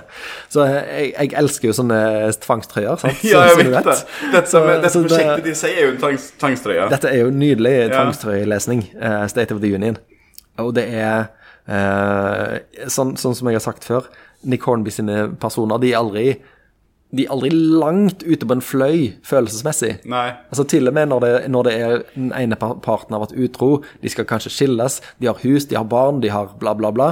Så 0.53 0.63
eh, 0.63 0.77
jeg, 0.77 1.09
jeg, 1.17 1.31
elsker 1.41 1.71
jo 1.71 1.75
sånne 1.75 1.97
tvangstrøyer. 2.45 3.01
sant? 3.01 3.25
ja, 3.33 3.41
jeg 3.49 3.57
vet 3.65 3.89
det. 3.89 3.97
Dette, 4.35 4.45
så, 4.53 4.63
dette 4.69 4.93
så 4.93 5.03
prosjektet 5.03 5.49
de 5.49 5.57
sier 5.59 5.81
er 5.81 5.89
jo 5.89 5.91
en 5.95 5.99
tvangs, 6.05 6.29
tvangstrøye. 6.39 6.87
Dette 6.93 7.11
er 7.11 7.23
jo 7.25 7.35
nydelig 7.35 7.75
tvangstrøyelesning. 7.91 8.85
Uh, 8.95 9.25
State 9.33 9.57
of 9.57 9.59
the 9.65 9.73
Union. 9.75 9.99
Og 10.61 10.71
det 10.77 10.87
er 10.93 11.31
uh, 11.67 12.85
sånn, 12.85 13.17
sånn, 13.19 13.35
som 13.35 13.49
jeg 13.51 13.59
har 13.59 13.65
sagt 13.65 13.91
før, 13.91 14.07
Nick 14.47 14.63
Hornby 14.69 14.93
sine 14.93 15.25
personer, 15.41 15.83
de 15.83 15.91
er 15.91 15.99
aldri 15.99 16.25
de 17.11 17.25
er 17.25 17.33
aldri 17.33 17.49
langt 17.51 18.23
ute 18.23 18.47
på 18.47 18.55
en 18.55 18.63
fløy 18.63 19.11
følelsesmessig. 19.27 19.97
Nei. 20.09 20.27
Altså 20.47 20.63
Til 20.71 20.87
og 20.87 20.95
med 20.95 21.11
når 21.11 21.25
det, 21.25 21.31
når 21.51 21.67
det 21.67 21.73
er 21.75 22.03
den 22.15 22.31
ene 22.37 22.57
parten 22.59 23.15
har 23.15 23.23
vært 23.25 23.35
utro, 23.35 23.83
de 24.03 24.11
skal 24.11 24.27
kanskje 24.29 24.53
skilles, 24.55 25.01
de 25.19 25.27
har 25.27 25.41
hus, 25.43 25.67
de 25.67 25.75
har 25.79 25.87
barn, 25.91 26.21
de 26.23 26.31
har 26.31 26.53
bla, 26.61 26.73
bla, 26.77 26.93
bla. 26.95 27.09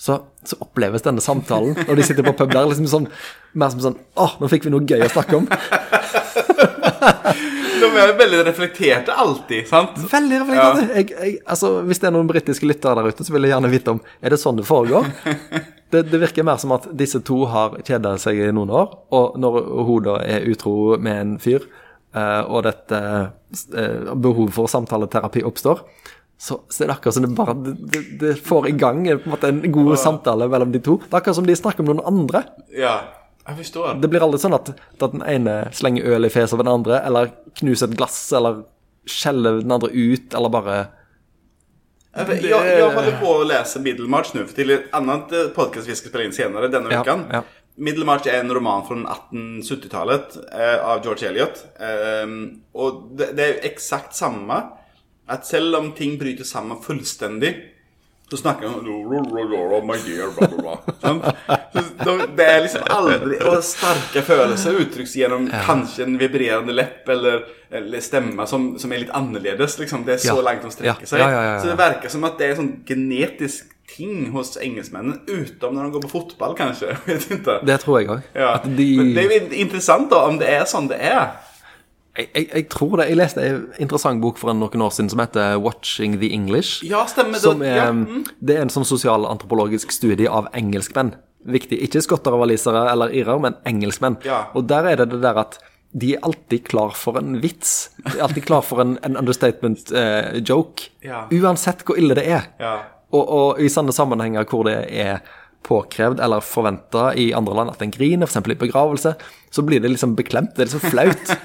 Så, 0.00 0.16
så 0.48 0.56
oppleves 0.64 1.04
denne 1.04 1.20
samtalen 1.20 1.76
når 1.76 2.00
de 2.00 2.04
sitter 2.08 2.24
på 2.24 2.32
pub 2.38 2.50
der, 2.54 2.64
liksom 2.70 2.88
sånn, 2.88 3.06
mer 3.52 3.68
som 3.74 3.82
sånn 3.84 3.98
Å, 4.16 4.30
nå 4.40 4.48
fikk 4.48 4.64
vi 4.66 4.72
noe 4.72 4.86
gøy 4.88 5.04
å 5.04 5.10
snakke 5.12 5.42
om. 5.42 5.48
De 7.80 7.88
er 7.96 8.10
veldig 8.16 8.40
reflekterte 8.44 9.14
alltid, 9.16 9.66
sant? 9.68 9.96
Veldig 10.10 10.40
reflekterte. 10.42 10.82
Ja. 10.84 10.96
Jeg, 10.98 11.12
jeg, 11.14 11.36
altså, 11.48 11.70
hvis 11.86 12.00
det 12.02 12.10
er 12.10 12.14
noen 12.16 12.28
britiske 12.28 12.68
lyttere 12.68 12.96
der 12.98 13.12
ute, 13.12 13.24
så 13.24 13.32
vil 13.34 13.46
jeg 13.46 13.54
gjerne 13.54 13.70
vite 13.72 13.94
om 13.94 14.00
Er 14.20 14.34
det 14.34 14.40
sånn 14.42 14.58
det 14.60 14.66
foregår. 14.68 15.08
Det, 15.90 16.04
det, 16.06 16.20
virker 16.22 16.46
mer 16.46 16.58
som 16.62 16.72
at 16.76 16.86
disse 16.96 17.18
to 17.26 17.42
har 17.50 17.78
kjeda 17.86 18.14
seg 18.22 18.38
i 18.38 18.50
noen 18.54 18.70
år, 18.70 18.92
og 19.16 19.38
når 19.42 19.60
hun 19.88 20.06
da 20.06 20.16
er 20.22 20.46
utro 20.50 20.96
med 21.02 21.20
en 21.20 21.36
fyr, 21.42 21.66
uh, 22.14 22.42
og 22.46 22.64
dette 22.68 23.00
uh, 23.00 24.12
behovet 24.14 24.54
for 24.54 24.70
samtaleterapi 24.70 25.42
oppstår, 25.46 25.82
så, 26.40 26.56
så, 26.70 26.82
er 26.82 26.88
det 26.88 26.94
akkurat 26.94 27.16
som 27.18 27.24
det 27.26 27.34
bare 27.36 27.54
det, 27.60 28.02
det 28.20 28.36
får 28.40 28.70
i 28.70 28.76
gang 28.80 29.02
en, 29.10 29.18
måte, 29.28 29.50
en 29.50 29.60
god 29.74 29.98
samtale 30.00 30.46
mellom 30.48 30.70
de 30.72 30.80
to. 30.80 30.96
Det 31.02 31.10
er 31.10 31.18
akkurat 31.18 31.36
som 31.36 31.48
de 31.48 31.56
snakker 31.58 31.84
om 31.84 31.90
noen 31.90 32.06
andre. 32.08 32.46
Ja, 32.72 32.94
jeg 33.44 33.58
forstår. 33.58 33.98
Det 34.00 34.08
blir 34.08 34.24
aldri 34.24 34.40
sånn 34.40 34.56
at, 34.56 34.70
at 34.72 35.12
den 35.12 35.26
ene 35.28 35.56
slenger 35.76 36.06
øl 36.14 36.28
i 36.28 36.32
fjeset 36.32 36.56
av 36.56 36.62
den 36.62 36.72
andre, 36.72 37.02
eller 37.04 37.34
knuser 37.60 37.90
et 37.90 37.98
glass, 37.98 38.22
eller 38.36 38.62
skjeller 39.10 39.60
den 39.60 39.74
andre 39.74 39.90
ut, 39.92 40.32
eller 40.36 40.54
bare 40.54 40.78
jag, 42.42 42.78
jag 42.78 42.94
håller 42.94 43.20
på 43.20 43.40
att 43.40 43.46
läsa 43.46 43.80
Middlemarch 43.80 44.34
nu 44.34 44.46
för 44.46 44.54
till 44.54 44.70
ett 44.70 44.84
annat 44.90 45.54
podcast 45.54 45.88
vi 45.88 45.94
ska 45.94 46.08
spela 46.08 46.24
in 46.24 46.32
senare 46.32 46.68
denna 46.68 46.92
ja, 46.92 46.98
veckan. 46.98 47.24
Ja. 47.32 47.42
Middlemarch 47.74 48.26
är 48.26 48.40
en 48.40 48.54
roman 48.54 48.86
från 48.86 49.06
1870-talet 49.06 50.36
eh, 50.52 50.90
av 50.90 51.00
George 51.04 51.28
Eliot. 51.28 51.66
Eh, 51.80 52.56
och 52.72 53.08
det, 53.16 53.32
det, 53.32 53.44
är 53.44 53.64
exakt 53.64 54.14
samma. 54.14 54.62
Att 55.26 55.46
selv 55.46 55.74
om 55.74 55.92
ting 55.92 56.18
bryter 56.18 56.44
samman 56.44 56.82
fullständigt 56.82 57.56
så 58.30 58.36
snakker 58.36 58.68
han. 58.68 58.84
Det 62.36 62.44
er 62.46 62.60
liksom 62.62 62.82
aldri 62.86 63.38
Og 63.48 63.64
sterke 63.66 64.22
følelser 64.22 64.78
uttrykkes 64.84 65.16
gjennom 65.18 65.48
ja. 65.50 65.64
kanskje 65.66 66.06
en 66.06 66.14
vibrerende 66.20 66.76
lepp 66.76 67.08
eller, 67.10 67.42
eller 67.74 68.04
stemme 68.04 68.46
som, 68.46 68.78
som, 68.78 68.92
er 68.94 69.02
litt 69.02 69.12
annerledes. 69.16 69.78
Liksom. 69.82 70.06
Det 70.06 70.14
er 70.14 70.22
så 70.22 70.36
ja. 70.36 70.46
langt 70.46 70.62
de 70.62 70.70
strekker 70.76 71.10
seg. 71.10 71.24
Ja, 71.24 71.58
så 71.58 71.72
det 71.72 71.76
virker 71.82 72.14
som 72.14 72.24
at 72.28 72.38
det 72.38 72.46
er 72.46 72.54
en 72.54 72.60
sånn 72.62 72.72
genetisk 72.86 73.74
ting 73.90 74.30
hos 74.30 74.54
engelskmennene, 74.62 75.18
utenom 75.26 75.74
når 75.74 75.88
de 75.88 75.94
går 75.96 76.04
på 76.06 76.12
fotball, 76.12 76.54
kanskje. 76.54 76.94
Det 77.66 77.78
tror 77.82 77.98
jeg 77.98 78.10
òg. 78.14 78.20
De... 78.78 78.88
Det 79.16 79.24
er 79.24 79.26
jo 79.26 79.38
interessant 79.64 80.06
da, 80.12 80.22
om 80.30 80.38
det 80.38 80.46
er 80.54 80.62
sånn 80.70 80.86
det 80.92 81.00
er. 81.02 81.32
Jeg, 82.18 82.26
jeg, 82.34 82.46
jeg, 82.54 82.66
tror 82.72 82.96
det. 82.98 83.06
Jeg 83.12 83.18
leste 83.20 83.42
en 83.46 83.64
interessant 83.78 84.20
bok 84.22 84.38
for 84.40 84.52
noen 84.52 84.82
år 84.82 84.92
siden 84.94 85.10
som 85.12 85.22
heter 85.22 85.56
'Watching 85.62 86.18
the 86.18 86.30
English'. 86.34 86.84
Ja, 86.86 87.04
stemmer 87.06 87.38
det. 87.38 87.68
Er, 87.68 87.76
ja. 87.76 87.90
mm. 87.92 88.24
det 88.40 88.56
er 88.56 88.62
en 88.66 88.72
sånn 88.72 88.88
sosialantropologisk 88.88 89.92
studie 89.94 90.28
av 90.28 90.50
engelskmenn. 90.54 91.14
Viktig. 91.46 91.78
Ikke 91.86 92.02
skotter 92.04 92.34
og 92.36 92.42
walisere 92.44 92.90
eller 92.90 93.14
irer, 93.16 93.38
men 93.40 93.56
engelskmenn. 93.64 94.18
Ja. 94.26 94.48
Og 94.54 94.66
der 94.68 94.90
er 94.90 94.96
det 95.00 95.10
det 95.14 95.22
der 95.22 95.38
at 95.40 95.60
de 95.92 96.14
er 96.14 96.22
alltid 96.22 96.66
klar 96.68 96.94
for 96.94 97.18
en 97.18 97.40
vits. 97.42 97.90
De 98.04 98.18
er 98.18 98.22
alltid 98.22 98.44
klar 98.46 98.62
for 98.62 98.82
en, 98.82 98.98
en 99.02 99.16
understatement-joke. 99.16 100.90
Eh, 101.02 101.08
ja. 101.08 101.24
Uansett 101.30 101.82
hvor 101.86 101.98
ille 101.98 102.14
det 102.14 102.26
er. 102.30 102.50
Ja. 102.62 102.76
Og, 103.10 103.24
og, 103.24 103.62
i 103.62 103.70
sånne 103.72 103.94
sammenhenger 103.94 104.46
hvor 104.46 104.68
det 104.68 104.76
er 104.86 105.24
påkrevd 105.66 106.20
eller 106.20 106.40
forventa 106.44 107.10
i 107.14 107.30
andre 107.36 107.54
land 107.54 107.72
at 107.72 107.82
en 107.84 107.92
griner, 107.92 108.26
f.eks. 108.26 108.48
i 108.48 108.58
begravelse, 108.58 109.14
så 109.50 109.64
blir 109.66 109.82
det 109.82 109.92
liksom 109.92 110.14
beklemt. 110.18 110.54
Det 110.56 110.64
er 110.64 110.70
liksom 110.70 110.90
flaut. 110.90 111.34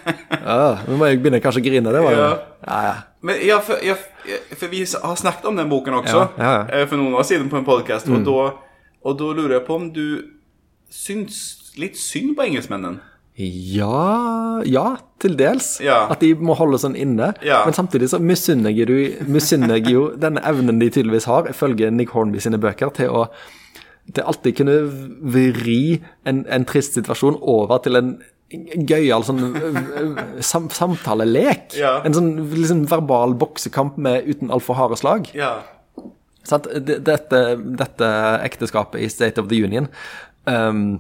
Ja, 0.45 0.75
nå 0.85 0.99
må 0.99 1.07
jeg 1.09 1.23
begynne 1.23 1.39
kanskje 1.41 1.63
å 1.63 1.65
grine. 1.65 1.89
Det 1.89 2.01
var 2.05 2.13
jo 2.13 2.21
ja. 2.21 2.33
Ja. 2.61 2.93
Men 3.25 3.39
ja, 3.41 3.55
for, 3.65 3.81
ja, 3.81 3.95
for, 4.51 4.69
vi 4.69 4.83
har 4.85 5.15
snakket 5.17 5.47
om 5.49 5.57
den 5.57 5.71
boken 5.71 5.97
også 6.03 6.21
eh, 6.37 6.83
for 6.85 6.99
noen 6.99 7.15
år 7.17 7.25
siden 7.25 7.49
på 7.49 7.57
en 7.57 7.65
podkast, 7.65 8.05
mm. 8.11 8.27
og, 8.29 8.59
og, 9.01 9.15
da 9.17 9.31
lurer 9.33 9.55
jeg 9.57 9.65
på 9.65 9.79
om 9.79 9.87
du 9.95 10.05
syns 10.93 11.39
litt 11.81 11.97
synd 11.97 12.35
på 12.37 12.45
engelskmennene? 12.45 13.01
Ja 13.35 14.61
Ja, 14.69 14.85
til 15.19 15.33
dels. 15.39 15.79
Ja. 15.83 16.05
At 16.13 16.21
de 16.21 16.35
må 16.37 16.53
holde 16.55 16.77
sånn 16.79 16.95
inne. 16.95 17.33
Ja. 17.43 17.63
Men 17.65 17.73
samtidig 17.75 18.11
så 18.13 18.21
misunner 18.21 18.69
jeg 18.69 19.89
jo 19.91 20.07
denne 20.21 20.45
evnen 20.45 20.79
de 20.79 20.91
tydeligvis 20.93 21.27
har, 21.31 21.49
ifølge 21.49 21.89
Nick 21.91 22.13
Hornby 22.13 22.43
sine 22.43 22.61
bøker, 22.61 22.93
til 22.95 23.09
å 23.11 23.25
det 24.05 24.23
alltid 24.23 24.57
kunne 24.59 24.77
vri 25.33 26.01
en, 26.29 26.43
en 26.45 26.65
trist 26.69 26.97
situasjon 26.97 27.39
over 27.41 27.81
til 27.83 27.97
en 27.97 28.15
gøyal 28.85 29.25
sånn 29.25 29.41
sam, 30.51 30.67
samtalelek. 30.73 31.73
Ja. 31.79 31.97
En 32.05 32.15
sånn 32.15 32.33
liksom, 32.53 32.85
verbal 32.91 33.35
boksekamp 33.39 33.97
med, 34.01 34.27
uten 34.29 34.53
altfor 34.53 34.77
harde 34.79 34.99
slag. 35.01 35.31
Ja. 35.37 35.57
Sånn, 36.45 36.67
dette, 36.85 37.41
dette, 37.57 38.11
ekteskapet 38.45 39.01
i 39.01 39.09
State 39.09 39.41
of 39.41 39.49
the 39.49 39.57
Union 39.65 39.87
um, 40.45 40.99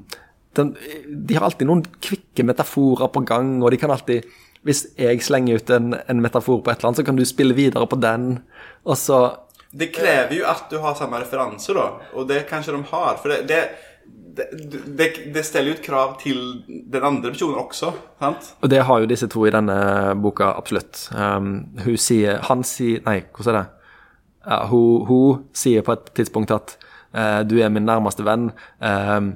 den, 0.57 0.71
De 1.05 1.35
har 1.37 1.45
alltid 1.45 1.69
noen 1.69 1.83
kvikke 2.01 2.41
metaforer 2.49 3.11
på 3.13 3.21
gang, 3.29 3.59
og 3.61 3.69
de 3.69 3.77
kan 3.77 3.93
alltid 3.93 4.25
Hvis 4.65 4.87
jeg 4.97 5.21
slenger 5.21 5.61
ut 5.61 5.69
en, 5.75 5.93
en 5.93 6.23
metafor 6.23 6.63
på 6.65 6.73
et 6.73 6.79
eller 6.79 6.89
annet, 6.89 7.03
så 7.03 7.05
kan 7.05 7.19
du 7.19 7.21
spille 7.29 7.53
videre 7.53 7.85
på 7.85 7.99
den, 8.01 8.39
og 8.89 8.97
så 8.97 9.19
det 9.75 9.91
krever 9.91 10.37
jo 10.37 10.45
at 10.47 10.69
du 10.71 10.77
har 10.83 10.95
samme 10.95 11.19
referanse, 11.19 11.73
da. 11.75 11.89
Og 12.15 12.27
det 12.29 12.45
kanskje 12.49 12.75
de 12.75 12.81
har. 12.91 13.17
For 13.19 13.33
det, 13.33 13.41
det, 13.49 14.47
det, 14.97 15.07
det 15.35 15.43
stiller 15.43 15.73
jo 15.73 15.77
et 15.77 15.85
krav 15.85 16.15
til 16.21 16.41
den 16.67 17.03
andre 17.03 17.33
personen 17.33 17.59
også. 17.59 17.91
sant? 18.19 18.51
Og 18.61 18.71
det 18.71 18.83
har 18.87 19.01
jo 19.01 19.09
disse 19.11 19.27
to 19.31 19.45
i 19.47 19.53
denne 19.53 19.77
boka, 20.23 20.53
absolutt. 20.55 21.09
Um, 21.11 21.67
hun 21.83 21.97
sier 21.99 22.39
Han 22.49 22.63
sier 22.67 23.03
Nei, 23.07 23.21
hvordan 23.35 23.55
er 23.55 23.59
det? 23.59 23.67
Ja, 24.45 24.59
hun, 24.69 25.05
hun, 25.09 25.47
sier 25.57 25.81
på 25.81 25.95
et 25.95 26.11
tidspunkt 26.15 26.53
at 26.53 26.77
uh, 27.15 27.41
du 27.47 27.57
er 27.59 27.73
min 27.73 27.87
nærmeste 27.87 28.23
venn. 28.23 28.51
Uh, 28.79 29.33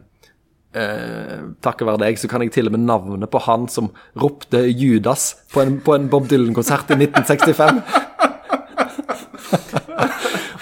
uh, 0.78 1.38
takket 1.66 1.88
være 1.90 2.04
deg 2.06 2.22
så 2.22 2.30
kan 2.32 2.46
jeg 2.46 2.54
til 2.56 2.70
og 2.70 2.78
med 2.78 2.86
navnet 2.86 3.32
på 3.34 3.42
han 3.48 3.68
som 3.72 3.90
ropte 4.22 4.62
Judas 4.70 5.34
på 5.52 5.66
en, 5.66 5.80
på 5.84 5.98
en 5.98 6.08
Bob 6.12 6.30
Dylan-konsert 6.32 6.94
i 6.94 7.02
1965. 7.02 7.84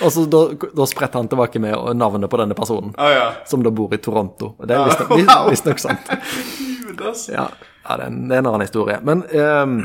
Og 0.08 0.14
så 0.16 0.26
da, 0.32 0.42
da 0.80 0.86
spretter 0.88 1.20
han 1.20 1.28
tilbake 1.28 1.60
med 1.60 1.98
navnet 2.00 2.32
på 2.32 2.40
denne 2.40 2.56
personen, 2.56 2.94
oh, 2.96 3.12
ja. 3.12 3.26
som 3.46 3.64
da 3.66 3.74
bor 3.76 3.94
i 3.94 4.00
Toronto. 4.04 4.54
Og 4.56 4.70
det 4.70 4.78
er 4.78 4.88
visstnok 4.88 5.26
ah, 5.28 5.50
wow. 5.50 5.82
sant. 5.84 6.14
ja, 7.36 7.50
ja, 7.50 7.98
det 7.98 7.98
er, 7.98 8.08
en, 8.08 8.22
det 8.30 8.38
er 8.38 8.46
en 8.46 8.50
annen 8.54 8.64
historie. 8.64 9.02
Men 9.04 9.26
um, 9.28 9.82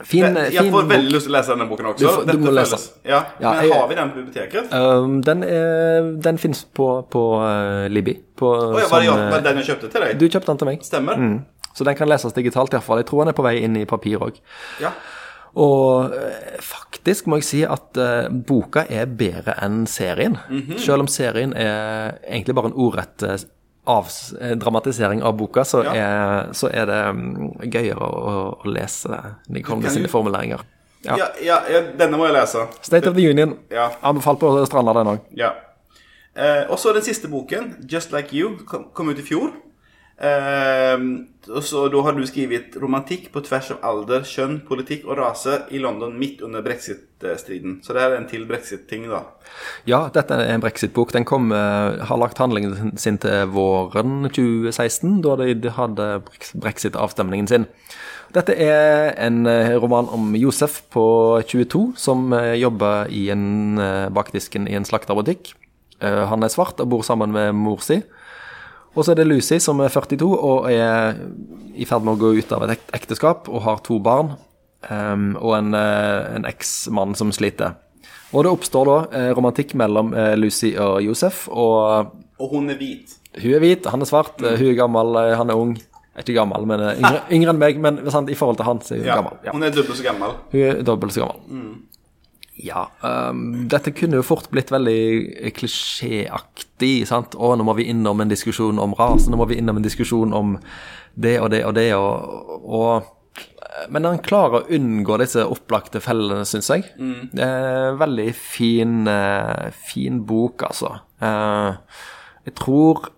Fin, 0.00 0.32
jeg 0.32 0.56
fin 0.56 0.72
får 0.72 0.86
veldig 0.88 1.12
lyst 1.12 1.26
til 1.28 1.34
å 1.34 1.36
lese 1.36 1.52
denne 1.52 1.66
boken 1.68 1.88
også. 1.90 2.12
Du 2.24 2.30
du 2.32 2.44
må 2.46 2.52
lese 2.56 2.78
Ja, 3.04 3.18
Ja, 3.36 3.50
Men 3.52 3.64
jeg- 3.64 3.74
har 3.74 3.88
vi 3.88 3.94
den 3.98 4.10
på 4.10 4.16
biblioteket? 4.22 4.72
Um, 4.72 5.20
den 5.22 5.42
er, 5.44 6.08
den 6.24 6.38
finnes 6.38 6.64
på, 6.64 6.88
på 7.10 7.22
uh, 7.36 7.86
Libby. 7.92 8.16
På, 8.36 8.48
oh, 8.48 8.80
ja, 8.80 8.88
var 8.88 9.00
det, 9.00 9.06
jeg, 9.06 9.18
eh, 9.18 9.30
var 9.30 9.42
det 9.42 9.44
den 9.44 9.56
jeg 9.60 9.66
kjøpte 9.66 9.92
til 9.92 10.00
deg? 10.00 10.18
du 10.18 10.28
kjøpte 10.28 10.46
den 10.46 10.58
til 10.62 10.70
meg. 10.70 10.84
Stemmer. 10.84 11.24
Så 11.74 11.84
den 11.84 11.96
kan 11.96 12.08
leses 12.08 12.32
digitalt 12.32 12.72
iallfall. 12.72 13.02
Jeg 13.02 13.10
tror 13.10 13.24
den 13.24 13.34
er 13.34 13.36
på 13.36 13.44
vei 13.44 13.58
inn 13.60 13.76
i 13.76 13.84
papir 13.84 14.24
òg. 14.24 14.40
Ja. 14.80 14.94
Og 15.54 16.12
eh, 16.14 16.58
faktisk 16.62 17.26
må 17.26 17.40
jeg 17.40 17.44
si 17.48 17.62
at 17.66 17.98
uh, 17.98 18.28
boka 18.30 18.84
er 18.88 19.06
bedre 19.06 19.56
enn 19.64 19.86
serien. 19.90 20.36
Mhm. 20.48 20.78
Selv 20.78 21.00
om 21.06 21.08
serien 21.10 21.52
er 21.56 22.20
egentlig 22.22 22.54
bare 22.54 22.70
en 22.70 22.78
ordrett 22.78 23.24
av, 23.90 24.06
eh, 24.40 24.54
dramatisering 24.56 25.22
av 25.22 25.36
boka, 25.36 25.64
så, 25.64 25.82
Ja. 25.84 25.94
er, 25.94 26.52
så 26.52 26.70
er 26.72 26.86
det 26.86 27.00
um, 27.08 27.54
gøyere 27.62 27.98
å, 27.98 28.60
å 28.62 28.68
lese 28.70 29.18
Nicole 29.48 29.90
sine 29.90 30.08
formuleringer. 30.08 30.60
Ja. 31.02 31.16
Ja, 31.16 31.60
ja, 31.64 31.80
denne 31.96 32.18
må 32.20 32.26
jeg 32.28 32.36
lese. 32.36 32.66
State 32.84 33.08
of 33.08 33.16
the 33.16 33.24
Union. 33.30 33.56
Ja. 33.72 33.88
Anbefalt 34.04 34.38
på 34.42 34.52
stranda, 34.68 34.92
den 34.92 35.14
òg. 35.14 35.20
Ja. 35.34 35.54
Eh, 36.36 36.68
og 36.70 36.78
så 36.78 36.92
den 36.92 37.02
siste 37.02 37.28
boken, 37.28 37.76
'Just 37.88 38.12
Like 38.12 38.36
You', 38.36 38.64
kom, 38.66 38.84
kom 38.94 39.08
ut 39.08 39.18
i 39.18 39.22
fjor. 39.22 39.50
Og 40.20 41.64
så 41.64 41.86
Da 41.88 42.02
har 42.04 42.12
du 42.12 42.26
skrevet 42.28 42.76
'Romantikk 42.76 43.30
på 43.32 43.40
tvers 43.40 43.70
av 43.70 43.78
alder, 43.82 44.20
kjønn, 44.20 44.60
politikk 44.68 45.06
og 45.08 45.16
rase 45.18 45.62
i 45.70 45.78
London 45.78 46.18
midt 46.18 46.42
under 46.42 46.62
brexit-striden'. 46.62 47.80
Så 47.82 47.92
det 47.92 48.02
er 48.02 48.16
en 48.16 48.28
til 48.28 48.46
brexit-ting, 48.46 49.08
da. 49.08 49.22
Ja, 49.86 50.10
dette 50.12 50.34
er 50.34 50.54
en 50.54 50.60
brexit-bok. 50.60 51.12
Den 51.12 51.24
kom, 51.24 51.50
uh, 51.52 52.04
har 52.04 52.18
lagt 52.18 52.38
handlingen 52.38 52.98
sin 52.98 53.18
til 53.18 53.46
våren 53.48 54.28
2016, 54.28 55.22
da 55.22 55.36
de 55.36 55.70
hadde 55.70 56.22
brexit-avstemningen 56.54 57.48
sin. 57.48 57.66
Dette 58.32 58.54
er 58.54 59.14
en 59.18 59.46
eh, 59.46 59.74
roman 59.74 60.06
om 60.06 60.36
Josef 60.36 60.82
på 60.90 61.42
22 61.42 61.96
som 61.96 62.32
eh, 62.32 62.54
jobber 62.60 63.10
i 63.10 63.28
en, 63.30 63.74
bakdisken 64.14 64.64
bak 64.64 64.70
i 64.70 64.76
en 64.76 64.84
slakterbutikk. 64.84 65.54
Han 66.00 66.42
er 66.42 66.48
svart 66.48 66.80
og 66.80 66.88
bor 66.88 67.02
sammen 67.02 67.32
med 67.32 67.52
mor 67.52 67.82
si. 67.82 68.02
Og 68.94 69.04
så 69.04 69.12
er 69.12 69.20
det 69.20 69.28
Lucy 69.28 69.60
som 69.62 69.80
er 69.84 69.92
42 69.92 70.30
og 70.34 70.70
er 70.70 71.20
i 71.78 71.86
ferd 71.86 72.06
med 72.06 72.16
å 72.16 72.20
gå 72.20 72.32
ut 72.40 72.54
av 72.56 72.66
et 72.66 72.94
ekteskap 72.96 73.48
og 73.50 73.62
har 73.66 73.84
to 73.86 74.00
barn. 74.02 74.34
Um, 74.88 75.34
og 75.36 75.58
en, 75.58 75.74
eh, 75.76 76.36
en 76.38 76.46
eksmann 76.48 77.12
som 77.14 77.28
sliter. 77.36 77.74
Og 78.32 78.46
det 78.46 78.52
oppstår 78.54 78.88
da 78.88 78.96
eh, 79.12 79.30
romantikk 79.36 79.74
mellom 79.76 80.14
eh, 80.16 80.32
Lucy 80.38 80.70
og 80.80 81.02
Josef. 81.04 81.48
Og 81.52 82.14
Og 82.40 82.54
hun 82.54 82.70
er 82.70 82.78
hvit. 82.80 83.18
hun 83.42 83.54
er 83.54 83.60
hvit, 83.60 83.86
han 83.86 84.00
er 84.00 84.08
svart, 84.08 84.40
mm. 84.40 84.56
hun 84.56 84.70
er 84.70 84.78
gammel, 84.78 85.18
han 85.36 85.50
er 85.50 85.60
ung. 85.60 85.76
Ikke 86.18 86.34
gammel, 86.34 86.64
men 86.66 86.80
yngre, 86.96 87.20
yngre 87.32 87.52
enn 87.52 87.60
meg. 87.60 87.78
Men 87.80 88.00
sant, 88.10 88.30
i 88.32 88.34
forhold 88.34 88.56
til 88.58 88.66
han 88.66 88.80
så 88.80 88.94
er 88.94 89.02
hun 89.02 89.06
Ja, 89.06 89.20
gammel. 89.20 89.36
Ja. 89.44 89.52
Hun 89.52 89.62
er 89.62 89.70
dobbelt 89.76 90.00
så 90.00 90.04
gammel. 90.04 90.32
Hun 90.50 90.64
er 90.64 90.82
dobbelt 90.82 91.14
så 91.14 91.22
gammel. 91.26 91.76
Ja. 92.60 92.86
Um, 93.00 93.68
dette 93.72 93.92
kunne 93.96 94.20
jo 94.20 94.26
fort 94.26 94.50
blitt 94.52 94.72
veldig 94.72 95.52
klisjéaktig. 95.56 97.06
sant? 97.08 97.36
Å, 97.36 97.54
nå 97.56 97.66
må 97.66 97.76
vi 97.78 97.88
innom 97.92 98.20
en 98.20 98.32
diskusjon 98.32 98.80
om 98.82 98.96
rase, 98.98 99.30
nå 99.30 99.40
må 99.40 99.48
vi 99.50 99.60
innom 99.60 99.80
en 99.80 99.86
diskusjon 99.86 100.34
om 100.36 100.58
det 101.20 101.38
og 101.40 101.50
det 101.54 101.64
og 101.66 101.74
det. 101.78 101.88
og, 101.96 102.60
og 102.60 103.16
men 103.90 104.04
han 104.04 104.18
klarer 104.24 104.60
å 104.60 104.76
unngå 104.76 105.16
disse 105.20 105.44
opplagte 105.46 106.02
fellene, 106.02 106.44
syns 106.48 106.70
jeg. 106.72 106.88
Det 107.32 107.44
er 107.44 107.92
en 107.92 108.00
veldig 108.00 108.28
fin, 108.36 109.06
eh, 109.08 109.70
fin 109.86 110.20
bok, 110.26 110.64
altså. 110.66 110.96
Eh, 111.22 111.76
jeg 112.48 112.56
tror 112.58 113.10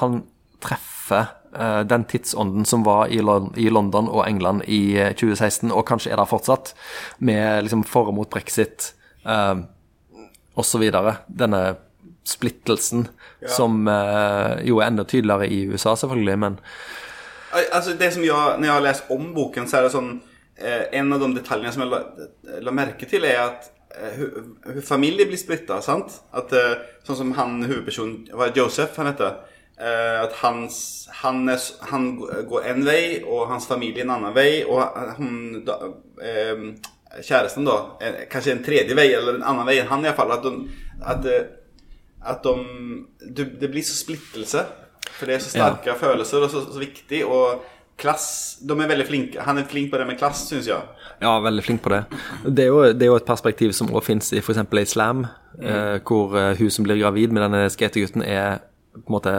han 0.00 0.24
treffer 0.64 1.22
eh, 1.22 1.32
den 1.88 2.04
tidsånden 2.10 2.64
som 2.68 2.84
var 2.86 3.12
i, 3.12 3.20
London 3.70 4.08
og 4.08 4.24
England 4.28 4.66
i 4.66 4.96
eh, 4.98 5.12
2016, 5.14 5.72
og 5.72 5.86
kanskje 5.88 6.12
er 6.12 6.20
der 6.20 6.30
fortsatt, 6.30 6.74
med 7.18 7.64
liksom 7.66 7.84
for 7.88 8.10
og 8.10 8.18
mot 8.18 8.30
brexit 8.30 8.92
uh, 9.26 9.62
osv. 10.54 10.90
Denne 11.28 11.62
splittelsen 12.24 13.08
som 13.48 13.88
eh, 13.88 14.60
jo 14.64 14.80
er 14.80 14.88
enda 14.88 15.04
tydeligere 15.04 15.48
i 15.52 15.64
USA, 15.68 15.96
selvfølgelig, 15.96 16.38
men 16.38 16.60
Altså, 17.54 17.92
det 17.94 18.12
som 18.12 18.24
jeg, 18.24 18.34
Når 18.58 18.64
jeg 18.64 18.72
har 18.72 18.80
lest 18.82 19.10
om 19.14 19.28
boken 19.34 19.68
så 19.70 19.78
er 19.78 19.84
det 19.86 19.92
sånn 19.94 20.08
eh, 20.58 20.88
en 20.98 21.12
av 21.14 21.20
de 21.22 21.28
detaljene 21.36 21.70
som 21.74 21.84
jeg 21.84 21.92
la, 21.92 22.00
la 22.66 22.72
merke 22.74 23.06
til, 23.06 23.26
er 23.28 23.44
at 23.44 23.68
eh, 23.94 24.16
hur, 24.16 24.40
hur 24.72 24.80
blir 25.28 25.38
splitta. 25.38 25.78
eh, 26.56 26.80
sånn 27.06 27.20
som 27.20 27.30
han 27.38 27.60
hovedpersonen 27.62 28.32
Joseph 28.58 28.98
han 28.98 29.12
hette? 29.12 29.30
Eh, 29.80 30.22
att 30.22 30.32
hans, 30.32 31.08
han, 31.12 31.58
han 31.80 32.16
går 32.48 32.64
en 32.64 32.84
vei, 32.86 33.22
og 33.26 33.48
hans 33.50 33.66
familie 33.66 34.04
en 34.04 34.12
annen 34.14 34.34
vei. 34.34 34.62
Og 34.68 34.82
hun, 35.18 35.64
da, 35.66 35.80
eh, 36.22 36.62
käresten 37.22 37.64
då, 37.64 37.98
eh, 38.00 38.24
kanske 38.30 38.52
en 38.52 38.64
tredje 38.64 38.94
vei, 38.94 39.12
eller 39.14 39.34
en 39.34 39.42
annen 39.42 39.66
vei 39.66 39.80
enn 39.80 39.90
han 39.90 40.04
i 40.04 40.08
At, 40.08 40.16
fall. 40.16 40.30
Att 40.30 40.42
de, 40.42 40.68
at, 41.02 41.26
at 41.26 41.46
att 42.20 42.42
de, 42.42 43.06
det, 43.60 43.68
blir 43.68 43.82
så 43.82 43.94
splittelse. 43.94 44.66
For 45.14 45.26
det 45.26 45.34
er 45.34 45.38
så 45.44 45.50
starka 45.50 45.94
følelser 45.94 46.42
og 46.42 46.50
så, 46.50 46.64
så 46.72 46.80
viktig. 46.80 47.24
Og 47.26 47.62
klass 48.00 48.58
De 48.62 48.74
er 48.80 48.88
veldig 48.90 49.06
flinke. 49.06 49.42
Han 49.46 49.58
er 49.58 49.66
flink 49.70 49.90
på 49.92 49.98
det 49.98 50.06
med 50.06 50.18
klass, 50.18 50.46
syns 50.48 50.66
jeg. 50.66 50.82
Ja, 51.20 51.36
veldig 51.40 51.64
flink 51.64 51.82
på 51.82 51.92
det. 51.92 52.04
Det 52.46 52.64
er 52.64 52.70
jo, 52.70 52.80
det 52.92 53.06
er 53.06 53.12
jo 53.12 53.18
et 53.20 53.28
perspektiv 53.28 53.74
som 53.76 53.92
også 53.92 54.06
finnes 54.06 54.32
i 54.32 54.40
f.eks. 54.42 54.62
islam, 54.80 55.26
eh, 55.60 56.00
hvor 56.02 56.34
eh, 56.38 56.56
hun 56.58 56.70
som 56.70 56.86
blir 56.86 56.98
gravid 57.02 57.34
med 57.34 57.44
denne 57.46 57.68
skategutten, 57.70 58.22
er 58.22 58.64
på 58.94 59.08
en 59.10 59.14
måte 59.16 59.30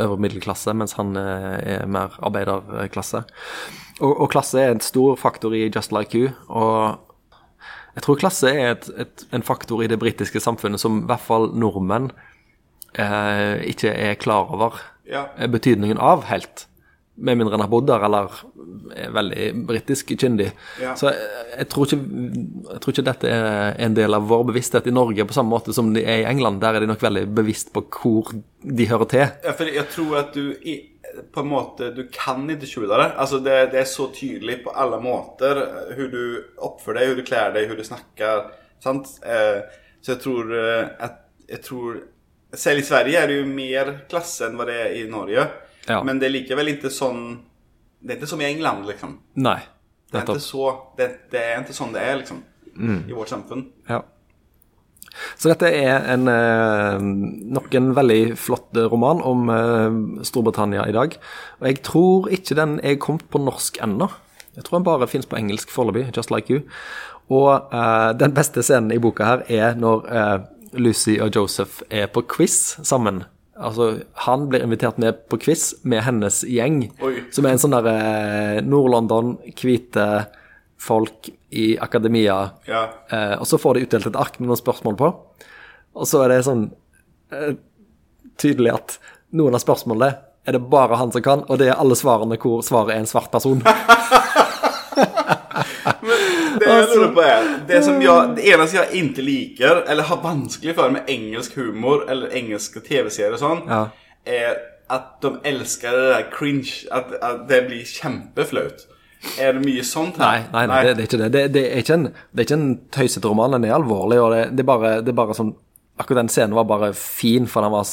øvre 0.00 0.20
middelklasse, 0.24 0.72
mens 0.74 0.96
han 0.98 1.14
eh, 1.20 1.78
er 1.78 1.86
mer 1.86 2.16
arbeiderklasse. 2.24 3.24
Og, 4.00 4.12
og 4.24 4.30
klasse 4.32 4.60
er 4.60 4.72
en 4.74 4.80
stor 4.82 5.16
faktor 5.20 5.54
i 5.54 5.68
Just 5.68 5.92
Like 5.92 6.16
You. 6.18 6.32
Og 6.48 6.98
jeg 7.94 8.02
tror 8.06 8.18
klasse 8.18 8.50
er 8.50 8.72
et, 8.74 8.88
et, 9.04 9.26
en 9.36 9.44
faktor 9.46 9.84
i 9.84 9.90
det 9.90 10.00
britiske 10.02 10.40
samfunnet 10.42 10.82
som 10.82 11.02
i 11.02 11.06
hvert 11.06 11.22
fall 11.22 11.50
nordmenn 11.54 12.10
eh, 12.98 13.60
ikke 13.70 13.92
er 13.92 14.14
klar 14.18 14.50
over 14.54 14.80
Ja. 15.06 15.26
eh, 15.38 15.46
betydningen 15.50 15.98
av 16.00 16.24
helt. 16.30 16.66
Med 17.14 17.38
mindre 17.38 17.54
han 17.54 17.62
har 17.62 17.70
bodd 17.70 17.86
der 17.86 18.02
eller 18.08 18.32
er 18.98 19.12
veldig 19.14 19.44
britisk 19.68 20.10
kyndig. 20.18 20.48
Ja. 20.82 20.96
Så 20.98 21.12
jeg, 21.12 21.28
jeg, 21.60 21.68
tror 21.70 21.86
ikke, 21.86 21.98
jeg 22.72 22.80
tror 22.82 22.94
ikke 22.94 23.06
dette 23.06 23.30
er 23.30 23.76
en 23.86 23.94
del 23.94 24.16
av 24.18 24.26
vår 24.30 24.48
bevissthet 24.50 24.88
i 24.90 24.94
Norge 24.94 25.26
på 25.28 25.36
samme 25.36 25.54
måte 25.54 25.74
som 25.76 25.92
de 25.94 26.02
er 26.02 26.24
i 26.24 26.26
England. 26.30 26.58
Der 26.64 26.74
er 26.74 26.82
de 26.82 26.90
nok 26.90 27.04
veldig 27.04 27.28
bevisst 27.36 27.70
på 27.74 27.84
hvor 28.00 28.34
de 28.64 28.88
hører 28.90 29.10
til. 29.12 29.24
Ja, 29.44 29.54
for 29.54 29.70
jeg 29.70 29.86
tror 29.94 30.18
at 30.24 30.34
du 30.34 30.56
på 31.32 31.40
en 31.40 31.50
måte 31.50 31.90
Du 31.94 32.06
kan 32.12 32.48
ikke 32.50 32.68
skjule 32.68 32.90
det. 32.90 33.12
Altså 33.20 33.38
det, 33.42 33.58
det 33.74 33.82
er 33.82 33.90
så 33.90 34.08
tydelig 34.14 34.62
på 34.64 34.74
alle 34.74 35.00
måter 35.02 35.60
hvordan 35.94 36.10
du 36.14 36.58
oppfører 36.66 37.00
deg, 37.00 37.10
hvordan 37.10 37.22
du 37.22 37.28
kler 37.28 37.54
deg, 37.54 37.68
hvordan 37.68 37.84
du 37.84 37.90
snakker. 37.90 38.42
Sant? 38.82 39.12
Eh, 39.22 39.60
så 40.02 40.14
jeg 40.14 40.24
tror 40.24 40.56
eh, 40.58 40.88
at 41.06 41.20
Jeg 41.48 41.60
tror 41.60 42.00
Selv 42.54 42.80
i 42.80 42.86
Sverige 42.86 43.18
er 43.18 43.28
det 43.28 43.36
jo 43.40 43.46
mer 43.50 43.88
klasse 44.08 44.46
enn 44.46 44.54
hva 44.58 44.66
det 44.68 44.76
er 44.78 44.92
i 45.00 45.06
Norge. 45.10 45.48
Ja. 45.88 46.00
Men 46.06 46.20
det 46.20 46.28
er 46.28 46.36
likevel 46.38 46.74
ikke 46.76 46.88
sånn 46.92 47.24
Det 48.00 48.14
er 48.14 48.18
ikke 48.20 48.30
som 48.30 48.40
i 48.40 48.48
England, 48.48 48.86
liksom. 48.88 49.18
Nei. 49.40 49.60
Det 50.12 50.22
er 50.22 50.40
så 50.40 50.66
Det, 50.96 51.08
det 51.32 51.40
er 51.40 51.62
ikke 51.62 51.76
sånn 51.76 51.94
det 51.94 52.02
er, 52.04 52.18
liksom. 52.22 52.42
I 52.74 53.14
vårt 53.14 53.30
samfunn. 53.30 53.68
Ja. 53.88 54.00
Så 55.38 55.50
dette 55.52 55.68
er 55.70 56.08
en, 56.10 56.26
eh, 56.28 57.04
nok 57.54 57.74
en 57.78 57.92
veldig 57.94 58.34
flott 58.38 58.76
eh, 58.76 58.88
roman 58.90 59.22
om 59.22 59.50
eh, 59.52 60.24
Storbritannia 60.26 60.88
i 60.90 60.94
dag. 60.96 61.14
Og 61.60 61.68
jeg 61.68 61.82
tror 61.86 62.28
ikke 62.34 62.58
den 62.58 62.80
er 62.82 62.98
kommet 62.98 63.28
på 63.30 63.38
norsk 63.42 63.78
ennå. 63.84 64.10
Jeg 64.56 64.66
tror 64.66 64.78
den 64.78 64.88
bare 64.88 65.08
finnes 65.10 65.30
på 65.30 65.38
engelsk 65.38 65.70
foreløpig, 65.70 66.08
Just 66.16 66.34
Like 66.34 66.50
You. 66.50 66.64
Og 67.32 67.72
uh, 67.72 68.12
den 68.12 68.34
beste 68.36 68.62
scenen 68.62 68.92
i 68.92 69.00
boka 69.00 69.24
her 69.24 69.44
er 69.48 69.78
når 69.80 70.02
uh, 70.12 70.42
Lucy 70.76 71.16
og 71.22 71.32
Joseph 71.34 71.80
er 71.90 72.10
på 72.12 72.22
quiz 72.28 72.76
sammen. 72.84 73.22
Altså, 73.54 74.00
han 74.26 74.48
blir 74.50 74.64
invitert 74.66 74.96
med 74.98 75.20
på 75.30 75.38
quiz 75.38 75.68
med 75.86 76.02
hennes 76.02 76.40
gjeng, 76.48 76.88
Oi. 77.06 77.14
som 77.30 77.46
er 77.46 77.54
en 77.54 77.60
sånn 77.62 77.76
derre 77.76 77.94
eh, 77.94 78.62
Nord-London, 78.66 79.36
hvite 79.54 80.06
folk 80.82 81.30
i 81.54 81.78
akademia. 81.78 82.38
Ja. 82.66 82.82
Eh, 83.08 83.36
og 83.38 83.46
så 83.46 83.60
får 83.62 83.78
de 83.78 83.84
utdelt 83.86 84.08
et 84.10 84.18
ark 84.18 84.40
med 84.40 84.50
noen 84.50 84.58
spørsmål 84.58 84.98
på. 84.98 85.12
Og 85.94 86.10
så 86.10 86.24
er 86.24 86.34
det 86.34 86.40
sånn 86.48 86.66
eh, 87.30 87.54
tydelig 88.42 88.74
at 88.74 88.98
noen 89.38 89.54
av 89.54 89.62
spørsmålene 89.62 90.10
er 90.44 90.58
det 90.58 90.64
bare 90.68 90.98
han 91.00 91.14
som 91.14 91.22
kan, 91.24 91.46
og 91.48 91.62
det 91.62 91.70
er 91.70 91.78
alle 91.78 91.96
svarene 91.96 92.36
hvor 92.42 92.60
svaret 92.66 92.96
er 92.96 93.04
en 93.04 93.08
svart 93.08 93.30
person. 93.32 93.62
Det 96.60 96.68
jeg 96.68 96.86
lurer 96.92 97.12
på 97.16 97.24
er 97.24 97.48
Det 97.68 97.80
som 97.84 98.00
jeg, 98.02 98.34
det 98.36 98.46
eneste 98.52 98.78
jeg 98.78 99.02
ikke 99.02 99.24
liker, 99.26 99.82
eller 99.90 100.08
har 100.10 100.22
vanskelig 100.22 100.74
for 100.78 100.94
med 100.94 101.10
engelsk 101.10 101.56
humor 101.60 102.04
eller 102.10 102.32
engelske 102.36 102.80
TV-serier 102.84 103.36
og 103.36 103.42
sånn, 103.42 103.62
Ja. 103.70 103.82
er 104.26 104.56
at 104.94 105.14
de 105.22 105.30
elsker 105.48 105.90
det 105.96 106.08
der 106.12 106.26
cringe. 106.30 106.86
At, 106.92 107.14
at 107.22 107.46
det 107.48 107.62
blir 107.68 107.84
kjempeflaut. 107.88 108.84
Er 109.40 109.54
det 109.56 109.62
mye 109.64 109.82
sånt 109.86 110.18
Nei, 110.20 110.34
her? 110.42 110.48
nei, 110.52 110.66
nei 110.68 110.80
det, 110.84 110.96
det 110.96 111.02
er 111.02 111.08
ikke 111.08 111.20
det. 111.22 111.28
Det, 111.32 111.44
det, 111.54 111.62
er, 111.72 111.78
ikke 111.80 111.94
en, 111.94 112.08
det 112.36 112.46
tøysete 112.92 113.30
roman, 113.30 113.54
den 113.56 113.64
er 113.64 113.78
alvorlig, 113.78 114.18
og 114.20 114.34
det, 114.34 114.42
det, 114.52 114.64
er 114.66 114.68
bare, 114.68 114.90
det 115.04 115.14
er 115.14 115.20
bare 115.24 115.36
sånn 115.36 115.54
Akkurat 115.94 116.24
den 116.24 116.28
scenen 116.34 116.56
var 116.58 116.64
bare 116.66 116.88
fin, 116.98 117.44
for 117.46 117.62
den 117.62 117.70
var, 117.70 117.86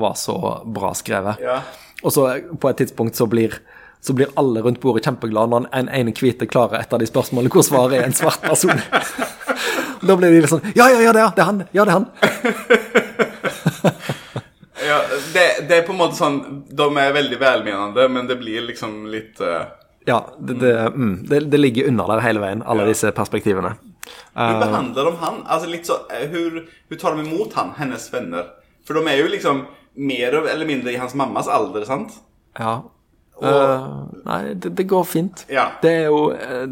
var 0.00 0.14
så 0.16 0.36
bra 0.72 0.94
skrevet. 0.96 1.42
Ja. 1.44 1.58
Og 2.00 2.14
så 2.14 2.22
på 2.56 2.70
et 2.70 2.78
tidspunkt 2.80 3.18
så 3.18 3.26
blir, 3.28 3.58
så 4.02 4.12
blir 4.12 4.32
alle 4.34 4.62
rundt 4.62 4.80
bordet 4.82 5.04
kjempeglade 5.06 5.52
når 5.52 5.68
en 5.78 5.88
ene 5.88 6.14
hvite 6.16 6.48
klarer 6.50 6.80
et 6.82 6.92
av 6.92 6.98
de 6.98 7.06
spørsmålene 7.06 7.52
hvor 7.54 7.62
svaret 7.66 8.00
er 8.00 8.08
en 8.08 8.16
svart 8.16 8.42
person. 8.42 8.74
da 10.08 10.16
blir 10.18 10.32
de 10.34 10.40
litt 10.42 10.50
sånn 10.50 10.64
Ja, 10.74 10.88
ja, 10.90 10.98
ja, 11.04 11.12
det 11.14 11.22
er, 11.22 11.30
det 11.36 11.44
er 11.44 11.50
han. 11.50 11.62
Ja, 11.70 11.84
det 11.84 11.92
er 11.92 11.98
han. 12.00 12.06
Ja, 14.82 14.98
det, 15.32 15.44
det 15.68 15.76
er 15.76 15.84
på 15.86 15.92
en 15.94 16.00
måte 16.00 16.18
sånn 16.18 16.38
De 16.74 16.86
er 16.98 17.14
veldig 17.14 17.38
velmenende, 17.38 18.08
men 18.10 18.26
det 18.26 18.34
blir 18.40 18.64
liksom 18.66 19.04
litt 19.12 19.38
uh... 19.40 19.70
Ja, 20.08 20.24
det, 20.38 20.56
det, 20.58 20.72
mm, 20.90 21.12
det, 21.30 21.40
det 21.52 21.60
ligger 21.60 21.86
under 21.92 22.10
der 22.10 22.24
hele 22.24 22.42
veien, 22.42 22.64
alle 22.66 22.88
disse 22.88 23.12
perspektivene. 23.14 23.76
Hur 24.34 24.58
behandlar 24.58 25.04
de 25.06 25.12
han? 25.20 25.36
Alltså 25.46 25.68
lite 25.70 25.92
så, 25.92 25.98
eh, 26.10 26.26
hur, 26.32 26.64
hur 26.88 26.96
tar 26.96 27.14
de 27.14 27.22
emot 27.22 27.54
han, 27.54 27.70
hennes 27.76 28.08
vänner? 28.14 28.48
För 28.86 28.94
de 28.94 29.06
är 29.08 29.16
ju 29.16 29.28
liksom 29.28 29.62
mer 29.94 30.34
eller 30.34 30.66
mindre 30.66 30.92
i 30.92 30.96
hans 30.96 31.14
mammas 31.14 31.48
alder, 31.48 31.84
sant? 31.84 32.12
Ja. 32.58 32.82
Eh, 33.42 33.86
nei, 34.28 34.40
det, 34.54 34.70
det 34.78 34.84
går 34.90 35.04
fint. 35.08 35.44
Ja. 35.50 35.64
Det 35.82 35.90
er 35.90 36.04
jo 36.12 36.20
uh, 36.30 36.66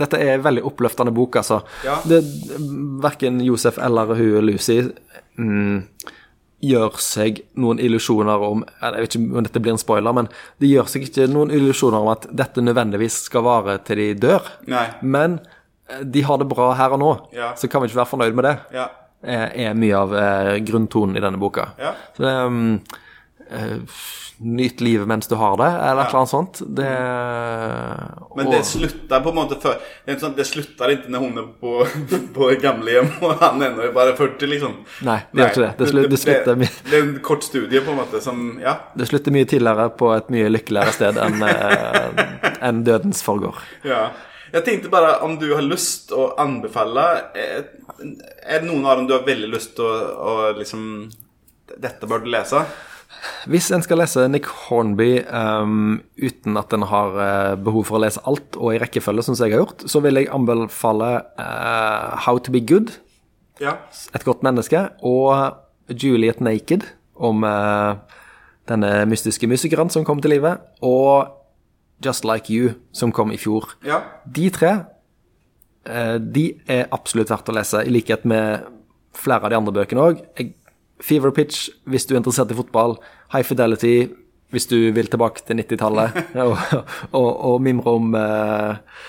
Dette 0.00 0.20
er 0.22 0.36
en 0.36 0.44
veldig 0.44 0.62
oppløftende 0.68 1.10
bok, 1.16 1.40
altså. 1.40 1.60
Ja. 1.84 1.96
Det, 2.06 2.20
verken 3.02 3.40
Josef 3.42 3.78
eller 3.82 4.12
hun 4.14 4.44
Lucy 4.46 4.76
mm, 5.40 5.80
gjør 6.60 6.98
seg 7.02 7.40
noen 7.58 7.80
illusjoner 7.82 8.42
om 8.44 8.62
Jeg 8.68 9.02
vet 9.02 9.16
ikke 9.16 9.38
om 9.40 9.46
dette 9.46 9.62
blir 9.64 9.74
en 9.74 9.80
spoiler, 9.80 10.14
men 10.14 10.28
de 10.60 10.70
gjør 10.70 10.90
seg 10.92 11.08
ikke 11.08 11.26
noen 11.32 11.50
illusjoner 11.56 12.04
om 12.04 12.12
at 12.12 12.28
dette 12.36 12.62
nødvendigvis 12.62 13.16
skal 13.30 13.46
vare 13.48 13.78
til 13.86 13.98
de 14.02 14.08
dør. 14.28 14.46
Nei. 14.70 14.86
Men 15.02 15.38
eh, 15.90 16.04
de 16.04 16.22
har 16.28 16.38
det 16.42 16.50
bra 16.52 16.70
her 16.78 16.94
og 16.96 17.02
nå, 17.02 17.12
Ja. 17.34 17.52
så 17.58 17.66
kan 17.70 17.82
vi 17.82 17.90
ikke 17.90 18.02
være 18.02 18.12
fornøyd 18.14 18.36
med 18.38 18.46
det. 18.50 18.56
Ja. 18.76 18.88
Er, 19.20 19.48
er 19.68 19.74
mye 19.76 19.96
av 19.98 20.14
eh, 20.16 20.54
grunntonen 20.64 21.16
i 21.18 21.24
denne 21.24 21.40
boka. 21.40 21.70
Ja. 21.80 21.96
Så 22.16 22.22
det 22.28 22.36
eh, 22.36 23.00
Nyt 24.42 24.80
livet 24.80 25.04
mens 25.08 25.26
du 25.28 25.34
har 25.36 25.56
det, 25.60 25.66
eller 25.68 25.90
eller 25.90 26.16
annet 26.16 26.28
sånt. 26.28 26.60
Det 26.66 26.90
Men 28.36 28.50
det 28.50 28.62
slutta 28.64 29.20
på 29.20 29.28
en 29.28 29.34
måte 29.36 29.58
før 29.60 29.74
det, 30.04 30.12
är 30.12 30.16
ikke 30.16 30.28
når 30.28 30.36
det 30.36 30.80
er 30.80 30.90
inte 30.90 31.08
när 31.08 31.18
hon 31.18 31.38
är 31.38 31.42
på, 31.60 31.86
på 32.34 32.48
gamlehjem 32.62 33.10
og 33.20 33.34
han 33.42 33.62
ennå 33.62 33.82
er 33.82 33.92
bare 33.92 34.16
40 34.16 34.46
liksom. 34.46 34.78
Nei, 35.04 35.18
det 35.32 35.42
gjør 35.42 35.50
ikke 35.50 35.60
det. 35.66 35.70
Det, 35.78 35.90
slu, 35.90 36.00
det, 36.08 36.20
slutter, 36.24 36.56
my- 36.56 36.72
det 36.88 36.96
er 36.96 37.02
en 37.02 37.14
kort 37.20 37.44
studie 37.44 37.84
på 37.84 37.92
en 37.92 38.00
måte 38.00 38.20
som, 38.24 38.58
ja. 38.64 38.78
det 38.96 39.10
slutter 39.12 39.36
mye 39.36 39.44
tidligere 39.44 39.90
på 40.00 40.12
et 40.16 40.32
mye 40.32 40.48
lykkeligere 40.48 40.96
sted 40.96 41.20
enn 41.20 41.44
eh, 41.44 42.26
enn 42.64 42.84
dødens 42.84 43.20
forgår. 43.26 43.60
Ja. 43.84 44.06
Jeg 44.54 44.64
tenkte 44.64 44.88
bare 44.90 45.18
om 45.26 45.36
du 45.38 45.50
har 45.52 45.62
lyst 45.62 46.12
å 46.16 46.30
anbefale 46.40 47.04
är, 47.34 47.66
är 48.46 48.60
det 48.60 48.66
noen 48.66 48.86
av 48.86 48.96
dem 48.96 49.06
du 49.06 49.18
har 49.18 49.26
veldig 49.26 49.52
lyst 49.52 49.76
til 49.76 49.84
å, 49.84 49.98
å 50.16 50.52
liksom, 50.56 51.10
Dette 51.76 52.08
bør 52.08 52.24
du 52.24 52.32
läsa? 52.32 52.64
Hvis 53.50 53.70
en 53.74 53.82
skal 53.84 54.00
lese 54.00 54.26
Nick 54.30 54.48
Hornby 54.66 55.20
um, 55.28 56.00
uten 56.20 56.56
at 56.60 56.72
en 56.76 56.86
har 56.88 57.16
uh, 57.16 57.56
behov 57.60 57.86
for 57.88 57.98
å 57.98 58.02
lese 58.04 58.22
alt 58.28 58.56
og 58.58 58.74
i 58.74 58.80
rekkefølge, 58.80 59.24
som 59.26 59.36
jeg 59.36 59.54
har 59.54 59.64
gjort, 59.64 59.84
så 59.90 60.02
vil 60.04 60.20
jeg 60.20 60.30
anbefale 60.32 61.10
uh, 61.40 62.16
How 62.26 62.40
to 62.40 62.54
be 62.54 62.64
good, 62.64 62.96
Ja. 63.60 63.76
Et 64.16 64.24
godt 64.24 64.40
menneske, 64.40 64.86
og 65.04 65.92
Juliet 65.92 66.40
Naked, 66.40 66.86
om 67.20 67.44
uh, 67.44 67.98
denne 68.70 69.04
mystiske 69.10 69.48
musikeren 69.50 69.92
som 69.92 70.06
kom 70.08 70.22
til 70.24 70.32
live, 70.38 70.54
og 70.80 71.36
Just 72.00 72.24
Like 72.24 72.48
You, 72.48 72.72
som 72.96 73.12
kom 73.12 73.34
i 73.34 73.40
fjor. 73.40 73.74
Ja. 73.84 74.00
De 74.24 74.48
tre 74.50 74.78
de 76.20 76.42
er 76.68 76.90
absolutt 76.92 77.30
verdt 77.32 77.48
å 77.48 77.54
lese, 77.56 77.80
i 77.88 77.92
likhet 77.92 78.26
med 78.28 78.66
flere 79.16 79.46
av 79.46 79.52
de 79.52 79.56
andre 79.56 79.72
bøkene 79.80 80.02
òg. 80.10 80.20
Fever 81.00 81.32
Pitch 81.34 81.68
hvis 81.88 82.06
du 82.06 82.14
er 82.14 82.20
interessert 82.20 82.50
i 82.52 82.58
fotball. 82.58 82.96
High 83.32 83.46
Fidelity 83.46 84.10
hvis 84.50 84.66
du 84.66 84.76
vil 84.94 85.06
tilbake 85.06 85.44
til 85.46 85.60
90-tallet 85.62 86.16
og, 86.46 86.56
og, 87.12 87.28
og 87.52 87.60
mimre 87.62 87.92
om, 87.94 88.14
eh, 88.18 89.04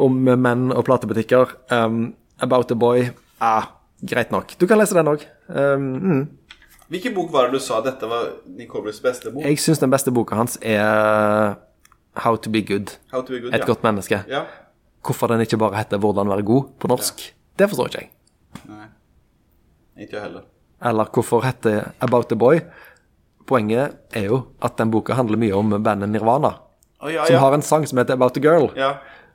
om 0.00 0.20
menn 0.32 0.70
og 0.72 0.84
platebutikker. 0.88 1.56
Um, 1.72 2.14
About 2.42 2.72
a 2.72 2.76
Boy 2.78 3.10
ah, 3.40 3.68
Greit 4.02 4.32
nok. 4.34 4.56
Du 4.58 4.66
kan 4.66 4.80
lese 4.80 4.96
den 4.96 5.10
òg. 5.12 5.26
Um, 5.46 5.90
mm. 6.02 6.22
Hvilken 6.92 7.14
bok 7.14 7.30
var 7.32 7.48
det 7.48 7.60
du 7.60 7.64
sa 7.64 7.78
dette 7.84 8.08
var 8.08 8.32
Nicobles 8.56 8.98
beste 9.00 9.30
bok? 9.30 9.44
Jeg 9.46 9.60
syns 9.62 9.80
den 9.80 9.92
beste 9.92 10.12
boka 10.12 10.36
hans 10.36 10.58
er 10.60 11.54
How 12.20 12.36
to 12.36 12.50
be 12.52 12.60
good. 12.66 12.96
How 13.12 13.22
to 13.22 13.32
be 13.32 13.40
good, 13.40 13.54
Et 13.54 13.62
ja. 13.62 13.66
godt 13.66 13.84
menneske. 13.86 14.18
Ja. 14.28 14.42
Hvorfor 15.04 15.30
den 15.32 15.40
ikke 15.40 15.56
bare 15.56 15.76
heter 15.76 15.98
'Hvordan 15.98 16.28
være 16.28 16.42
god' 16.42 16.68
på 16.78 16.88
norsk, 16.88 17.34
det 17.58 17.68
forstår 17.68 17.86
ikke 17.86 17.98
jeg. 17.98 18.10
Nei. 18.68 18.86
Ikke 20.02 20.16
jeg 20.16 20.22
heller. 20.22 20.51
Eller 20.84 21.04
hvorfor 21.04 21.44
heter 21.44 21.92
'About 22.00 22.32
a 22.32 22.34
Boy'. 22.34 22.60
Poenget 23.46 23.94
er 24.14 24.24
jo 24.24 24.46
at 24.62 24.76
den 24.76 24.90
boka 24.90 25.14
handler 25.14 25.36
mye 25.36 25.54
om 25.54 25.82
bandet 25.82 26.08
Nirvana, 26.08 26.54
oh, 27.00 27.12
ja, 27.12 27.24
som 27.26 27.36
har 27.36 27.54
en 27.54 27.62
sang 27.62 27.86
som 27.86 27.98
heter 27.98 28.14
'About 28.14 28.36
a 28.36 28.40
Girl'. 28.40 28.70
Ja. 28.76 28.94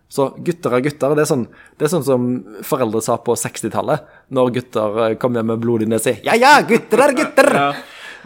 Så 0.10 0.30
gutter 0.40 0.74
er 0.74 0.82
gutter. 0.82 1.16
Det 1.16 1.22
er 1.22 1.28
sånn, 1.28 1.48
det 1.78 1.86
er 1.86 1.92
sånn 1.92 2.06
som 2.06 2.46
foreldre 2.64 3.02
sa 3.04 3.18
på 3.18 3.36
60-tallet, 3.36 4.00
når 4.32 4.54
gutter 4.56 5.00
eh, 5.04 5.16
kom 5.16 5.36
hjem 5.36 5.52
med 5.52 5.60
blod 5.60 5.84
i 5.84 5.86
nesa. 5.86 6.16
Ja 6.24 6.36
ja, 6.36 6.62
gutter 6.62 7.04
er 7.04 7.14
gutter! 7.14 7.54
ja. 7.54 7.74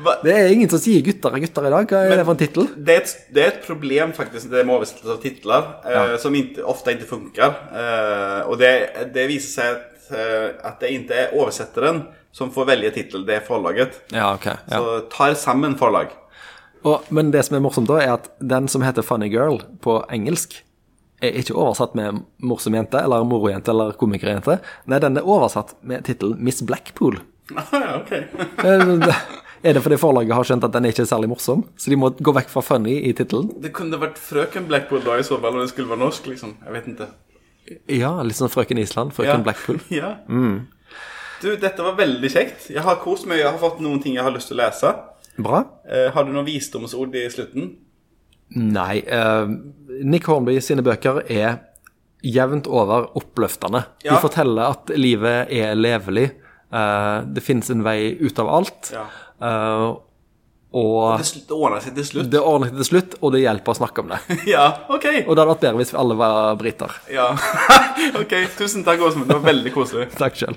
Hva? 0.01 0.15
Det 0.23 0.33
er 0.33 0.53
ingen 0.53 0.69
som 0.71 0.79
sier 0.81 1.03
gutter 1.05 1.35
er 1.35 1.43
gutter 1.43 1.67
i 1.67 1.71
dag. 1.73 1.91
Hva 1.91 2.01
er 2.07 2.21
det 2.21 2.25
for 2.25 2.33
en 2.33 2.39
tittel? 2.39 2.69
det, 2.75 2.93
är 2.93 3.01
ett, 3.01 3.11
det 3.33 3.43
er 3.43 3.51
et 3.51 3.65
problem 3.65 4.13
faktisk, 4.17 4.49
det 4.49 4.63
med 4.65 4.75
översättelse 4.75 5.13
av 5.13 5.19
titlar 5.21 5.67
eh, 5.85 6.15
som 6.21 6.35
ikke, 6.37 6.63
ofte 6.73 6.95
ikke 6.95 7.09
funker. 7.09 7.59
Eh, 7.81 8.39
og 8.47 8.57
det, 8.61 8.71
det 9.13 9.27
viser 9.29 9.51
seg 9.51 9.75
at, 9.75 10.07
eh, 10.15 10.47
att 10.67 10.79
det 10.79 10.93
ikke 10.95 11.19
er 11.25 11.35
översättaren 11.37 12.01
som 12.31 12.51
får 12.53 12.65
velge 12.69 12.91
titel, 12.95 13.25
det 13.27 13.35
er 13.39 13.45
forlaget. 13.45 13.97
Ja, 14.15 14.33
ok. 14.37 14.45
Ja. 14.45 14.79
Så 14.79 14.99
tar 15.11 15.33
sammen 15.39 15.75
forlag. 15.79 16.13
Og, 16.83 17.03
men 17.13 17.29
det 17.33 17.43
som 17.45 17.57
er 17.57 17.61
morsomt 17.61 17.89
da, 17.91 17.99
er 18.01 18.13
at 18.15 18.29
den 18.39 18.67
som 18.71 18.81
heter 18.85 19.05
Funny 19.05 19.27
Girl 19.29 19.59
på 19.83 19.99
engelsk, 20.09 20.55
er 21.21 21.35
ikke 21.37 21.53
oversatt 21.53 21.93
med 21.93 22.23
morsom 22.41 22.73
jente, 22.73 22.97
eller 22.97 23.21
morojente, 23.29 23.69
eller 23.69 23.91
komikerjente. 23.99 24.55
Nei, 24.89 24.97
den 25.03 25.19
er 25.21 25.27
oversatt 25.29 25.75
med 25.85 26.07
tittelen 26.07 26.39
Miss 26.41 26.63
Blackpool. 26.65 27.19
ja, 27.53 27.99
okej. 27.99 28.25
Eh, 28.65 29.21
Er 29.61 29.75
det 29.77 29.83
fordi 29.85 29.97
forlaget 30.01 30.33
har 30.33 30.47
skjønt 30.49 30.63
at 30.65 30.73
den 30.73 30.87
ikke 30.89 31.03
er 31.03 31.09
særlig 31.11 31.27
morsom? 31.29 31.59
Så 31.77 31.91
de 31.93 31.97
må 32.01 32.09
gå 32.17 32.33
vekk 32.33 32.47
fra 32.49 32.63
funny 32.65 32.95
i 33.05 33.11
tittelen? 33.13 33.51
Det 33.61 33.69
kunne 33.77 33.99
vært 34.01 34.17
Frøken 34.17 34.65
Blackpool 34.65 35.03
da 35.05 35.19
i 35.21 35.25
så 35.27 35.37
fall 35.37 35.53
om 35.53 35.61
det 35.61 35.69
skulle 35.69 35.91
være 35.91 36.01
norsk 36.01 36.31
liksom. 36.31 36.55
Jeg 36.65 36.73
vet 36.73 36.87
ikke. 36.95 37.07
Ja, 37.93 38.15
litt 38.25 38.39
sånn 38.39 38.49
Frøken 38.49 38.81
Island, 38.81 39.13
Frøken 39.13 39.45
Blackpool. 39.45 39.77
Ja. 39.93 40.15
Du, 41.41 41.49
dette 41.57 41.81
var 41.85 41.95
veldig 41.97 42.29
kjekt. 42.31 42.67
Jeg 42.73 42.83
har 42.85 42.99
kost 43.01 43.25
meg. 43.29 43.39
Jeg 43.41 43.49
har 43.49 43.57
fått 43.61 43.79
noen 43.81 44.01
ting 44.03 44.13
jeg 44.17 44.23
har 44.25 44.33
lyst 44.35 44.51
til 44.51 44.59
å 44.59 44.61
lese. 44.63 44.91
Bra. 45.41 45.63
Eh, 45.89 46.09
har 46.13 46.27
du 46.27 46.31
noen 46.35 46.45
visdomsord 46.45 47.15
i 47.17 47.25
slutten? 47.33 47.71
Nei, 48.59 48.99
eh, 49.07 49.47
Nick 50.03 50.25
Hornby 50.27 50.57
sine 50.61 50.83
bøker 50.83 51.21
er 51.31 51.59
jevnt 52.21 52.67
over 52.69 53.07
oppløftende. 53.17 53.85
Ja. 54.03 54.13
De 54.17 54.21
forteller 54.21 54.69
at 54.75 54.91
livet 54.99 55.49
er 55.55 55.73
levelig. 55.79 56.27
eh, 56.71 57.21
det 57.33 57.41
finnes 57.43 57.69
en 57.73 57.81
vei 57.83 58.11
ut 58.21 58.37
av 58.39 58.47
alt. 58.59 58.91
Ja. 58.93 59.05
eh, 59.41 59.89
og 60.71 61.17
Det, 61.19 61.41
det 61.49 61.55
ordner 61.57 61.81
seg 61.83 61.95
til 61.97 62.05
slutt. 62.07 62.29
det 62.31 62.39
ordner 62.39 62.69
seg 62.69 62.77
til 62.77 62.85
slutt, 62.91 63.15
og 63.21 63.33
det 63.33 63.41
hjelper 63.41 63.73
å 63.73 63.79
snakke 63.81 64.03
om 64.05 64.11
det. 64.13 64.19
Ja, 64.53 64.67
ok. 64.87 65.07
Og 65.25 65.33
det 65.35 65.41
hadde 65.41 65.49
vært 65.49 65.63
bedre 65.65 65.81
hvis 65.81 65.95
alle 65.99 66.15
var 66.15 66.55
briter. 66.61 66.93
Ja. 67.11 67.25
ok, 68.21 68.35
tusen 68.59 68.85
takk, 68.87 69.01
Åsmund. 69.03 69.27
Det 69.27 69.35
var 69.39 69.47
veldig 69.49 69.73
koselig. 69.75 70.05
Takk 70.15 70.37
sjøl. 70.39 70.55